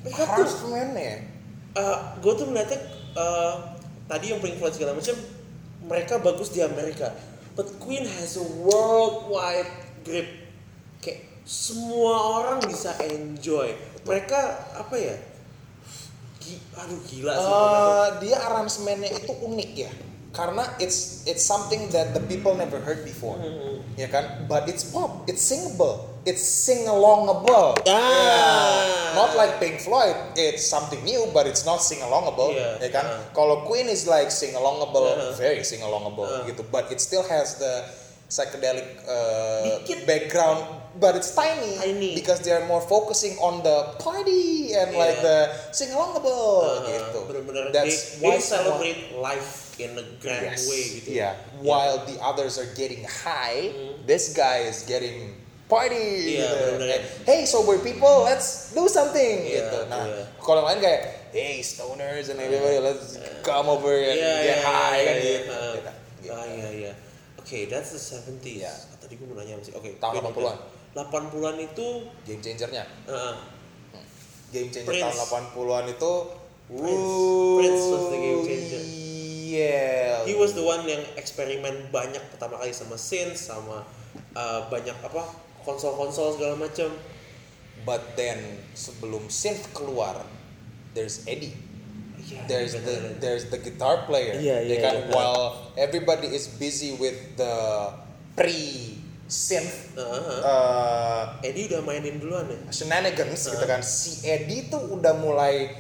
Mereka 0.07 0.23
tuh, 0.25 0.47
Harassment-nya 0.47 1.13
gue 2.23 2.33
tuh 2.33 2.47
melihatnya 2.49 2.79
uh, 3.15 3.55
tadi 4.11 4.35
yang 4.35 4.43
Pink 4.43 4.59
Floyd 4.59 4.74
segala 4.74 4.99
macam, 4.99 5.15
mereka 5.87 6.19
bagus 6.19 6.51
di 6.51 6.59
Amerika. 6.59 7.15
But 7.55 7.78
Queen 7.78 8.03
has 8.03 8.35
a 8.35 8.43
worldwide 8.43 9.70
grip. 10.03 10.27
Kayak 10.99 11.31
semua 11.47 12.43
orang 12.43 12.59
bisa 12.66 12.99
enjoy. 13.07 13.78
Mereka 14.03 14.41
apa 14.74 14.97
ya? 14.99 15.16
Aduh 16.82 16.99
gila 17.07 17.31
sih. 17.31 17.47
Eh, 17.47 18.09
dia 18.27 18.37
aransemennya 18.43 19.11
itu 19.23 19.31
unik 19.31 19.70
ya 19.78 19.93
karena 20.31 20.62
it's 20.78 21.27
it's 21.27 21.43
something 21.43 21.91
that 21.91 22.15
the 22.15 22.23
people 22.31 22.55
never 22.55 22.78
heard 22.78 23.03
before 23.03 23.35
Hmm. 23.39 23.82
ya 23.99 24.07
kan 24.07 24.47
but 24.47 24.70
it's 24.70 24.87
pop 24.87 25.27
it's 25.27 25.43
singable 25.43 26.07
it's 26.27 26.45
sing 26.45 26.85
alongable 26.85 27.73
Ah. 27.89 29.13
not 29.17 29.33
like 29.35 29.57
Pink 29.57 29.81
Floyd 29.81 30.13
it's 30.37 30.67
something 30.67 31.01
new 31.03 31.25
but 31.33 31.49
it's 31.49 31.65
not 31.65 31.81
sing 31.81 31.99
alongable 32.05 32.53
Iya. 32.53 32.77
ya 32.77 32.89
kan 32.93 33.07
Ah. 33.09 33.21
kalau 33.33 33.65
Queen 33.65 33.89
is 33.89 34.05
like 34.05 34.29
sing 34.29 34.53
alongable 34.53 35.09
Ah. 35.09 35.33
very 35.35 35.65
sing 35.65 35.81
alongable 35.81 36.29
Ah. 36.29 36.45
gitu 36.45 36.61
but 36.69 36.93
it 36.93 37.01
still 37.01 37.25
has 37.25 37.57
the 37.57 37.85
psychedelic 38.31 38.87
uh, 39.11 39.83
Dikit. 39.83 40.07
background 40.07 40.63
but 41.03 41.19
it's 41.19 41.35
tiny, 41.35 41.75
Tiny. 41.79 42.15
because 42.15 42.43
they 42.43 42.51
are 42.55 42.63
more 42.67 42.83
focusing 42.83 43.35
on 43.43 43.63
the 43.63 43.95
party 43.99 44.71
and 44.71 44.95
like 44.95 45.19
Iya. 45.19 45.27
the 45.27 45.37
sing 45.75 45.91
alongable 45.91 46.63
Uh, 46.63 46.87
gitu 46.87 47.19
Bener-bener 47.27 47.75
that's 47.75 48.21
they, 48.21 48.23
why 48.23 48.39
they 48.39 48.45
celebrate 48.45 49.01
life 49.19 49.75
in 49.81 49.97
a 49.97 50.05
grand 50.21 50.53
Yes. 50.55 50.69
way 50.69 50.83
gitu. 51.01 51.09
Yeah. 51.11 51.35
While 51.59 52.05
the 52.05 52.21
others 52.21 52.61
are 52.61 52.69
getting 52.77 53.01
high, 53.03 53.73
this 54.05 54.37
guy 54.37 54.69
is 54.69 54.85
getting 54.85 55.35
party. 55.71 56.35
Iya, 56.35 56.43
gitu. 56.43 56.55
bener-bener. 56.75 56.91
Eh, 56.91 57.01
Hey, 57.23 57.41
sober 57.47 57.79
people, 57.79 58.27
let's 58.27 58.75
do 58.75 58.85
something. 58.85 59.47
Iya, 59.47 59.71
gitu. 59.71 59.79
Nah, 59.87 60.03
iya. 60.03 60.25
kalau 60.37 60.67
lain 60.67 60.83
kayak, 60.83 61.31
hey, 61.31 61.63
stoners 61.63 62.27
and 62.29 62.43
everybody, 62.43 62.83
let's 62.83 63.15
come 63.41 63.71
over 63.71 63.95
and 63.95 64.19
Iya, 64.19 64.35
get 64.43 64.51
iya, 64.51 64.57
high 64.61 64.99
iya, 64.99 65.07
kan 65.07 65.15
iya, 65.15 65.23
gitu. 65.23 65.55
iya. 65.55 65.93
Gitu. 66.21 66.31
Ah 66.31 66.45
iya 66.45 66.69
iya. 66.69 66.93
Oke, 67.39 67.71
that's 67.71 67.95
the 67.95 68.03
70s. 68.03 68.61
Iya. 68.61 68.73
Tadi 68.99 69.15
gue 69.15 69.25
mau 69.25 69.39
nanya 69.39 69.57
sih? 69.63 69.73
Oke. 69.73 69.97
Tahun 69.97 70.13
Queen 70.13 70.27
80-an. 70.27 70.43
udah. 70.45 70.59
80-an 70.91 71.57
itu 71.63 71.87
game 72.27 72.43
changernya 72.43 72.83
uh, 73.07 73.39
game 74.51 74.75
changer 74.75 74.91
Prince. 74.91 75.07
tahun 75.07 75.47
80-an 75.55 75.85
itu 75.87 76.13
Prince. 76.67 77.11
Prince 77.63 77.85
was 77.89 78.05
the 78.11 78.19
game 78.19 78.43
changer. 78.43 78.83
Yeah. 79.51 80.23
he 80.27 80.35
was 80.35 80.55
the 80.55 80.63
one 80.63 80.87
yang 80.87 81.03
eksperimen 81.15 81.91
banyak 81.91 82.23
pertama 82.31 82.59
kali 82.59 82.71
sama 82.71 82.95
synth 82.95 83.35
sama 83.35 83.83
uh, 84.35 84.61
banyak 84.67 84.95
apa 85.01 85.23
konsol-konsol 85.65 86.37
segala 86.37 86.57
macam 86.57 86.91
But 87.81 88.12
then 88.12 88.61
sebelum 88.77 89.32
synth 89.32 89.73
keluar, 89.73 90.20
there's 90.93 91.24
Eddie. 91.24 91.57
Iya, 92.20 92.45
There's 92.45 92.77
bener, 92.77 92.85
the 92.85 92.97
there's 93.24 93.45
the 93.49 93.57
guitar 93.57 94.05
player. 94.05 94.37
Ya 94.37 94.61
iya, 94.61 94.77
kan? 94.85 94.95
iya. 95.01 95.09
While 95.09 95.73
everybody 95.81 96.28
is 96.28 96.53
busy 96.61 96.93
with 97.01 97.16
the 97.41 97.55
pre 98.37 99.01
synth 99.24 99.97
Uh-huh. 99.97 100.41
uh, 100.45 101.23
Eddie 101.41 101.73
udah 101.73 101.81
mainin 101.85 102.20
duluan 102.20 102.47
ya 102.53 102.57
shenanigans 102.69 103.49
gitu 103.49 103.65
kan. 103.65 103.81
Si 103.81 104.28
Eddie 104.28 104.69
tuh 104.69 105.01
udah 105.01 105.16
mulai 105.16 105.73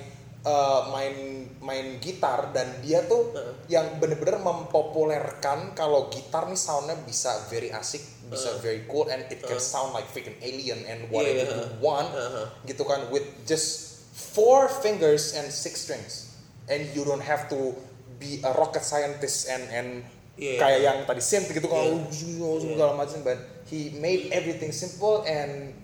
uh, 0.44 0.88
main 0.92 1.46
main 1.60 2.00
gitar 2.00 2.52
dan 2.56 2.80
dia 2.80 3.04
tuh 3.04 3.36
Heeh. 3.36 3.76
yang 3.76 4.00
bener-bener 4.00 4.40
mempopulerkan 4.40 5.76
kalau 5.76 6.08
gitar 6.08 6.48
nih 6.48 6.56
soundnya 6.56 6.96
bisa 7.04 7.44
very 7.52 7.68
asik, 7.68 8.00
bisa 8.30 8.56
very 8.62 8.86
cool 8.86 9.10
and 9.10 9.26
it 9.28 9.42
can 9.42 9.58
sound 9.58 9.90
like 9.90 10.06
freaking 10.06 10.38
alien 10.40 10.80
and 10.86 11.10
whatever 11.10 11.44
Iya, 11.44 11.50
you 11.50 11.82
want 11.82 12.08
Heeh. 12.08 12.46
gitu 12.64 12.82
kan 12.82 13.10
with 13.10 13.26
just 13.44 14.00
four 14.10 14.70
fingers 14.70 15.34
and 15.34 15.50
six 15.50 15.84
strings. 15.84 16.30
And 16.70 16.86
you 16.94 17.02
don't 17.02 17.20
have 17.20 17.50
to 17.50 17.74
be 18.16 18.38
a 18.40 18.54
rocket 18.54 18.86
scientist 18.86 19.50
and 19.50 19.66
and 19.68 19.88
Iya. 20.38 20.56
kayak 20.56 20.80
yang 20.80 20.98
tadi 21.04 21.20
synth 21.20 21.50
gitu 21.50 21.66
kan. 21.66 21.84
Iya. 21.84 22.48
segala 22.62 22.92
macam 22.96 23.20
but 23.20 23.36
he 23.68 23.92
made 23.98 24.30
everything 24.32 24.70
simple 24.70 25.26
and 25.26 25.74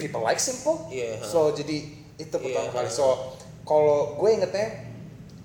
people 0.00 0.18
like 0.18 0.40
simple. 0.40 0.88
Iya, 0.88 1.20
so 1.22 1.52
jadi 1.52 1.84
itu 2.16 2.32
pertama 2.34 2.68
Iya, 2.68 2.74
kali. 2.74 2.88
So 2.88 3.36
kalau 3.62 4.16
gue 4.18 4.30
ingetnya 4.34 4.89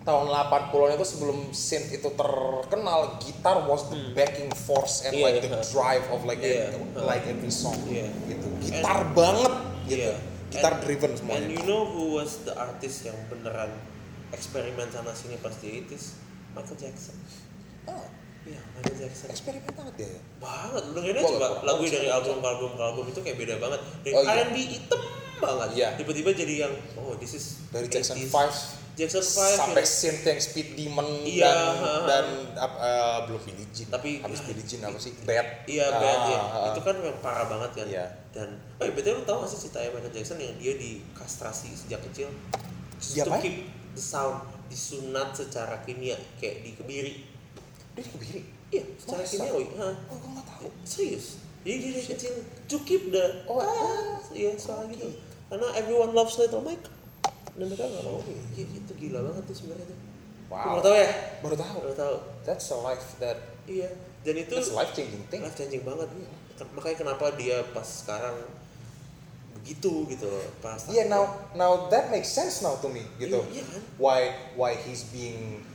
tahun 0.06 0.30
80-an 0.30 0.92
itu 0.94 1.06
sebelum 1.08 1.38
synth 1.50 1.90
itu 1.90 2.10
terkenal 2.14 3.18
gitar 3.18 3.66
was 3.66 3.90
the 3.90 4.14
backing 4.14 4.54
force 4.56 5.02
and 5.02 5.12
Iya, 5.12 5.26
like 5.26 5.42
the 5.42 5.50
iya. 5.50 5.66
drive 5.66 6.06
of 6.08 6.22
like 6.24 6.40
Iya, 6.40 6.70
every, 6.70 6.86
heeh. 6.86 7.04
like 7.04 7.26
every 7.26 7.50
song 7.50 7.74
Iya. 7.86 8.06
gitu 8.30 8.48
gitar 8.62 9.02
banget 9.12 9.54
gitu 9.84 10.06
Iya. 10.06 10.16
gitar 10.48 10.72
And- 10.72 10.82
driven 10.82 11.10
and 11.10 11.18
semuanya 11.18 11.48
you 11.50 11.66
know 11.66 11.84
who 11.84 12.16
was 12.16 12.46
the 12.46 12.54
artist 12.54 13.02
yang 13.04 13.18
beneran 13.28 13.74
eksperimen 14.30 14.88
sana 14.88 15.10
sini 15.12 15.38
pas 15.38 15.58
di 15.58 15.82
80s 15.82 16.22
Michael 16.54 16.78
Jackson 16.78 17.18
oh, 17.86 18.06
iya 18.46 18.62
Michael 18.74 18.98
Jackson 19.00 19.28
eksperimen 19.28 19.74
banget 19.74 19.94
ya 20.06 20.22
banget 20.38 20.82
lu 20.86 20.92
dengerin 20.96 21.18
Gua 21.20 21.32
coba 21.34 21.48
lagu 21.66 21.82
dari 21.84 22.10
album 22.10 22.36
ke 22.38 22.48
album 22.48 22.72
ke 22.72 22.84
album 22.84 23.06
itu 23.08 23.20
kayak 23.20 23.38
beda 23.38 23.56
banget 23.58 23.82
dari 24.02 24.14
Oh, 24.14 24.22
iya. 24.22 24.46
R&B 24.46 24.56
hitam 24.70 25.02
banget 25.36 25.70
Iya. 25.74 25.90
tiba-tiba 25.98 26.30
jadi 26.32 26.54
yang 26.62 26.74
oh 26.96 27.18
this 27.18 27.34
is 27.34 27.58
dari 27.68 27.90
Jackson 27.90 28.16
80s. 28.16 28.30
5 28.30 28.85
Jackson 28.96 29.20
5 29.20 29.60
sampai 29.60 29.78
yang- 29.78 29.92
synth 29.92 30.24
yang 30.24 30.40
Speed 30.40 30.68
Demon 30.74 31.08
Iya, 31.22 31.44
dan 31.44 31.58
ha-ha. 31.76 31.94
dan 32.06 32.26
ap- 32.56 32.80
eh, 32.80 33.18
belum 33.26 33.42
Billie 33.44 33.68
Jean 33.70 33.88
Tapi- 33.90 34.20
habis 34.20 34.40
Billie 34.42 34.64
Jean 34.64 34.82
apa 34.82 34.96
sih 34.96 35.12
Bad 35.22 35.48
Iya, 35.66 35.86
Ah, 35.86 35.98
band 35.98 36.24
ya. 36.26 36.38
ah, 36.38 36.46
ah. 36.56 36.66
Itu 36.70 36.82
kan 36.82 36.96
yang 36.98 37.18
parah 37.20 37.46
banget 37.46 37.72
kan. 37.74 37.86
Iya. 37.86 38.06
Dan 38.32 38.48
oh 38.74 38.84
iya, 38.84 38.92
betul 38.92 39.12
lu 39.14 39.24
tahu 39.24 39.38
gak 39.38 39.50
sih 39.50 39.60
ceritanya 39.62 39.90
Michael 39.92 40.14
Jackson 40.14 40.38
yang 40.38 40.56
dia 40.56 40.74
dikastrasi 40.76 41.70
sejak 41.72 42.00
kecil? 42.06 42.28
Just 42.96 43.14
to 43.14 43.16
Diapain? 43.22 43.42
keep 43.42 43.56
the 43.92 44.02
sound 44.02 44.40
disunat 44.66 45.30
secara 45.32 45.80
kimia 45.82 46.16
kayak 46.38 46.64
dikebiri. 46.64 47.22
dia 47.92 48.02
dikebiri 48.02 48.42
Iya, 48.70 48.84
secara 48.98 49.22
Masa? 49.22 49.32
kimiawi. 49.32 49.66
Hah. 49.74 49.94
oh 50.06 50.16
gue 50.16 50.30
nggak 50.32 50.48
tahu 50.50 50.68
Serius. 50.84 51.26
Jadi 51.62 51.76
dia 51.78 51.92
dari 51.94 52.06
kecil 52.08 52.34
to 52.66 52.78
keep 52.82 53.10
the 53.10 53.26
Oh, 53.46 53.58
ah, 53.58 54.16
iya 54.32 54.56
soal 54.56 54.88
gitu. 54.88 55.12
Karena 55.46 55.68
everyone 55.74 56.12
loves 56.12 56.36
Little 56.36 56.60
Mike. 56.60 56.82
Dan 57.56 57.66
mereka 57.68 57.88
nggak 57.88 58.04
mau. 58.04 58.20
Iya, 58.54 58.66
itu 58.68 58.92
gila 58.94 59.20
banget 59.24 59.44
tuh 59.48 59.56
sebenarnya 59.56 59.88
tuh. 59.88 60.00
Wow 60.46 60.78
Baru 60.78 60.82
tahu 60.84 60.96
ya? 60.96 61.10
baru 61.42 61.56
tahu 61.58 61.78
Baru 61.82 61.96
tahu. 61.96 62.16
that's 62.44 62.68
a 62.70 62.78
life 62.78 63.18
that 63.18 63.38
Iya. 63.66 63.90
Dan 64.22 64.36
itu 64.38 64.54
that's 64.54 64.70
life 64.72 64.94
changing 64.94 65.24
thing 65.28 65.42
life 65.42 65.56
changing 65.56 65.82
banget 65.82 66.06
Ken- 66.54 66.72
makanya 66.72 66.98
kenapa 67.02 67.34
dia 67.34 67.66
pas 67.72 67.84
sekarang 67.84 68.38
begitu 69.56 70.06
gitu 70.06 70.30
loh 70.30 70.46
pas 70.62 70.78
Yeah, 70.88 71.10
now 71.10 71.26
now 71.52 71.90
that 71.90 72.14
makes 72.14 72.30
sense 72.30 72.62
now 72.62 72.78
to 72.78 72.88
me 72.88 73.02
gitu. 73.18 73.42
Iya, 73.50 73.60
iya 73.60 73.64
kan? 73.66 73.82
Why 73.98 74.20
why 74.54 74.72
he's 74.78 75.10
being 75.10 75.66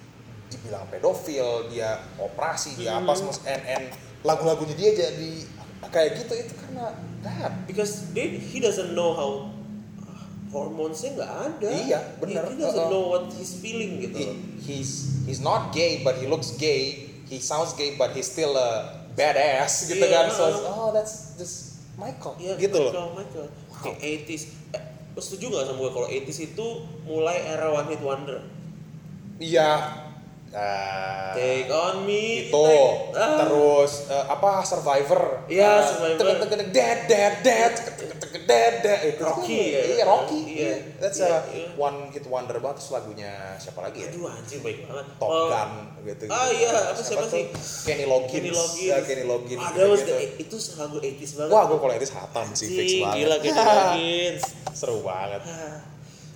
dibilang 0.47 0.87
pedofil, 0.87 1.71
dia 1.71 1.99
operasi, 2.17 2.75
dia 2.75 2.99
apa 2.99 3.11
semua 3.15 3.35
and 3.47 3.63
and 3.67 3.85
lagu-lagunya 4.23 4.75
dia 4.75 4.91
jadi 4.93 5.31
kayak 5.87 6.23
gitu 6.23 6.33
itu 6.37 6.55
karena 6.55 6.91
that. 7.23 7.51
because 7.67 8.11
they, 8.11 8.35
he 8.35 8.59
doesn't 8.59 8.95
know 8.95 9.11
how 9.11 9.31
hormonesnya 10.51 11.11
nggak 11.15 11.33
ada 11.49 11.69
Iya, 11.71 11.99
bener. 12.19 12.43
he, 12.45 12.55
he 12.55 12.57
doesn't 12.59 12.77
Uh-uh. 12.77 12.91
know 12.91 13.05
what 13.09 13.25
he's 13.31 13.55
feeling 13.57 13.99
gitu 13.99 14.19
He, 14.19 14.27
he's 14.61 14.91
he's 15.25 15.39
not 15.41 15.71
gay 15.71 16.03
but 16.03 16.19
he 16.19 16.27
looks 16.27 16.55
gay. 16.55 17.07
He 17.25 17.39
sounds 17.39 17.73
gay 17.73 17.95
but 17.95 18.11
he's 18.11 18.27
still 18.27 18.53
a 18.53 18.71
badass 19.13 19.87
gitu 19.87 20.03
Iya, 20.03 20.11
kan. 20.13 20.27
So 20.29 20.45
uh-uh. 20.45 20.63
oh 20.69 20.89
that's 20.91 21.35
just 21.35 21.79
Michael 21.95 22.35
Iya, 22.37 22.59
gitu 22.59 22.79
loh. 22.81 22.93
Michael, 23.13 23.47
Michael. 23.47 23.49
kayak 23.81 23.99
80s 24.27 24.43
eh, 24.73 24.83
setuju 25.17 25.45
nggak 25.49 25.65
sama 25.65 25.79
gue 25.79 25.91
kalau 25.93 26.09
80s 26.09 26.39
itu 26.45 26.67
mulai 27.03 27.39
era 27.41 27.71
one 27.71 27.87
hit 27.87 28.01
wonder 28.01 28.43
Iya. 29.39 29.69
Ah, 30.51 31.31
take 31.31 31.71
on 31.71 32.03
me 32.03 32.19
itu 32.43 32.51
take- 32.51 33.15
ah. 33.15 33.39
terus 33.39 33.93
eh, 34.07 34.25
apa 34.27 34.61
survivor. 34.61 35.47
Iya, 35.47 35.63
Eh, 35.73 35.83
Survivor. 35.87 36.19
tegek-tegek, 36.19 36.69
dead 36.69 36.99
dead 37.07 37.35
dead 37.41 37.71
tegek-tegek, 37.73 38.43
dead 38.45 38.75
dead. 38.81 38.99
Itu 39.09 39.23
Rocky 39.23 39.47
tuh, 39.47 39.63
ya? 39.71 39.83
iya 39.89 40.05
Rocky. 40.05 40.41
Iya. 40.43 40.59
iya 40.59 40.75
that's 40.99 41.19
Iya, 41.19 41.31
a 41.31 41.39
iya. 41.49 41.71
one 41.77 42.11
hit 42.11 42.27
wonder 42.27 42.59
banget 42.59 42.83
terus 42.83 42.91
lagunya 42.91 43.31
siapa 43.57 43.79
lagi 43.81 44.03
ya? 44.03 44.11
Aduh 44.11 44.27
anjing 44.27 44.61
baik 44.61 44.79
banget. 44.85 45.07
Top 45.17 45.31
Oh, 45.31 45.47
Gun 45.47 45.71
gitu 46.03 46.25
ah 46.27 46.49
iya 46.49 46.69
apa 46.91 46.99
siapa, 46.99 47.25
sih? 47.25 47.45
Kenny 47.85 48.05
Loggins. 48.05 48.33
Kenny 48.33 48.51
Loggins. 48.51 48.91
Ya 48.91 48.99
Kenny 49.01 49.25
Loggins 49.25 49.61
ah, 49.61 49.71
gitu, 49.71 50.15
itu 50.37 50.57
lagu 50.77 50.97
80s 50.99 51.31
banget. 51.37 51.51
Wah 51.53 51.63
gue 51.65 51.79
kalau 51.79 51.95
itu 51.95 52.07
hatam 52.11 52.47
sih 52.51 52.67
fix 52.69 52.89
banget. 52.99 53.15
gila 53.23 53.37
Kenny 53.39 53.55
Loggins. 53.71 54.43
Seru 54.73 54.99
banget. 55.01 55.43
Ah, 55.45 55.79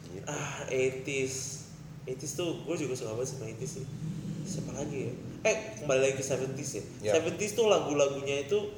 Gitu. 0.07 0.23
ah 0.25 0.63
80s 0.71 1.64
80s 2.05 2.33
tuh 2.37 2.51
gue 2.69 2.77
juga 2.77 2.95
suka 2.97 3.17
banget 3.17 3.33
sama 3.33 3.49
80s 3.49 3.73
sih. 3.81 3.87
Siapa 4.45 4.77
lagi 4.77 5.09
ya? 5.09 5.13
Eh 5.45 5.57
kembali 5.81 6.01
lagi 6.05 6.15
ke 6.21 6.25
70s 6.25 6.71
ya. 6.77 6.85
Ya. 7.01 7.13
70s 7.17 7.53
tuh 7.57 7.67
lagu-lagunya 7.69 8.45
itu 8.45 8.73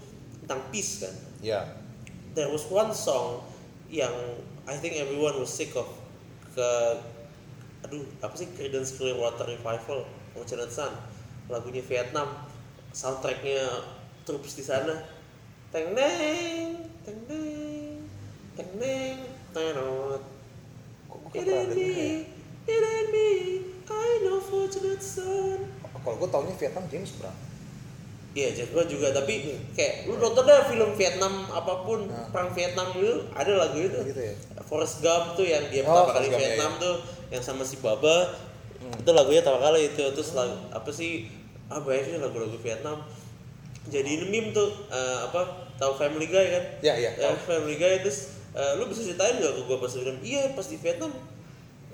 tentang 0.46 0.62
peace 0.70 1.02
kan? 1.02 1.14
Ya. 1.42 1.60
There 2.38 2.50
was 2.50 2.70
one 2.70 2.94
song 2.94 3.42
yang 3.90 4.14
I 4.66 4.78
think 4.78 4.98
everyone 4.98 5.38
was 5.38 5.50
sick 5.50 5.74
of 5.74 5.90
ke 6.54 6.70
aduh 7.86 8.02
apa 8.22 8.34
sih? 8.38 8.46
Creedence 8.54 8.94
Clearwater 8.94 9.46
Revival 9.46 10.06
Merchant 10.38 10.70
Sun 10.70 10.94
lagunya 11.50 11.82
Vietnam. 11.82 12.30
Soundtracknya 12.94 13.82
troops 14.22 14.54
di 14.54 14.62
sana. 14.62 14.94
Teng 15.74 15.98
neng 15.98 16.86
teng 17.02 17.18
neng 17.26 18.06
teng 18.54 18.70
neng 18.78 19.18
tenot 19.50 20.22
kok 21.06 21.18
gue 21.32 21.42
pernah 21.42 22.35
ya 22.66 22.72
it 22.72 22.82
ain't 22.84 23.08
me 23.08 23.28
I 23.86 24.22
know 24.22 24.38
fortunate 24.38 24.98
son 24.98 25.70
kalau 25.96 26.16
gue 26.16 26.28
taunya 26.28 26.54
Vietnam 26.54 26.84
James 26.86 27.12
Brown 27.16 27.34
Iya, 28.36 28.52
Jack 28.52 28.68
Brown 28.68 28.84
juga, 28.84 29.16
tapi 29.16 29.48
kayak 29.72 30.04
lu 30.04 30.20
nonton 30.20 30.44
deh 30.44 30.60
film 30.68 30.92
Vietnam 30.92 31.48
apa 31.48 31.88
pun, 31.88 32.04
Nah. 32.04 32.28
perang 32.28 32.52
Vietnam 32.52 32.92
itu 32.92 33.24
ada 33.32 33.48
lagu 33.56 33.80
itu. 33.80 33.96
gitu 34.04 34.20
ya 34.20 34.36
Forrest 34.60 35.00
Gump 35.00 35.32
tuh 35.32 35.48
yang 35.48 35.64
dia 35.72 35.80
Oh, 35.80 36.04
pertama 36.04 36.20
kali 36.20 36.28
Forrest 36.28 36.28
Gump, 36.28 36.40
Vietnam 36.44 36.70
iya, 36.70 36.82
tuh 36.84 36.94
yang 37.32 37.40
sama 37.40 37.62
si 37.64 37.76
Baba. 37.80 38.16
Itu 38.92 39.10
lagunya 39.10 39.40
pertama 39.40 39.64
kali 39.64 39.88
itu 39.88 40.04
terus 40.12 40.36
lagu 40.36 40.52
apa 40.68 40.90
sih? 40.92 41.32
Ah 41.72 41.80
banyak 41.80 42.04
sih 42.04 42.20
lagu-lagu 42.20 42.60
Vietnam. 42.60 43.08
Jadi 43.88 44.04
ini 44.12 44.24
meme 44.28 44.52
tuh 44.52 44.68
eh, 44.86 45.18
apa? 45.24 45.40
Tahu 45.80 45.96
Family 45.96 46.28
Guy 46.28 46.46
kan? 46.52 46.64
ya 46.84 46.92
ya 46.92 47.16
Ya, 47.16 47.32
Family 47.40 47.80
Guy 47.80 48.04
terus 48.04 48.36
eh, 48.52 48.76
lu 48.76 48.84
bisa 48.84 49.00
ceritain 49.00 49.40
gak 49.40 49.48
ke 49.50 49.62
gue 49.64 49.76
pas 49.80 49.88
Vietnam? 49.90 50.18
Iya 50.20 50.52
pas 50.52 50.66
di 50.68 50.76
Vietnam 50.76 51.08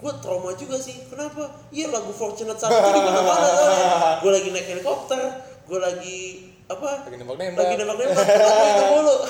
gue 0.02 0.12
trauma 0.18 0.50
juga 0.52 0.74
sih. 0.76 0.98
Kenapa? 1.06 1.46
Iya 1.70 1.88
lagu 1.88 2.10
Fortunate 2.10 2.54
Son 2.54 2.68
itu 2.68 2.90
di 2.90 3.00
mana-mana 3.00 3.48
gue 4.22 4.30
lagi 4.32 4.48
naik 4.50 4.66
helikopter, 4.68 5.20
gue 5.62 5.78
lagi 5.78 6.18
apa? 6.64 7.04
lagi 7.04 7.16
nembak-nembak 7.16 7.62
Lagi 7.62 7.74
nembak-nembak. 7.76 8.26
Lagu 8.26 8.66
itu 8.66 8.84
mulu. 8.88 9.16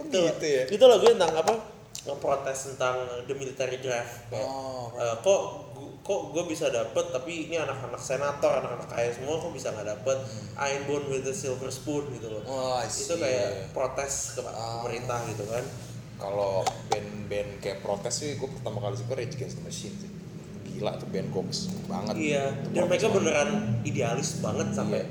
Itu, 0.00 0.18
gitu 0.24 0.46
ya 0.48 0.62
itu 0.66 0.80
lagu 0.82 1.04
tentang 1.04 1.34
apa? 1.36 1.52
Ngeprotes 2.00 2.58
tentang 2.72 2.96
the 3.22 3.34
military 3.34 3.76
draft. 3.78 4.24
Kayak, 4.26 4.46
Oh, 4.46 4.88
eh, 4.94 5.16
kok 5.18 5.40
gu- 5.70 5.94
kok 6.00 6.20
gue 6.32 6.44
bisa 6.46 6.66
dapet 6.68 7.04
tapi 7.10 7.44
ini 7.44 7.56
anak-anak 7.56 8.00
senator 8.00 8.48
anak-anak 8.56 8.88
kaya 8.88 9.10
semua 9.10 9.36
kok 9.36 9.52
bisa 9.52 9.68
nggak 9.68 9.84
dapet 9.90 10.16
ain't 10.56 10.86
born 10.86 11.04
with 11.06 11.22
a 11.22 11.34
silver 11.34 11.68
spoon 11.68 12.08
gitu 12.10 12.30
loh 12.30 12.40
Oh, 12.42 12.80
itu 12.80 13.12
kayak 13.12 13.68
protes 13.70 14.32
ke 14.32 14.40
Ah. 14.40 14.80
pemerintah 14.80 15.20
gitu 15.28 15.44
kan 15.44 15.60
kalau 16.18 16.60
band-band 16.88 17.58
kayak 17.58 17.80
protes 17.80 18.14
sih 18.16 18.34
gue 18.34 18.48
pertama 18.50 18.78
kali 18.80 18.94
suka 18.94 19.14
Rage 19.14 19.34
Against 19.34 19.56
the 19.56 19.64
Machine 19.64 19.94
sih 19.96 20.10
gila 20.68 20.94
tuh 20.94 21.06
band 21.06 21.30
goks 21.30 21.58
banget 21.86 22.14
iya 22.14 22.52
Itu 22.52 22.70
dan 22.72 22.84
mereka 22.84 23.06
banget. 23.06 23.16
beneran 23.16 23.50
idealis 23.82 24.30
banget 24.38 24.68
sampai 24.72 25.00
Iya. 25.00 25.06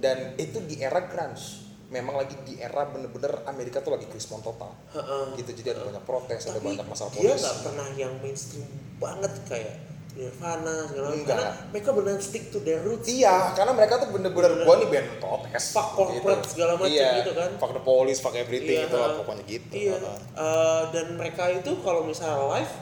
dan 0.00 0.18
itu 0.36 0.58
di 0.62 0.76
era 0.76 1.00
grunge 1.04 1.62
memang 1.88 2.16
lagi 2.16 2.34
di 2.42 2.56
era 2.56 2.82
bener-bener 2.84 3.46
Amerika 3.46 3.78
tuh 3.78 3.92
lagi 3.92 4.06
krismon 4.06 4.40
total 4.40 4.74
Heeh. 4.90 5.36
gitu 5.36 5.54
jadi 5.54 5.74
ada 5.74 5.86
banyak 5.86 6.02
protes 6.02 6.42
ada 6.44 6.56
Tapi 6.56 6.66
banyak 6.68 6.86
masalah 6.86 7.10
dia 7.12 7.32
nggak 7.32 7.58
pernah 7.62 7.86
yang 7.94 8.12
mainstream 8.18 8.66
banget 8.96 9.30
kayak 9.44 9.74
Nirvana 10.12 10.84
segala 10.84 11.06
macam. 11.08 11.24
Karena 11.24 11.48
mereka 11.72 11.90
benar 11.96 12.14
stick 12.20 12.52
to 12.52 12.60
their 12.60 12.84
roots. 12.84 13.08
Iya, 13.08 13.56
karena 13.56 13.72
mereka 13.72 13.96
tuh 13.96 14.12
bener-bener 14.12 14.52
Bener. 14.52 14.66
gua 14.68 14.74
nih 14.76 14.88
band 14.92 15.08
protes. 15.18 15.64
Fuck 15.72 15.88
corporate 15.96 16.44
segala 16.44 16.72
macam 16.76 16.92
iya. 16.92 17.24
gitu 17.24 17.32
kan. 17.32 17.50
Fuck 17.56 17.72
the 17.72 17.82
police, 17.82 18.20
fuck 18.20 18.36
everything 18.36 18.76
Iya, 18.76 18.84
gitu 18.86 18.96
lah 19.00 19.16
pokoknya 19.16 19.44
gitu. 19.48 19.72
Iya. 19.72 19.96
Eh, 20.36 20.82
dan 20.92 21.06
mereka 21.16 21.48
itu 21.48 21.72
kalau 21.80 22.04
misalnya 22.04 22.44
live, 22.52 22.72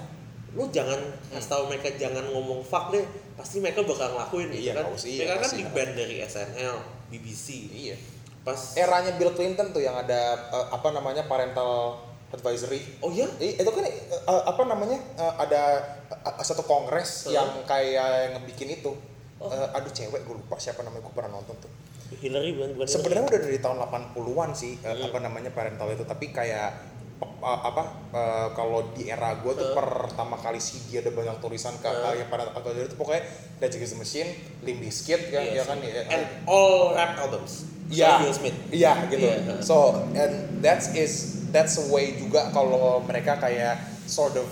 lu 0.58 0.66
jangan 0.74 0.98
Hmm. 0.98 1.38
kasih 1.38 1.48
tahu 1.48 1.62
mereka 1.70 1.88
jangan 1.94 2.24
ngomong 2.34 2.60
fuck 2.66 2.90
deh. 2.90 3.06
Pasti 3.38 3.62
mereka 3.62 3.86
bakal 3.86 4.10
ngelakuin 4.10 4.50
gitu 4.50 4.66
Iya, 4.66 4.72
kan. 4.74 4.84
usah, 4.90 5.06
iya, 5.06 5.22
mereka 5.22 5.36
kan 5.38 5.50
di 5.54 5.64
band 5.70 5.92
dari 5.94 6.16
SNL, 6.20 6.76
BBC. 7.08 7.46
Iya. 7.70 7.96
Pas 8.42 8.58
Eranya 8.74 9.14
Bill 9.14 9.30
Clinton 9.30 9.70
tuh 9.70 9.78
yang 9.78 9.94
ada 9.94 10.34
eh, 10.50 10.66
apa 10.74 10.88
namanya 10.90 11.30
parental 11.30 11.94
advisory. 12.30 12.80
Oh 13.00 13.10
ya? 13.10 13.26
I- 13.36 13.56
itu 13.56 13.66
kan 13.66 13.84
eh, 13.84 13.94
apa 14.24 14.62
namanya 14.64 14.98
eh, 15.14 15.34
ada 15.38 15.62
satu 16.40 16.62
kongres 16.62 17.26
Huh? 17.26 17.34
yang 17.34 17.48
kayak 17.64 18.34
ngebikin 18.34 18.72
itu. 18.72 18.94
Oh. 19.36 19.48
Aduh 19.48 19.88
cewek 19.88 20.20
gue 20.20 20.36
lupa 20.36 20.56
siapa 20.56 20.80
namanya 20.80 21.00
gue 21.02 21.14
pernah 21.14 21.32
nonton 21.32 21.56
tuh. 21.58 21.72
Hillary 22.12 22.52
bukan 22.52 22.74
bukan 22.74 22.86
Sebenarnya 22.86 23.24
udah 23.24 23.40
dari 23.40 23.58
tahun 23.58 23.78
80-an 23.80 24.50
sih 24.52 24.76
Hmm. 24.76 24.98
apa 25.00 25.18
namanya 25.18 25.48
parental 25.48 25.88
itu 25.88 26.02
tapi 26.02 26.28
kayak 26.28 26.90
apa 27.40 27.82
kalau 28.52 28.92
di 28.92 29.08
era 29.08 29.32
gue 29.36 29.52
tuh 29.54 29.72
Huh? 29.72 29.76
pertama 29.76 30.36
kali 30.36 30.58
sih 30.58 30.76
dia 30.86 31.00
ada 31.00 31.08
banyak 31.08 31.38
tulisan 31.38 31.72
ke 31.78 31.86
Huh? 31.86 32.12
eh, 32.12 32.20
yang 32.20 32.28
parental 32.28 32.52
advisory 32.54 32.84
itu 32.84 32.96
pokoknya 32.96 33.22
Rage 33.58 33.76
Against 33.76 33.92
the 33.92 33.98
Machine, 33.98 34.28
Limp 34.60 34.78
Bizkit 34.78 35.20
kan 35.28 35.40
Yes. 35.40 35.54
ya 35.54 35.62
kan 35.64 35.78
ya. 35.80 36.02
And 36.06 36.24
all 36.44 36.92
rap 36.92 37.16
albums. 37.16 37.64
Iya, 37.88 38.22
Smith. 38.30 38.54
iya 38.70 38.92
gitu. 39.08 39.24
Iya. 39.24 39.60
So 39.60 40.04
and 40.12 40.60
that's 40.60 40.92
is 40.92 41.39
that's 41.50 41.76
a 41.76 41.86
way 41.90 42.14
juga 42.14 42.50
kalau 42.50 43.02
mereka 43.02 43.36
kayak 43.36 43.78
sort 44.06 44.34
of 44.34 44.46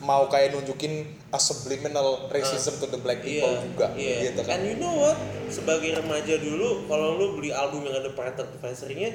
mau 0.00 0.26
kayak 0.26 0.56
nunjukin 0.56 1.04
a 1.28 1.36
subliminal 1.36 2.26
racism 2.32 2.80
to 2.80 2.88
the 2.88 2.96
black 2.96 3.20
people 3.20 3.52
Iya, 3.52 3.60
juga 3.62 3.86
iya. 3.94 4.16
gitu 4.32 4.40
kan. 4.48 4.56
And 4.56 4.64
you 4.64 4.76
know 4.80 4.96
what? 4.96 5.16
Sebagai 5.46 5.92
remaja 6.00 6.40
dulu, 6.40 6.88
kalau 6.88 7.20
lu 7.20 7.36
beli 7.36 7.52
album 7.52 7.84
yang 7.84 8.00
ada 8.00 8.08
parental 8.10 8.48
advisory-nya, 8.48 9.12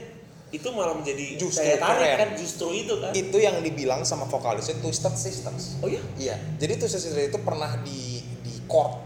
itu 0.54 0.68
malah 0.70 0.94
menjadi 0.94 1.42
Justru 1.42 1.66
daya 1.66 1.82
tarik 1.82 2.06
keren. 2.06 2.18
kan 2.22 2.30
justru 2.38 2.68
itu 2.72 2.94
kan. 3.02 3.12
Itu 3.12 3.38
yang 3.42 3.60
dibilang 3.66 4.06
sama 4.06 4.30
vokalisnya 4.30 4.78
Twisted 4.80 5.18
Sisters. 5.18 5.82
Oh 5.82 5.90
ya? 5.90 6.00
Iya, 6.16 6.38
jadi 6.62 6.78
Twisted 6.78 7.02
Sisters 7.02 7.34
itu 7.34 7.40
pernah 7.42 7.82
di 7.82 8.22
di 8.46 8.54
court 8.70 9.02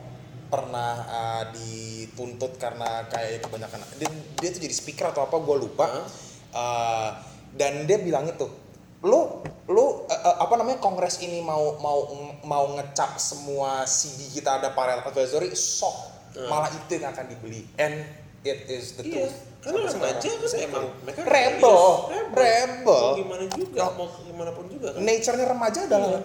pernah 0.50 0.94
uh, 1.06 1.44
dituntut 1.54 2.58
karena 2.58 3.06
kayak 3.08 3.46
kebanyakan 3.46 3.86
dia, 4.02 4.10
dia 4.36 4.50
tuh 4.50 4.62
jadi 4.66 4.74
speaker 4.74 5.14
atau 5.14 5.30
apa 5.30 5.38
gue 5.38 5.56
lupa 5.62 5.86
Hah? 5.86 6.06
Uh, 6.50 7.10
dan 7.52 7.86
dia 7.86 7.98
bilang 7.98 8.26
itu 8.26 8.46
lu 9.00 9.40
lu 9.66 9.80
uh, 9.80 10.12
uh, 10.12 10.36
apa 10.40 10.54
namanya 10.56 10.78
kongres 10.78 11.20
ini 11.20 11.40
mau 11.40 11.80
mau 11.80 12.04
mau 12.44 12.66
ngecap 12.74 13.16
semua 13.16 13.84
CD 13.84 14.28
kita 14.30 14.60
ada 14.60 14.70
parental 14.70 15.08
advisory 15.08 15.52
sok 15.52 16.12
Hmm. 16.30 16.46
malah 16.46 16.70
itu 16.70 16.94
yang 16.94 17.10
akan 17.10 17.26
dibeli 17.26 17.66
and 17.76 18.06
it 18.44 18.70
is 18.70 18.94
the 18.94 19.02
Iya, 19.02 19.26
truth 19.26 19.36
karena 19.66 19.90
remaja 19.90 20.30
kan 20.30 20.60
emang 20.62 20.86
mereka 21.02 21.20
rebel 21.26 21.80
rebel. 22.06 22.38
rebel 22.38 23.02
Mau 23.02 23.18
gimana 23.18 23.44
juga, 23.50 23.78
No. 23.82 23.88
mau 23.98 24.08
gimana 24.14 24.52
pun 24.54 24.66
juga 24.70 24.88
kan. 24.94 25.02
nature-nya 25.02 25.46
remaja 25.50 25.80
adalah 25.90 26.10
Iya. 26.14 26.22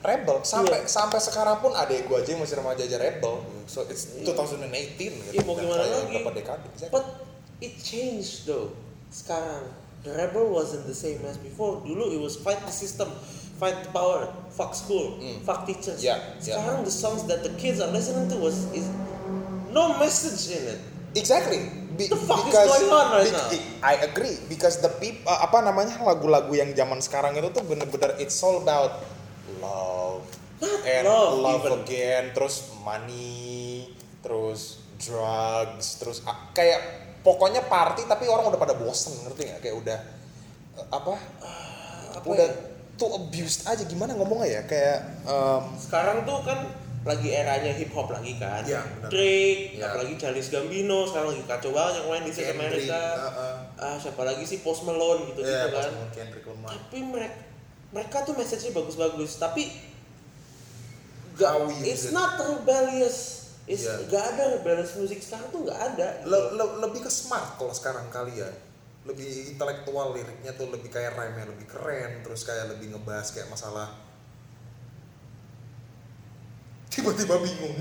rebel 0.00 0.36
sampai 0.46 0.78
Iya. 0.78 0.86
sampai 0.86 1.18
sekarang 1.18 1.58
pun 1.58 1.74
adek 1.74 2.06
gue 2.06 2.16
aja 2.16 2.30
yang 2.30 2.40
masih 2.40 2.56
remaja 2.56 2.82
aja 2.86 2.96
rebel 2.96 3.34
so 3.66 3.82
it's 3.82 4.14
Iya. 4.14 4.30
2018 4.30 4.94
gitu 5.26 5.34
Iya, 5.34 5.42
mau 5.42 5.54
gimana 5.58 5.82
kayak 5.82 6.06
lagi? 6.06 6.38
dekade 6.38 6.66
exactly. 6.70 6.92
But 6.94 7.04
it 7.58 7.72
changed 7.82 8.46
though. 8.46 8.70
Sekarang 9.10 9.66
the 10.08 10.16
rebel 10.16 10.48
wasn't 10.48 10.88
the 10.88 10.96
same 10.96 11.20
as 11.22 11.36
before. 11.36 11.84
Dulu 11.84 12.08
it 12.10 12.18
was 12.18 12.34
fight 12.34 12.64
the 12.64 12.72
system, 12.72 13.12
fight 13.56 13.76
the 13.78 13.90
power, 13.90 14.24
fuck 14.48 14.72
school, 14.72 15.20
Hmm. 15.20 15.44
fuck 15.44 15.62
teachers. 15.62 16.00
Yeah, 16.00 16.16
yeah. 16.40 16.56
Sekarang 16.56 16.80
the 16.82 16.94
songs 16.94 17.28
that 17.28 17.44
the 17.44 17.52
kids 17.54 17.78
are 17.78 17.92
listening 17.92 18.32
to 18.32 18.40
was 18.40 18.64
is 18.72 18.88
no 19.68 19.92
message 19.96 20.48
in 20.50 20.64
it. 20.66 20.80
exactly 21.14 21.68
Be- 21.96 22.06
The 22.06 22.20
fuck 22.20 22.46
is 22.46 22.54
going 22.54 22.88
on 22.88 23.06
right 23.10 23.28
now? 23.28 23.48
I 23.82 23.98
agree 24.00 24.38
because 24.46 24.78
the 24.78 24.92
people 24.96 25.26
apa 25.26 25.60
namanya 25.60 25.98
lagu-lagu 25.98 26.52
yang 26.52 26.70
zaman 26.70 27.02
sekarang 27.02 27.34
itu 27.34 27.50
tuh 27.50 27.64
bener-bener 27.64 28.14
it's 28.16 28.38
all 28.38 28.62
about 28.62 29.02
love 29.58 30.22
Not 30.62 30.78
and 30.84 31.02
love 31.04 31.34
love, 31.42 31.62
even. 31.64 31.72
again 31.82 32.24
terus 32.32 32.70
money 32.84 33.90
terus 34.22 34.78
drugs 35.00 35.98
terus 35.98 36.22
ah, 36.22 36.52
kayak 36.52 37.07
pokoknya 37.28 37.60
party 37.62 38.08
tapi 38.08 38.24
orang 38.24 38.48
udah 38.48 38.56
pada 38.56 38.72
bosen 38.74 39.12
ngerti 39.20 39.42
nggak 39.44 39.60
kayak 39.60 39.76
udah 39.76 39.98
eh, 40.74 40.86
apa 40.88 41.12
Apa 42.16 42.24
udah 42.24 42.48
ya? 42.48 42.56
too 42.96 43.12
abused 43.14 43.62
aja 43.62 43.84
gimana 43.84 44.16
ngomongnya 44.16 44.48
ya 44.50 44.62
kayak 44.64 44.98
em, 45.22 45.62
Sekarang 45.76 46.24
tuh 46.24 46.40
kan 46.40 46.64
lagi 47.06 47.30
eranya 47.30 47.70
hip 47.70 47.88
hop 47.90 48.10
lagi 48.10 48.36
kan. 48.36 48.60
Benar. 48.60 49.08
Drake, 49.08 49.78
Iya. 49.78 49.86
apalagi 49.86 50.18
Charles 50.18 50.48
Gambino 50.48 51.06
sekarang 51.06 51.30
lagi 51.30 51.44
kacau 51.46 51.70
banget 51.70 51.92
yang 51.94 52.06
main 52.06 52.22
di 52.22 52.32
South 52.34 52.44
Kendrick, 52.50 52.84
America. 52.90 53.00
uh-uh. 53.22 53.54
Ah, 53.78 53.96
siapa 53.96 54.22
lagi 54.24 54.44
sih 54.44 54.58
Post 54.60 54.82
Malone 54.82 55.24
gitu 55.26 55.40
gitu 55.40 55.46
ya, 55.46 55.70
kan. 55.70 55.88
Lamar. 55.88 56.68
tapi 56.68 56.98
mereka 57.02 57.36
mereka 57.88 58.16
tuh 58.22 58.34
message-nya 58.34 58.72
bagus-bagus 58.74 59.30
tapi 59.36 59.62
gak, 61.34 61.54
it's 61.82 62.10
it. 62.10 62.12
not 62.12 62.34
rebellious 62.36 63.37
it's 63.68 63.84
Iya. 63.84 64.08
gak 64.08 64.24
ada 64.32 64.42
rebellious 64.50 64.96
musik 64.96 65.20
sekarang 65.20 65.48
tuh 65.48 65.60
gak 65.62 65.76
ada 65.76 66.08
gitu. 66.18 66.26
Le- 66.26 66.50
le- 66.54 66.76
lebih 66.80 67.00
ke 67.00 67.10
smart 67.10 67.54
kalau 67.54 67.70
sekarang 67.70 68.08
kali 68.08 68.32
ya 68.34 68.48
lebih 69.04 69.24
intelektual 69.46 70.12
liriknya 70.12 70.52
tuh 70.52 70.68
lebih 70.68 70.88
kayak 70.88 71.12
rhyme 71.12 71.36
lebih 71.46 71.64
keren 71.64 72.20
terus 72.20 72.42
kayak 72.42 72.68
lebih 72.68 72.92
ngebahas 72.92 73.28
kayak 73.30 73.46
masalah 73.46 73.92
tiba-tiba 76.88 77.38
bingung. 77.38 77.76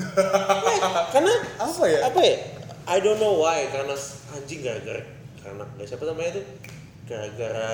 Karena 1.09 1.33
apa 1.65 1.83
ya? 1.83 1.99
apa 2.05 2.19
ya? 2.21 2.37
I 2.85 2.97
don't 2.99 3.17
know 3.17 3.35
why 3.35 3.65
karena 3.67 3.95
anjing 4.29 4.61
gara-gara 4.61 5.03
karena 5.41 5.63
gak 5.73 5.87
siapa 5.87 6.03
namanya 6.05 6.29
itu? 6.37 6.41
Gara-gara 7.03 7.71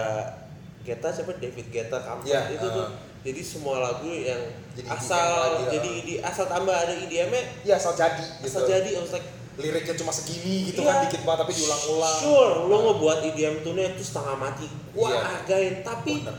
Geta 0.83 1.09
siapa? 1.09 1.35
David 1.35 1.67
Geta 1.69 1.97
Kampret 1.99 2.29
Ya, 2.29 2.47
itu 2.49 2.63
tuh. 2.63 2.85
uh. 2.85 2.91
Jadi 3.23 3.41
semua 3.41 3.79
lagu 3.79 4.05
yang 4.05 4.39
Jadi 4.73 4.89
asal 4.89 5.31
jadi 5.69 5.91
di 6.01 6.13
asal 6.19 6.45
tambah 6.45 6.73
ada 6.73 6.93
IDM-nya 6.93 7.41
ya 7.63 7.77
asal 7.77 7.93
jadi 7.93 8.19
gitu 8.41 8.51
asal 8.51 8.65
jadi 8.65 8.89
I 8.89 8.99
was 8.99 9.11
like 9.11 9.27
liriknya 9.53 9.93
cuma 9.93 10.09
segini 10.09 10.67
gitu 10.67 10.81
Iya. 10.81 10.89
kan 10.89 10.95
dikit 11.05 11.21
banget 11.23 11.39
tapi 11.41 11.53
diulang-ulang 11.53 12.17
Sure, 12.19 12.53
lo 12.65 12.77
ngebuat 12.83 13.17
IDM 13.23 13.61
tune 13.61 13.85
itu 13.85 14.01
setengah 14.01 14.33
mati. 14.33 14.65
Gua 14.89 15.07
Iya. 15.07 15.21
hargain, 15.21 15.75
tapi 15.81 16.13
Bener. 16.19 16.37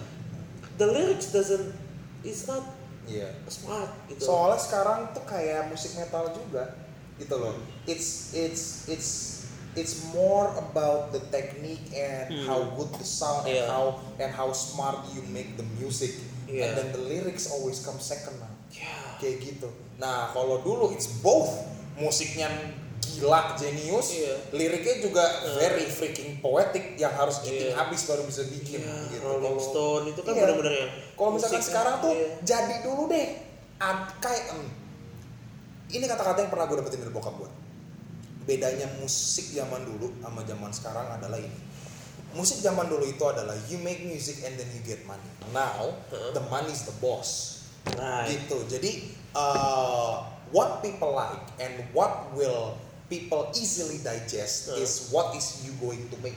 the 0.74 0.86
lyrics 0.86 1.31
doesn't 1.31 1.70
it's 2.20 2.44
not 2.44 2.74
iya 3.05 3.31
smart 3.47 3.93
gitu. 4.09 4.19
soalnya 4.24 4.59
sekarang 4.59 5.12
tuh 5.12 5.23
kayak 5.23 5.69
musik 5.69 5.93
metal 5.94 6.24
juga 6.32 6.74
gitu 7.15 7.36
loh 7.36 7.55
it's 7.85 8.32
it's 8.35 8.89
it's 8.89 9.11
it's 9.77 10.09
more 10.11 10.51
about 10.56 11.12
the 11.12 11.20
technique 11.31 11.85
and 11.93 12.32
Hmm. 12.32 12.48
how 12.48 12.59
good 12.74 12.90
the 12.97 13.06
sound 13.06 13.47
and 13.47 13.55
Iya. 13.55 13.70
how 13.70 13.85
and 14.19 14.32
how 14.32 14.51
smart 14.51 15.06
you 15.12 15.23
make 15.31 15.55
the 15.55 15.66
music 15.78 16.19
Iya. 16.44 16.62
and 16.64 16.72
then 16.74 16.88
the 16.90 17.02
lyrics 17.02 17.48
always 17.48 17.80
come 17.80 17.96
second 17.96 18.36
now 18.38 18.50
Ya. 18.70 18.90
kayak 19.18 19.38
gitu 19.40 19.68
nah 19.96 20.30
kalau 20.30 20.60
dulu 20.60 20.90
it's 20.90 21.08
both 21.20 21.50
musiknya 21.94 22.50
gila 23.00 23.54
jenius 23.54 24.10
Iya. 24.12 24.34
liriknya 24.50 24.94
juga 25.00 25.22
very 25.54 25.86
freaking 25.86 26.38
poetic 26.38 26.96
yang 26.96 27.12
harus 27.12 27.40
giting 27.40 27.70
Iya. 27.70 27.78
habis 27.78 28.02
baru 28.04 28.24
bisa 28.24 28.42
bikin 28.44 28.80
Iya, 28.80 29.12
gitu 29.12 29.22
Rolling 29.22 29.58
Stone 29.58 30.04
itu 30.08 30.20
kan 30.20 30.32
Iya. 30.32 30.42
benar-benar 30.44 30.74
yang 30.74 30.90
kalau 31.14 31.30
misalkan 31.32 31.62
sekarang 31.62 31.94
tuh 32.00 32.12
iya. 32.12 32.28
jadi 32.42 32.74
dulu 32.82 33.06
deh 33.06 33.28
Ad- 33.74 34.18
kayak 34.18 34.54
em, 34.54 34.62
ini 35.90 36.04
kata-kata 36.04 36.38
yang 36.40 36.50
pernah 36.50 36.66
gue 36.66 36.76
dapetin 36.78 37.00
dari 37.00 37.12
bokap 37.12 37.34
gue 37.36 37.50
bedanya 38.44 38.84
musik 38.98 39.48
zaman 39.48 39.82
dulu 39.82 40.12
sama 40.18 40.42
zaman 40.42 40.68
sekarang 40.68 41.06
adalah 41.10 41.38
ini 41.38 41.58
musik 42.35 42.59
zaman 42.59 42.86
dulu 42.86 43.06
itu 43.06 43.23
adalah 43.23 43.55
you 43.66 43.78
make 43.78 44.02
music 44.02 44.43
and 44.43 44.55
then 44.55 44.66
you 44.74 44.82
get 44.82 45.01
money 45.06 45.24
now 45.51 45.94
the 46.35 46.43
money 46.51 46.70
is 46.70 46.85
the 46.85 46.94
boss 46.98 47.52
Right. 47.85 48.32
gitu 48.32 48.65
jadi 48.65 49.12
uh, 49.36 50.24
what 50.48 50.81
people 50.81 51.12
like 51.12 51.44
and 51.61 51.85
what 51.93 52.32
will 52.32 52.81
people 53.06 53.52
easily 53.52 54.01
digest 54.01 54.73
Heeh. 54.73 54.81
is 54.81 55.12
what 55.12 55.36
is 55.36 55.61
you 55.62 55.77
going 55.77 56.09
to 56.09 56.16
make 56.24 56.36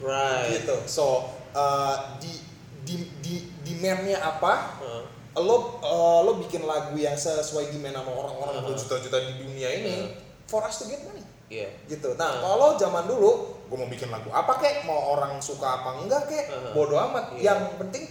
Right. 0.00 0.56
gitu 0.56 0.72
so 0.88 1.28
uh, 1.52 2.16
di 2.16 2.32
di 2.80 2.96
di 3.20 3.34
demandnya 3.60 4.24
apa 4.24 4.80
Heeh. 4.80 5.04
lo 5.36 5.84
uh, 5.84 6.24
lo 6.24 6.40
bikin 6.40 6.64
lagu 6.64 6.96
yang 6.96 7.12
sesuai 7.12 7.68
demand 7.70 8.00
sama 8.00 8.10
orang-orang 8.16 8.54
Uh-huh. 8.56 8.68
berjuta-juta 8.72 9.18
di 9.20 9.32
dunia 9.44 9.68
ini 9.68 9.94
Uh. 10.00 10.08
for 10.48 10.64
us 10.64 10.80
to 10.80 10.88
get 10.88 11.04
money 11.04 11.19
Iya. 11.50 11.68
gitu 11.84 12.14
nah 12.14 12.30
Uh. 12.30 12.40
kalau 12.40 12.68
zaman 12.74 13.04
dulu 13.04 13.30
gue 13.66 13.76
mau 13.76 13.86
bikin 13.86 14.06
lagu 14.06 14.30
apa 14.30 14.54
kek 14.56 14.82
mau 14.82 15.14
orang 15.14 15.36
suka 15.38 15.82
apa 15.82 16.00
enggak 16.00 16.24
kek 16.24 16.46
Uh-huh. 16.46 16.72
bodo 16.72 16.94
amat 16.96 17.34
Iya. 17.34 17.52
yang 17.52 17.60
penting 17.76 18.06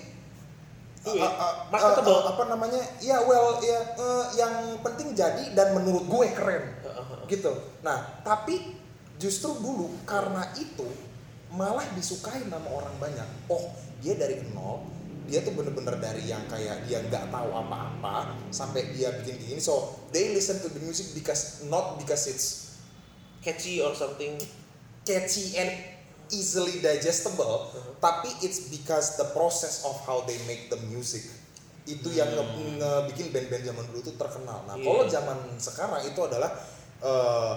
Iya. 1.00 1.24
uh, 1.24 1.32
uh, 1.32 1.54
Marketable. 1.72 2.12
uh, 2.14 2.22
uh, 2.22 2.32
apa 2.36 2.44
namanya 2.46 2.82
ya 3.00 3.24
well 3.24 3.56
ya 3.60 3.80
uh, 3.96 4.28
yang 4.36 4.54
penting 4.80 5.16
jadi 5.16 5.56
dan 5.56 5.72
menurut 5.72 6.04
gue 6.06 6.28
keren 6.36 6.76
Heeh. 6.78 7.18
gitu 7.26 7.56
nah 7.80 8.20
tapi 8.20 8.76
justru 9.16 9.56
dulu 9.56 9.88
karena 10.04 10.44
itu 10.54 10.84
malah 11.50 11.88
disukai 11.96 12.44
nama 12.46 12.68
orang 12.68 12.94
banyak 13.00 13.26
oh 13.48 13.72
dia 14.00 14.14
dari 14.14 14.44
nol 14.52 14.84
dia 15.24 15.40
tuh 15.40 15.54
bener-bener 15.54 15.96
dari 15.98 16.26
yang 16.26 16.44
kayak 16.46 16.84
dia 16.84 17.00
nggak 17.02 17.30
tahu 17.30 17.50
apa-apa 17.50 18.36
sampai 18.50 18.92
dia 18.92 19.16
bikin 19.16 19.38
gini 19.38 19.58
so 19.58 19.98
they 20.10 20.30
listen 20.30 20.58
to 20.58 20.68
the 20.68 20.80
music 20.80 21.10
because 21.14 21.64
not 21.66 21.96
because 21.96 22.28
it's 22.28 22.69
catchy 23.40 23.80
or 23.80 23.92
something 23.94 24.36
catchy 25.04 25.56
and 25.56 25.72
easily 26.30 26.78
digestible, 26.80 27.70
Uh-huh. 27.70 27.98
tapi 27.98 28.30
it's 28.46 28.70
because 28.70 29.18
the 29.18 29.26
process 29.34 29.82
of 29.82 29.98
how 30.06 30.22
they 30.24 30.38
make 30.46 30.70
the 30.70 30.78
music 30.88 31.26
itu 31.90 32.06
yang 32.14 32.30
nge, 32.30 32.46
ngebikin 32.78 33.34
band-band 33.34 33.64
zaman 33.66 33.84
dulu 33.90 34.00
itu 34.00 34.14
terkenal. 34.14 34.62
Nah, 34.64 34.78
Hmm. 34.78 34.84
Iya. 34.84 34.86
kalau 34.86 35.04
zaman 35.10 35.38
sekarang 35.58 36.02
itu 36.06 36.22
adalah 36.22 36.52
eh, 37.02 37.54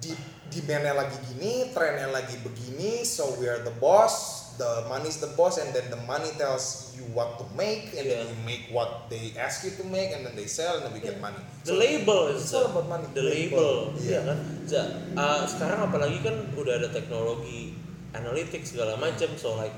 di 0.00 0.08
demandnya 0.48 0.96
lagi 0.96 1.20
gini, 1.28 1.68
trennya 1.68 2.08
lagi 2.08 2.40
begini, 2.40 3.04
so 3.04 3.36
we 3.36 3.44
are 3.44 3.60
the 3.60 3.74
boss, 3.76 4.41
the 4.56 4.86
money 4.86 5.06
is 5.06 5.18
the 5.18 5.30
boss, 5.32 5.56
and 5.56 5.70
then 5.70 5.88
the 5.88 6.00
money 6.02 6.32
tells 6.34 6.92
you 6.92 7.04
what 7.10 7.36
to 7.36 7.44
make, 7.52 7.92
and 7.92 8.04
then 8.04 8.22
Yeah. 8.22 8.30
you 8.30 8.38
make 8.42 8.64
what 8.70 9.06
they 9.06 9.32
ask 9.34 9.62
you 9.62 9.72
to 9.74 9.84
make, 9.84 10.10
and 10.10 10.22
then 10.22 10.32
they 10.32 10.44
sell, 10.44 10.78
and 10.78 10.86
then 10.86 10.92
we 10.92 11.00
get 11.00 11.18
money. 11.18 11.38
the 11.62 11.72
label 11.72 12.30
it's 12.30 12.46
is 12.46 12.52
all 12.52 12.66
the- 12.66 12.72
about 12.74 12.86
money. 12.88 13.06
the 13.12 13.22
label 13.22 13.94
Iya. 13.94 14.02
iya 14.02 14.20
kan 14.26 14.38
Ja- 14.66 14.92
uh, 15.14 15.40
sekarang 15.44 15.78
apalagi 15.84 16.18
kan 16.20 16.34
udah 16.52 16.74
ada 16.76 16.88
teknologi 16.88 17.74
analytics 18.12 18.74
segala 18.74 18.94
macam 18.96 19.30
so 19.34 19.54
like 19.56 19.72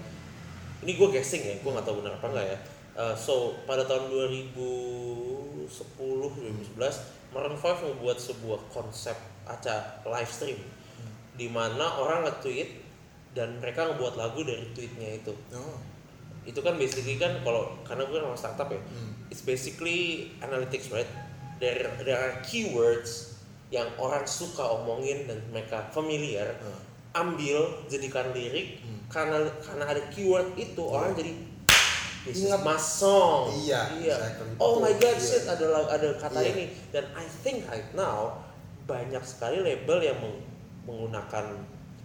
ini 0.81 0.95
gue 0.95 1.09
guessing 1.11 1.41
ya 1.41 1.55
gue 1.57 1.71
nggak 1.71 1.83
tahu 1.83 2.01
benar 2.01 2.17
apa 2.17 2.27
enggak 2.31 2.49
ya 2.49 2.59
Uh, 2.95 3.11
so 3.11 3.59
pada 3.67 3.83
tahun 3.83 4.07
2010 4.07 5.67
2011 5.67 6.79
Maroon 7.35 7.59
5 7.59 7.83
membuat 7.83 8.23
sebuah 8.23 8.63
konsep 8.71 9.19
acara 9.45 9.99
live 10.07 10.31
stream 10.31 10.63
di 11.35 11.51
mana 11.51 11.99
orang 11.99 12.23
nge-tweet 12.23 12.84
dan 13.35 13.59
mereka 13.59 13.85
ngebuat 13.85 14.15
lagu 14.15 14.41
dari 14.41 14.63
tweetnya 14.71 15.19
itu 15.19 15.35
Oh. 15.51 15.79
itu 16.45 16.59
kan 16.59 16.75
basically 16.75 17.17
kan 17.17 17.41
kalau 17.41 17.75
karena 17.83 18.05
gue 18.05 18.19
nama 18.19 18.35
startup 18.35 18.69
ya 18.69 18.79
Hmm. 18.81 19.13
it's 19.27 19.43
basically 19.43 20.01
analytics 20.39 20.89
right 20.89 21.09
there 21.57 21.83
there 22.01 22.15
are 22.17 22.39
keywords 22.41 23.35
yang 23.69 23.91
orang 23.97 24.23
suka 24.23 24.63
omongin 24.63 25.25
dan 25.25 25.43
mereka 25.49 25.91
familiar 25.91 26.55
Hmm. 26.57 26.79
ambil 27.17 27.87
jadikan 27.87 28.31
lirik 28.31 28.79
Hmm. 28.79 29.03
karena 29.09 29.39
karena 29.61 29.85
ada 29.89 30.03
keyword 30.09 30.55
itu 30.55 30.83
orang 30.83 31.15
jadi 31.15 31.33
this 32.23 32.39
is 32.39 32.49
Ingat. 32.49 32.63
my 32.63 32.77
song 32.77 33.53
Iya, 33.59 33.81
iya 33.99 34.17
exactly. 34.17 34.55
oh 34.57 34.79
my 34.79 34.95
god 34.95 35.13
Iya. 35.13 35.21
shit 35.21 35.45
ada 35.45 35.65
ada 35.87 36.09
kata 36.17 36.39
Iya. 36.39 36.51
ini 36.53 36.65
dan 36.91 37.05
I 37.13 37.27
think 37.41 37.67
right 37.67 37.91
now 37.93 38.41
banyak 38.85 39.21
sekali 39.23 39.59
label 39.59 39.99
yang 39.99 40.19
meng- 40.19 40.45
menggunakan 40.85 41.45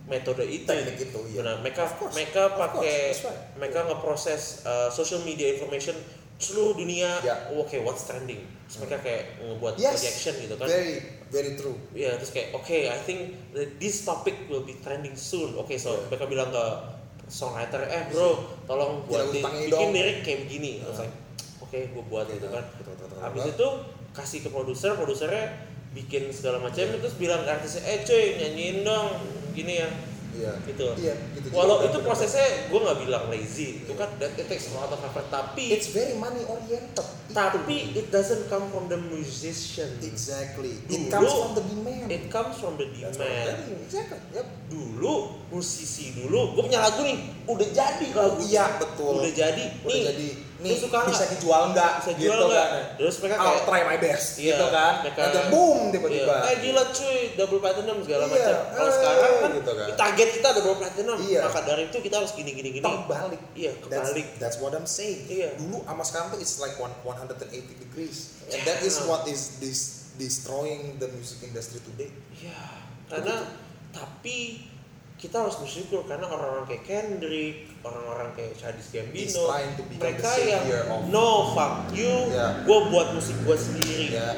metode 0.06 0.44
itu 0.44 0.64
Teknik 0.64 0.98
itu, 1.02 1.20
iya. 1.28 1.42
Benar, 1.42 1.56
mereka 1.60 1.84
course, 1.92 2.14
mereka 2.14 2.44
pakai 2.52 3.12
right. 3.12 3.54
mereka 3.56 3.80
ngeproses 3.86 4.64
uh, 4.64 4.88
social 4.88 5.22
media 5.22 5.52
information 5.52 5.94
seluruh 6.36 6.72
dunia 6.74 7.20
Ya. 7.20 7.52
oh, 7.52 7.62
oke 7.62 7.76
what's 7.80 8.04
trending 8.04 8.40
terus 8.64 8.80
mereka 8.80 8.98
kayak 9.02 9.24
ngebuat 9.40 9.74
Yes. 9.76 9.92
projection 9.98 10.34
gitu 10.40 10.56
kan 10.56 10.68
Very, 10.68 10.96
very 11.28 11.52
true. 11.54 11.76
ya 11.92 12.16
terus 12.16 12.32
kayak 12.32 12.54
oke 12.54 12.72
I 12.72 12.96
think 12.98 13.36
this 13.76 14.02
topic 14.02 14.48
will 14.48 14.64
be 14.64 14.78
trending 14.78 15.14
soon 15.14 15.52
oke 15.54 15.76
so 15.76 15.92
Yeah. 15.92 16.08
mereka 16.08 16.26
bilang 16.26 16.50
ke 16.50 16.64
songwriter 17.28 17.84
eh 17.84 18.08
bro 18.08 18.40
tolong 18.64 19.04
buat 19.06 19.30
di- 19.30 19.44
bikin 19.44 19.70
dong. 19.70 19.92
lirik 19.92 20.24
kayak 20.24 20.40
begini 20.44 20.80
Yeah. 20.80 20.86
terus 20.88 21.00
like 21.04 21.16
oke 21.60 21.78
gue 21.78 22.04
buat 22.08 22.26
gitu 22.26 22.40
Iya, 22.42 22.50
kan 22.52 22.64
betul, 22.72 22.86
betul, 22.90 23.06
betul. 23.06 23.20
habis 23.20 23.44
itu 23.46 23.68
kasih 24.10 24.40
ke 24.42 24.50
produser 24.50 24.92
produsernya 24.96 25.46
bikin 25.90 26.30
segala 26.30 26.58
macam 26.60 26.86
Yeah. 26.86 26.98
terus 26.98 27.16
bilang 27.16 27.42
ke 27.42 27.50
artisnya 27.50 27.82
eh 27.84 28.00
cuy 28.02 28.38
nyanyiin 28.38 28.78
dong 28.82 29.08
gini 29.52 29.82
ya 29.82 29.90
Iya. 30.30 30.56
gitu 30.64 30.88
Iya, 30.96 31.16
gitu 31.36 31.52
juga. 31.52 31.58
Walau 31.58 31.76
Benar, 31.76 31.88
itu 31.90 31.98
benar. 32.00 32.08
prosesnya 32.08 32.48
gue 32.72 32.80
nggak 32.80 33.00
bilang 33.02 33.24
lazy, 33.28 33.84
itu 33.84 33.92
kan 33.92 34.08
that 34.22 34.32
it 34.38 34.48
takes 34.48 34.72
a 34.72 34.78
lot 34.78 34.88
of 34.88 35.02
effort. 35.02 35.28
Tapi 35.28 35.68
It's 35.68 35.92
very 35.92 36.16
money 36.16 36.46
oriented. 36.48 37.04
tapi 37.30 37.92
it 37.92 38.08
doesn't 38.08 38.48
come 38.48 38.72
from 38.72 38.88
the 38.88 38.96
musician. 38.96 39.90
exactly. 40.00 40.80
Dulu, 40.86 40.96
It 40.96 41.04
comes 41.12 41.34
from 41.34 41.52
the 41.54 41.64
demand. 41.66 42.08
It 42.08 42.26
comes 42.32 42.56
from 42.56 42.74
the 42.78 42.88
demand. 42.88 43.20
you. 43.68 43.84
Exactly. 43.84 44.22
Yep. 44.32 44.48
Dulu 44.72 45.14
musisi 45.50 46.16
dulu, 46.16 46.56
gue 46.56 46.64
punya 46.64 46.80
lagu 46.80 47.04
nih, 47.04 47.18
udah 47.44 47.68
jadi 47.68 48.08
lagu. 48.08 48.40
Iya, 48.40 48.66
betul. 48.80 49.20
Udah 49.20 49.34
jadi. 49.34 49.66
Udah 49.84 49.92
nih, 49.92 50.04
jadi 50.08 50.28
lu 50.60 50.66
nih 50.66 50.76
suka 50.76 51.08
bisa 51.08 51.24
dijual 51.26 51.72
nggak? 51.72 51.92
Bisa 51.98 52.12
jual 52.14 52.36
gitu 52.36 52.46
nggak? 52.46 52.68
kan. 52.68 52.84
Terus 52.96 53.16
mereka 53.18 53.36
I'll 53.36 53.48
kayak 53.48 53.64
try 53.64 53.82
my 53.82 53.98
best 53.98 54.28
Iya, 54.36 54.44
gitu 54.52 54.66
kan. 54.70 54.94
mereka- 55.00 55.32
then 55.32 55.48
boom 55.48 55.80
tiba-tiba. 55.88 56.36
Iya. 56.36 56.46
Eh 56.46 56.56
gila 56.60 56.84
cuy, 56.90 57.20
double 57.34 57.60
platinum 57.60 57.98
segala 58.00 58.24
Iya, 58.24 58.34
macam. 58.36 58.56
Kalau 58.70 58.84
eh, 58.84 58.94
sekarang 58.94 59.20
kan, 59.40 59.52
gitu 59.56 59.72
kan. 59.74 59.88
target 59.96 60.30
kita 60.36 60.48
double 60.54 60.76
platinum. 60.76 61.18
Iya. 61.18 61.40
Maka 61.48 61.60
dari 61.64 61.84
itu 61.86 61.98
kita 61.98 62.16
harus 62.18 62.32
gini 62.34 62.52
gini 62.52 62.70
gini. 62.72 62.84
Terbalik. 62.84 63.42
Iya, 63.54 63.72
That's, 63.82 64.12
kebalik. 64.12 64.28
that's 64.36 64.58
what 64.58 64.72
I'm 64.74 64.84
saying. 64.84 65.24
Iya. 65.26 65.56
Dulu 65.56 65.80
sama 65.82 66.04
sekarang 66.04 66.28
tuh 66.30 66.40
it's 66.40 66.58
like 66.58 66.76
one, 66.76 66.92
180 67.02 67.40
degrees. 67.80 68.18
And 68.46 68.60
Yeah. 68.60 68.68
that 68.68 68.80
is 68.82 69.00
what 69.02 69.24
is 69.26 69.58
this 69.58 69.80
destroying 70.14 71.00
the 71.00 71.08
music 71.10 71.40
industry 71.42 71.80
today. 71.82 72.12
Iya, 72.36 72.60
karena 73.08 73.48
tapi 73.90 74.68
kita 75.16 75.36
harus 75.38 75.56
bersyukur 75.56 76.04
karena 76.04 76.28
orang-orang 76.28 76.64
kayak 76.66 76.84
Kendrick, 76.84 77.69
orang-orang 77.80 78.30
kayak 78.34 78.54
Childish 78.54 78.92
He's 78.92 79.36
Gambino, 79.36 79.44
mereka 79.96 80.30
yang 80.38 80.64
no 81.08 81.54
fuck 81.54 81.88
you, 81.92 82.12
Iya. 82.30 82.64
gue 82.64 82.80
buat 82.90 83.14
musik 83.14 83.36
gue 83.42 83.56
sendiri, 83.56 84.16
ya 84.16 84.30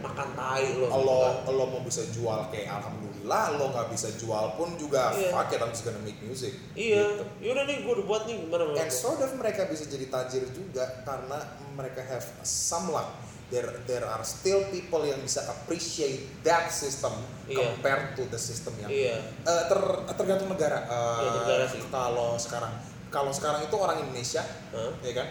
makan 0.00 0.28
tai 0.32 0.64
lo. 0.74 0.88
gitu 0.88 0.96
lo 0.98 1.18
kan. 1.44 1.52
lo 1.52 1.64
mau 1.68 1.82
bisa 1.84 2.02
jual 2.08 2.48
kayak 2.48 2.72
alhamdulillah 2.72 3.44
lo 3.54 3.68
nggak 3.68 3.88
bisa 3.92 4.08
jual 4.16 4.56
pun 4.56 4.72
juga 4.74 5.12
Iya. 5.12 5.28
fuck 5.28 5.52
it 5.52 5.60
I'm 5.60 5.68
just 5.70 5.84
gonna 5.84 6.00
make 6.00 6.16
music 6.24 6.56
Iya, 6.72 7.04
gitu. 7.04 7.24
yaudah 7.44 7.64
nih 7.68 7.84
gue 7.84 7.92
udah 8.00 8.06
buat 8.08 8.22
nih 8.24 8.36
gimana 8.40 8.64
and 8.80 8.88
sort 8.88 9.20
of 9.20 9.28
mereka 9.36 9.68
bisa 9.68 9.84
jadi 9.84 10.08
tajir 10.08 10.48
juga 10.50 11.04
karena 11.04 11.36
mereka 11.76 12.00
have 12.02 12.24
some 12.40 12.88
luck 12.88 13.12
there 13.50 13.66
there 13.84 14.02
are 14.02 14.22
still 14.22 14.62
people 14.68 15.02
yang 15.02 15.18
bisa 15.18 15.42
appreciate 15.44 16.24
that 16.40 16.70
system 16.70 17.10
Iya. 17.44 17.58
compared 17.74 18.14
to 18.14 18.22
the 18.26 18.38
system 18.38 18.78
yang 18.78 18.86
Iya, 18.86 19.18
Eh, 19.42 19.62
ter- 19.66 20.02
tergantung 20.08 20.46
negara. 20.48 20.86
Iya, 20.86 21.30
negara 21.36 21.64
sih. 21.66 21.82
kalau 21.86 22.34
sekarang. 22.34 22.70
Kalau 23.10 23.28
sekarang 23.28 23.58
itu 23.60 23.74
orang 23.74 23.98
Indonesia 24.00 24.46
Hah? 24.70 24.94
ya 25.02 25.12
kan? 25.12 25.28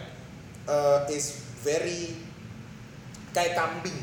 Eh, 0.62 1.16
is 1.16 1.32
very 1.58 2.12
kayak 3.30 3.56
kambing. 3.56 3.96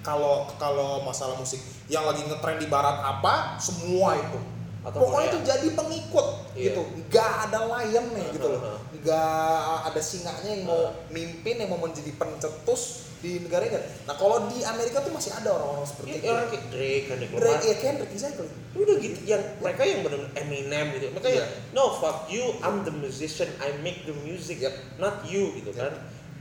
Kalau 0.00 0.46
kalau 0.54 1.02
masalah 1.02 1.34
musik. 1.34 1.58
Yang 1.84 2.04
lagi 2.06 2.22
ngetren 2.24 2.56
di 2.56 2.68
barat 2.68 2.96
apa? 2.96 3.58
Semua 3.58 4.14
itu. 4.14 4.38
Atau 4.80 5.00
pokoknya 5.00 5.26
itu 5.30 5.38
jadi 5.42 5.68
pengikut 5.72 6.26
Iya. 6.52 6.64
gitu. 6.70 6.82
Nggak 7.02 7.30
ada 7.48 7.58
lion 7.66 8.06
nih 8.12 8.26
gitu 8.30 8.48
loh. 8.48 8.78
nggak 8.94 9.60
ada 9.84 10.00
singanya 10.00 10.48
yang 10.48 10.64
mau 10.64 10.80
mimpin 11.10 11.60
yang 11.60 11.68
mau 11.68 11.76
menjadi 11.78 12.08
pencetus 12.14 13.03
di 13.24 13.40
negara 13.40 13.64
ini 13.64 13.80
nah 14.04 14.12
kalau 14.14 14.52
di 14.52 14.60
Amerika 14.60 15.00
tuh 15.00 15.16
masih 15.16 15.32
ada 15.32 15.48
orang-orang 15.48 15.88
seperti 15.88 16.08
Iya, 16.12 16.16
itu 16.20 16.28
orang 16.28 16.48
kayak 16.52 16.64
Drake, 16.68 17.04
Kendrick 17.08 17.30
Drake 17.32 17.48
Lamar, 17.48 17.64
ya 17.64 17.74
Kendrick 17.80 18.10
exactly 18.12 18.48
udah 18.76 18.96
gitu 19.00 19.18
yang 19.24 19.42
mereka 19.64 19.82
yang 19.82 20.00
benar 20.04 20.20
Eminem 20.36 20.86
gitu 20.92 21.06
mereka 21.08 21.28
Iya. 21.32 21.36
yang 21.40 21.48
no 21.72 21.84
fuck 21.96 22.28
you 22.28 22.44
I'm 22.60 22.84
the 22.84 22.92
musician 22.92 23.48
I 23.64 23.72
make 23.80 24.04
the 24.04 24.12
music 24.20 24.60
Yep. 24.60 25.00
not 25.00 25.24
you 25.24 25.56
gitu 25.56 25.72
Yep. 25.72 25.80
kan 25.80 25.94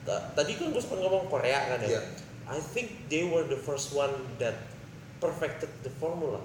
Ta- 0.04 0.24
tadi 0.36 0.60
kan 0.60 0.76
gue 0.76 0.82
sempat 0.84 1.00
ngomong 1.00 1.32
Korea 1.32 1.72
kan 1.72 1.80
ya 1.80 1.96
Iya. 1.96 2.02
I 2.44 2.60
think 2.60 3.08
they 3.08 3.24
were 3.24 3.48
the 3.48 3.56
first 3.56 3.96
one 3.96 4.12
that 4.36 4.60
perfected 5.24 5.72
the 5.88 5.92
formula 5.96 6.44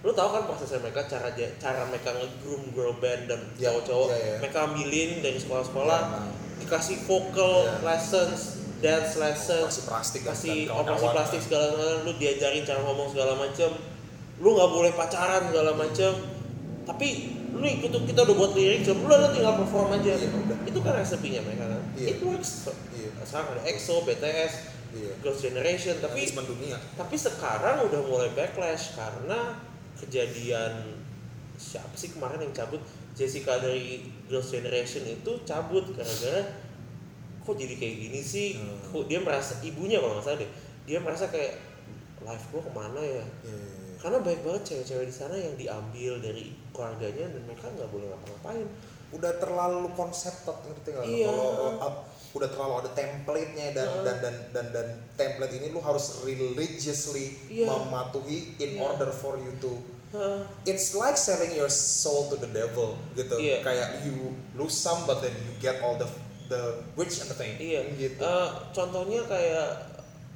lu 0.00 0.10
tahu 0.10 0.28
kan 0.30 0.42
prosesnya 0.44 0.80
mereka 0.80 1.04
cara 1.04 1.28
cara 1.58 1.84
mereka 1.84 2.10
nge-groom 2.14 2.72
girl 2.72 2.96
band 2.96 3.28
dan 3.28 3.40
Iya, 3.54 3.68
cowok-cowok 3.70 4.08
iya, 4.08 4.16
iya. 4.16 4.36
mereka 4.40 4.58
ambilin 4.64 5.10
dari 5.20 5.36
sekolah-sekolah 5.36 6.00
Iya. 6.00 6.20
dikasih 6.58 6.96
vocal 7.04 7.52
Iya. 7.62 7.74
lessons 7.84 8.40
dance 8.78 9.12
lessons 9.16 9.68
Operasi 9.68 9.82
plastik 9.84 10.22
kasih 10.24 10.58
operasi 10.70 11.06
plastik 11.10 11.40
segala 11.42 11.68
macam 11.70 11.98
lu 12.02 12.12
diajarin 12.14 12.62
cara 12.62 12.80
ngomong 12.80 13.08
segala 13.10 13.32
macam 13.34 13.70
lu 14.38 14.48
nggak 14.50 14.70
boleh 14.70 14.92
pacaran 14.94 15.42
segala 15.44 15.70
macam 15.74 16.12
tapi 16.84 17.08
lu 17.50 17.66
ikut 17.66 17.90
kita 18.06 18.20
udah 18.22 18.36
buat 18.38 18.52
lirik 18.54 18.80
cuma 18.82 19.04
lu 19.04 19.14
ada 19.14 19.28
tinggal 19.28 19.54
perform 19.58 19.92
aja 19.92 20.12
Iya, 20.14 20.30
udah. 20.30 20.58
itu 20.64 20.78
kan 20.78 20.92
resepinya 20.94 21.40
mereka 21.42 21.64
kan 21.68 21.82
Iya. 21.92 22.06
it 22.08 22.18
works 22.22 22.72
Iya. 22.88 23.10
sekarang 23.20 23.46
ada 23.52 23.62
EXO 23.66 24.00
BTS 24.02 24.52
Iya. 24.88 25.12
Girls 25.20 25.40
Generation 25.40 26.00
tapi 26.00 26.24
dunia 26.24 26.76
tapi 26.94 27.14
sekarang 27.14 27.84
udah 27.84 28.00
mulai 28.02 28.32
backlash 28.32 28.96
karena 28.96 29.56
kejadian 29.96 30.96
siapa 31.54 31.92
sih 31.92 32.14
kemarin 32.14 32.40
yang 32.40 32.54
cabut 32.54 32.80
Jessica 33.12 33.58
dari 33.58 34.06
Girls 34.26 34.48
Generation 34.48 35.02
itu 35.04 35.32
cabut 35.42 35.84
gara-gara 35.92 36.42
kok 37.42 37.56
jadi 37.56 37.74
kayak 37.74 37.96
gini 37.98 38.20
sih 38.20 38.48
Hmm. 38.56 38.78
kok 38.88 39.04
dia 39.06 39.18
merasa 39.18 39.56
ibunya 39.60 39.98
kalau 39.98 40.16
nggak 40.16 40.24
salah 40.24 40.38
deh 40.38 40.50
dia 40.84 40.98
merasa 41.00 41.28
kayak 41.28 41.56
life 42.20 42.44
gua 42.48 42.62
ke 42.62 42.72
mana 42.72 43.00
ya 43.00 43.24
Iya. 43.44 43.56
karena 43.98 44.18
baik 44.20 44.40
banget 44.40 44.62
cewek-cewek 44.64 45.06
di 45.08 45.14
sana 45.14 45.34
yang 45.34 45.54
diambil 45.54 46.22
dari 46.22 46.54
keluarganya 46.70 47.26
dan 47.28 47.42
mereka 47.44 47.66
nggak 47.68 47.90
boleh 47.90 48.06
ngapa-ngapain 48.06 48.68
udah 49.08 49.32
terlalu 49.36 49.88
konsepted 49.92 50.52
ngerti 50.64 50.88
nggak 50.92 51.06
Iya. 51.06 51.26
kalau 51.26 51.48
uh, 51.80 51.94
udah 52.28 52.48
terlalu 52.48 52.74
ada 52.84 52.90
template-nya 52.92 53.72
dan, 53.72 53.88
Heeh. 53.88 54.04
dan 54.04 54.16
dan 54.20 54.34
dan 54.52 54.66
dan 54.68 54.86
template 55.16 55.54
ini 55.54 55.72
lu 55.72 55.80
harus 55.80 56.20
religiously 56.22 57.40
Iya. 57.48 57.66
mematuhi 57.66 58.58
in 58.58 58.76
Iya. 58.76 58.84
order 58.84 59.08
for 59.08 59.40
you 59.40 59.52
to 59.58 59.80
Hah. 60.08 60.44
it's 60.64 60.92
like 60.92 61.16
selling 61.16 61.52
your 61.52 61.68
soul 61.68 62.28
to 62.28 62.36
the 62.36 62.48
devil 62.48 63.00
gitu 63.12 63.36
Iya. 63.36 63.64
kayak 63.64 64.04
you 64.04 64.32
lose 64.52 64.76
some 64.76 65.04
but 65.04 65.20
then 65.20 65.32
you 65.34 65.52
get 65.56 65.80
all 65.80 65.96
the 65.96 66.08
the 66.48 66.80
rich 66.96 67.20
and 67.20 67.28
the 67.28 67.36
thing 67.36 67.56
Iya. 67.56 67.88
gitu 67.96 68.20
Eh, 68.20 68.48
contohnya 68.72 69.24
kayak 69.24 69.68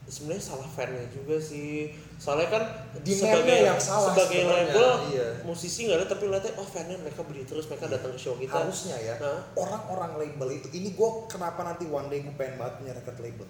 sebenarnya 0.04 0.44
salah 0.44 0.68
fannya 0.68 1.08
juga 1.08 1.40
sih. 1.40 1.88
Soalnya 2.22 2.48
kan 2.54 2.62
sebagai 3.02 3.58
yang 3.66 3.80
salah 3.82 4.14
sebagai 4.14 4.46
label 4.46 5.10
iya. 5.10 5.28
musisi 5.42 5.90
nggak 5.90 5.98
ada 5.98 6.06
tapi 6.06 6.30
lihatnya 6.30 6.54
oh 6.54 6.62
fannya 6.62 6.94
mereka 7.02 7.26
beli 7.26 7.42
terus 7.42 7.66
mereka 7.66 7.90
datang 7.90 8.14
ke 8.14 8.20
show 8.22 8.38
kita. 8.38 8.54
harusnya 8.54 8.94
ya 8.94 9.18
orang-orang 9.58 10.22
label 10.22 10.48
itu 10.54 10.70
ini 10.70 10.94
gue 10.94 11.08
kenapa 11.26 11.66
nanti 11.66 11.82
one 11.90 12.06
day 12.06 12.22
gue 12.22 12.30
pengen 12.38 12.62
banget 12.62 12.74
punya 12.78 12.92
record 12.94 13.18
label 13.18 13.46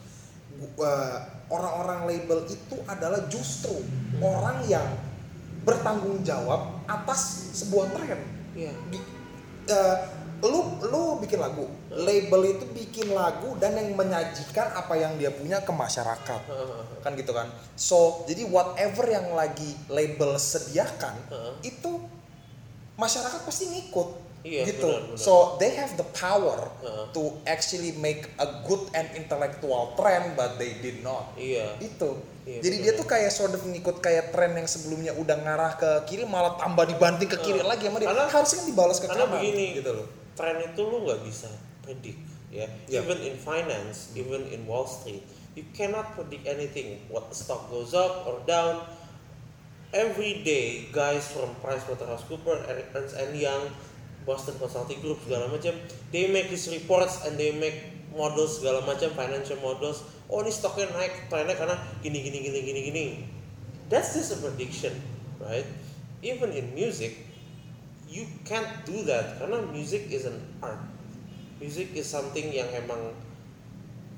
Gua- 0.57 0.89
eh, 0.89 1.17
orang-orang 1.53 2.01
label 2.09 2.39
itu 2.49 2.77
adalah 2.89 3.21
justru 3.29 3.77
orang 4.25 4.65
yang 4.65 4.89
bertanggung 5.69 6.25
jawab 6.25 6.81
atas 6.89 7.53
sebuah 7.53 7.93
tren 7.93 8.21
Iya. 8.53 8.73
Di- 8.89 9.09
eh, 9.69 9.97
lu 10.43 10.61
lu 10.91 11.03
bikin 11.23 11.39
lagu. 11.39 11.71
Label 11.95 12.59
itu 12.59 12.65
bikin 12.75 13.15
lagu 13.15 13.55
dan 13.63 13.79
yang 13.79 13.95
menyajikan 13.95 14.75
apa 14.75 14.99
yang 14.99 15.15
dia 15.15 15.31
punya 15.31 15.63
ke 15.63 15.71
masyarakat. 15.71 16.41
Kan 17.07 17.15
gitu 17.15 17.31
kan. 17.31 17.47
So 17.79 18.27
jadi 18.27 18.51
whatever 18.51 19.07
yang 19.07 19.31
lagi 19.39 19.79
label 19.87 20.35
sediakan 20.35 21.15
itu 21.63 22.03
masyarakat 22.99 23.41
pasti 23.47 23.71
ngikut. 23.71 24.35
Iya, 24.43 24.67
gitu. 24.67 24.91
benar, 24.91 25.15
benar. 25.15 25.23
so 25.23 25.55
they 25.63 25.71
have 25.79 25.95
the 25.95 26.03
power 26.19 26.67
to 27.15 27.31
actually 27.47 27.95
make 28.03 28.27
a 28.43 28.49
good 28.67 28.83
and 28.91 29.07
intellectual 29.15 29.95
trend 29.95 30.35
but 30.35 30.59
they 30.59 30.75
did 30.83 30.99
not. 31.07 31.31
Iya. 31.39 31.79
itu. 31.79 32.19
Iya, 32.43 32.59
jadi 32.59 32.77
betul. 32.83 32.91
dia 32.91 32.99
tuh 32.99 33.07
kayak 33.07 33.31
sort 33.31 33.55
of 33.55 33.63
ngikut 33.63 34.03
kayak 34.03 34.35
tren 34.35 34.59
yang 34.59 34.67
sebelumnya 34.67 35.15
udah 35.15 35.39
ngarah 35.47 35.79
ke 35.79 35.91
kiri 36.11 36.27
malah 36.27 36.59
tambah 36.59 36.91
dibanting 36.91 37.31
ke 37.31 37.39
kiri 37.39 37.63
Heeh. 37.63 37.71
lagi 37.71 37.87
sama 37.87 38.03
dia. 38.03 38.11
Karena- 38.11 38.35
harusnya 38.35 38.57
kan 38.59 38.67
dibalas 38.67 38.99
ke 38.99 39.07
Karena 39.07 39.25
kanan 39.31 39.35
begini, 39.39 39.67
gitu 39.79 39.91
loh 39.95 40.07
tren 40.39 40.61
itu 40.63 40.81
lu 40.83 41.05
nggak 41.05 41.21
bisa 41.25 41.49
predict 41.83 42.21
ya. 42.53 42.69
Iya. 42.87 43.03
Even 43.03 43.19
in 43.25 43.35
finance, 43.41 44.13
even 44.13 44.45
in 44.53 44.69
Wall 44.69 44.85
Street, 44.85 45.25
you 45.57 45.65
cannot 45.73 46.13
predict 46.15 46.45
anything. 46.45 47.01
What 47.09 47.33
the 47.33 47.37
stock 47.37 47.73
goes 47.73 47.97
up 47.97 48.29
or 48.29 48.45
down. 48.45 48.85
Every 49.93 50.41
day, 50.41 50.89
guys 50.89 51.29
from 51.29 51.53
PricewaterhouseCoopers, 51.61 52.65
Ernst 52.97 53.13
and 53.13 53.37
Young, 53.37 53.69
Boston 54.25 54.57
Consulting 54.57 55.05
Group 55.05 55.21
segala 55.21 55.53
macam, 55.53 55.77
they 56.09 56.33
make 56.33 56.49
these 56.49 56.65
reports 56.73 57.29
and 57.29 57.37
they 57.37 57.53
make 57.53 57.93
models 58.17 58.57
segala 58.57 58.81
macam 58.89 59.13
financial 59.13 59.61
models. 59.61 60.01
Oh 60.33 60.41
ini 60.41 60.49
stoknya 60.49 60.89
naik, 60.97 61.29
trennya 61.29 61.53
karena 61.61 61.77
gini 62.01 62.25
gini 62.25 62.39
gini 62.41 62.59
gini 62.65 62.81
gini. 62.89 63.05
That's 63.93 64.17
just 64.17 64.33
a 64.33 64.39
prediction, 64.41 64.97
right? 65.37 65.69
Even 66.25 66.57
in 66.57 66.73
music, 66.73 67.13
you 68.13 68.29
can't 68.45 68.85
do 68.85 69.09
that 69.09 69.41
karena 69.41 69.65
music 69.73 70.13
is 70.13 70.29
an 70.29 70.37
art. 70.61 70.79
Music 71.57 71.97
is 71.97 72.05
something 72.05 72.53
yang 72.53 72.69
emang 72.77 73.17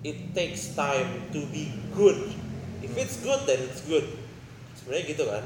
it 0.02 0.34
takes 0.34 0.74
time 0.74 1.30
to 1.30 1.46
be 1.54 1.70
good. 1.94 2.18
If 2.82 2.98
it's 2.98 3.22
good, 3.22 3.46
then 3.46 3.62
it's 3.70 3.86
good. 3.86 4.04
Sebenarnya 4.74 5.04
gitu 5.14 5.24
kan. 5.30 5.44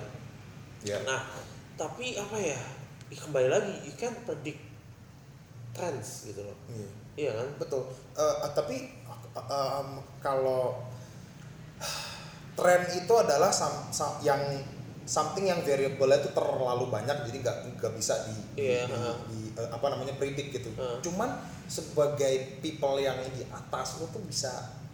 ya 0.83 0.97
Nah, 1.05 1.29
tapi 1.77 2.16
apa 2.16 2.41
ya? 2.41 2.59
Kembali 3.12 3.49
lagi, 3.53 3.75
you 3.85 3.95
can't 3.95 4.16
predict 4.25 4.59
trends 5.77 6.27
gitu 6.27 6.43
loh. 6.43 6.57
Iya. 6.73 6.89
Iya 7.19 7.31
kan? 7.35 7.49
betul 7.59 7.83
eh, 8.15 8.37
tapi 8.55 8.95
eh, 9.35 9.69
em, 9.79 9.89
kalau 10.23 10.87
tren 12.59 12.83
itu 12.95 13.15
adalah 13.15 13.51
sam- 13.51 13.91
sam- 13.91 14.23
yang 14.23 14.39
something 15.09 15.43
yang 15.43 15.64
variable 15.64 16.12
itu 16.12 16.28
terlalu 16.30 16.85
banyak 16.86 17.16
jadi 17.24 17.39
nggak 17.40 17.56
nggak 17.74 17.93
bisa 17.97 18.14
di, 18.22 18.36
di- 18.52 18.68
Iya, 18.68 18.85
di- 19.24 19.56
eh, 19.56 19.68
apa 19.68 19.86
namanya 19.89 20.12
predict 20.14 20.52
gitu 20.52 20.68
Ha. 20.76 21.01
cuman 21.01 21.32
sebagai 21.64 22.60
people 22.60 22.97
yang 22.97 23.16
di 23.30 23.43
atas 23.47 23.97
lo 23.97 24.09
tuh 24.09 24.20
bisa 24.20 24.52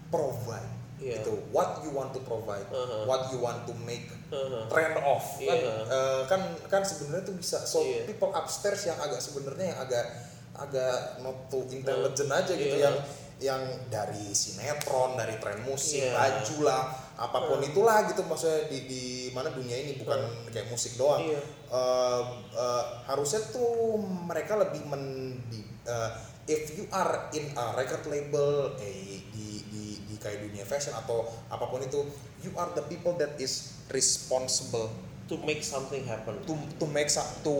provide 0.09 0.70
Iya. 0.95 1.19
gitu 1.19 1.51
what 1.51 1.82
you 1.82 1.91
want 1.91 2.11
to 2.11 2.23
provide 2.23 2.62
Ha-ha. 2.65 3.03
what 3.05 3.27
you 3.28 3.39
want 3.39 3.66
to 3.66 3.74
make 3.77 4.07
Ha-ha. 4.31 4.70
trend 4.70 4.95
off 4.97 5.35
kan 5.36 5.59
Iya. 5.59 5.74
eh, 5.85 6.23
kan 6.24 6.41
kan 6.65 6.81
sebenarnya 6.81 7.27
tuh 7.27 7.35
bisa 7.35 7.59
so 7.61 7.82
Iya. 7.82 8.07
people 8.07 8.31
upstairs 8.31 8.86
yang 8.86 8.97
agak 8.97 9.19
sebenarnya 9.19 9.74
yang 9.74 9.81
agak 9.81 10.07
agak 10.55 11.19
not 11.19 11.51
too 11.51 11.66
intelligent 11.66 12.31
aja 12.31 12.55
gitu 12.55 12.78
Iya. 12.78 12.86
yang 12.86 12.97
yang 13.35 13.62
dari 13.91 14.31
sinetron 14.31 15.19
dari 15.19 15.35
tren 15.36 15.59
musik 15.61 15.99
Iya. 16.01 16.15
baju 16.15 16.57
lah 16.62 16.82
apa 17.15 17.47
pun 17.47 17.59
Hmm. 17.59 17.70
itulah 17.70 18.11
gitu 18.11 18.27
maksudnya 18.27 18.66
di 18.66 18.78
di 18.85 19.03
mana 19.31 19.49
dunia 19.49 19.77
ini 19.77 19.97
bukan 19.97 20.19
kayak 20.51 20.66
musik 20.66 20.95
doang 20.95 21.23
Iya. 21.23 21.39
Eh, 21.70 22.23
eh, 22.53 22.85
harusnya 23.07 23.39
tuh 23.49 23.99
mereka 24.03 24.59
lebih 24.59 24.82
men 24.85 25.03
di, 25.47 25.59
eh, 25.82 26.11
if 26.47 26.74
you 26.74 26.85
are 26.91 27.31
in 27.31 27.55
a 27.55 27.74
record 27.74 28.03
label 28.05 28.74
eh 28.77 29.23
di, 29.31 29.47
di 29.65 29.85
di 30.05 30.15
kayak 30.19 30.43
dunia 30.43 30.62
fashion 30.62 30.93
atau 30.93 31.23
apa 31.49 31.65
pun 31.65 31.81
itu 31.81 32.03
you 32.41 32.51
are 32.55 32.70
the 32.73 32.85
people 32.85 33.15
that 33.15 33.39
is 33.39 33.78
responsible 33.89 34.91
To 35.24 35.41
make 35.41 35.65
something 35.65 36.05
happen. 36.05 36.36
to 36.45 36.53
to 36.77 36.86
make 36.86 37.09
to 37.41 37.55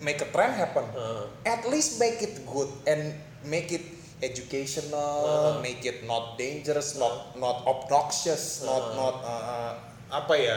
make 0.00 0.16
a 0.18 0.28
trend 0.30 0.56
happen 0.56 0.86
Heeh. 0.88 1.24
at 1.44 1.62
least 1.68 1.98
make 1.98 2.18
it 2.18 2.40
good 2.42 2.70
and 2.86 3.12
make 3.44 3.68
it 3.68 3.84
educational 4.22 5.18
Uh-huh. 5.22 5.60
make 5.60 5.82
it 5.82 6.06
not 6.06 6.38
dangerous 6.38 6.94
not 6.94 7.34
not 7.34 7.66
obnoxious 7.66 8.62
not 8.62 8.94
Uh-huh. 8.94 8.96
not 8.96 9.16
uh, 9.20 9.42
uh, 9.44 9.72
apa 10.14 10.34
ya 10.34 10.56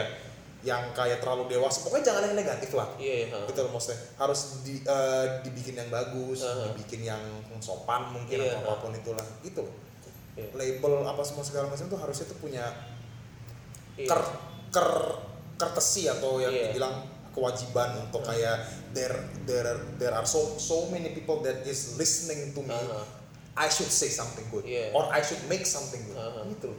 yang 0.62 0.90
kayak 0.90 1.22
terlalu 1.22 1.46
dewasa 1.52 1.82
pokoknya 1.82 2.10
jangan 2.10 2.22
yang 2.26 2.36
negatif 2.36 2.74
lah 2.74 2.88
Iya, 2.98 3.14
iya. 3.26 3.38
gitu 3.46 3.60
loh 3.62 3.70
maksudnya 3.70 4.02
harus 4.18 4.40
di, 4.62 4.82
uh, 4.82 5.42
dibikin 5.42 5.74
yang 5.76 5.90
bagus 5.90 6.42
Uh-huh. 6.42 6.72
dibikin 6.72 7.02
yang 7.04 7.22
sopan 7.58 8.10
mungkin 8.10 8.38
Iya, 8.40 8.58
atau 8.58 8.70
apa 8.70 8.82
pun 8.82 8.92
itulah 8.92 9.26
gitu 9.42 9.62
loh 9.62 9.74
Iya. 10.34 10.48
label 10.52 11.02
apa 11.02 11.22
semua 11.22 11.42
segala 11.42 11.66
macam 11.66 11.86
tuh 11.86 11.98
harusnya 11.98 12.26
tuh 12.26 12.38
punya 12.38 12.64
Iya. 13.96 14.06
ker 14.06 14.22
ker 14.70 14.90
courtesy 15.56 16.04
atau 16.06 16.36
yang 16.36 16.52
Iya. 16.52 16.70
dibilang 16.70 16.94
kewajiban 17.32 17.96
untuk 18.00 18.20
kayak 18.22 18.64
there 18.92 19.12
there 19.44 19.72
there 19.96 20.12
are 20.12 20.24
so 20.24 20.56
so 20.56 20.88
many 20.88 21.12
people 21.12 21.40
that 21.40 21.64
is 21.64 21.96
listening 21.96 22.52
to 22.52 22.60
me 22.60 22.72
Uh-huh. 22.72 23.04
I 23.56 23.66
should 23.66 23.88
say 23.88 24.06
something 24.06 24.44
good 24.48 24.62
Iya. 24.62 24.92
or 24.92 25.08
I 25.08 25.18
should 25.18 25.40
make 25.46 25.64
something 25.64 26.04
good 26.04 26.14
Uh-huh. 26.14 26.44
gitu 26.46 26.72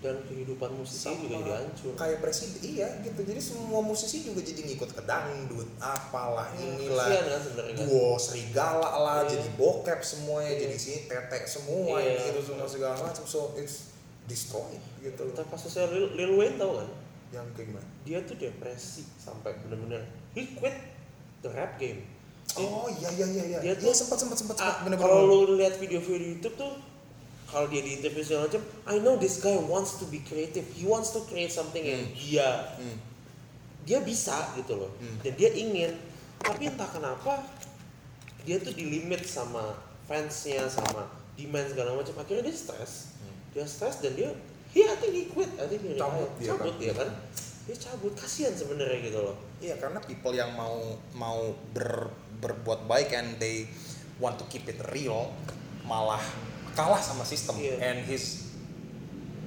Dan 0.00 0.16
kehidupan 0.24 0.72
musisi 0.72 1.12
juga 1.12 1.36
jadi 1.36 1.52
hancur. 1.60 1.92
kayak 1.92 2.18
presiden 2.18 2.56
iya 2.62 2.88
gitu 3.00 3.20
jadi 3.20 3.36
semua 3.36 3.80
musisi 3.80 4.24
juga 4.24 4.40
jadi 4.40 4.64
ngikut 4.64 4.90
ke 4.90 5.02
dangdut 5.02 5.68
apalah 5.76 6.48
inilah 6.54 7.04
Kasihan 7.04 7.24
kan 7.26 7.40
sebenarnya 7.42 7.74
duo 7.78 8.16
serigala 8.16 8.90
lah 8.96 9.18
Iya. 9.22 9.30
jadi 9.34 9.48
bokep 9.54 10.00
semuanya 10.00 10.50
Iya. 10.50 10.60
jadi 10.62 10.76
sini 10.78 10.98
tetek 11.04 11.44
semua 11.44 11.96
Iya. 11.96 12.16
ini 12.16 12.24
itu 12.30 12.40
semua 12.42 12.64
segala 12.64 12.96
macam 12.98 13.24
so 13.24 13.52
it's 13.54 13.92
destroyed 14.24 14.80
gitu 14.98 15.20
loh 15.20 15.34
Tapi 15.34 15.48
kasusnya 15.48 15.84
Lil, 15.88 16.12
Lil 16.14 16.32
Wayne 16.34 16.56
tau 16.56 16.80
kan? 16.80 16.88
yang 17.30 17.44
kayak 17.52 17.68
gimana 17.68 17.88
Dia 18.02 18.18
tuh 18.24 18.34
depresi 18.34 19.04
sampai 19.16 19.52
bener-bener 19.58 20.00
he 20.32 20.48
quit 20.50 20.80
the 21.40 21.50
rap 21.50 21.76
game. 21.76 22.08
Oh 22.56 22.90
iya 22.90 23.08
iya 23.12 23.26
iya 23.26 23.44
iya. 23.46 23.58
Dia 23.60 23.74
Dia 23.76 23.90
tuh- 23.90 23.96
sempat 23.96 24.18
sempat 24.18 24.36
sempat 24.36 24.56
Ah, 24.58 24.80
bener-bener. 24.80 25.06
kalau 25.06 25.46
lu 25.46 25.54
lihat 25.54 25.76
video-video 25.76 26.34
YouTube 26.34 26.56
tuh 26.56 26.72
kalau 27.46 27.66
dia 27.66 27.82
di 27.82 27.98
interview 27.98 28.22
segala 28.22 28.46
macam, 28.46 28.62
I 28.86 28.96
know 28.98 29.14
this 29.14 29.38
guy 29.38 29.58
wants 29.58 29.98
to 29.98 30.06
be 30.06 30.22
creative. 30.22 30.62
He 30.70 30.86
wants 30.86 31.10
to 31.10 31.22
create 31.24 31.50
something 31.50 31.82
yang 31.82 32.06
dia 32.10 32.74
Hmm. 32.74 32.98
dia 33.82 33.98
bisa 34.00 34.34
gitu 34.54 34.76
loh. 34.76 34.90
Hmm. 34.96 35.18
Dan 35.20 35.34
dia 35.34 35.50
ingin. 35.50 35.90
Tapi 36.38 36.66
entah 36.66 36.86
kenapa 36.86 37.42
dia 38.40 38.56
tuh 38.56 38.70
dilimit 38.70 39.20
sama 39.22 39.74
fansnya 40.04 40.64
sama 40.66 41.10
demand 41.34 41.66
segala 41.66 41.92
macam. 41.92 42.14
Akhirnya 42.16 42.44
dia 42.44 42.56
stres. 42.56 43.12
Dia 43.50 43.66
stres 43.66 43.98
dan 43.98 44.14
dia 44.14 44.30
he 44.70 44.82
I 44.82 44.94
think 44.96 45.12
he 45.12 45.24
quit. 45.26 45.50
I 45.58 45.66
think 45.66 45.82
he 45.82 45.94
Hmm. 45.94 46.00
Cabut 46.00 46.30
dia 46.38 46.48
cabut 46.48 46.70
kan. 46.70 46.78
dia 46.78 46.92
kan. 46.94 47.10
Dia 47.60 47.76
cabut 47.76 48.12
kasihan 48.14 48.54
sebenarnya 48.54 48.98
gitu 49.04 49.20
loh. 49.20 49.34
Iya 49.58 49.74
karena 49.76 49.98
people 50.00 50.32
yang 50.32 50.54
mau 50.54 50.78
mau 51.12 51.40
ber, 51.74 52.08
berbuat 52.40 52.84
baik 52.84 53.12
and 53.12 53.36
they 53.36 53.68
want 54.16 54.34
to 54.34 54.44
keep 54.46 54.64
it 54.64 54.80
real 54.90 55.28
malah 55.84 56.20
kalah 56.72 56.98
sama 56.98 57.22
sistem 57.22 57.56
Iya. 57.56 57.76
and 57.78 57.98
he's 58.04 58.48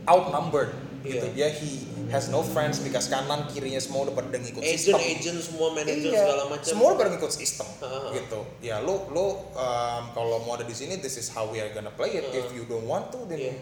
outnumbered 0.04 0.74
gitu. 1.04 1.26
Iya. 1.32 1.36
Dia 1.36 1.50
he 1.52 1.84
has 2.10 2.28
no 2.28 2.44
friends 2.44 2.80
because 2.80 3.08
kanan 3.08 3.48
kirinya 3.48 3.80
semua 3.80 4.08
udah 4.08 4.16
pada 4.16 4.36
ngikut 4.36 4.60
Agent 4.60 4.80
sistem. 4.80 5.00
agent 5.00 5.40
semua 5.42 5.68
manajer 5.72 6.12
Iya, 6.12 6.22
segala 6.22 6.44
macam. 6.48 6.68
semua 6.68 6.86
udah 6.92 7.00
pada 7.00 7.10
ngikut 7.12 7.32
sistem 7.34 7.68
Heeh. 7.82 8.08
gitu. 8.18 8.40
Ya 8.62 8.80
lu 8.80 8.96
lu 9.10 9.26
um, 9.52 10.04
kalau 10.12 10.38
mau 10.42 10.54
ada 10.54 10.64
di 10.64 10.74
sini 10.74 11.00
this 11.00 11.16
is 11.16 11.28
how 11.28 11.48
we 11.48 11.60
are 11.60 11.72
gonna 11.72 11.92
play 11.92 12.14
it. 12.14 12.28
If 12.30 12.52
Heeh. 12.52 12.56
you 12.56 12.64
don't 12.66 12.86
want 12.86 13.12
to 13.12 13.24
then 13.26 13.40
Iya. 13.40 13.56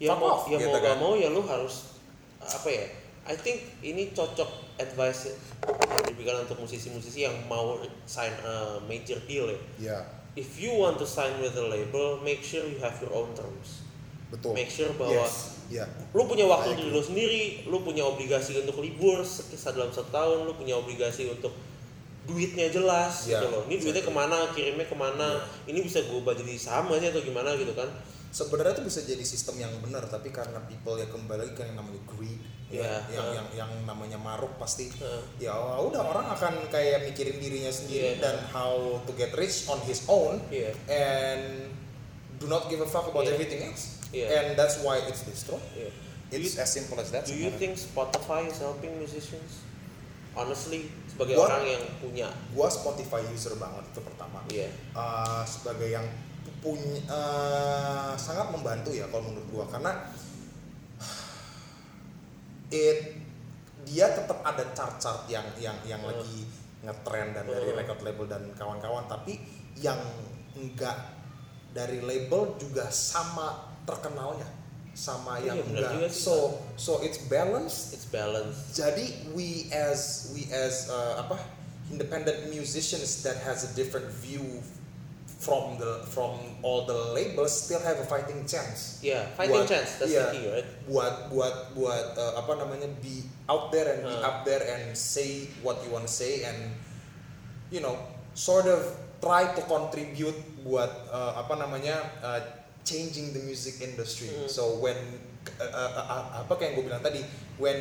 Ya 0.00 0.16
mau 0.16 0.32
off, 0.34 0.48
ya 0.48 0.56
gitu 0.56 0.66
mau 0.66 0.80
kan. 0.80 0.84
gak 0.86 0.96
mau 0.96 1.12
ya 1.12 1.28
lu 1.28 1.44
harus 1.44 1.92
apa 2.40 2.68
ya? 2.68 2.86
I 3.30 3.38
think 3.38 3.62
ini 3.86 4.10
cocok 4.10 4.74
advice 4.82 5.30
yang 5.62 6.02
diberikan 6.02 6.42
untuk 6.42 6.58
musisi-musisi 6.58 7.22
yang 7.22 7.46
mau 7.46 7.78
sign 8.02 8.34
a 8.42 8.82
major 8.90 9.22
deal 9.30 9.46
ya. 9.46 9.60
Ya, 9.78 9.98
If 10.34 10.58
you 10.58 10.74
want 10.74 10.98
to 10.98 11.06
sign 11.06 11.38
with 11.38 11.54
a 11.54 11.62
label, 11.62 12.18
make 12.22 12.42
sure 12.42 12.66
you 12.66 12.82
have 12.82 12.98
your 12.98 13.14
own 13.14 13.30
terms. 13.38 13.86
betul. 14.30 14.54
Make 14.54 14.70
sure 14.70 14.90
bahwa 14.94 15.26
Yes, 15.26 15.58
ya. 15.70 15.86
lu 16.14 16.22
punya 16.26 16.46
waktu 16.46 16.74
diri 16.74 16.90
lu 16.90 17.02
sendiri, 17.02 17.42
lu 17.66 17.82
punya 17.82 18.02
obligasi 18.02 18.58
untuk 18.58 18.78
libur 18.78 19.22
sekisar 19.22 19.74
dalam 19.74 19.90
satu 19.90 20.10
tahun, 20.10 20.46
lu 20.46 20.54
punya 20.54 20.78
obligasi 20.78 21.26
untuk 21.30 21.50
duitnya 22.26 22.70
jelas 22.70 23.26
Iya, 23.26 23.42
gitu 23.42 23.46
loh 23.50 23.62
ini 23.66 23.80
duitnya 23.80 24.04
ke 24.06 24.12
mana 24.12 24.38
kirimnya 24.54 24.86
ke 24.86 24.94
mana 24.94 25.40
ini 25.66 25.82
bisa 25.82 26.04
gue 26.04 26.20
ubah 26.20 26.36
jadi 26.36 26.52
saham 26.54 26.92
aja 26.94 27.10
atau 27.10 27.24
gimana 27.24 27.56
gitu 27.58 27.72
kan 27.74 27.88
sebenarnya 28.30 28.76
itu 28.78 28.84
bisa 28.86 29.00
jadi 29.02 29.24
sistem 29.24 29.56
yang 29.58 29.72
benar 29.82 30.04
tapi 30.06 30.30
karena 30.30 30.60
people 30.68 30.94
ya 30.94 31.08
kembali 31.10 31.48
lagi 31.48 31.54
kan 31.58 31.66
yang 31.72 31.80
namanya 31.82 31.98
greed 32.06 32.38
ya, 32.70 32.78
Iya, 32.80 32.94
yang, 33.10 33.26
heeh. 33.26 33.34
yang 33.34 33.48
yang 33.52 33.70
namanya 33.82 34.14
maruk 34.14 34.54
pasti 34.56 34.86
Heeh. 34.88 35.22
ya 35.42 35.52
udah 35.76 36.00
orang 36.00 36.26
akan 36.30 36.54
kayak 36.68 37.02
mikirin 37.02 37.36
dirinya 37.36 37.68
sendiri 37.68 38.14
Iya. 38.14 38.22
dan 38.22 38.36
how 38.48 39.02
to 39.02 39.12
get 39.12 39.34
rich 39.34 39.66
on 39.66 39.82
his 39.82 40.06
own 40.06 40.38
Iya. 40.48 40.70
and 40.86 41.66
do 42.38 42.46
not 42.46 42.66
give 42.66 42.78
a 42.78 42.86
fuck 42.86 43.04
about 43.04 43.26
Iya. 43.26 43.34
everything 43.34 43.66
else 43.66 43.98
Iya. 44.10 44.26
and 44.30 44.46
that's 44.54 44.78
why 44.80 45.02
it's 45.02 45.22
destroyed. 45.22 45.62
Do 46.30 46.38
it's 46.38 46.54
you- 46.54 46.62
as 46.62 46.70
simple 46.70 46.94
as 46.96 47.10
that 47.10 47.26
Do 47.26 47.34
you 47.34 47.50
sebenarnya. 47.50 47.58
think 47.58 47.72
Spotify 47.76 48.46
is 48.46 48.58
helping 48.58 48.94
musicians? 48.96 49.66
Honestly, 50.30 50.86
sebagai 51.06 51.34
Gua- 51.34 51.50
orang 51.50 51.66
yang 51.66 51.82
punya, 51.98 52.30
gua 52.54 52.70
Spotify 52.70 53.18
user 53.26 53.58
banget 53.58 53.82
itu 53.84 53.98
pertama 54.00 54.38
iya, 54.46 54.70
Uh, 54.94 55.42
sebagai 55.42 55.90
yang 55.90 56.06
punya 56.62 57.02
uh, 57.10 58.14
sangat 58.14 58.46
membantu 58.48 58.94
ya 58.94 59.10
kalau 59.10 59.26
menurut 59.26 59.48
gua 59.50 59.66
karena 59.66 60.06
it 62.70 62.98
dia 63.82 64.06
tetap 64.10 64.40
ada 64.40 64.64
chart-chart 64.70 65.26
yang 65.26 65.46
yang 65.58 65.76
yang 65.84 66.00
Hmm. 66.00 66.14
lagi 66.14 66.42
ngetrend 66.80 67.30
dan 67.34 67.44
dari 67.44 67.70
Hmm. 67.70 67.78
record 67.78 68.00
label 68.00 68.26
dan 68.26 68.42
kawan-kawan 68.54 69.04
tapi 69.06 69.40
yang 69.76 69.98
enggak 70.54 70.96
dari 71.70 72.00
label 72.00 72.54
juga 72.56 72.90
sama 72.90 73.70
terkenalnya 73.84 74.48
sama 74.90 75.38
Iya, 75.38 75.54
yang 75.54 75.56
juga 75.64 75.86
enggak 75.94 76.10
sih, 76.10 76.26
so 76.26 76.36
so 76.74 76.98
it's 77.00 77.22
balanced 77.22 77.94
it's 77.94 78.06
balance. 78.06 78.74
jadi 78.74 79.30
we 79.32 79.70
as 79.70 80.28
we 80.34 80.50
as 80.50 80.90
uh, 80.90 81.22
apa 81.22 81.38
independent 81.88 82.50
musicians 82.50 83.22
that 83.22 83.38
has 83.40 83.62
a 83.62 83.70
different 83.74 84.10
view 84.18 84.60
from 85.40 85.80
the 85.80 86.04
from 86.04 86.36
all 86.60 86.84
the 86.84 87.16
labels 87.16 87.48
still 87.48 87.80
have 87.80 87.96
a 87.96 88.04
fighting 88.04 88.44
chance 88.44 89.00
Yeah, 89.00 89.24
fighting 89.32 89.56
Buat- 89.56 89.72
chance. 89.72 89.96
That's 89.96 90.12
iya, 90.12 90.28
the 90.28 90.36
key, 90.36 90.44
right? 90.52 90.68
buat 90.84 91.32
buat 91.32 91.54
buat 91.72 92.06
uh, 92.12 92.36
apa 92.36 92.60
namanya 92.60 92.84
be 93.00 93.24
out 93.48 93.72
there 93.72 93.88
and 93.88 94.04
be 94.04 94.12
Uh. 94.12 94.28
up 94.28 94.44
there 94.44 94.60
and 94.60 94.92
say 94.92 95.48
what 95.64 95.80
you 95.80 95.88
want 95.88 96.04
to 96.04 96.12
say 96.12 96.44
and 96.44 96.76
you 97.72 97.80
know 97.80 97.96
sort 98.36 98.68
of 98.68 98.84
try 99.18 99.48
to 99.48 99.62
contribute 99.64 100.36
buat 100.60 100.92
uh, 101.08 101.40
apa 101.40 101.56
namanya 101.56 101.96
uh, 102.20 102.40
changing 102.84 103.32
the 103.32 103.40
music 103.40 103.80
industry 103.80 104.28
Hmm. 104.28 104.44
so 104.44 104.76
when 104.76 104.96
uh, 105.56 105.64
uh, 105.64 105.92
uh, 106.04 106.24
apa 106.44 106.52
kayak 106.52 106.72
yang 106.72 106.74
gue 106.76 106.84
bilang 106.84 107.00
tadi 107.00 107.24
when 107.56 107.80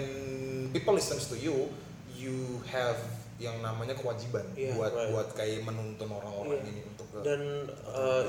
people 0.72 0.95
listens 0.95 1.27
to 1.27 1.36
you 1.36 1.68
you 2.15 2.64
have 2.68 2.95
yang 3.36 3.60
namanya 3.60 3.95
kewajiban 3.95 4.44
Iya, 4.56 4.76
buat 4.76 4.91
right. 4.91 5.11
buat 5.11 5.27
kayak 5.31 5.64
menuntun 5.64 6.07
orang-orang 6.07 6.60
Iya. 6.60 6.72
ini 6.72 6.81
Dan 7.11 7.41
uh, 7.86 8.23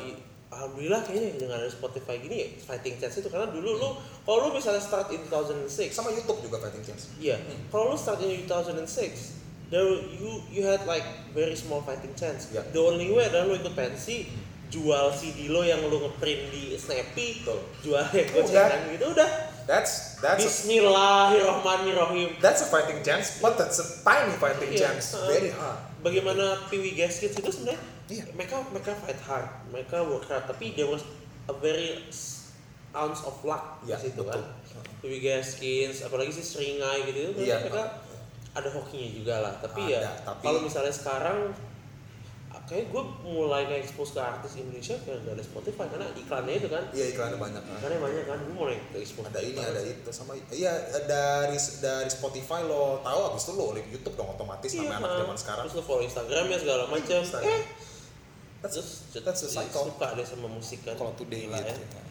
alhamdulillah 0.51 1.05
kayaknya 1.05 1.39
dengan 1.39 1.63
ada 1.63 1.69
Spotify 1.69 2.19
gini 2.19 2.37
ya 2.43 2.49
fighting 2.59 2.99
chance 2.99 3.17
itu 3.17 3.31
karena 3.31 3.47
dulu 3.49 3.71
lu 3.79 3.91
kalau 4.25 4.51
lu 4.51 4.59
misalnya 4.59 4.83
start 4.83 5.07
in 5.11 5.23
2006 5.29 5.69
sama 5.91 6.11
YouTube 6.11 6.43
juga 6.43 6.59
fighting 6.59 6.83
chance 6.83 7.07
Iya, 7.17 7.39
kalau 7.71 7.95
lu 7.95 7.97
start 7.97 8.19
in 8.21 8.35
2006, 8.49 8.83
there 9.71 9.87
you 10.11 10.43
you 10.51 10.67
had 10.67 10.83
like 10.85 11.07
very 11.31 11.55
small 11.55 11.81
fighting 11.81 12.11
chance. 12.19 12.51
Ya. 12.51 12.67
The 12.67 12.83
only 12.83 13.07
way 13.09 13.31
adalah 13.31 13.47
lu 13.47 13.55
ikut 13.57 13.79
pensi, 13.79 14.27
jual 14.69 15.15
CD 15.15 15.47
lo 15.47 15.63
yang 15.63 15.87
lu 15.87 16.03
ngeprint 16.03 16.51
di 16.51 16.75
Snappy, 16.75 17.47
Betul. 17.47 17.61
jual 17.87 18.03
yang 18.11 18.29
Udah. 18.35 18.43
gocengan 18.43 18.81
gitu 18.91 19.07
udah. 19.13 19.31
that's 19.71 20.19
that's 20.19 20.43
Bismillahirrahmanirrahim. 20.43 22.35
that's 22.43 22.63
a 22.63 22.69
fighting 22.69 22.99
chance 23.07 23.39
but 23.39 23.55
that's 23.55 23.79
a 23.79 23.87
tiny 24.03 24.35
fighting 24.35 24.75
Iya, 24.75 24.91
chance 24.91 25.15
uh, 25.15 25.31
very 25.31 25.55
hard 25.55 25.79
Bagaimana 26.01 26.57
Piwi 26.67 26.97
Gaskets 26.97 27.37
itu 27.37 27.51
sebenarnya? 27.53 27.79
Iya. 28.11 28.25
Mereka 28.35 28.57
mereka 28.69 28.93
fight 28.97 29.21
hard, 29.23 29.47
mereka 29.71 30.03
work 30.03 30.27
hard, 30.27 30.45
tapi 30.45 30.75
there 30.75 30.87
was 30.87 31.07
a 31.47 31.55
very 31.55 32.03
ounce 32.91 33.23
of 33.23 33.39
luck 33.41 33.79
Ya, 33.83 33.95
di 33.95 34.11
situ 34.11 34.21
betul. 34.21 34.43
kan. 34.43 34.59
Piwi 34.99 35.19
Gaskins, 35.21 36.03
apalagi 36.03 36.29
si 36.29 36.43
Seringai 36.43 37.07
gitu, 37.07 37.33
itu 37.33 37.47
Iya, 37.47 37.63
mereka 37.63 38.03
ada 38.51 38.69
hokinya 38.69 39.09
juga 39.15 39.35
lah. 39.41 39.55
Tapi 39.57 39.81
ya 39.89 40.03
Ada, 40.03 40.11
tapi- 40.27 40.45
kalau 40.45 40.61
misalnya 40.61 40.91
sekarang 40.91 41.55
kayak 42.67 42.87
gue 42.87 43.03
mulai 43.27 43.67
nge 43.67 43.83
expose 43.83 44.15
ke 44.15 44.23
artis 44.23 44.55
Indonesia 44.55 44.95
kayak 44.95 45.27
gak 45.27 45.35
ada 45.35 45.43
Spotify 45.43 45.91
karena 45.91 46.07
iklannya 46.15 46.55
itu 46.55 46.69
kan 46.71 46.83
iya 46.95 47.11
iklannya 47.11 47.35
banyak 47.35 47.63
kan 47.67 47.75
iklannya 47.75 47.99
banyak 47.99 48.25
kan 48.25 48.39
gue 48.39 48.55
mulai 48.55 48.77
ke 48.79 48.97
expose 48.97 49.27
ada 49.27 49.43
ini 49.43 49.59
ada 49.59 49.81
sih. 49.83 49.91
itu 49.99 50.11
sama 50.15 50.39
iya 50.55 50.71
dari 51.03 51.59
dari 51.83 52.07
Spotify 52.07 52.63
lo 52.63 53.03
tahu 53.03 53.21
habis 53.27 53.43
itu 53.43 53.53
lo 53.55 53.75
live 53.75 53.91
YouTube 53.91 54.15
dong 54.15 54.31
otomatis 54.31 54.71
Iya, 54.71 54.87
namanya 54.87 54.95
anak 54.97 55.11
kan. 55.11 55.19
zaman 55.19 55.37
sekarang 55.37 55.63
terus 55.67 55.75
lo 55.75 55.83
follow 55.83 56.05
Instagramnya 56.07 56.59
segala 56.61 56.83
macam 56.87 57.19
Instagram. 57.19 57.51
eh 57.51 57.63
That's- 58.61 58.77
terus 59.09 59.25
that's 59.25 59.43
a 59.43 59.51
cycle. 59.51 59.89
suka 59.89 60.13
deh 60.13 60.23
sama 60.23 60.47
musik 60.47 60.81
kan 60.83 60.93
kalau 60.95 61.13
today 61.15 61.49
Gila 61.49 61.59
gitu 61.59 61.81
ya. 61.81 62.03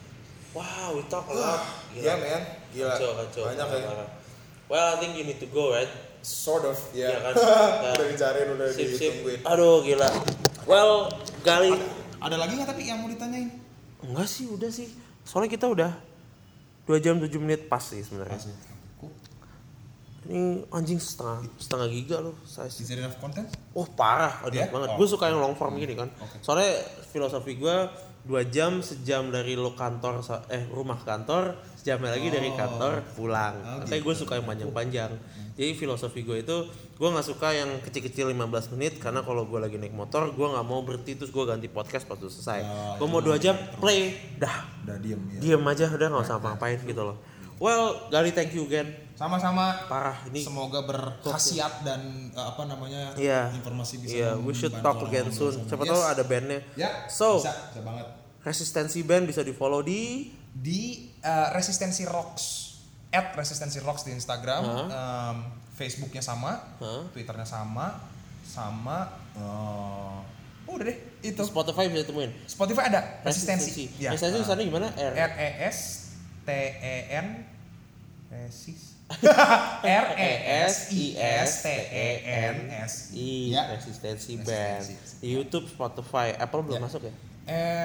wow 0.50 0.88
we 0.92 1.02
talk 1.06 1.26
a 1.26 1.34
lot 1.34 1.62
Iya 1.90 2.14
men, 2.16 2.42
gila. 2.70 2.90
kacau 2.92 3.10
kacau 3.16 3.42
Banyak 3.46 3.66
ya. 3.68 3.78
parah. 3.86 4.08
well 4.66 4.86
I 4.88 4.96
think 4.98 5.14
you 5.14 5.22
need 5.22 5.38
to 5.38 5.48
go 5.48 5.70
right 5.70 5.90
Sort 6.20 6.62
of, 6.64 6.76
ya. 6.92 7.08
Iya 7.08 7.18
kan? 7.22 7.32
Ya. 7.80 7.90
udah 7.94 8.06
dicariin, 8.06 8.48
udah 8.52 8.68
sip 8.68 8.92
sip 8.92 9.14
ditungguin. 9.16 9.40
aduh 9.42 9.80
gila 9.80 10.08
well 10.64 11.08
gali 11.40 11.72
Ada 12.18 12.36
lagi 12.36 12.52
nggak 12.54 12.68
tapi 12.68 12.82
yang 12.84 13.00
mau 13.00 13.08
ditanyain? 13.08 13.48
enggak 14.00 14.26
sih 14.26 14.44
udah 14.44 14.68
sih 14.68 14.90
soalnya 15.22 15.48
kita 15.50 15.64
udah 15.64 15.92
dua 16.82 16.98
jam 16.98 17.16
7 17.16 17.30
menit 17.38 17.64
pas 17.64 17.80
sih 17.80 18.00
sebenarnya 18.00 18.36
ini 20.22 20.42
anjing 20.68 20.96
setengah 20.96 21.40
setengah 21.56 21.88
giga 21.88 22.20
loh 22.20 22.36
size 22.44 22.76
Is 22.76 22.88
there 22.88 23.00
enough 23.00 23.16
content? 23.16 23.48
Oh 23.72 23.86
parah, 23.86 24.42
aduh 24.42 24.52
Ya? 24.54 24.68
banget. 24.68 24.88
Oh. 24.90 24.96
Gue 24.96 25.06
suka 25.06 25.26
yang 25.26 25.38
long 25.38 25.54
form 25.54 25.76
gini 25.76 25.94
kan. 25.94 26.12
Oke. 26.14 26.36
Soalnya 26.40 26.76
filosofi 27.06 27.54
gue 27.54 27.76
dua 28.20 28.44
jam 28.44 28.84
sejam 28.84 29.32
dari 29.32 29.56
lo 29.56 29.72
kantor 29.72 30.20
eh 30.46 30.68
rumah 30.68 31.00
kantor 31.00 31.56
sejamnya 31.72 32.12
lagi 32.12 32.28
dari 32.28 32.48
Oh. 32.48 32.54
kantor 32.54 32.92
pulang. 33.10 33.54
Oh, 33.56 33.80
Makanya 33.80 33.96
gue 33.98 34.12
gitu. 34.12 34.20
suka 34.20 34.32
yang 34.34 34.46
panjang-panjang. 34.46 35.12
Jadi 35.50 35.72
filosofi 35.72 36.20
gue 36.20 36.38
itu 36.38 36.56
gue 36.94 37.08
nggak 37.08 37.24
suka 37.26 37.48
yang 37.50 37.80
kecil-kecil 37.80 38.28
15 38.28 38.44
menit 38.70 39.00
karena 39.00 39.20
kalau 39.20 39.44
gue 39.44 39.56
lagi 39.56 39.76
naik 39.76 39.92
motor 39.92 40.28
gue 40.28 40.46
nggak 40.46 40.66
mau 40.66 40.84
berhenti 40.84 41.16
terus 41.16 41.28
gue 41.30 41.44
ganti 41.44 41.66
podcast 41.66 42.04
pas 42.04 42.14
udah 42.14 42.28
selesai. 42.28 42.60
Oh, 42.60 42.94
gue 42.98 43.08
mau 43.08 43.20
dua 43.20 43.36
jam 43.36 43.56
terus. 43.56 43.80
play, 43.80 44.00
dah 44.36 44.68
Udah 44.84 44.96
diem 44.96 45.20
ya. 45.30 45.40
diem 45.40 45.64
aja 45.64 45.88
udah 45.88 46.06
nggak 46.06 46.22
usah 46.22 46.36
ngapain 46.38 46.76
gitu 46.78 47.00
loh. 47.02 47.16
Well, 47.56 48.08
Gali 48.08 48.32
thank 48.32 48.52
you 48.52 48.64
again. 48.64 48.88
Sama-sama. 49.20 49.84
Parah 49.84 50.16
ini. 50.32 50.40
Semoga 50.40 50.80
berkhasiat 50.80 51.84
dan 51.84 52.00
eh, 52.32 52.40
apa 52.40 52.64
namanya 52.64 53.12
Iya. 53.20 53.52
informasi 53.52 54.00
bisa 54.00 54.16
Iya, 54.16 54.30
we 54.40 54.56
should 54.56 54.72
talk 54.80 54.96
again 55.04 55.28
soon. 55.28 55.60
Siapa 55.68 55.84
Yes. 55.84 55.92
tahu 55.92 56.00
ada 56.00 56.22
bandnya. 56.24 56.60
Ya. 56.72 57.04
So, 57.12 57.36
bisa, 57.36 57.52
bisa 57.68 57.84
banget. 57.84 58.08
Resistensi 58.40 59.04
Band 59.04 59.28
bisa 59.28 59.44
di 59.44 59.52
follow 59.52 59.84
di 59.84 60.32
Di 60.50 61.12
eh, 61.20 61.48
Resistensi 61.52 62.08
Rocks 62.08 62.72
at 63.12 63.36
Resistensi 63.36 63.76
Rocks 63.78 64.02
di 64.02 64.16
Instagram, 64.16 64.62
Hah? 64.64 64.86
em, 64.88 65.36
Facebooknya 65.76 66.24
sama, 66.24 66.56
Hah? 66.80 67.04
Twitternya 67.12 67.44
sama, 67.44 68.00
sama 68.42 69.04
eh, 69.36 70.18
udah 70.64 70.84
deh 70.86 70.98
itu. 71.20 71.42
Spotify 71.44 71.86
bisa 71.86 72.08
temuin. 72.08 72.32
Spotify 72.48 72.88
ada 72.88 73.20
Resistensi. 73.20 73.92
Ya. 74.00 74.10
Resistensi 74.10 74.42
sana 74.42 74.64
gimana? 74.64 74.88
R. 74.90 75.12
R 75.12 75.32
E 75.36 75.48
S 75.68 75.78
T 76.42 76.48
E 76.80 76.96
N 77.12 77.26
Resis 78.26 78.89
R 79.82 80.06
E 80.14 80.32
S 80.64 80.88
I 80.88 81.04
S 81.18 81.50
T 81.60 81.68
E 81.90 82.08
N 82.22 82.56
S 82.80 83.10
I 83.10 83.50
Ya. 83.50 83.66
Resistensi 83.68 84.38
Band. 84.38 84.86
Di 85.18 85.28
YouTube, 85.28 85.66
Spotify, 85.66 86.30
Apple 86.32 86.62
belum 86.62 86.78
Ya. 86.78 86.82
masuk 86.82 87.02
ya? 87.02 87.12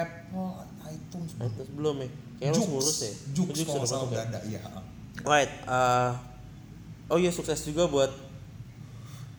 Apple 0.06 0.52
iTunes 0.86 1.34
Eh, 1.36 1.50
terus 1.50 1.70
belum 1.70 1.96
ya? 1.98 2.08
Kayaknya 2.38 2.50
lu 2.52 2.64
ngurus 2.70 2.98
ya? 3.00 3.12
Jux 3.32 3.48
Jux 3.50 3.66
kalau 3.66 3.82
salah 3.82 4.06
udah 4.06 4.16
ya? 4.16 4.24
ada 4.24 4.38
iya 4.44 4.60
Right. 5.20 5.50
uh, 5.66 6.12
oh 7.08 7.16
iya 7.16 7.30
sukses 7.30 7.58
juga 7.60 7.86
buat 7.86 8.12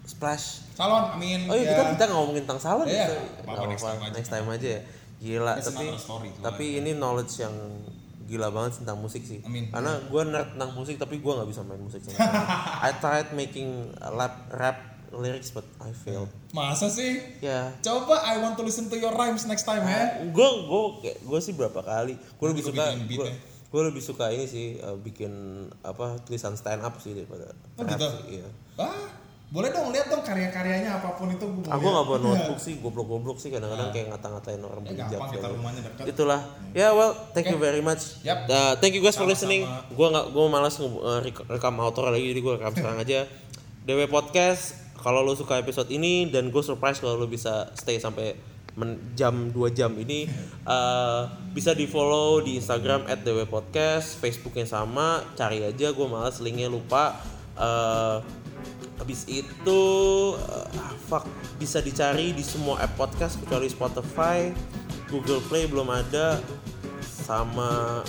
Splash. 0.04 0.64
Salon 0.74 1.16
amin 1.16 1.48
Oh 1.48 1.54
iya 1.54 1.68
ya. 1.68 1.72
kita 1.74 1.84
kita 1.96 2.06
ngomongin 2.12 2.44
tentang 2.44 2.62
salon 2.62 2.86
Iya, 2.86 3.08
gitu. 3.08 3.16
apa-apa, 3.44 3.52
Nggak 3.54 3.68
next 3.70 3.84
time 3.84 4.00
aja. 4.00 4.14
next 4.14 4.32
time 4.32 4.48
aja 4.50 4.68
ya. 4.70 4.82
Gila 5.18 5.54
That's 5.56 5.68
tapi 5.68 5.86
story, 5.98 6.30
tapi 6.38 6.66
ini 6.78 6.92
knowledge 6.94 7.34
yang 7.40 7.56
gila 8.28 8.48
banget 8.50 8.78
tentang 8.78 8.98
musik 8.98 9.24
sih. 9.24 9.40
Amin. 9.42 9.68
Karena 9.68 9.98
gue 9.98 10.22
nerd 10.24 10.50
tentang 10.52 10.72
musik 10.74 10.96
tapi 10.96 11.18
gue 11.18 11.32
nggak 11.32 11.48
bisa 11.48 11.64
main 11.64 11.80
musik 11.80 12.00
sama 12.02 12.14
sekali. 12.20 12.46
I 12.82 12.92
tried 12.94 13.30
making 13.32 13.70
rap 14.10 14.52
rap 14.52 14.78
lyrics 15.10 15.50
but 15.50 15.64
I 15.78 15.90
failed. 15.90 16.28
masa 16.50 16.88
sih 16.88 17.24
Ya. 17.40 17.72
coba 17.80 18.20
I 18.22 18.38
want 18.38 18.56
to 18.56 18.64
listen 18.64 18.88
to 18.88 18.96
your 18.96 19.12
rhymes 19.12 19.44
next 19.44 19.64
time 19.64 19.82
ya 19.82 20.28
Gue 20.28 20.44
gue 20.62 20.84
gue 21.18 21.40
sih 21.40 21.52
berapa 21.52 21.80
kali. 21.80 22.20
Gue 22.36 22.48
lebih 22.50 22.64
suka 22.64 22.92
gue 22.94 23.28
ya. 23.72 23.84
lebih 23.84 24.00
suka 24.02 24.26
ini 24.30 24.44
sih 24.44 24.76
uh, 24.78 24.96
bikin 24.96 25.32
apa 25.82 26.20
tulisan 26.22 26.54
stand 26.54 26.82
up 26.82 26.96
sih 26.98 27.12
daripada 27.12 27.52
Oh, 27.74 27.82
rap 27.82 27.96
gitu? 27.96 28.04
sih. 28.06 28.24
Iya. 28.38 28.48
ah 28.78 29.08
boleh 29.48 29.72
dong 29.72 29.96
lihat 29.96 30.08
dong 30.08 30.20
karya-karyanya 30.22 31.00
apa 31.00 31.16
pun 31.16 31.32
itu 31.32 31.48
gue 31.48 31.64
Aku 31.66 31.80
nggak 31.82 32.04
bawa 32.04 32.20
notebook 32.20 32.60
sih, 32.60 32.78
goblok-goblok 32.78 33.38
sih 33.38 33.48
kadang-kadang 33.48 33.90
kayak 33.90 34.12
ngata-ngatain 34.12 34.60
orang 34.60 34.84
Ya, 34.84 35.08
bijak. 35.08 35.20
kita 35.32 35.48
rumahnya 35.48 35.82
dekat. 35.82 36.04
Itulah. 36.06 36.42
Ya 36.72 36.92
well, 36.92 37.16
thank 37.32 37.48
you 37.48 37.56
very 37.56 37.80
much. 37.80 38.20
Yap. 38.22 38.44
Uh, 38.44 38.76
thank 38.76 38.92
you 38.92 39.00
guys 39.00 39.14
for 39.14 39.24
Sama-sama. 39.24 39.32
listening. 39.32 39.64
Gua 39.94 40.08
nggak 40.10 40.26
gua 40.30 40.46
malas 40.48 40.76
uh, 40.78 40.92
rek- 41.20 41.48
rekam 41.48 41.80
outro 41.80 42.04
lagi 42.06 42.28
jadi 42.28 42.42
gua 42.42 42.54
rekam 42.56 42.76
sekarang 42.78 43.00
aja. 43.00 43.24
DW 43.82 44.00
Podcast 44.06 44.76
kalau 44.98 45.24
lo 45.24 45.32
suka 45.32 45.56
episode 45.56 45.88
ini 45.88 46.28
dan 46.28 46.50
gue 46.50 46.60
surprise 46.60 47.00
kalau 47.00 47.16
lo 47.16 47.24
bisa 47.26 47.72
stay 47.72 47.96
sampai 47.98 48.36
men- 48.76 49.00
jam 49.14 49.48
2 49.48 49.64
jam 49.72 49.96
ini 49.96 50.28
eh, 50.66 51.22
bisa 51.56 51.72
di 51.72 51.88
follow 51.88 52.44
di 52.44 52.60
Instagram 52.60 53.08
@dwpodcast 53.08 54.20
Facebooknya 54.20 54.68
sama 54.68 55.08
cari 55.34 55.64
aja 55.64 55.88
gue 55.90 56.04
malas 56.06 56.38
linknya 56.38 56.68
lupa 56.68 57.16
Eh, 57.58 58.18
habis 58.98 59.24
itu 59.30 59.82
ah, 60.38 60.94
fuck 61.08 61.26
bisa 61.62 61.80
dicari 61.80 62.34
di 62.34 62.42
semua 62.42 62.82
app 62.82 62.98
podcast 62.98 63.38
kecuali 63.42 63.70
Spotify 63.70 64.50
Google 65.08 65.42
Play 65.48 65.70
belum 65.70 65.88
ada 65.90 66.42
sama 67.02 68.02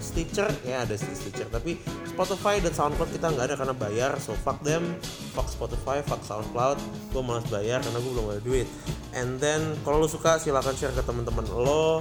Stitcher 0.00 0.48
ya 0.64 0.86
ada 0.86 0.96
sih 0.96 1.12
Stitcher 1.12 1.48
tapi 1.52 1.76
Spotify 2.08 2.56
dan 2.64 2.72
SoundCloud 2.72 3.12
kita 3.12 3.28
nggak 3.36 3.52
ada 3.52 3.56
karena 3.60 3.74
bayar 3.76 4.12
so 4.16 4.32
fuck 4.40 4.56
them 4.64 4.96
fuck 5.36 5.44
Spotify 5.52 6.00
fuck 6.00 6.24
SoundCloud 6.24 6.80
gue 7.12 7.22
malas 7.24 7.44
bayar 7.52 7.84
karena 7.84 7.98
gue 8.00 8.12
belum 8.16 8.32
ada 8.32 8.42
duit. 8.44 8.68
And 9.16 9.40
then 9.40 9.76
kalau 9.84 10.04
lo 10.04 10.08
suka 10.08 10.36
silahkan 10.40 10.76
share 10.76 10.92
ke 10.92 11.04
teman-teman 11.04 11.44
lo. 11.52 12.00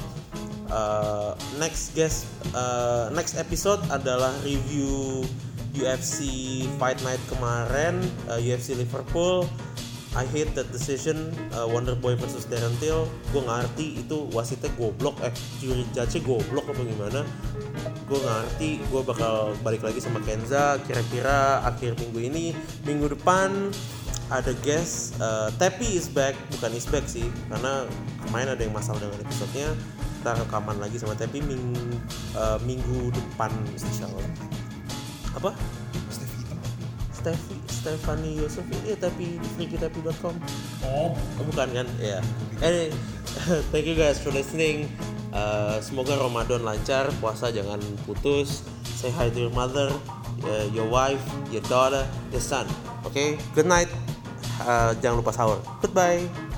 Uh, 0.65 1.37
next 1.61 1.93
guest 1.93 2.25
uh, 2.57 3.07
next 3.13 3.37
episode 3.37 3.77
adalah 3.93 4.33
review 4.41 5.21
UFC 5.75 6.23
Fight 6.79 6.97
Night 7.03 7.21
kemarin 7.27 7.99
uh, 8.31 8.39
UFC 8.39 8.73
Liverpool 8.79 9.45
I 10.15 10.23
hate 10.31 10.55
that 10.55 10.71
decision 10.71 11.27
uh, 11.51 11.67
Wonder 11.67 11.91
Boy 11.91 12.15
versus 12.15 12.47
Darren 12.47 12.71
Till 12.79 13.03
gue 13.35 13.43
ngerti 13.43 13.99
itu 13.99 14.31
wasitnya 14.31 14.71
goblok 14.79 15.19
eh 15.19 15.31
juri 15.59 15.83
judge 15.91 16.23
goblok 16.23 16.71
apa 16.71 16.81
gimana. 16.87 17.21
Gue 18.07 18.19
ngerti 18.23 18.79
gue 18.87 19.01
bakal 19.03 19.51
balik 19.59 19.83
lagi 19.83 19.99
sama 19.99 20.23
Kenza 20.23 20.79
kira-kira 20.87 21.59
akhir 21.67 21.99
minggu 21.99 22.31
ini. 22.31 22.55
Minggu 22.87 23.11
depan 23.11 23.75
ada 24.31 24.55
guest 24.63 25.19
uh, 25.19 25.51
Tepi 25.59 25.99
is 25.99 26.07
back 26.07 26.33
bukan 26.55 26.71
is 26.71 26.87
back 26.87 27.03
sih 27.11 27.27
karena 27.51 27.83
kemarin 28.23 28.55
ada 28.55 28.63
yang 28.63 28.71
masalah 28.71 29.03
dengan 29.03 29.19
episodenya. 29.19 29.75
Kita 30.23 30.31
rekaman 30.47 30.79
lagi 30.79 30.95
sama 30.95 31.19
Tepi 31.19 31.43
ming, 31.43 31.75
uh, 32.39 32.55
minggu 32.63 33.11
depan 33.11 33.51
insya 33.75 34.07
Allah 34.07 34.64
apa 35.35 35.51
Steve 36.09 36.31
Hitam. 36.39 36.57
Stefi 37.11 37.55
Stefani 37.67 38.39
Yusuf 38.39 38.65
ini 38.71 38.97
tapi 38.97 39.37
di 39.37 39.47
freakytepi.com 39.59 40.35
Oh, 40.85 41.11
Oh, 41.13 41.43
bukan 41.45 41.67
kan? 41.73 41.87
Ya. 42.01 42.19
Eh, 42.61 42.89
thank 43.73 43.85
you 43.85 43.93
guys 43.93 44.17
for 44.17 44.31
listening. 44.31 44.87
Uh, 45.35 45.77
semoga 45.83 46.15
Ramadan 46.15 46.63
lancar, 46.63 47.11
puasa 47.19 47.51
jangan 47.51 47.81
putus. 48.07 48.63
Say 48.95 49.11
hi 49.11 49.27
to 49.27 49.37
your 49.37 49.51
mother, 49.51 49.91
uh, 50.47 50.65
your 50.71 50.87
wife, 50.87 51.19
your 51.51 51.65
daughter, 51.67 52.07
your 52.31 52.39
son. 52.39 52.63
Oke, 53.03 53.35
good 53.51 53.67
night. 53.67 53.91
Uh, 54.63 54.95
jangan 55.03 55.19
lupa 55.19 55.35
sahur. 55.35 55.59
Goodbye. 55.83 56.54